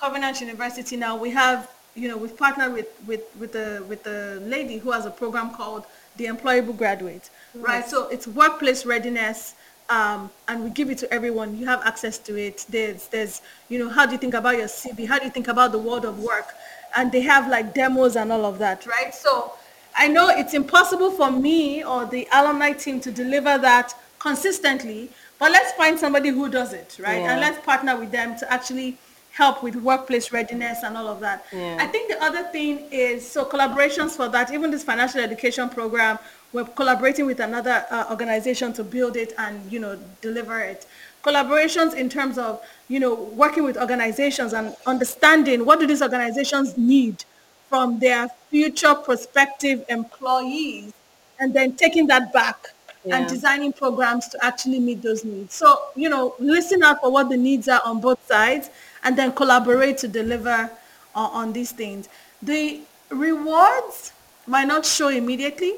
Covenant 0.02 0.40
University 0.40 0.96
now, 0.96 1.14
we 1.14 1.30
have, 1.30 1.70
you 1.94 2.08
know, 2.08 2.16
we've 2.16 2.36
partnered 2.36 2.72
with, 2.72 2.88
with, 3.06 3.22
with, 3.38 3.54
a, 3.54 3.84
with 3.88 4.04
a 4.08 4.40
lady 4.40 4.78
who 4.78 4.90
has 4.90 5.06
a 5.06 5.10
program 5.12 5.54
called 5.54 5.84
the 6.16 6.24
Employable 6.24 6.76
Graduate, 6.76 7.30
yes. 7.54 7.64
right? 7.64 7.88
So 7.88 8.08
it's 8.08 8.26
workplace 8.26 8.84
readiness 8.84 9.54
um, 9.90 10.28
and 10.48 10.64
we 10.64 10.70
give 10.70 10.90
it 10.90 10.98
to 10.98 11.14
everyone. 11.14 11.56
You 11.56 11.66
have 11.66 11.82
access 11.84 12.18
to 12.18 12.36
it. 12.36 12.66
There's, 12.68 13.06
there's, 13.06 13.42
you 13.68 13.78
know, 13.78 13.88
how 13.88 14.04
do 14.04 14.10
you 14.10 14.18
think 14.18 14.34
about 14.34 14.56
your 14.56 14.66
CV? 14.66 15.06
How 15.06 15.20
do 15.20 15.24
you 15.24 15.30
think 15.30 15.46
about 15.46 15.70
the 15.70 15.78
world 15.78 16.04
of 16.04 16.18
work? 16.18 16.48
And 16.96 17.12
they 17.12 17.20
have 17.20 17.48
like 17.48 17.72
demos 17.72 18.16
and 18.16 18.32
all 18.32 18.44
of 18.44 18.58
that, 18.58 18.84
right? 18.88 19.14
So 19.14 19.52
I 19.96 20.08
know 20.08 20.30
it's 20.30 20.52
impossible 20.52 21.12
for 21.12 21.30
me 21.30 21.84
or 21.84 22.06
the 22.06 22.26
alumni 22.32 22.72
team 22.72 22.98
to 23.02 23.12
deliver 23.12 23.56
that 23.56 23.94
consistently, 24.18 25.10
but 25.38 25.52
let's 25.52 25.70
find 25.74 25.96
somebody 25.96 26.30
who 26.30 26.48
does 26.48 26.72
it, 26.72 26.98
right? 26.98 27.20
Yeah. 27.20 27.30
And 27.30 27.40
let's 27.40 27.64
partner 27.64 27.96
with 27.96 28.10
them 28.10 28.36
to 28.38 28.52
actually 28.52 28.98
help 29.32 29.62
with 29.62 29.74
workplace 29.76 30.30
readiness 30.30 30.82
and 30.82 30.96
all 30.96 31.08
of 31.08 31.20
that. 31.20 31.46
Yeah. 31.52 31.78
I 31.80 31.86
think 31.86 32.10
the 32.10 32.22
other 32.22 32.44
thing 32.44 32.86
is 32.90 33.28
so 33.28 33.44
collaborations 33.44 34.10
for 34.10 34.28
that. 34.28 34.52
Even 34.52 34.70
this 34.70 34.84
financial 34.84 35.20
education 35.20 35.68
program, 35.70 36.18
we're 36.52 36.64
collaborating 36.64 37.24
with 37.24 37.40
another 37.40 37.86
uh, 37.90 38.04
organization 38.10 38.72
to 38.74 38.84
build 38.84 39.16
it 39.16 39.32
and 39.38 39.72
you 39.72 39.80
know 39.80 39.98
deliver 40.20 40.60
it. 40.60 40.86
Collaborations 41.24 41.94
in 41.94 42.08
terms 42.10 42.36
of 42.36 42.62
you 42.88 43.00
know 43.00 43.14
working 43.14 43.64
with 43.64 43.78
organizations 43.78 44.52
and 44.52 44.76
understanding 44.86 45.64
what 45.64 45.80
do 45.80 45.86
these 45.86 46.02
organizations 46.02 46.76
need 46.76 47.24
from 47.70 47.98
their 48.00 48.28
future 48.50 48.94
prospective 48.94 49.82
employees, 49.88 50.92
and 51.40 51.54
then 51.54 51.74
taking 51.74 52.06
that 52.06 52.34
back 52.34 52.66
yeah. 53.06 53.16
and 53.16 53.28
designing 53.30 53.72
programs 53.72 54.28
to 54.28 54.44
actually 54.44 54.78
meet 54.78 55.00
those 55.00 55.24
needs. 55.24 55.54
So 55.54 55.78
you 55.96 56.10
know, 56.10 56.34
listen 56.38 56.82
out 56.82 57.00
for 57.00 57.10
what 57.10 57.30
the 57.30 57.36
needs 57.38 57.66
are 57.66 57.80
on 57.86 57.98
both 57.98 58.26
sides 58.26 58.68
and 59.04 59.16
then 59.16 59.32
collaborate 59.32 59.98
to 59.98 60.08
deliver 60.08 60.70
uh, 61.14 61.18
on 61.18 61.52
these 61.52 61.72
things. 61.72 62.08
The 62.42 62.80
rewards 63.10 64.12
might 64.46 64.66
not 64.66 64.84
show 64.84 65.08
immediately. 65.08 65.74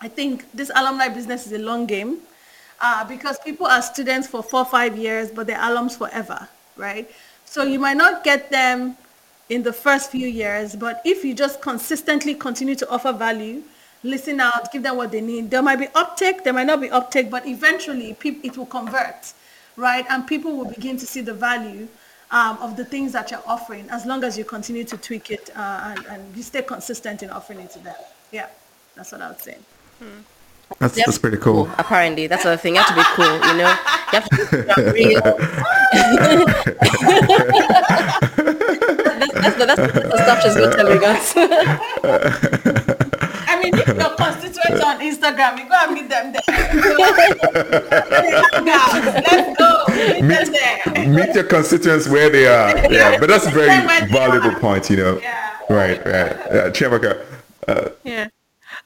I 0.00 0.08
think 0.08 0.50
this 0.52 0.70
alumni 0.74 1.08
business 1.08 1.46
is 1.46 1.52
a 1.52 1.58
long 1.58 1.86
game 1.86 2.18
uh, 2.80 3.04
because 3.04 3.38
people 3.38 3.66
are 3.66 3.80
students 3.82 4.26
for 4.28 4.42
four, 4.42 4.64
five 4.64 4.96
years, 4.96 5.30
but 5.30 5.46
they're 5.46 5.58
alums 5.58 5.96
forever, 5.96 6.48
right? 6.76 7.10
So 7.44 7.62
you 7.62 7.78
might 7.78 7.96
not 7.96 8.24
get 8.24 8.50
them 8.50 8.96
in 9.48 9.62
the 9.62 9.72
first 9.72 10.10
few 10.10 10.26
years, 10.26 10.74
but 10.74 11.00
if 11.04 11.24
you 11.24 11.34
just 11.34 11.60
consistently 11.62 12.34
continue 12.34 12.74
to 12.74 12.88
offer 12.90 13.12
value, 13.12 13.62
listen 14.02 14.40
out, 14.40 14.72
give 14.72 14.82
them 14.82 14.96
what 14.96 15.12
they 15.12 15.20
need, 15.20 15.50
there 15.50 15.62
might 15.62 15.76
be 15.76 15.88
uptake, 15.94 16.44
there 16.44 16.52
might 16.52 16.66
not 16.66 16.80
be 16.80 16.90
uptake, 16.90 17.30
but 17.30 17.46
eventually 17.46 18.16
it 18.22 18.56
will 18.56 18.66
convert, 18.66 19.32
right? 19.76 20.04
And 20.10 20.26
people 20.26 20.56
will 20.56 20.66
begin 20.66 20.96
to 20.98 21.06
see 21.06 21.20
the 21.20 21.34
value 21.34 21.88
um, 22.34 22.58
of 22.58 22.76
the 22.76 22.84
things 22.84 23.12
that 23.12 23.30
you're 23.30 23.40
offering 23.46 23.88
as 23.90 24.04
long 24.04 24.24
as 24.24 24.36
you 24.36 24.44
continue 24.44 24.82
to 24.84 24.96
tweak 24.96 25.30
it 25.30 25.50
uh, 25.56 25.94
and, 25.96 26.04
and, 26.06 26.36
you 26.36 26.42
stay 26.42 26.62
consistent 26.62 27.22
in 27.22 27.30
offering 27.30 27.60
it 27.60 27.70
to 27.70 27.78
them. 27.78 27.94
Yeah, 28.32 28.48
that's 28.96 29.12
what 29.12 29.22
I 29.22 29.28
would 29.28 29.38
say. 29.38 29.56
Hmm. 30.00 30.22
That's, 30.80 30.96
that's 30.96 31.18
pretty 31.18 31.36
cool. 31.36 31.66
cool. 31.66 31.74
Apparently, 31.78 32.26
that's 32.26 32.42
the 32.42 32.58
thing. 32.58 32.74
You 32.74 32.82
have 32.82 32.88
to 32.88 32.94
be 32.96 33.04
cool, 33.14 33.34
you 33.34 33.54
know. 33.58 33.76
You 34.12 34.18
have 34.18 34.28
to 34.28 34.36
be 34.92 35.06
real. 35.06 35.20
that's, 39.14 39.32
that's, 39.34 39.56
the, 39.56 39.66
that's 39.66 39.92
the 39.92 40.18
stuff 40.24 40.42
she's 40.42 40.56
been 40.56 40.72
telling 40.72 41.04
us. 41.04 41.34
I 43.46 43.60
mean, 43.62 43.74
if 43.74 43.86
your 43.86 44.16
constituents 44.16 44.82
are 44.82 44.94
on 44.94 45.00
Instagram, 45.00 45.58
you 45.58 45.68
go 45.68 45.76
and 45.80 45.92
meet 45.94 46.08
them 46.08 46.32
there. 46.32 46.42
Let's 48.64 49.58
go. 49.58 49.83
Meet, 50.22 51.08
meet, 51.08 51.34
your 51.34 51.44
constituents 51.44 52.08
where 52.08 52.30
they 52.30 52.46
are. 52.46 52.74
Yeah, 52.92 53.18
but 53.18 53.28
that's 53.28 53.46
a 53.46 53.50
very 53.50 53.86
valuable 54.08 54.54
point, 54.60 54.90
you 54.90 54.96
know. 54.96 55.18
Yeah. 55.18 55.50
Right, 55.70 55.98
right. 56.04 56.36
Yeah, 56.52 56.70
Chiamaka. 56.70 57.24
Uh, 57.66 57.88
yeah. 58.04 58.28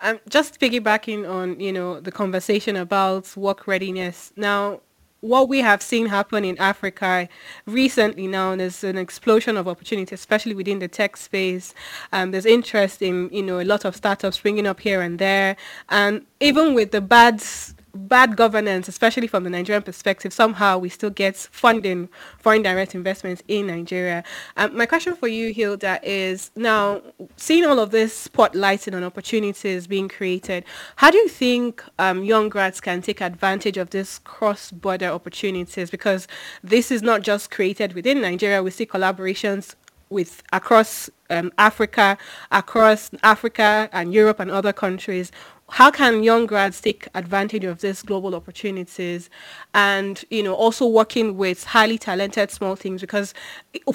Um, 0.01 0.21
just 0.29 0.61
piggybacking 0.61 1.29
on, 1.29 1.59
you 1.59 1.73
know, 1.73 2.01
the 2.01 2.13
conversation 2.13 2.77
about 2.77 3.37
work 3.37 3.67
readiness. 3.67 4.33
Now, 4.37 4.81
what 5.21 5.49
we 5.49 5.59
have 5.61 5.83
seen 5.83 6.07
happen 6.07 6.45
in 6.45 6.57
Africa 6.59 7.29
recently 7.67 8.27
now, 8.29 8.55
there's 8.55 8.85
an 8.85 8.97
explosion 8.97 9.57
of 9.57 9.67
opportunity, 9.67 10.15
especially 10.15 10.55
within 10.55 10.79
the 10.79 10.89
tech 10.89 11.17
space. 11.17 11.75
Um, 12.13 12.31
there's 12.31 12.47
interest 12.47 13.03
in, 13.03 13.29
you 13.33 13.43
know, 13.43 13.61
a 13.61 13.65
lot 13.65 13.85
of 13.85 13.97
startups 13.97 14.37
springing 14.37 14.67
up 14.67 14.81
here 14.81 15.01
and 15.01 15.19
there. 15.19 15.57
And 15.89 16.25
even 16.41 16.75
with 16.75 16.93
the 16.93 17.01
bad 17.01 17.43
bad 17.95 18.37
governance, 18.37 18.89
especially 18.89 19.27
from 19.27 19.45
the 19.45 19.51
Nigerian 19.51 19.83
perspective, 19.83 20.33
somehow 20.33 20.79
we 20.79 20.89
still 20.89 21.11
get 21.11 21.37
funding 21.37 22.09
foreign 22.39 22.63
direct 22.63 22.95
investments 22.95 23.43
in 23.49 23.67
Nigeria. 23.67 24.25
Um, 24.57 24.77
my 24.77 24.87
question 24.87 25.15
for 25.15 25.29
you, 25.29 25.53
Hilda, 25.53 26.01
is 26.03 26.51
now 26.57 27.03
seeing 27.37 27.65
all 27.65 27.79
of 27.79 27.91
this 27.91 28.29
spotlighting 28.29 28.95
on 28.95 29.05
opportunities 29.05 29.87
being 29.87 30.09
created, 30.09 30.65
how 30.97 31.11
do 31.11 31.19
you 31.19 31.29
think 31.29 31.83
um, 31.99 32.25
young 32.25 32.49
grads 32.49 32.81
can 32.81 33.03
take 33.03 33.21
advantage 33.21 33.77
of 33.77 33.91
this 33.91 34.19
cross-border 34.19 35.07
opportunities? 35.07 35.91
Because 35.91 36.29
this 36.63 36.91
is 36.91 37.03
not 37.03 37.23
just 37.23 37.51
created 37.51 37.95
within 37.95 38.21
Nigeria. 38.21 38.63
We 38.63 38.71
see 38.71 38.87
collaborations 38.87 39.75
with 40.11 40.43
across 40.53 41.11
um, 41.31 41.53
Africa, 41.59 42.17
across 42.51 43.11
Africa 43.23 43.89
and 43.93 44.15
Europe 44.15 44.41
and 44.41 44.51
other 44.51 44.73
countries 44.73 45.31
how 45.71 45.91
can 45.91 46.23
young 46.23 46.47
grads 46.47 46.81
take 46.81 47.09
advantage 47.15 47.65
of 47.65 47.81
these 47.81 48.03
global 48.03 48.35
opportunities 48.35 49.29
and 49.75 50.25
you 50.31 50.43
know 50.43 50.55
also 50.55 50.87
working 50.87 51.37
with 51.37 51.65
highly 51.65 51.99
talented 51.99 52.51
small 52.51 52.77
teams? 52.77 53.01
Because 53.01 53.35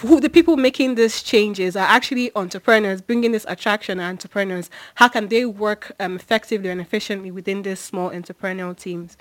who 0.01 0.19
the 0.19 0.29
people 0.29 0.55
making 0.55 0.95
these 0.95 1.23
changes 1.23 1.75
are 1.75 1.87
actually 1.87 2.31
entrepreneurs 2.35 3.01
bringing 3.01 3.31
this 3.31 3.45
attraction 3.49 3.97
to 3.97 4.03
entrepreneurs. 4.03 4.69
How 4.95 5.07
can 5.07 5.29
they 5.29 5.45
work 5.45 5.91
um, 5.99 6.15
effectively 6.15 6.69
and 6.69 6.79
efficiently 6.79 7.31
within 7.31 7.63
these 7.63 7.79
small 7.79 8.11
entrepreneurial 8.11 8.77
teams? 8.77 9.17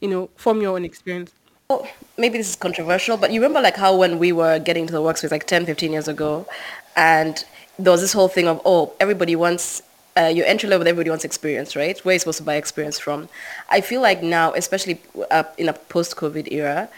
You 0.00 0.08
know 0.08 0.30
from 0.36 0.60
your 0.60 0.74
own 0.76 0.84
experience. 0.84 1.32
Oh, 1.68 1.88
maybe 2.16 2.38
this 2.38 2.50
is 2.50 2.56
controversial 2.56 3.16
but 3.16 3.32
you 3.32 3.40
remember 3.40 3.60
like 3.60 3.76
how 3.76 3.96
when 3.96 4.18
we 4.18 4.32
were 4.32 4.58
getting 4.60 4.86
to 4.86 4.92
the 4.92 5.00
workspace 5.00 5.32
like 5.32 5.48
10 5.48 5.66
15 5.66 5.90
years 5.90 6.06
ago 6.06 6.46
and 6.94 7.44
there 7.76 7.90
was 7.90 8.00
this 8.00 8.12
whole 8.12 8.28
thing 8.28 8.46
of 8.46 8.60
oh 8.64 8.92
everybody 9.00 9.34
wants 9.34 9.82
uh, 10.16 10.26
your 10.26 10.46
entry 10.46 10.68
level 10.68 10.86
everybody 10.86 11.10
wants 11.10 11.24
experience, 11.24 11.76
right? 11.76 11.98
Where 12.04 12.12
are 12.12 12.14
you 12.14 12.18
supposed 12.20 12.38
to 12.38 12.44
buy 12.44 12.54
experience 12.56 12.98
from? 12.98 13.28
I 13.68 13.80
feel 13.80 14.00
like 14.00 14.22
now, 14.22 14.52
especially 14.52 15.00
uh, 15.30 15.44
in 15.58 15.68
a 15.68 15.72
post-COVID 15.72 16.52
era, 16.52 16.88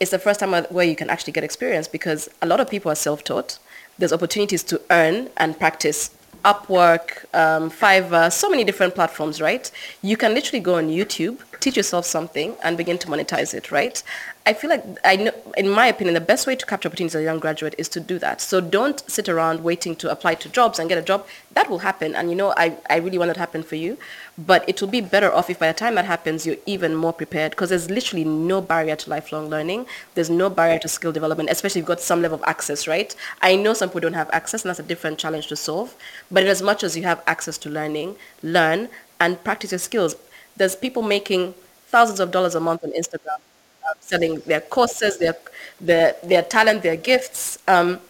it's 0.00 0.10
the 0.10 0.18
first 0.18 0.40
time 0.40 0.52
where 0.64 0.84
you 0.84 0.96
can 0.96 1.08
actually 1.08 1.32
get 1.32 1.44
experience 1.44 1.88
because 1.88 2.28
a 2.42 2.46
lot 2.46 2.60
of 2.60 2.68
people 2.68 2.92
are 2.92 2.96
self-taught. 2.96 3.58
There's 3.98 4.12
opportunities 4.12 4.62
to 4.64 4.80
earn 4.90 5.30
and 5.38 5.58
practice 5.58 6.10
Upwork, 6.44 7.24
um, 7.34 7.70
Fiverr, 7.70 8.32
so 8.32 8.48
many 8.48 8.62
different 8.62 8.94
platforms, 8.94 9.40
right? 9.40 9.68
You 10.02 10.16
can 10.16 10.32
literally 10.32 10.60
go 10.60 10.76
on 10.76 10.88
YouTube, 10.88 11.38
teach 11.58 11.76
yourself 11.76 12.06
something, 12.06 12.54
and 12.62 12.76
begin 12.76 12.98
to 12.98 13.08
monetize 13.08 13.52
it, 13.52 13.72
right? 13.72 14.00
I 14.48 14.52
feel 14.52 14.70
like 14.70 14.84
I 15.04 15.16
know, 15.16 15.32
in 15.56 15.68
my 15.68 15.88
opinion, 15.88 16.14
the 16.14 16.20
best 16.20 16.46
way 16.46 16.54
to 16.54 16.64
capture 16.64 16.86
opportunities 16.88 17.16
as 17.16 17.20
a 17.22 17.24
young 17.24 17.40
graduate 17.40 17.74
is 17.78 17.88
to 17.90 18.00
do 18.00 18.16
that. 18.20 18.40
So 18.40 18.60
don't 18.60 19.02
sit 19.10 19.28
around 19.28 19.64
waiting 19.64 19.96
to 19.96 20.10
apply 20.10 20.36
to 20.36 20.48
jobs 20.48 20.78
and 20.78 20.88
get 20.88 20.98
a 20.98 21.02
job. 21.02 21.26
That 21.54 21.68
will 21.68 21.80
happen, 21.80 22.14
and 22.14 22.30
you 22.30 22.36
know, 22.36 22.54
I, 22.56 22.76
I 22.88 22.98
really 22.98 23.18
want 23.18 23.28
that 23.30 23.34
to 23.34 23.40
happen 23.40 23.64
for 23.64 23.74
you. 23.74 23.98
But 24.38 24.64
it 24.68 24.80
will 24.80 24.88
be 24.88 25.00
better 25.00 25.32
off 25.32 25.50
if 25.50 25.58
by 25.58 25.66
the 25.66 25.74
time 25.74 25.96
that 25.96 26.04
happens, 26.04 26.46
you're 26.46 26.62
even 26.64 26.94
more 26.94 27.12
prepared 27.12 27.50
because 27.52 27.70
there's 27.70 27.90
literally 27.90 28.24
no 28.24 28.60
barrier 28.60 28.94
to 28.94 29.10
lifelong 29.10 29.48
learning. 29.48 29.86
There's 30.14 30.30
no 30.30 30.48
barrier 30.48 30.78
to 30.78 30.88
skill 30.88 31.10
development, 31.10 31.50
especially 31.50 31.80
if 31.80 31.82
you've 31.82 31.88
got 31.96 32.00
some 32.00 32.22
level 32.22 32.38
of 32.38 32.44
access, 32.46 32.86
right? 32.86 33.14
I 33.42 33.56
know 33.56 33.74
some 33.74 33.88
people 33.88 34.02
don't 34.02 34.12
have 34.12 34.30
access, 34.32 34.62
and 34.62 34.68
that's 34.70 34.78
a 34.78 34.84
different 34.84 35.18
challenge 35.18 35.48
to 35.48 35.56
solve. 35.56 35.96
But 36.30 36.44
in 36.44 36.48
as 36.48 36.62
much 36.62 36.84
as 36.84 36.96
you 36.96 37.02
have 37.02 37.20
access 37.26 37.58
to 37.58 37.68
learning, 37.68 38.14
learn, 38.44 38.90
and 39.18 39.42
practice 39.42 39.72
your 39.72 39.80
skills. 39.80 40.14
There's 40.56 40.76
people 40.76 41.02
making 41.02 41.54
thousands 41.88 42.20
of 42.20 42.30
dollars 42.30 42.54
a 42.54 42.60
month 42.60 42.84
on 42.84 42.92
Instagram, 42.92 43.40
selling 44.00 44.40
their 44.40 44.60
courses, 44.60 45.18
their, 45.18 45.36
their, 45.80 46.14
their 46.22 46.42
talent, 46.42 46.82
their 46.82 46.96
gifts. 46.96 47.58
Um, 47.68 48.00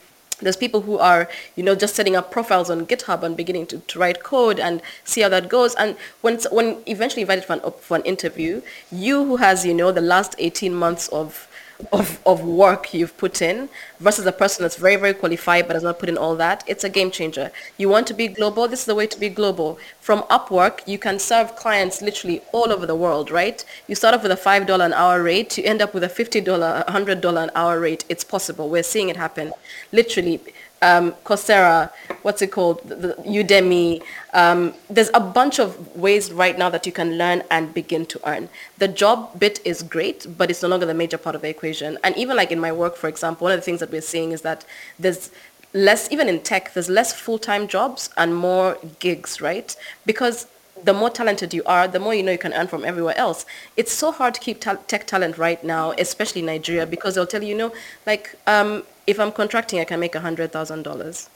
there's 0.41 0.57
people 0.57 0.83
who 0.83 0.99
are, 0.99 1.29
you 1.55 1.63
know, 1.63 1.75
just 1.75 1.95
setting 1.95 2.15
up 2.15 2.31
profiles 2.31 2.69
on 2.69 2.87
GitHub 2.87 3.23
and 3.23 3.37
beginning 3.37 3.67
to, 3.69 3.79
to 3.79 3.99
write 3.99 4.23
code 4.23 4.61
and 4.61 4.83
see 5.05 5.23
how 5.23 5.31
that 5.31 5.49
goes. 5.49 5.75
And 5.77 5.97
when, 6.21 6.39
when 6.51 6.83
eventually 6.87 7.23
invited 7.23 7.45
for 7.47 7.55
an, 7.55 7.61
for 7.81 7.97
an 7.97 8.03
interview, 8.05 8.61
you 8.93 9.25
who 9.25 9.37
has, 9.37 9.65
you 9.65 9.73
know, 9.73 9.93
the 9.93 10.03
last 10.03 10.35
18 10.39 10.75
months 10.75 11.09
of 11.09 11.49
of, 11.93 12.21
of 12.27 12.43
work 12.45 12.95
you've 12.95 13.17
put 13.17 13.43
in 13.43 13.69
versus 14.01 14.27
a 14.27 14.33
person 14.33 14.63
that's 14.63 14.77
very, 14.77 14.97
very 14.97 15.15
qualified 15.15 15.67
but 15.67 15.77
has 15.77 15.83
not 15.83 15.99
put 15.99 16.09
in 16.09 16.17
all 16.17 16.35
that, 16.37 16.65
it's 16.67 16.85
a 16.85 16.89
game 16.89 17.11
changer. 17.11 17.51
You 17.77 17.89
want 17.89 18.07
to 18.09 18.15
be 18.15 18.29
global, 18.29 18.69
this 18.69 18.81
is 18.81 18.87
the 18.87 18.95
way 18.95 19.07
to 19.07 19.19
be 19.19 19.29
global. 19.29 19.79
From 20.01 20.23
Upwork, 20.25 20.87
you 20.87 20.99
can 20.99 21.19
serve 21.19 21.57
clients 21.57 22.01
literally 22.03 22.43
all 22.53 22.73
over 22.73 22.87
the 22.87 22.95
world, 22.95 23.31
right? 23.31 23.65
You 23.89 23.95
start 23.95 24.15
off 24.15 24.23
with 24.23 24.33
a 24.33 24.37
$5 24.37 24.85
an 24.85 24.93
hour 24.93 25.23
rate, 25.23 25.59
you 25.59 25.65
end 25.65 25.83
up 25.83 25.95
with 25.95 26.05
a 26.05 26.09
$50, 26.09 26.45
$100 26.87 27.43
an 27.43 27.51
hour 27.55 27.81
rate. 27.81 28.05
It's 28.09 28.25
possible. 28.25 28.69
We're 28.69 28.83
seeing 28.83 29.09
it 29.09 29.17
happen. 29.17 29.53
Literally, 29.93 30.41
um, 30.83 31.13
Coursera, 31.25 31.91
what's 32.23 32.43
it 32.43 32.53
called, 32.53 32.83
the, 32.89 32.95
the 32.95 33.15
Udemy. 33.25 34.03
Um, 34.33 34.75
there's 34.91 35.11
a 35.15 35.21
bunch 35.21 35.59
of 35.59 35.97
ways 35.97 36.33
right 36.33 36.57
now 36.59 36.69
that 36.71 36.87
you 36.87 36.93
can 36.93 37.17
learn 37.17 37.43
and 37.51 37.73
begin 37.73 38.07
to 38.07 38.21
earn. 38.29 38.49
The 38.79 38.89
job 38.89 39.39
bit 39.39 39.61
is 39.65 39.83
great, 39.83 40.27
but 40.37 40.51
it's 40.51 40.63
no 40.63 40.69
longer 40.69 40.87
the 40.87 40.95
major 40.95 41.19
part 41.19 41.35
of 41.35 41.43
the 41.43 41.49
equation. 41.49 41.99
And 42.05 42.17
even 42.17 42.37
like 42.37 42.53
in 42.53 42.61
my 42.61 42.73
work, 42.73 42.97
for 42.97 43.09
example, 43.09 43.47
one 43.47 43.53
of 43.53 43.59
the 43.59 43.65
things 43.65 43.81
that 43.81 43.91
we're 43.91 44.01
seeing 44.01 44.33
is 44.33 44.43
that 44.43 44.65
there's 44.99 45.31
less, 45.73 46.11
even 46.13 46.29
in 46.29 46.41
tech, 46.41 46.75
there's 46.75 46.89
less 46.91 47.13
full-time 47.13 47.69
jobs 47.69 48.11
and 48.17 48.35
more 48.37 48.79
gigs, 48.99 49.41
right? 49.41 49.75
Because 50.05 50.47
the 50.85 50.93
more 50.93 51.09
talented 51.09 51.55
you 51.55 51.63
are, 51.65 51.89
the 51.89 51.99
more 51.99 52.15
you 52.15 52.23
know 52.23 52.33
you 52.33 52.39
can 52.39 52.53
earn 52.53 52.67
from 52.67 52.85
everywhere 52.85 53.17
else. 53.17 53.47
It's 53.77 53.93
so 53.93 54.13
hard 54.13 54.35
to 54.35 54.41
keep 54.41 54.61
ta- 54.61 54.79
tech 54.87 55.07
talent 55.07 55.39
right 55.39 55.63
now, 55.65 55.93
especially 55.93 56.43
Nigeria, 56.43 56.87
because 56.87 57.15
they'll 57.15 57.27
tell 57.27 57.43
you, 57.43 57.49
you 57.49 57.57
know, 57.57 57.73
like 58.05 58.35
um, 58.47 58.83
if 59.07 59.21
I'm 59.21 59.33
contracting, 59.33 59.81
I 59.81 59.85
can 59.85 60.01
make 60.01 60.13
$100,000. 60.13 61.29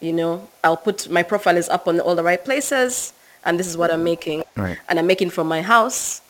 You 0.00 0.12
know, 0.12 0.48
I'll 0.64 0.76
put, 0.76 1.10
my 1.10 1.22
profile 1.22 1.56
is 1.56 1.68
up 1.68 1.86
on 1.86 2.00
all 2.00 2.14
the 2.14 2.22
right 2.22 2.42
places, 2.42 3.12
and 3.44 3.58
this 3.58 3.66
is 3.66 3.76
what 3.76 3.92
I'm 3.92 4.04
making. 4.04 4.44
Right. 4.56 4.78
And 4.88 4.98
I'm 4.98 5.06
making 5.06 5.30
from 5.30 5.46
my 5.48 5.62
house. 5.62 6.22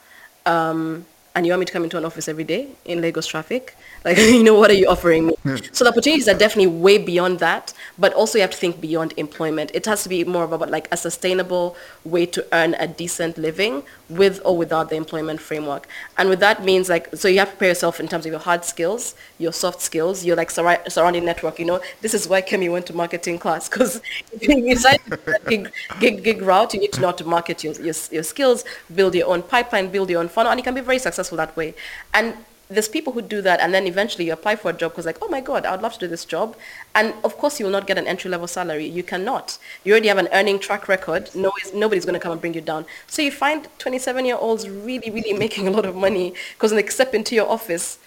Um, 0.47 1.07
and 1.35 1.47
you 1.47 1.53
want 1.53 1.61
me 1.61 1.67
to 1.67 1.73
come 1.73 1.85
into 1.85 1.97
an 1.97 2.05
office 2.05 2.29
every 2.29 2.45
day 2.45 2.69
in 2.85 3.01
Lagos 3.01 3.27
traffic? 3.27 3.77
Like, 4.05 4.19
you 4.19 4.43
know, 4.43 4.55
what 4.55 4.71
are 4.71 4.75
you 4.75 4.89
offering 4.89 5.27
me? 5.27 5.35
So 5.73 5.85
the 5.85 5.91
opportunities 5.91 6.29
are 6.29 6.35
definitely 6.35 6.69
way 6.69 6.99
beyond 6.99 7.39
that, 7.41 7.73
but 7.99 8.13
also 8.15 8.39
you 8.39 8.43
have 8.43 8.51
to 8.51 8.57
think 8.57 8.81
beyond 8.81 9.15
employment. 9.17 9.71
It 9.75 9.87
has 9.87 10.03
to 10.05 10.09
be 10.09 10.25
more 10.25 10.45
about 10.45 10.71
like 10.71 10.89
a 10.91 10.97
sustainable 10.97 11.77
way 12.05 12.27
to 12.27 12.47
earn 12.53 12.75
a 12.75 12.87
decent 12.87 13.37
living 13.37 13.83
with 14.09 14.41
or 14.45 14.57
without 14.57 14.91
the 14.91 14.97
employment 14.97 15.41
framework. 15.41 15.87
And 16.19 16.29
with 16.29 16.41
that 16.41 16.65
means 16.65 16.89
like, 16.89 17.15
so 17.15 17.29
you 17.29 17.39
have 17.41 17.49
to 17.49 17.57
prepare 17.57 17.69
yourself 17.69 18.01
in 18.01 18.09
terms 18.09 18.27
of 18.27 18.33
your 18.33 18.41
hard 18.41 18.65
skills, 18.65 19.15
your 19.39 19.53
soft 19.53 19.81
skills, 19.81 20.25
your 20.25 20.37
like 20.37 20.51
sur- 20.51 20.83
surrounding 20.89 21.25
network. 21.25 21.59
You 21.59 21.67
know, 21.67 21.81
this 22.01 22.15
is 22.15 22.27
why 22.29 22.43
Kemi 22.43 22.71
went 22.71 22.87
to 22.87 22.95
marketing 22.95 23.39
class 23.39 23.69
because 23.69 24.01
if 24.33 24.43
you 24.43 24.75
decide 24.75 25.01
to 25.09 25.41
gig, 25.49 25.73
gig, 26.01 26.25
gig 26.25 26.43
route, 26.43 26.75
you 26.75 26.81
need 26.81 26.93
to 26.95 27.01
know 27.01 27.09
how 27.09 27.13
to 27.13 27.25
market 27.25 27.63
your, 27.63 27.75
your, 27.75 27.95
your 28.11 28.23
skills, 28.23 28.65
build 28.95 29.15
your 29.15 29.29
own 29.29 29.43
pipeline, 29.43 29.91
build 29.91 30.09
your 30.11 30.21
own 30.21 30.29
funnel, 30.29 30.51
and 30.51 30.59
you 30.59 30.65
can 30.65 30.75
be 30.75 30.81
very 30.81 30.99
successful 30.99 31.37
that 31.37 31.57
way. 31.57 31.75
And 32.15 32.35
there's 32.71 32.89
people 32.89 33.13
who 33.13 33.21
do 33.21 33.43
that 33.43 33.61
and 33.61 33.75
then 33.75 33.87
eventually 33.87 34.27
you 34.27 34.33
apply 34.33 34.55
for 34.55 34.71
a 34.71 34.73
job 34.73 34.93
because 34.93 35.05
like, 35.05 35.19
oh 35.21 35.29
my 35.29 35.41
God, 35.41 35.67
I 35.67 35.73
would 35.73 35.83
love 35.83 35.95
to 35.95 35.99
do 35.99 36.07
this 36.07 36.25
job. 36.25 36.57
And 36.95 37.15
of 37.25 37.37
course 37.37 37.59
you 37.59 37.67
will 37.67 37.73
not 37.73 37.87
get 37.87 37.99
an 37.99 38.07
entry 38.07 38.31
level 38.31 38.47
salary. 38.47 38.87
You 38.87 39.03
cannot. 39.03 39.59
You 39.85 39.93
already 39.93 40.09
have 40.09 40.19
an 40.19 40.29
earning 40.33 40.61
track 40.61 40.87
record. 40.87 41.31
No, 41.35 41.53
nobody's 41.75 42.05
going 42.05 42.15
to 42.15 42.21
come 42.21 42.33
and 42.33 42.41
bring 42.41 42.55
you 42.55 42.61
down. 42.61 42.87
So 43.09 43.23
you 43.23 43.33
find 43.33 43.69
27 43.79 44.25
year 44.25 44.37
olds 44.37 44.69
really, 44.69 45.11
really 45.11 45.33
making 45.47 45.67
a 45.67 45.71
lot 45.71 45.85
of 45.85 45.97
money 45.97 46.33
because 46.55 46.71
when 46.73 46.83
they 46.83 46.89
step 46.89 47.13
into 47.13 47.35
your 47.35 47.49
office, 47.49 47.99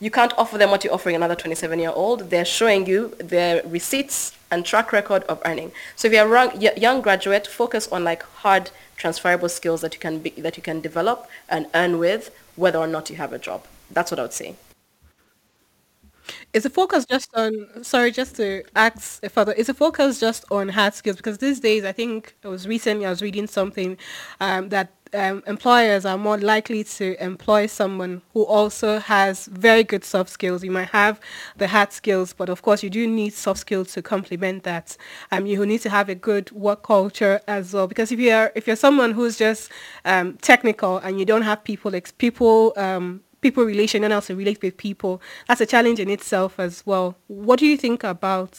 you 0.00 0.10
can't 0.10 0.32
offer 0.36 0.58
them 0.58 0.70
what 0.70 0.84
you're 0.84 0.92
offering 0.92 1.16
another 1.16 1.34
27 1.34 1.78
year 1.78 1.90
old. 1.90 2.30
They're 2.30 2.44
showing 2.44 2.86
you 2.86 3.14
their 3.18 3.62
receipts 3.64 4.36
and 4.50 4.64
track 4.64 4.92
record 4.92 5.24
of 5.24 5.42
earning. 5.44 5.72
So 5.94 6.08
if 6.08 6.14
you're 6.14 6.34
a 6.34 6.78
young 6.78 7.00
graduate, 7.02 7.46
focus 7.46 7.88
on 7.88 8.04
like 8.04 8.22
hard 8.22 8.70
transferable 8.96 9.48
skills 9.48 9.80
that 9.82 9.94
you 9.94 10.00
can 10.00 10.18
be, 10.20 10.30
that 10.30 10.56
you 10.56 10.62
can 10.62 10.80
develop 10.80 11.28
and 11.48 11.66
earn 11.74 11.98
with 11.98 12.34
whether 12.56 12.78
or 12.78 12.86
not 12.86 13.10
you 13.10 13.16
have 13.16 13.32
a 13.32 13.38
job. 13.38 13.64
That's 13.90 14.10
what 14.10 14.18
I 14.18 14.22
would 14.22 14.32
say. 14.32 14.56
Is 16.52 16.62
the 16.64 16.70
focus 16.70 17.04
just 17.04 17.30
on, 17.34 17.52
sorry, 17.84 18.10
just 18.10 18.36
to 18.36 18.64
ask 18.74 19.24
further, 19.30 19.52
is 19.52 19.66
the 19.68 19.74
focus 19.74 20.18
just 20.18 20.44
on 20.50 20.68
hard 20.70 20.94
skills? 20.94 21.16
Because 21.16 21.38
these 21.38 21.60
days, 21.60 21.84
I 21.84 21.92
think 21.92 22.34
it 22.42 22.48
was 22.48 22.66
recently 22.66 23.06
I 23.06 23.10
was 23.10 23.22
reading 23.22 23.46
something 23.46 23.96
um, 24.40 24.70
that 24.70 24.92
um, 25.14 25.42
employers 25.46 26.04
are 26.04 26.18
more 26.18 26.36
likely 26.36 26.82
to 26.82 27.16
employ 27.22 27.66
someone 27.66 28.22
who 28.32 28.44
also 28.44 28.98
has 28.98 29.46
very 29.46 29.84
good 29.84 30.04
soft 30.04 30.30
skills. 30.30 30.64
You 30.64 30.72
might 30.72 30.88
have 30.88 31.20
the 31.56 31.68
hard 31.68 31.92
skills, 31.92 32.32
but 32.32 32.48
of 32.48 32.62
course 32.62 32.82
you 32.82 32.90
do 32.90 33.06
need 33.06 33.32
soft 33.32 33.60
skills 33.60 33.92
to 33.92 34.02
complement 34.02 34.64
that. 34.64 34.96
Um, 35.30 35.46
you 35.46 35.64
need 35.64 35.80
to 35.82 35.90
have 35.90 36.08
a 36.08 36.14
good 36.14 36.50
work 36.50 36.82
culture 36.82 37.40
as 37.46 37.72
well. 37.72 37.86
Because 37.86 38.10
if 38.10 38.18
you're 38.18 38.50
if 38.56 38.66
you're 38.66 38.76
someone 38.76 39.12
who's 39.12 39.38
just 39.38 39.70
um, 40.04 40.36
technical 40.38 40.98
and 40.98 41.18
you 41.20 41.24
don't 41.24 41.42
have 41.42 41.62
people 41.62 41.94
ex- 41.94 42.12
people 42.12 42.72
um, 42.76 43.22
people 43.46 43.64
relation 43.64 44.02
and 44.04 44.12
also 44.12 44.34
relate 44.34 44.60
with 44.62 44.76
people, 44.76 45.20
that's 45.46 45.60
a 45.60 45.66
challenge 45.66 46.00
in 46.00 46.10
itself 46.10 46.58
as 46.58 46.84
well. 46.84 47.16
What 47.28 47.58
do 47.60 47.66
you 47.66 47.76
think 47.76 48.02
about 48.02 48.52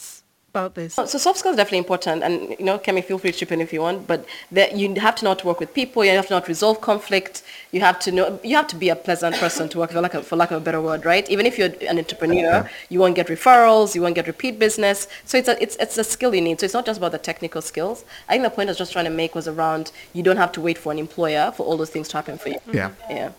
about 0.50 0.74
this? 0.74 0.94
So 0.94 1.04
soft 1.06 1.38
skills 1.40 1.54
are 1.54 1.56
definitely 1.56 1.84
important, 1.86 2.22
and 2.22 2.34
you 2.58 2.64
know, 2.64 2.78
Kemi, 2.78 3.04
feel 3.04 3.18
free 3.18 3.32
to 3.32 3.38
chip 3.38 3.52
in 3.52 3.60
if 3.60 3.70
you 3.72 3.82
want. 3.82 4.06
But 4.06 4.24
that 4.50 4.76
you 4.76 4.94
have 4.94 5.14
to 5.16 5.24
not 5.24 5.44
work 5.44 5.60
with 5.60 5.74
people. 5.74 6.04
You 6.04 6.12
have 6.12 6.26
to 6.28 6.34
not 6.38 6.48
resolve 6.48 6.80
conflict. 6.80 7.42
You 7.70 7.80
have 7.80 7.98
to 8.00 8.12
know. 8.12 8.40
You 8.42 8.56
have 8.56 8.66
to 8.68 8.76
be 8.76 8.88
a 8.88 8.96
pleasant 8.96 9.36
person 9.36 9.68
to 9.68 9.78
work 9.78 9.90
for, 9.92 10.00
like 10.00 10.14
a, 10.14 10.22
for 10.22 10.36
lack 10.36 10.50
of 10.50 10.62
a 10.62 10.64
better 10.64 10.80
word, 10.80 11.04
right? 11.04 11.28
Even 11.28 11.44
if 11.46 11.58
you're 11.58 11.72
an 11.92 11.98
entrepreneur, 11.98 12.68
you 12.88 12.98
won't 12.98 13.16
get 13.20 13.26
referrals. 13.28 13.94
You 13.94 14.02
won't 14.02 14.14
get 14.14 14.26
repeat 14.26 14.58
business. 14.58 15.06
So 15.24 15.36
it's 15.38 15.48
a 15.48 15.62
it's 15.62 15.76
it's 15.76 15.98
a 15.98 16.04
skill 16.04 16.34
you 16.34 16.40
need. 16.40 16.60
So 16.60 16.64
it's 16.64 16.74
not 16.74 16.86
just 16.86 16.98
about 16.98 17.12
the 17.12 17.18
technical 17.18 17.60
skills. 17.60 18.04
I 18.28 18.32
think 18.32 18.44
the 18.44 18.50
point 18.50 18.68
I 18.68 18.72
was 18.72 18.78
just 18.78 18.92
trying 18.92 19.08
to 19.12 19.16
make 19.22 19.34
was 19.34 19.46
around 19.48 19.92
you 20.14 20.22
don't 20.22 20.38
have 20.44 20.52
to 20.52 20.60
wait 20.60 20.78
for 20.78 20.90
an 20.92 20.98
employer 20.98 21.52
for 21.56 21.64
all 21.66 21.76
those 21.76 21.90
things 21.90 22.08
to 22.08 22.16
happen 22.16 22.38
for 22.38 22.48
you. 22.48 22.60
Yeah. 22.72 22.90
Yeah. 23.10 23.32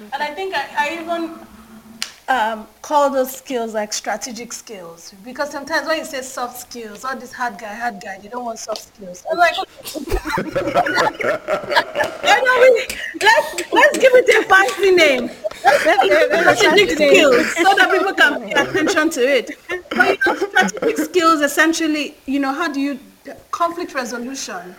And 0.00 0.22
I 0.22 0.34
think 0.34 0.54
I, 0.54 0.66
I 0.78 1.02
even 1.02 1.38
um, 2.28 2.66
call 2.80 3.10
those 3.10 3.36
skills 3.36 3.74
like 3.74 3.92
strategic 3.92 4.52
skills 4.52 5.12
because 5.24 5.50
sometimes 5.50 5.86
when 5.86 5.98
you 5.98 6.04
say 6.04 6.22
soft 6.22 6.58
skills, 6.58 7.04
all 7.04 7.16
this 7.16 7.32
hard 7.32 7.58
guy, 7.58 7.74
hard 7.74 8.00
guy, 8.00 8.18
you 8.22 8.30
don't 8.30 8.44
want 8.44 8.58
soft 8.58 8.94
skills. 8.94 9.24
I'm 9.30 9.36
like, 9.36 9.54
I 12.22 12.40
know 12.44 12.56
we, 12.62 12.86
let's 13.20 13.72
let's 13.72 13.98
give 13.98 14.12
it 14.14 14.28
a 14.28 14.48
fancy 14.48 14.90
name. 14.92 15.30
strategic 16.56 16.90
skills 16.92 17.52
so 17.56 17.74
that 17.74 17.90
people 17.92 18.14
can 18.14 18.40
pay 18.42 18.52
attention 18.52 19.10
to 19.10 19.20
it. 19.20 19.50
But 19.90 20.18
you 20.26 20.32
know, 20.32 20.34
strategic 20.48 20.96
skills 20.98 21.40
essentially, 21.42 22.14
you 22.26 22.40
know, 22.40 22.54
how 22.54 22.72
do 22.72 22.80
you 22.80 22.98
conflict 23.50 23.92
resolution? 23.92 24.74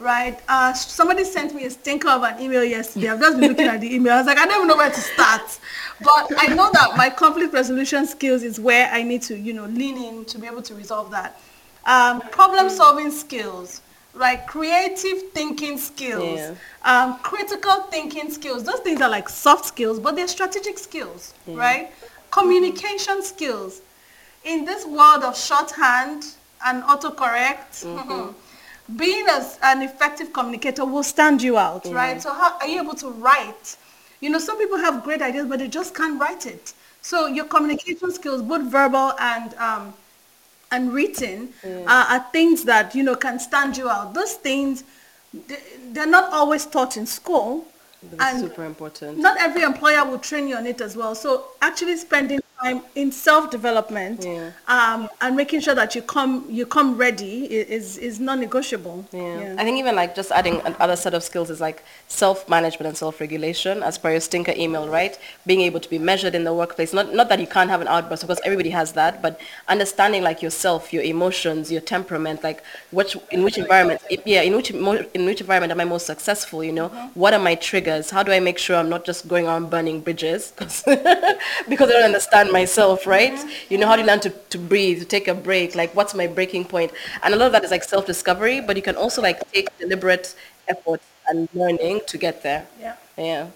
Right? 0.00 0.40
Uh, 0.48 0.72
somebody 0.72 1.24
sent 1.24 1.54
me 1.54 1.64
a 1.66 1.70
stinker 1.70 2.08
of 2.08 2.22
an 2.22 2.40
email 2.40 2.64
yesterday. 2.64 3.08
I've 3.10 3.20
just 3.20 3.38
been 3.38 3.50
looking 3.50 3.66
at 3.66 3.80
the 3.80 3.94
email. 3.94 4.14
I 4.14 4.18
was 4.18 4.26
like, 4.26 4.38
I 4.38 4.46
don't 4.46 4.56
even 4.56 4.68
know 4.68 4.76
where 4.76 4.90
to 4.90 5.00
start. 5.00 5.58
But 6.02 6.32
I 6.38 6.54
know 6.54 6.70
that 6.72 6.96
my 6.96 7.10
conflict 7.10 7.52
resolution 7.52 8.06
skills 8.06 8.42
is 8.42 8.58
where 8.58 8.90
I 8.90 9.02
need 9.02 9.22
to, 9.22 9.36
you 9.36 9.52
know, 9.52 9.66
lean 9.66 9.96
in 10.02 10.24
to 10.26 10.38
be 10.38 10.46
able 10.46 10.62
to 10.62 10.74
resolve 10.74 11.10
that. 11.10 11.38
Um, 11.86 12.20
problem 12.30 12.70
solving 12.70 13.10
skills, 13.10 13.82
right? 14.14 14.46
Creative 14.46 15.30
thinking 15.32 15.78
skills, 15.78 16.38
Yeah. 16.38 16.54
um, 16.84 17.18
critical 17.20 17.82
thinking 17.90 18.30
skills. 18.30 18.64
Those 18.64 18.80
things 18.80 19.00
are 19.02 19.10
like 19.10 19.28
soft 19.28 19.66
skills, 19.66 19.98
but 20.00 20.16
they're 20.16 20.28
strategic 20.28 20.78
skills, 20.78 21.34
right? 21.46 21.92
Communication 22.30 23.22
skills. 23.22 23.82
In 24.44 24.64
this 24.64 24.86
world 24.86 25.22
of 25.22 25.36
shorthand 25.36 26.24
and 26.64 26.82
autocorrect, 26.84 27.84
being 28.96 29.26
as 29.28 29.58
an 29.62 29.82
effective 29.82 30.32
communicator 30.32 30.84
will 30.84 31.02
stand 31.02 31.42
you 31.42 31.58
out, 31.58 31.84
right? 31.92 32.20
So 32.20 32.32
how 32.32 32.56
are 32.60 32.66
you 32.66 32.80
able 32.82 32.94
to 32.94 33.10
write? 33.10 33.76
You 34.20 34.30
know, 34.30 34.38
some 34.38 34.58
people 34.58 34.78
have 34.78 35.02
great 35.04 35.22
ideas, 35.22 35.46
but 35.46 35.58
they 35.58 35.68
just 35.68 35.94
can't 35.94 36.20
write 36.20 36.46
it. 36.46 36.72
So 37.02 37.26
your 37.26 37.46
communication 37.46 38.10
skills, 38.12 38.42
both 38.42 38.62
verbal 38.70 39.12
and 39.18 39.54
um, 39.54 39.94
and 40.72 40.92
written, 40.92 41.52
are, 41.64 42.06
are 42.06 42.26
things 42.32 42.64
that 42.64 42.94
you 42.94 43.02
know 43.02 43.16
can 43.16 43.38
stand 43.38 43.76
you 43.76 43.88
out. 43.88 44.14
Those 44.14 44.34
things, 44.34 44.84
they- 45.48 45.62
they're 45.92 46.06
not 46.06 46.32
always 46.32 46.66
taught 46.66 46.96
in 46.96 47.06
school, 47.06 47.66
That's 48.02 48.34
and 48.34 48.50
super 48.50 48.64
important. 48.64 49.18
not 49.18 49.36
every 49.40 49.62
employer 49.62 50.04
will 50.04 50.18
train 50.18 50.46
you 50.48 50.56
on 50.56 50.66
it 50.66 50.80
as 50.80 50.96
well. 50.96 51.14
So 51.14 51.46
actually 51.62 51.96
spending 51.96 52.40
time 52.62 52.82
in 52.94 53.10
self-development 53.12 54.24
Yeah. 54.24 54.50
um, 54.68 55.08
and 55.20 55.36
making 55.36 55.60
sure 55.60 55.74
that 55.74 55.94
you 55.94 56.02
come 56.02 56.44
you 56.48 56.66
come 56.66 56.96
ready 56.96 57.44
is 57.46 57.96
is 57.98 58.20
non-negotiable. 58.20 59.04
Yeah. 59.12 59.54
I 59.58 59.64
think 59.64 59.78
even 59.78 59.94
like 59.96 60.14
just 60.14 60.30
adding 60.32 60.60
another 60.64 60.96
set 60.96 61.14
of 61.14 61.22
skills 61.22 61.50
is 61.50 61.60
like 61.60 61.82
self-management 62.08 62.86
and 62.86 62.96
self-regulation 62.96 63.82
as 63.82 63.98
per 63.98 64.10
your 64.10 64.20
stinker 64.20 64.52
email, 64.56 64.88
right? 64.88 65.18
Being 65.46 65.60
able 65.62 65.80
to 65.80 65.88
be 65.90 65.98
measured 65.98 66.34
in 66.34 66.44
the 66.44 66.52
workplace. 66.54 66.92
Not 66.92 67.14
not 67.14 67.28
that 67.30 67.40
you 67.40 67.46
can't 67.46 67.70
have 67.70 67.80
an 67.80 67.88
outburst 67.88 68.22
because 68.22 68.40
everybody 68.44 68.70
has 68.70 68.92
that, 68.92 69.22
but 69.22 69.40
understanding 69.68 70.22
like 70.22 70.42
yourself, 70.42 70.92
your 70.92 71.02
emotions, 71.02 71.70
your 71.72 71.80
temperament, 71.80 72.42
like 72.42 72.62
which 72.90 73.16
in 73.30 73.42
which 73.44 73.58
environment, 73.58 74.00
yeah, 74.26 74.42
in 74.42 74.54
which 74.56 74.70
in 74.70 75.24
which 75.26 75.40
environment 75.40 75.72
am 75.72 75.80
I 75.80 75.84
most 75.84 76.06
successful? 76.06 76.62
You 76.64 76.72
know, 76.72 76.88
what 77.14 77.32
are 77.34 77.38
my 77.40 77.54
triggers? 77.54 78.10
How 78.10 78.22
do 78.22 78.32
I 78.32 78.40
make 78.40 78.58
sure 78.58 78.76
I'm 78.76 78.88
not 78.88 79.04
just 79.04 79.28
going 79.28 79.46
on 79.46 79.68
burning 79.70 80.00
bridges 80.00 80.52
'Cause- 80.56 80.82
because 81.68 81.88
I 81.90 81.92
don't 81.94 82.04
understand 82.04 82.49
myself, 82.52 83.06
right? 83.06 83.38
You 83.68 83.78
know, 83.78 83.86
how 83.86 83.96
do 83.96 84.02
you 84.02 84.06
learn 84.06 84.20
to, 84.20 84.30
to 84.30 84.58
breathe, 84.58 84.98
to 85.00 85.04
take 85.04 85.28
a 85.28 85.34
break? 85.34 85.74
Like, 85.74 85.94
what's 85.94 86.14
my 86.14 86.26
breaking 86.26 86.64
point? 86.66 86.92
And 87.22 87.34
a 87.34 87.36
lot 87.36 87.46
of 87.46 87.52
that 87.52 87.64
is 87.64 87.70
like 87.70 87.84
self-discovery, 87.84 88.60
but 88.62 88.76
you 88.76 88.82
can 88.82 88.96
also 88.96 89.22
like 89.22 89.38
take 89.52 89.66
deliberate 89.78 90.34
effort 90.68 91.00
and 91.28 91.48
learning 91.54 92.00
to 92.06 92.18
get 92.18 92.42
there. 92.42 92.66
Yeah. 92.80 92.96
Yeah. 93.16 93.46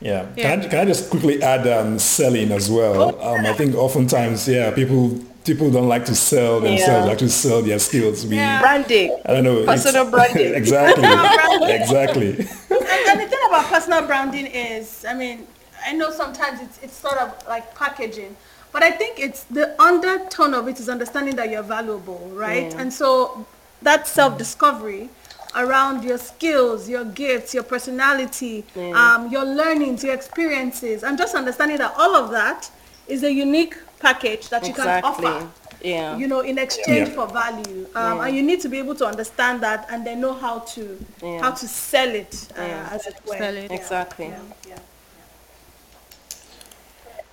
Yeah. 0.00 0.26
Can, 0.36 0.60
I, 0.62 0.68
can 0.68 0.78
I 0.80 0.84
just 0.84 1.10
quickly 1.10 1.42
add 1.42 1.66
um, 1.68 1.98
selling 1.98 2.50
as 2.50 2.70
well? 2.70 3.20
Um, 3.22 3.46
I 3.46 3.52
think 3.52 3.74
oftentimes, 3.76 4.48
yeah, 4.48 4.72
people 4.72 5.18
people 5.44 5.70
don't 5.70 5.88
like 5.88 6.04
to 6.04 6.14
sell 6.14 6.60
themselves, 6.60 7.04
Yeah. 7.04 7.10
like 7.10 7.18
to 7.18 7.28
sell 7.28 7.62
their 7.62 7.78
skills. 7.78 8.24
We, 8.24 8.36
Branding. 8.36 9.18
I 9.26 9.32
don't 9.32 9.44
know. 9.44 9.58
it's- 9.58 9.82
Personal 9.82 10.10
branding. 10.10 10.54
exactly. 10.62 11.02
branding. 11.02 11.68
exactly. 11.70 12.30
and, 12.30 13.08
and 13.08 13.20
the 13.20 13.26
thing 13.26 13.38
about 13.48 13.66
personal 13.66 14.06
branding 14.06 14.46
is, 14.46 15.04
I 15.08 15.14
mean, 15.14 15.46
I 15.86 15.92
know 15.92 16.10
sometimes 16.10 16.60
it's 16.60 16.78
it's 16.82 16.94
sort 16.96 17.18
of 17.18 17.34
like 17.48 17.74
packaging, 17.74 18.36
but 18.72 18.82
I 18.82 18.90
think 18.90 19.18
it's 19.18 19.44
the 19.44 19.80
undertone 19.80 20.54
of 20.54 20.68
it 20.68 20.78
is 20.80 20.88
understanding 20.88 21.36
that 21.36 21.50
you're 21.50 21.62
valuable, 21.62 22.30
right? 22.34 22.70
Yeah. 22.72 22.80
And 22.80 22.92
so 22.92 23.46
that 23.82 24.06
self-discovery 24.06 25.08
around 25.54 26.02
your 26.04 26.18
skills, 26.18 26.88
your 26.88 27.04
gifts, 27.04 27.52
your 27.52 27.62
personality, 27.64 28.64
um, 28.94 29.30
your 29.30 29.44
learnings, 29.44 30.02
your 30.02 30.14
experiences, 30.14 31.02
and 31.02 31.18
just 31.18 31.34
understanding 31.34 31.76
that 31.78 31.92
all 31.98 32.14
of 32.14 32.30
that 32.30 32.70
is 33.06 33.22
a 33.22 33.32
unique 33.32 33.76
package 33.98 34.48
that 34.48 34.66
you 34.66 34.72
can 34.72 35.04
offer 35.04 35.48
Yeah. 35.82 36.16
you 36.16 36.26
know, 36.28 36.40
in 36.40 36.58
exchange 36.58 37.08
Yeah. 37.08 37.14
for 37.14 37.26
value. 37.26 37.86
Um, 37.94 38.20
And 38.20 38.36
you 38.36 38.42
need 38.42 38.60
to 38.62 38.68
be 38.68 38.78
able 38.78 38.94
to 38.94 39.06
understand 39.06 39.60
that 39.62 39.86
and 39.90 40.06
then 40.06 40.20
know 40.20 40.32
how 40.32 40.60
to 40.74 40.82
Yeah. 41.22 41.40
how 41.40 41.50
to 41.50 41.66
sell 41.68 42.08
it, 42.22 42.34
uh, 42.56 42.62
Yeah. 42.62 42.88
as 42.92 43.06
it 43.06 43.16
were. 43.26 43.36
Sell 43.36 43.56
it. 43.56 43.70
Yeah, 43.70 43.76
Exactly. 43.76 44.32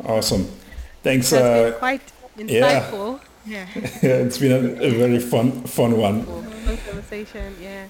Yeah, 0.02 0.08
yeah. 0.08 0.18
Awesome. 0.18 0.48
Thanks. 1.04 1.30
That's 1.30 1.44
Uh, 1.44 1.70
been 1.72 1.80
quite 1.80 2.02
yeah. 2.38 2.82
insightful. 2.82 3.20
Yeah. 3.46 3.66
it's 4.04 4.38
been 4.38 4.52
a, 4.52 4.84
a 4.84 4.90
very 4.92 5.18
fun 5.20 5.64
fun 5.64 5.98
one. 5.98 6.24
Fun 6.26 6.78
conversation. 6.86 7.56
Yeah. 7.62 7.88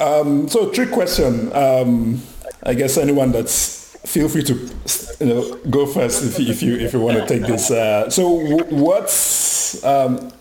Um, 0.00 0.48
so 0.48 0.70
trick 0.70 0.90
question. 0.90 1.52
Um, 1.52 2.20
I 2.64 2.74
guess 2.74 2.96
anyone 2.96 3.30
that's 3.32 3.96
feel 4.06 4.28
free 4.28 4.42
to 4.44 4.54
you 5.20 5.26
know 5.26 5.56
go 5.70 5.86
first 5.86 6.24
if 6.24 6.38
you 6.40 6.50
if 6.50 6.62
you 6.62 6.74
if 6.76 6.92
you 6.94 7.00
want 7.00 7.18
to 7.18 7.26
take 7.26 7.46
this. 7.46 7.70
Uh, 7.70 8.10
so 8.10 8.28
what's 8.70 9.84
um, 9.84 10.32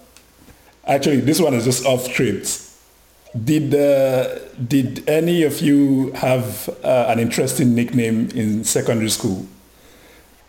actually 0.87 1.19
this 1.21 1.39
one 1.39 1.53
is 1.53 1.65
just 1.65 1.85
off 1.85 2.05
script. 2.07 2.61
Did 3.45 3.75
uh, 3.75 4.39
did 4.67 5.07
any 5.07 5.43
of 5.43 5.61
you 5.61 6.11
have 6.13 6.67
uh, 6.83 7.05
an 7.09 7.19
interesting 7.19 7.75
nickname 7.75 8.29
in 8.33 8.63
secondary 8.63 9.09
school? 9.09 9.45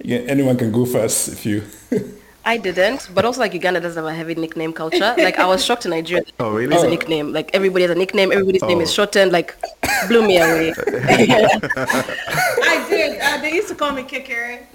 Yeah, 0.04 0.18
anyone 0.26 0.56
can 0.56 0.72
go 0.72 0.84
first 0.84 1.28
if 1.28 1.46
you. 1.46 1.62
I 2.44 2.56
didn't, 2.56 3.08
but 3.14 3.24
also 3.24 3.38
like 3.40 3.54
Uganda 3.54 3.78
doesn't 3.80 4.02
have 4.02 4.12
a 4.12 4.16
heavy 4.16 4.34
nickname 4.34 4.72
culture. 4.72 5.14
Like 5.16 5.38
I 5.38 5.46
was 5.46 5.64
shocked 5.64 5.84
in 5.84 5.92
Nigeria. 5.92 6.24
Oh, 6.40 6.50
really? 6.50 6.66
There's 6.66 6.82
a 6.82 6.86
Oh. 6.86 6.90
nickname. 6.90 7.32
Like 7.32 7.50
everybody 7.54 7.82
has 7.82 7.92
a 7.92 7.94
nickname. 7.94 8.32
Everybody's 8.32 8.62
name 8.62 8.80
is 8.80 8.90
Oh. 8.90 8.94
shortened. 8.94 9.30
Like 9.30 9.54
blew 10.08 10.26
me 10.26 10.38
away. 10.38 10.74
I 11.14 11.16
did. 11.26 12.81
Uh, 13.20 13.40
they 13.40 13.52
used 13.54 13.68
to 13.68 13.74
call 13.74 13.92
me 13.92 14.02
Kekere. 14.02 14.66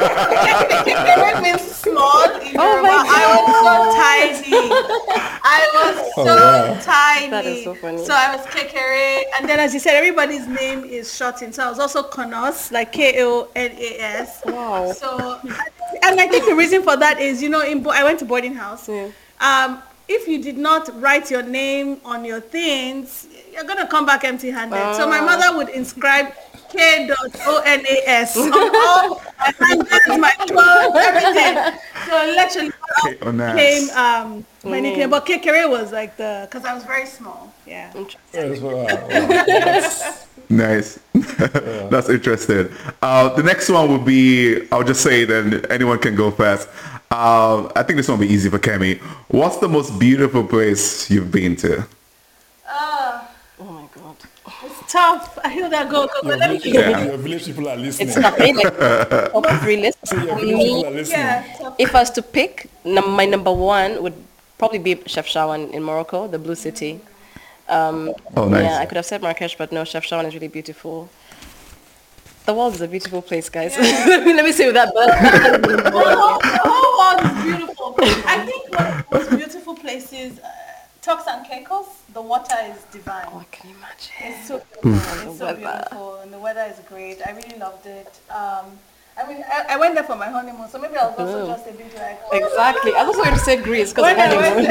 Kekere 0.00 1.42
means 1.42 1.62
small 1.62 2.24
in 2.40 2.56
Oh 2.58 2.72
Yoruba. 2.72 2.88
my 2.88 3.04
I 3.08 3.24
was 3.36 3.46
so 3.66 3.74
tiny. 3.96 4.70
I 5.42 5.60
was 5.74 6.14
so 6.14 6.24
wow. 6.24 6.80
tiny. 6.82 7.30
That 7.30 7.46
is 7.46 7.64
so 7.64 7.74
funny. 7.74 8.04
So 8.04 8.12
I 8.14 8.34
was 8.36 8.46
Kekere. 8.46 9.22
And 9.38 9.48
then 9.48 9.58
as 9.60 9.72
you 9.74 9.80
said, 9.80 9.94
everybody's 9.94 10.46
name 10.46 10.84
is 10.84 11.14
shortened. 11.14 11.54
So 11.54 11.64
I 11.64 11.68
was 11.68 11.78
also 11.78 12.02
Konas, 12.08 12.70
like 12.72 12.92
K-O-N-A-S. 12.92 14.42
Wow. 14.46 14.92
So, 14.92 15.38
and 16.02 16.20
I 16.20 16.26
think 16.28 16.46
the 16.46 16.54
reason 16.54 16.82
for 16.82 16.96
that 16.96 17.20
is, 17.20 17.42
you 17.42 17.48
know, 17.48 17.62
in 17.62 17.82
bo- 17.82 17.90
I 17.90 18.04
went 18.04 18.18
to 18.20 18.24
boarding 18.24 18.54
house. 18.54 18.88
Yeah. 18.88 19.10
Um, 19.40 19.82
if 20.08 20.26
you 20.26 20.42
did 20.42 20.58
not 20.58 20.90
write 21.00 21.30
your 21.30 21.42
name 21.42 22.00
on 22.04 22.24
your 22.24 22.40
things, 22.40 23.28
you're 23.52 23.64
gonna 23.64 23.86
come 23.86 24.06
back 24.06 24.24
empty-handed. 24.24 24.96
So 24.96 25.08
my 25.08 25.20
mother 25.20 25.56
would 25.56 25.68
inscribe 25.70 26.32
K 26.70 27.06
dot 27.08 27.18
O 27.46 27.62
N 27.66 27.84
A 27.88 28.02
S 28.08 28.36
on 28.36 28.52
all 28.52 29.22
my 29.38 29.52
handbags, 29.58 30.18
my 30.18 30.30
clothes, 30.46 30.96
everything. 30.96 31.80
So 32.06 32.14
literally 32.36 32.70
K 33.04 33.18
O 33.22 33.28
N 33.28 33.40
A 33.40 33.44
S. 33.46 33.56
came 33.88 33.96
um, 33.96 34.46
my 34.64 34.80
nickname, 34.80 35.10
but 35.10 35.26
Kekere 35.26 35.68
was 35.68 35.90
like 35.92 36.16
the 36.16 36.46
because 36.48 36.64
I 36.64 36.74
was 36.74 36.84
very 36.84 37.06
small. 37.06 37.52
Yeah. 37.66 37.92
Yes, 38.32 38.60
wow, 38.60 38.74
wow. 38.76 38.86
That's- 39.08 40.26
Nice. 40.50 40.98
That's 41.14 42.08
interesting. 42.08 42.70
Uh, 43.00 43.28
the 43.36 43.42
next 43.44 43.68
one 43.68 43.88
would 43.92 44.04
be, 44.04 44.66
I'll 44.72 44.82
just 44.82 45.00
say 45.00 45.24
then 45.24 45.64
anyone 45.70 46.00
can 46.00 46.16
go 46.16 46.32
first. 46.32 46.68
Uh, 47.08 47.70
I 47.76 47.84
think 47.84 47.98
this 47.98 48.08
one 48.08 48.18
will 48.18 48.26
be 48.26 48.32
easy 48.34 48.50
for 48.50 48.58
Kemi. 48.58 48.98
What's 49.28 49.58
the 49.58 49.68
most 49.68 49.96
beautiful 50.00 50.42
place 50.44 51.08
you've 51.08 51.30
been 51.30 51.54
to? 51.56 51.86
Uh, 52.68 53.24
Oh 53.60 53.64
my 53.64 53.84
god. 53.94 54.16
it's 54.64 54.79
tough. 54.90 55.38
I 55.44 55.48
hear 55.50 55.68
that 55.70 55.88
go. 55.88 56.06
go, 56.06 56.12
go. 56.22 56.28
your, 56.28 56.36
Let 56.38 56.50
me 56.50 56.58
village, 56.58 56.74
Yeah. 56.74 57.04
your 57.04 57.16
village 57.16 57.44
people 57.46 57.68
are 57.68 57.76
listening. 57.76 58.08
It's 58.08 58.16
tough. 58.20 58.38
Like 58.38 59.32
top 59.32 59.46
three 59.62 59.76
list. 59.76 59.98
your 60.12 60.36
me, 60.36 60.52
people 60.52 60.86
are 60.86 60.90
listening. 60.90 61.18
yeah. 61.20 61.74
If 61.78 61.94
I 61.94 62.00
was 62.00 62.10
to 62.10 62.22
pick, 62.22 62.68
num- 62.84 63.10
my 63.12 63.26
number 63.26 63.52
one 63.52 64.02
would 64.02 64.14
probably 64.58 64.78
be 64.78 64.96
Chefchaouen 64.96 65.70
in 65.72 65.82
Morocco, 65.82 66.26
the 66.28 66.38
Blue 66.38 66.54
City. 66.56 67.00
Um, 67.68 68.12
Oh, 68.36 68.48
nice. 68.48 68.64
Yeah, 68.64 68.78
I 68.78 68.86
could 68.86 68.96
have 68.96 69.06
said 69.06 69.22
Marrakesh, 69.22 69.56
but 69.56 69.70
no, 69.72 69.82
Chefchaouen 69.82 70.26
is 70.26 70.34
really 70.34 70.48
beautiful. 70.48 71.08
The 72.46 72.54
world 72.54 72.74
is 72.74 72.80
a 72.80 72.88
beautiful 72.88 73.22
place, 73.22 73.48
guys. 73.48 73.76
let, 73.78 74.24
me, 74.26 74.32
let 74.34 74.44
me 74.44 74.50
say 74.52 74.66
with 74.66 74.74
that. 74.74 74.88
the, 74.92 75.90
But 75.92 75.92
whole, 75.92 76.38
the 76.56 76.60
whole 76.64 76.92
world 76.98 77.20
is 77.26 77.44
beautiful. 77.44 77.94
I 78.26 78.44
think 78.44 78.62
one 78.76 78.86
of 78.86 78.96
the 79.08 79.16
most 79.18 79.30
beautiful 79.38 79.74
places, 79.76 80.38
uh, 80.40 80.48
Turks 81.02 81.24
and 81.28 81.46
Caicos, 81.46 81.86
the 82.12 82.20
water 82.20 82.56
is 82.64 82.82
divine. 82.92 83.26
oh, 83.32 83.38
I 83.38 83.44
can 83.50 83.70
imagine. 83.70 84.12
It's 84.20 84.48
so 84.48 84.62
beautiful. 84.82 85.30
It's 85.30 85.38
so 85.38 85.54
beautiful, 85.54 86.14
and 86.20 86.30
the 86.32 86.38
weather 86.38 86.66
is 86.70 86.78
great. 86.88 87.18
I 87.26 87.30
really 87.32 87.58
loved 87.58 87.86
it. 87.86 88.18
Um, 88.28 88.66
I 89.16 89.26
mean, 89.26 89.42
I, 89.48 89.64
I 89.70 89.76
went 89.78 89.94
there 89.94 90.04
for 90.04 90.16
my 90.16 90.28
honeymoon, 90.28 90.68
so 90.68 90.78
maybe 90.78 90.96
I'll 90.96 91.08
also 91.10 91.44
Oh. 91.44 91.46
just 91.46 91.66
a 91.68 91.72
bit 91.72 91.94
like. 91.96 92.20
Oh, 92.30 92.36
Exactly. 92.36 92.92
I 92.94 93.02
was 93.04 93.16
also 93.16 93.24
going 93.24 93.34
to 93.38 93.40
say 93.42 93.56
Greece 93.62 93.92
because 93.92 94.02
went 94.02 94.18
honeymoon. 94.18 94.66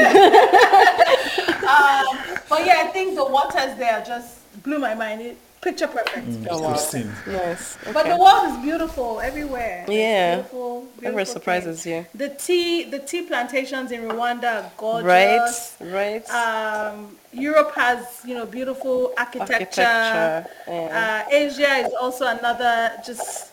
um, 1.66 2.38
but 2.48 2.64
yeah, 2.66 2.82
I 2.84 2.90
think 2.92 3.16
the 3.16 3.24
waters 3.24 3.76
there 3.76 4.02
just 4.06 4.38
blew 4.62 4.78
my 4.78 4.94
mind. 4.94 5.20
It, 5.22 5.36
picture 5.60 5.86
perfect. 5.88 6.26
Oh, 6.50 6.60
wow. 6.62 6.68
Christine. 6.70 7.12
Nice. 7.26 7.76
But 7.92 8.06
the 8.06 8.16
world 8.16 8.50
is 8.50 8.56
beautiful 8.62 9.20
everywhere. 9.20 9.84
It's 9.86 9.92
Yeah. 9.92 10.34
beautiful, 10.36 10.82
Never 11.00 11.16
beautiful 11.16 11.32
surprises 11.34 11.82
thing. 11.82 11.94
you. 11.94 12.06
The 12.14 12.28
tea, 12.30 12.84
the 12.84 12.98
tea 12.98 13.22
plantations 13.22 13.92
in 13.92 14.02
Rwanda 14.08 14.62
are 14.64 14.70
gorgeous. 14.76 15.76
Right, 15.80 16.24
right. 16.24 16.30
Um, 16.30 17.16
Europe 17.32 17.74
has, 17.74 18.20
you 18.24 18.34
know, 18.34 18.46
beautiful 18.46 19.12
architecture. 19.18 19.82
Architecture, 19.82 20.46
yeah. 20.66 21.24
Uh, 21.28 21.30
Asia 21.30 21.72
is 21.86 21.92
also 22.00 22.26
another 22.26 22.92
just 23.06 23.52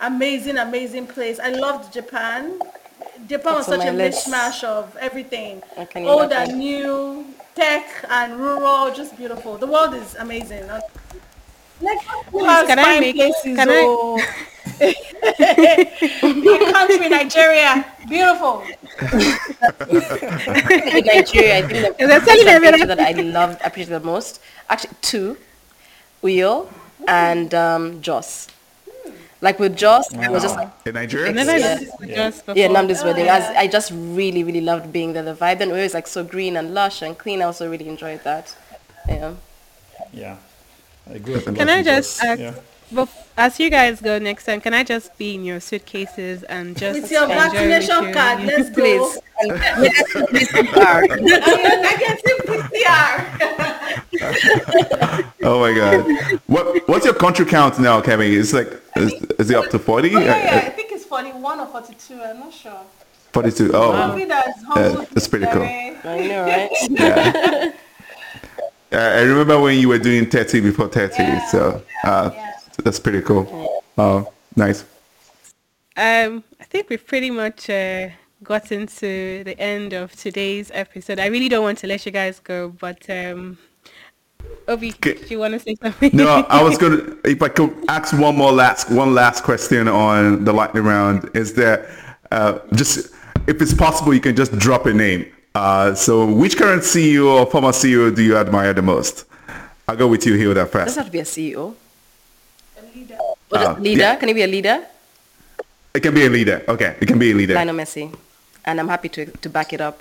amazing, 0.00 0.56
amazing 0.58 1.06
place. 1.06 1.38
I 1.40 1.50
loved 1.50 1.92
Japan. 1.92 2.60
Japan 3.28 3.54
was 3.56 3.66
That's 3.66 3.80
on 3.80 3.80
such 3.80 3.88
a 3.88 3.92
my 3.92 3.98
list. 4.04 4.26
mishmash 4.28 4.64
of 4.64 4.96
everything. 4.98 5.62
I 5.76 5.84
can 5.84 6.06
Old 6.06 6.32
and 6.32 6.58
new, 6.58 7.26
tech 7.54 7.84
and 8.08 8.38
rural, 8.40 8.94
just 8.94 9.16
beautiful. 9.18 9.58
The 9.58 9.66
world 9.66 9.94
is 9.94 10.14
amazing. 10.14 10.64
Like, 11.80 12.66
Can 12.66 12.78
I 12.78 13.00
make- 13.00 13.16
places, 13.16 13.56
can 13.56 13.68
I- 13.68 13.84
oh. 13.86 14.20
My 14.80 16.70
country, 16.72 17.08
Nigeria, 17.08 17.84
beautiful. 18.08 18.62
in 19.00 21.04
Nigeria, 21.04 21.58
I 21.58 21.62
think 21.62 21.96
the 21.96 21.98
Is 21.98 22.08
that 22.08 22.24
telling 22.24 22.24
place 22.24 22.46
I've 22.54 22.62
been 22.62 22.74
everyone? 22.74 22.80
to 22.80 22.86
that 22.86 23.00
I 23.00 23.12
loved, 23.12 23.60
appreciated 23.64 24.02
the 24.02 24.06
most, 24.06 24.40
actually 24.68 24.94
two, 25.02 25.36
Uyo 26.22 26.68
and 27.08 27.54
um, 27.54 28.00
Jos. 28.02 28.48
Like 29.42 29.58
with 29.58 29.76
Jos, 29.76 30.12
I 30.14 30.28
was 30.28 30.42
just 30.42 30.56
like, 30.56 30.68
In 30.84 30.94
Nigeria? 30.94 31.32
Never 31.32 31.56
Yeah. 31.58 31.74
listened 31.80 32.10
yeah, 32.10 32.30
before. 32.30 32.54
Namdi's 32.54 33.02
wedding. 33.04 33.28
I, 33.28 33.38
was- 33.38 33.56
I 33.56 33.66
just 33.66 33.90
really, 33.94 34.44
really 34.44 34.60
loved 34.60 34.92
being 34.92 35.12
there. 35.14 35.22
The 35.22 35.34
vibe 35.34 35.58
then 35.58 35.70
it 35.70 35.72
was 35.72 35.94
like 35.94 36.06
so 36.06 36.22
green 36.24 36.56
and 36.56 36.74
lush 36.74 37.00
and 37.02 37.16
clean. 37.16 37.40
I 37.40 37.46
also 37.46 37.70
really 37.70 37.88
enjoyed 37.88 38.22
that. 38.24 38.54
Yeah. 39.08 39.34
Yeah. 40.12 40.36
I 41.12 41.18
grew 41.18 41.36
up 41.36 41.46
a 41.46 41.52
Can 41.52 41.68
I 41.68 41.82
just 41.82 42.22
ask- 42.22 42.40
Yeah. 42.40 42.54
but 42.92 43.08
as 43.36 43.58
you 43.58 43.70
guys 43.70 44.00
go 44.00 44.18
next 44.18 44.44
time, 44.44 44.60
can 44.60 44.74
I 44.74 44.84
just 44.84 45.16
be 45.18 45.34
in 45.34 45.44
your 45.44 45.60
suitcases 45.60 46.42
and 46.44 46.76
just 46.76 47.00
With 47.02 47.10
your 47.10 47.26
vaccination 47.26 48.04
with 48.06 48.14
card, 48.14 48.42
let's 48.44 48.70
go. 48.70 48.82
Please. 48.82 49.18
I 49.42 49.48
can 52.02 52.16
PCR. 52.48 53.10
Oh 55.42 55.60
my 55.60 55.72
god. 55.72 56.40
What 56.46 56.88
what's 56.88 57.04
your 57.04 57.14
country 57.14 57.46
count 57.46 57.78
now, 57.78 58.00
Kemi? 58.00 58.38
It's 58.38 58.52
like 58.52 58.68
is, 58.96 59.12
is 59.38 59.50
it 59.50 59.56
up 59.56 59.70
to 59.70 59.78
40? 59.78 60.14
Oh, 60.14 60.18
yeah, 60.18 60.26
yeah, 60.26 60.32
uh, 60.32 60.56
uh, 60.56 60.66
I 60.66 60.70
think 60.70 60.92
it's 60.92 61.04
41 61.04 61.60
or 61.60 61.66
42. 61.66 62.20
I'm 62.22 62.40
not 62.40 62.52
sure. 62.52 62.80
42. 63.32 63.70
Oh. 63.72 64.08
Maybe 64.14 64.28
that's 64.28 64.62
uh, 64.64 64.66
humble. 64.66 65.06
that's 65.12 65.28
pretty 65.28 65.46
cool. 65.46 65.62
I 65.62 65.96
know, 66.04 66.42
right? 66.44 66.70
Yeah. 66.90 67.72
Uh, 68.92 68.96
I 68.96 69.20
remember 69.22 69.60
when 69.60 69.78
you 69.78 69.88
were 69.88 69.98
doing 69.98 70.28
30 70.28 70.60
before 70.60 70.88
30, 70.88 71.40
so 71.50 71.82
uh, 72.04 72.30
that's 72.82 72.98
pretty 72.98 73.20
cool. 73.22 73.82
Oh, 73.96 74.32
nice. 74.56 74.84
Um, 75.96 76.42
I 76.60 76.64
think 76.64 76.88
we've 76.88 77.06
pretty 77.06 77.30
much 77.30 77.70
uh, 77.70 78.08
gotten 78.42 78.86
to 78.86 79.44
the 79.44 79.54
end 79.60 79.92
of 79.92 80.12
today's 80.16 80.70
episode. 80.74 81.20
I 81.20 81.26
really 81.26 81.48
don't 81.48 81.62
want 81.62 81.78
to 81.78 81.86
let 81.86 82.04
you 82.04 82.10
guys 82.12 82.40
go, 82.40 82.70
but 82.70 83.08
um, 83.08 83.58
Obi, 84.66 84.88
Okay. 84.94 85.14
do 85.14 85.26
you 85.28 85.38
want 85.38 85.54
to 85.54 85.60
say 85.60 85.76
something? 85.80 86.10
No, 86.12 86.44
I 86.48 86.62
was 86.62 86.76
gonna. 86.82 87.16
If 87.24 87.42
I 87.42 87.48
could 87.48 87.72
ask 87.88 88.16
one 88.18 88.36
more 88.36 88.52
last, 88.52 88.90
one 88.90 89.14
last 89.14 89.44
question 89.44 89.86
on 89.86 90.44
the 90.44 90.52
lightning 90.52 90.84
round, 90.84 91.30
is 91.34 91.54
that 91.54 91.86
uh, 92.32 92.58
just 92.74 93.12
if 93.46 93.60
it's 93.62 93.74
possible, 93.74 94.14
you 94.14 94.20
can 94.20 94.34
just 94.34 94.56
drop 94.58 94.86
a 94.86 94.92
name. 94.92 95.30
Uh, 95.54 95.94
so, 95.94 96.26
which 96.26 96.56
current 96.56 96.82
CEO 96.82 97.26
or 97.26 97.46
former 97.50 97.70
CEO 97.70 98.14
do 98.14 98.22
you 98.22 98.36
admire 98.36 98.72
the 98.72 98.82
most? 98.82 99.24
I'll 99.88 99.96
go 99.96 100.06
with 100.06 100.24
you, 100.24 100.34
Hilda, 100.34 100.60
Doesn't 100.64 100.72
first. 100.72 100.96
have 100.96 101.06
to 101.06 101.12
be 101.12 101.18
a 101.18 101.24
CEO. 101.24 101.74
A 102.78 102.96
leader. 102.96 103.18
Uh, 103.52 103.74
leader? 103.80 104.00
yeah. 104.00 104.16
Can 104.16 104.28
he 104.28 104.34
be 104.34 104.42
a 104.42 104.46
leader? 104.46 104.84
It 105.92 106.00
can 106.00 106.14
be 106.14 106.24
a 106.24 106.30
leader. 106.30 106.62
Okay, 106.68 106.96
it 107.00 107.06
can 107.06 107.18
be 107.18 107.32
a 107.32 107.34
leader. 107.34 107.54
Lionel 107.54 107.74
Messi. 107.74 108.14
And 108.64 108.78
I'm 108.78 108.86
happy 108.86 109.08
to, 109.08 109.26
to 109.26 109.48
back 109.50 109.72
it 109.72 109.80
up. 109.80 110.00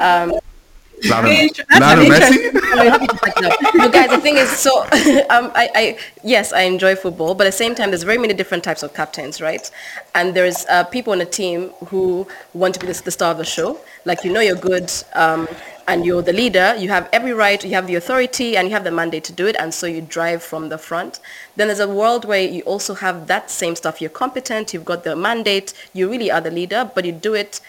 Um, 0.00 0.32
Lionel, 1.02 1.48
Lionel 1.78 2.04
Messi. 2.06 2.50
I'm 2.78 2.88
happy 2.88 3.06
to 3.06 3.14
back 3.14 3.36
it 3.36 3.44
up. 3.44 3.58
But 3.76 3.92
guys, 3.92 4.10
the 4.10 4.20
thing 4.20 4.36
is, 4.36 4.48
so 4.48 4.82
um, 5.30 5.50
I, 5.54 5.68
I, 5.74 5.98
yes, 6.22 6.52
I 6.52 6.62
enjoy 6.62 6.96
football, 6.96 7.34
but 7.34 7.46
at 7.46 7.50
the 7.50 7.56
same 7.56 7.74
time, 7.74 7.90
there's 7.90 8.02
very 8.02 8.18
many 8.18 8.34
different 8.34 8.64
types 8.64 8.82
of 8.82 8.94
captains, 8.94 9.40
right? 9.40 9.70
And 10.14 10.34
there's 10.34 10.64
uh, 10.66 10.84
people 10.84 11.12
on 11.12 11.20
a 11.20 11.26
team 11.26 11.70
who 11.88 12.26
want 12.52 12.74
to 12.74 12.80
be 12.80 12.86
the, 12.86 13.02
the 13.02 13.10
star 13.10 13.32
of 13.32 13.38
the 13.38 13.44
show. 13.44 13.78
Like, 14.04 14.24
you 14.24 14.32
know 14.32 14.40
you're 14.40 14.56
good 14.56 14.92
um, 15.14 15.48
and 15.86 16.04
you're 16.04 16.22
the 16.22 16.32
leader. 16.32 16.74
You 16.76 16.88
have 16.88 17.08
every 17.12 17.32
right, 17.32 17.62
you 17.62 17.72
have 17.72 17.86
the 17.86 17.96
authority, 17.96 18.56
and 18.56 18.68
you 18.68 18.74
have 18.74 18.84
the 18.84 18.90
mandate 18.90 19.24
to 19.24 19.32
do 19.32 19.46
it, 19.46 19.56
and 19.58 19.72
so 19.72 19.86
you 19.86 20.00
drive 20.00 20.42
from 20.42 20.68
the 20.68 20.78
front. 20.78 21.20
Then 21.56 21.68
there's 21.68 21.80
a 21.80 21.88
world 21.88 22.24
where 22.24 22.40
you 22.42 22.62
also 22.62 22.94
have 22.94 23.26
that 23.26 23.50
same 23.50 23.76
stuff. 23.76 24.00
You're 24.00 24.10
competent, 24.10 24.72
you've 24.72 24.84
got 24.84 25.04
the 25.04 25.16
mandate, 25.16 25.74
you 25.92 26.10
really 26.10 26.30
are 26.30 26.40
the 26.40 26.50
leader, 26.50 26.90
but 26.94 27.04
you 27.04 27.12
do 27.12 27.34
it 27.34 27.60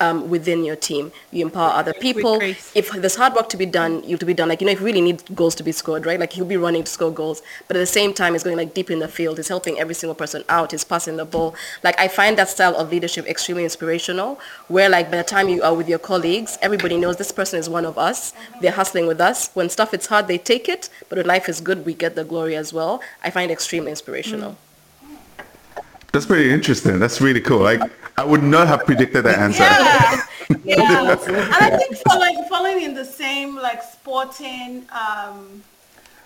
um, 0.00 0.30
within 0.30 0.64
your 0.64 0.76
team. 0.76 1.12
You 1.30 1.44
empower 1.44 1.72
other 1.72 1.92
people. 1.92 2.40
If 2.74 2.90
there's 2.90 3.16
hard 3.16 3.34
work 3.34 3.48
to 3.50 3.56
be 3.56 3.66
done, 3.66 4.02
you 4.04 4.16
to 4.16 4.26
be 4.26 4.34
done. 4.34 4.48
Like 4.48 4.60
you 4.60 4.66
know, 4.66 4.72
if 4.72 4.80
you 4.80 4.86
really 4.86 5.00
need 5.00 5.22
goals 5.34 5.54
to 5.56 5.62
be 5.62 5.72
scored, 5.72 6.06
right? 6.06 6.18
Like 6.18 6.32
he'll 6.32 6.44
be 6.44 6.56
running 6.56 6.84
to 6.84 6.90
score 6.90 7.10
goals, 7.12 7.42
but 7.68 7.76
at 7.76 7.80
the 7.80 7.86
same 7.86 8.12
time, 8.12 8.32
he's 8.32 8.42
going 8.42 8.56
like 8.56 8.74
deep 8.74 8.90
in 8.90 8.98
the 8.98 9.08
field. 9.08 9.36
He's 9.36 9.48
helping 9.48 9.78
every 9.78 9.94
single 9.94 10.14
person 10.14 10.44
out. 10.48 10.72
He's 10.72 10.84
passing 10.84 11.16
the 11.16 11.24
ball. 11.24 11.54
Like 11.82 11.98
I 12.00 12.08
find 12.08 12.36
that 12.38 12.48
style 12.48 12.76
of 12.76 12.90
leadership 12.90 13.26
extremely 13.26 13.64
inspirational. 13.64 14.40
Where 14.68 14.88
like 14.88 15.10
by 15.10 15.18
the 15.18 15.24
time 15.24 15.48
you 15.48 15.62
are 15.62 15.74
with 15.74 15.88
your 15.88 15.98
colleagues, 15.98 16.58
everybody 16.62 16.96
knows 16.96 17.16
this 17.16 17.32
person 17.32 17.58
is 17.58 17.68
one 17.68 17.84
of 17.84 17.98
us. 17.98 18.32
They're 18.60 18.72
hustling 18.72 19.06
with 19.06 19.20
us. 19.20 19.50
When 19.54 19.68
stuff 19.68 19.94
is 19.94 20.06
hard, 20.06 20.28
they 20.28 20.38
take 20.38 20.68
it. 20.68 20.88
But 21.08 21.18
when 21.18 21.26
life 21.26 21.48
is 21.48 21.60
good, 21.60 21.84
we 21.84 21.94
get 21.94 22.14
the 22.14 22.24
glory 22.24 22.56
as 22.56 22.72
well. 22.72 23.00
I 23.22 23.30
find 23.30 23.50
it 23.50 23.54
extremely 23.54 23.90
inspirational. 23.90 24.56
That's 26.12 26.26
pretty 26.26 26.50
interesting. 26.50 26.98
That's 26.98 27.20
really 27.20 27.40
cool. 27.40 27.60
Like 27.60 27.80
I 28.18 28.24
would 28.24 28.42
not 28.42 28.66
have 28.66 28.84
predicted 28.84 29.24
that 29.24 29.38
answer. 29.38 29.62
Yeah. 29.62 30.26
yeah. 30.64 31.12
and 31.12 31.54
I 31.54 31.76
think 31.76 31.96
following, 32.08 32.44
following 32.48 32.82
in 32.82 32.94
the 32.94 33.04
same 33.04 33.54
like 33.56 33.82
sporting, 33.82 34.84
um, 34.90 35.62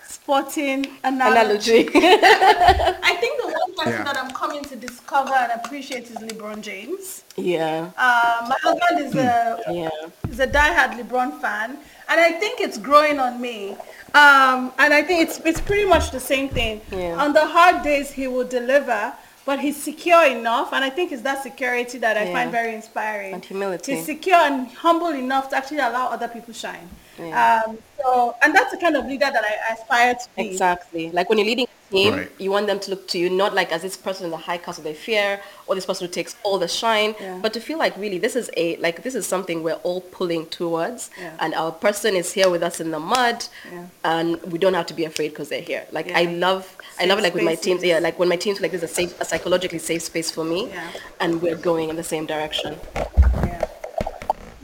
sporting 0.07 0.87
analogy. 1.03 1.81
Analogy. 1.87 1.89
I 1.93 3.15
think 3.19 3.39
the 3.41 3.47
one 3.47 3.75
person 3.75 3.93
Yeah. 3.93 4.03
that 4.05 4.17
I'm 4.17 4.31
coming 4.31 4.63
to 4.63 4.75
discover 4.75 5.33
and 5.33 5.51
appreciate 5.63 6.09
is 6.09 6.17
LeBron 6.17 6.61
James. 6.61 7.23
yeah. 7.37 7.91
Uh, 7.95 8.47
my 8.49 8.57
husband 8.63 9.05
is 9.05 9.13
a 9.15 9.61
Yeah. 9.71 9.89
is 10.31 10.39
a 10.39 10.47
diehard 10.47 10.99
LeBron 10.99 11.39
fan, 11.39 11.77
and 12.09 12.19
I 12.19 12.31
think 12.31 12.59
it's 12.61 12.79
growing 12.79 13.19
on 13.19 13.39
me. 13.39 13.77
Um, 14.15 14.71
and 14.79 14.91
I 14.93 15.03
think 15.03 15.21
it's 15.29 15.39
it's 15.45 15.61
pretty 15.61 15.85
much 15.85 16.09
the 16.09 16.19
same 16.19 16.49
thing. 16.49 16.81
Yeah. 16.91 17.21
On 17.23 17.33
the 17.33 17.45
hard 17.45 17.83
days, 17.83 18.09
he 18.11 18.27
will 18.27 18.47
deliver, 18.47 19.13
but 19.45 19.59
he's 19.59 19.81
secure 19.81 20.25
enough, 20.25 20.73
and 20.73 20.83
I 20.83 20.89
think 20.89 21.11
it's 21.11 21.21
that 21.21 21.43
security 21.43 21.97
that 21.99 22.17
I 22.17 22.25
Yeah. 22.25 22.33
find 22.33 22.51
very 22.51 22.73
inspiring. 22.73 23.33
And 23.33 23.45
humility. 23.45 23.95
He's 23.95 24.05
secure 24.05 24.37
and 24.37 24.67
humble 24.71 25.09
enough 25.09 25.49
to 25.49 25.57
actually 25.57 25.79
allow 25.79 26.07
other 26.07 26.27
people 26.27 26.53
shine. 26.53 26.89
Yeah. 27.17 27.63
Um, 27.67 27.77
so, 28.01 28.35
and 28.43 28.53
that's 28.53 28.71
the 28.71 28.77
kind 28.77 28.95
of 28.95 29.05
leader 29.05 29.29
that 29.31 29.43
I 29.43 29.73
aspire 29.73 30.13
to 30.15 30.27
be. 30.35 30.49
Exactly. 30.49 31.11
Like 31.11 31.29
when 31.29 31.37
you're 31.37 31.47
leading 31.47 31.65
a 31.65 31.91
team, 31.93 32.13
Right. 32.13 32.31
you 32.37 32.51
want 32.51 32.67
them 32.67 32.79
to 32.81 32.89
look 32.91 33.07
to 33.09 33.17
you 33.17 33.29
not 33.29 33.53
like 33.55 33.71
as 33.71 33.81
this 33.81 33.95
person 33.95 34.25
in 34.25 34.31
the 34.31 34.37
high 34.37 34.57
castle 34.57 34.83
they 34.83 34.93
fear 34.93 35.39
or 35.67 35.75
this 35.75 35.85
person 35.85 36.07
who 36.07 36.13
takes 36.13 36.35
all 36.43 36.57
the 36.59 36.67
shine, 36.67 37.15
Yeah. 37.19 37.39
but 37.41 37.53
to 37.53 37.59
feel 37.61 37.77
like 37.77 37.95
really 37.97 38.17
this 38.17 38.35
is 38.35 38.49
a 38.57 38.75
like 38.77 39.03
this 39.03 39.15
is 39.15 39.25
something 39.25 39.63
we're 39.63 39.81
all 39.83 40.01
pulling 40.01 40.45
towards, 40.47 41.09
Yeah. 41.19 41.31
and 41.39 41.53
our 41.55 41.71
person 41.71 42.15
is 42.15 42.33
here 42.33 42.49
with 42.49 42.63
us 42.63 42.79
in 42.79 42.91
the 42.91 42.99
mud, 42.99 43.45
Yeah. 43.71 43.85
and 44.03 44.41
we 44.51 44.57
don't 44.59 44.73
have 44.73 44.87
to 44.87 44.93
be 44.93 45.05
afraid 45.05 45.29
because 45.29 45.49
they're 45.49 45.61
here. 45.61 45.85
Like 45.91 46.11
I 46.11 46.21
Yeah. 46.21 46.37
love. 46.47 46.75
I 46.99 47.05
love 47.05 47.19
it 47.19 47.23
like 47.23 47.33
with 47.33 47.43
my 47.43 47.55
teams, 47.55 47.83
yeah, 47.83 47.99
like 47.99 48.19
when 48.19 48.29
my 48.29 48.35
teams 48.37 48.59
like 48.61 48.71
this 48.71 48.83
is 48.83 48.91
a 48.91 48.93
safe, 48.93 49.19
a 49.21 49.25
psychologically 49.25 49.79
safe 49.79 50.01
space 50.01 50.29
for 50.31 50.43
me, 50.43 50.67
Yeah. 50.67 50.89
and 51.21 51.41
we're 51.41 51.55
going 51.69 51.89
in 51.89 51.95
the 51.95 52.03
same 52.03 52.25
direction. 52.25 52.77
Yeah. 52.95 53.65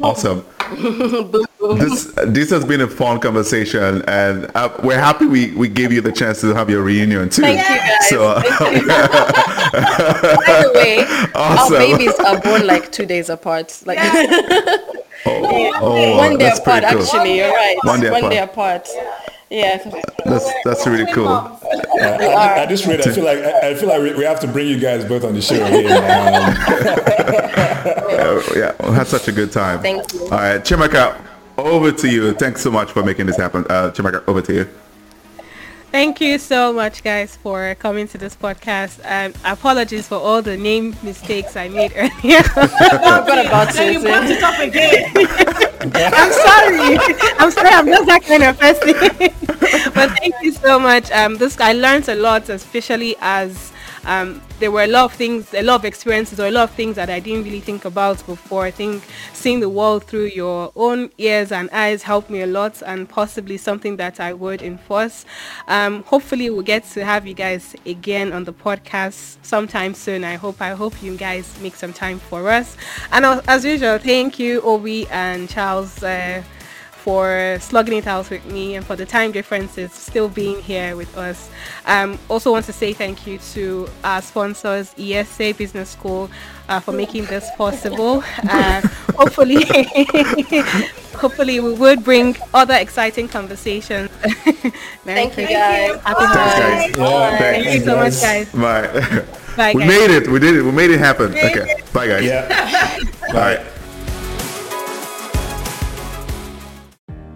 Awesome. 0.01 0.45
this 1.75 2.05
this 2.27 2.49
has 2.49 2.65
been 2.65 2.81
a 2.81 2.87
fun 2.87 3.19
conversation, 3.19 4.01
and 4.07 4.49
uh, 4.55 4.69
we're 4.83 4.99
happy 4.99 5.25
we, 5.25 5.51
we 5.51 5.67
gave 5.69 5.91
you 5.91 6.01
the 6.01 6.11
chance 6.11 6.41
to 6.41 6.53
have 6.55 6.69
your 6.69 6.81
reunion 6.83 7.29
too. 7.29 7.41
Thank 7.41 7.59
you 7.59 7.65
guys. 7.65 8.09
So 8.09 8.27
uh, 8.27 8.41
By 9.71 10.63
the 10.63 10.71
way, 10.73 11.05
Awesome. 11.35 11.73
our 11.75 11.79
babies 11.79 12.13
are 12.19 12.39
born 12.41 12.65
like 12.67 12.91
two 12.91 13.05
days 13.05 13.29
apart. 13.29 13.81
Like 13.85 13.99
oh, 15.25 16.17
one 16.17 16.37
day 16.37 16.45
that's 16.45 16.59
apart, 16.59 16.83
cool. 16.89 17.01
actually. 17.01 17.37
You're 17.37 17.49
right. 17.51 17.77
One 17.83 17.99
day 18.01 18.07
apart. 18.39 18.87
apart. 18.87 18.89
Yeah. 19.49 19.77
That's 20.25 20.49
that's 20.63 20.87
really 20.87 21.11
cool. 21.13 21.27
At, 21.99 22.21
at 22.21 22.69
this 22.69 22.87
rate, 22.87 23.05
I 23.05 23.11
feel 23.11 23.25
like 23.25 23.39
I, 23.39 23.69
I 23.71 23.75
feel 23.75 23.89
like 23.89 24.01
we, 24.01 24.13
we 24.15 24.23
have 24.23 24.39
to 24.39 24.47
bring 24.47 24.67
you 24.67 24.79
guys 24.79 25.03
both 25.03 25.23
on 25.25 25.33
the 25.33 25.41
show 25.41 25.55
again. 25.55 25.87
Yeah, 28.55 28.73
we 28.87 28.95
had 28.95 29.07
such 29.07 29.27
a 29.27 29.31
good 29.31 29.51
time. 29.51 29.81
Thank 29.81 30.13
you. 30.13 30.21
All 30.23 30.29
right, 30.29 30.61
Chiamaka, 30.61 31.15
over 31.57 31.91
to 31.91 32.07
you. 32.09 32.33
Thanks 32.33 32.61
so 32.61 32.71
much 32.71 32.91
for 32.91 33.03
making 33.03 33.25
this 33.27 33.37
happen. 33.37 33.65
Uh, 33.69 33.91
Chiamaka, 33.91 34.23
over 34.27 34.41
to 34.41 34.53
you. 34.53 34.67
Thank 35.91 36.21
you 36.21 36.37
so 36.39 36.71
much, 36.71 37.03
guys, 37.03 37.35
for 37.35 37.75
coming 37.75 38.07
to 38.09 38.17
this 38.17 38.33
podcast. 38.33 38.99
Um, 39.03 39.33
apologies 39.43 40.07
for 40.07 40.15
all 40.15 40.41
the 40.41 40.55
name 40.55 40.95
mistakes 41.03 41.57
I 41.57 41.67
made 41.67 41.91
earlier. 41.97 42.41
What 42.53 43.45
about 43.45 43.73
Then 43.73 43.93
you 43.93 43.99
it? 43.99 44.03
brought 44.03 44.29
it 44.29 44.41
up 44.41 44.59
again. 44.59 45.11
I'm 46.13 46.31
sorry. 46.31 46.97
I'm 47.39 47.51
sorry. 47.51 47.69
I'm 47.69 47.87
just 47.87 48.05
that 48.05 48.23
kind 48.23 48.43
of 48.43 48.57
person. 48.57 49.91
but 49.93 50.11
thank 50.19 50.35
you 50.41 50.53
so 50.53 50.79
much. 50.79 51.11
Um, 51.11 51.35
this 51.37 51.59
I 51.59 51.73
learned 51.73 52.07
a 52.07 52.15
lot, 52.15 52.47
especially 52.47 53.17
as 53.19 53.73
um, 54.05 54.41
there 54.59 54.71
were 54.71 54.83
a 54.83 54.87
lot 54.87 55.05
of 55.05 55.13
things, 55.13 55.53
a 55.53 55.61
lot 55.61 55.75
of 55.75 55.85
experiences, 55.85 56.39
or 56.39 56.47
a 56.47 56.51
lot 56.51 56.63
of 56.69 56.71
things 56.75 56.95
that 56.95 57.09
I 57.09 57.19
didn't 57.19 57.43
really 57.43 57.59
think 57.59 57.85
about 57.85 58.25
before. 58.25 58.63
I 58.63 58.71
think 58.71 59.03
seeing 59.33 59.59
the 59.59 59.69
world 59.69 60.03
through 60.03 60.25
your 60.25 60.71
own 60.75 61.11
ears 61.17 61.51
and 61.51 61.69
eyes 61.71 62.03
helped 62.03 62.29
me 62.29 62.41
a 62.41 62.47
lot, 62.47 62.81
and 62.85 63.07
possibly 63.07 63.57
something 63.57 63.97
that 63.97 64.19
I 64.19 64.33
would 64.33 64.61
enforce. 64.61 65.25
Um, 65.67 66.03
hopefully, 66.03 66.49
we'll 66.49 66.61
get 66.63 66.83
to 66.91 67.05
have 67.05 67.27
you 67.27 67.33
guys 67.33 67.75
again 67.85 68.33
on 68.33 68.43
the 68.43 68.53
podcast 68.53 69.37
sometime 69.43 69.93
soon. 69.93 70.23
I 70.23 70.35
hope. 70.35 70.61
I 70.61 70.69
hope 70.69 71.01
you 71.01 71.15
guys 71.17 71.59
make 71.61 71.75
some 71.75 71.93
time 71.93 72.19
for 72.19 72.49
us. 72.49 72.77
And 73.11 73.25
as 73.47 73.65
usual, 73.65 73.97
thank 73.97 74.39
you, 74.39 74.61
Obi 74.61 75.07
and 75.09 75.49
Charles. 75.49 76.03
Uh, 76.03 76.43
for 77.03 77.57
slugging 77.59 77.97
it 77.97 78.07
out 78.07 78.29
with 78.29 78.45
me 78.45 78.75
and 78.75 78.85
for 78.85 78.95
the 78.95 79.05
time 79.05 79.31
differences 79.31 79.91
still 79.91 80.29
being 80.29 80.61
here 80.61 80.95
with 80.95 81.17
us. 81.17 81.49
Um, 81.85 82.19
also 82.29 82.51
want 82.51 82.65
to 82.65 82.73
say 82.73 82.93
thank 82.93 83.25
you 83.25 83.39
to 83.53 83.87
our 84.03 84.21
sponsors, 84.21 84.93
IESE 84.95 85.57
Business 85.57 85.89
School, 85.89 86.29
uh, 86.69 86.79
for 86.79 86.91
making 86.91 87.25
this 87.25 87.49
possible. 87.57 88.23
Uh, 88.47 88.81
hopefully, 89.15 89.65
hopefully 91.15 91.59
we 91.59 91.73
would 91.73 92.03
bring 92.03 92.37
other 92.53 92.75
exciting 92.75 93.27
conversations. 93.27 94.11
Merry 95.03 95.29
Thank 95.29 95.37
you, 95.37 95.47
guys. 95.47 95.99
Happy 96.01 96.25
Thanks, 96.25 96.97
guys. 96.97 96.97
yeah, 96.97 97.37
Thank 97.37 97.65
you 97.65 97.79
so 97.81 97.95
much, 97.95 98.21
guys. 98.21 98.51
Bye. 98.51 99.25
Bye, 99.57 99.73
we 99.75 99.85
made 99.85 100.11
it. 100.11 100.27
We 100.27 100.39
did 100.39 100.55
it. 100.55 100.61
We 100.61 100.71
made 100.71 100.91
it 100.91 100.99
happen. 100.99 101.31
Okay. 101.31 101.81
Bye, 101.93 102.07
guys. 102.07 102.23
yeah. 102.23 102.97
All 103.29 103.80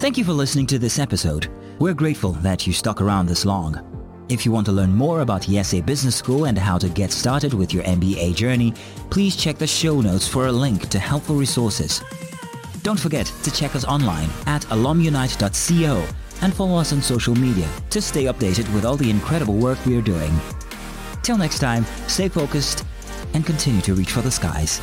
Thank 0.06 0.18
you 0.18 0.24
for 0.24 0.34
listening 0.34 0.68
to 0.68 0.78
this 0.78 1.00
episode. 1.00 1.48
We're 1.80 1.92
grateful 1.92 2.30
that 2.34 2.64
you 2.64 2.72
stuck 2.72 3.00
around 3.00 3.26
this 3.26 3.44
long. 3.44 4.24
If 4.28 4.46
you 4.46 4.52
want 4.52 4.66
to 4.66 4.72
learn 4.72 4.94
more 4.94 5.22
about 5.22 5.42
IESE 5.42 5.84
Business 5.84 6.14
School 6.14 6.44
and 6.44 6.56
how 6.56 6.78
to 6.78 6.88
get 6.88 7.10
started 7.10 7.52
with 7.52 7.74
your 7.74 7.82
MBA 7.82 8.36
journey, 8.36 8.72
please 9.10 9.34
check 9.34 9.58
the 9.58 9.66
show 9.66 10.00
notes 10.00 10.28
for 10.28 10.46
a 10.46 10.52
link 10.52 10.88
to 10.90 11.00
helpful 11.00 11.34
resources. 11.34 12.02
Don't 12.84 13.00
forget 13.00 13.26
to 13.42 13.50
check 13.50 13.74
us 13.74 13.84
online 13.84 14.30
at 14.46 14.62
alumnunite.co 14.66 16.06
and 16.40 16.54
follow 16.54 16.78
us 16.78 16.92
on 16.92 17.02
social 17.02 17.34
media 17.34 17.68
to 17.90 18.00
stay 18.00 18.26
updated 18.26 18.72
with 18.72 18.84
all 18.84 18.96
the 18.96 19.10
incredible 19.10 19.54
work 19.54 19.84
we 19.84 19.98
are 19.98 20.02
doing. 20.02 20.32
Till 21.24 21.36
next 21.36 21.58
time, 21.58 21.84
stay 22.06 22.28
focused 22.28 22.84
and 23.34 23.44
continue 23.44 23.80
to 23.80 23.94
reach 23.94 24.12
for 24.12 24.20
the 24.20 24.30
skies. 24.30 24.80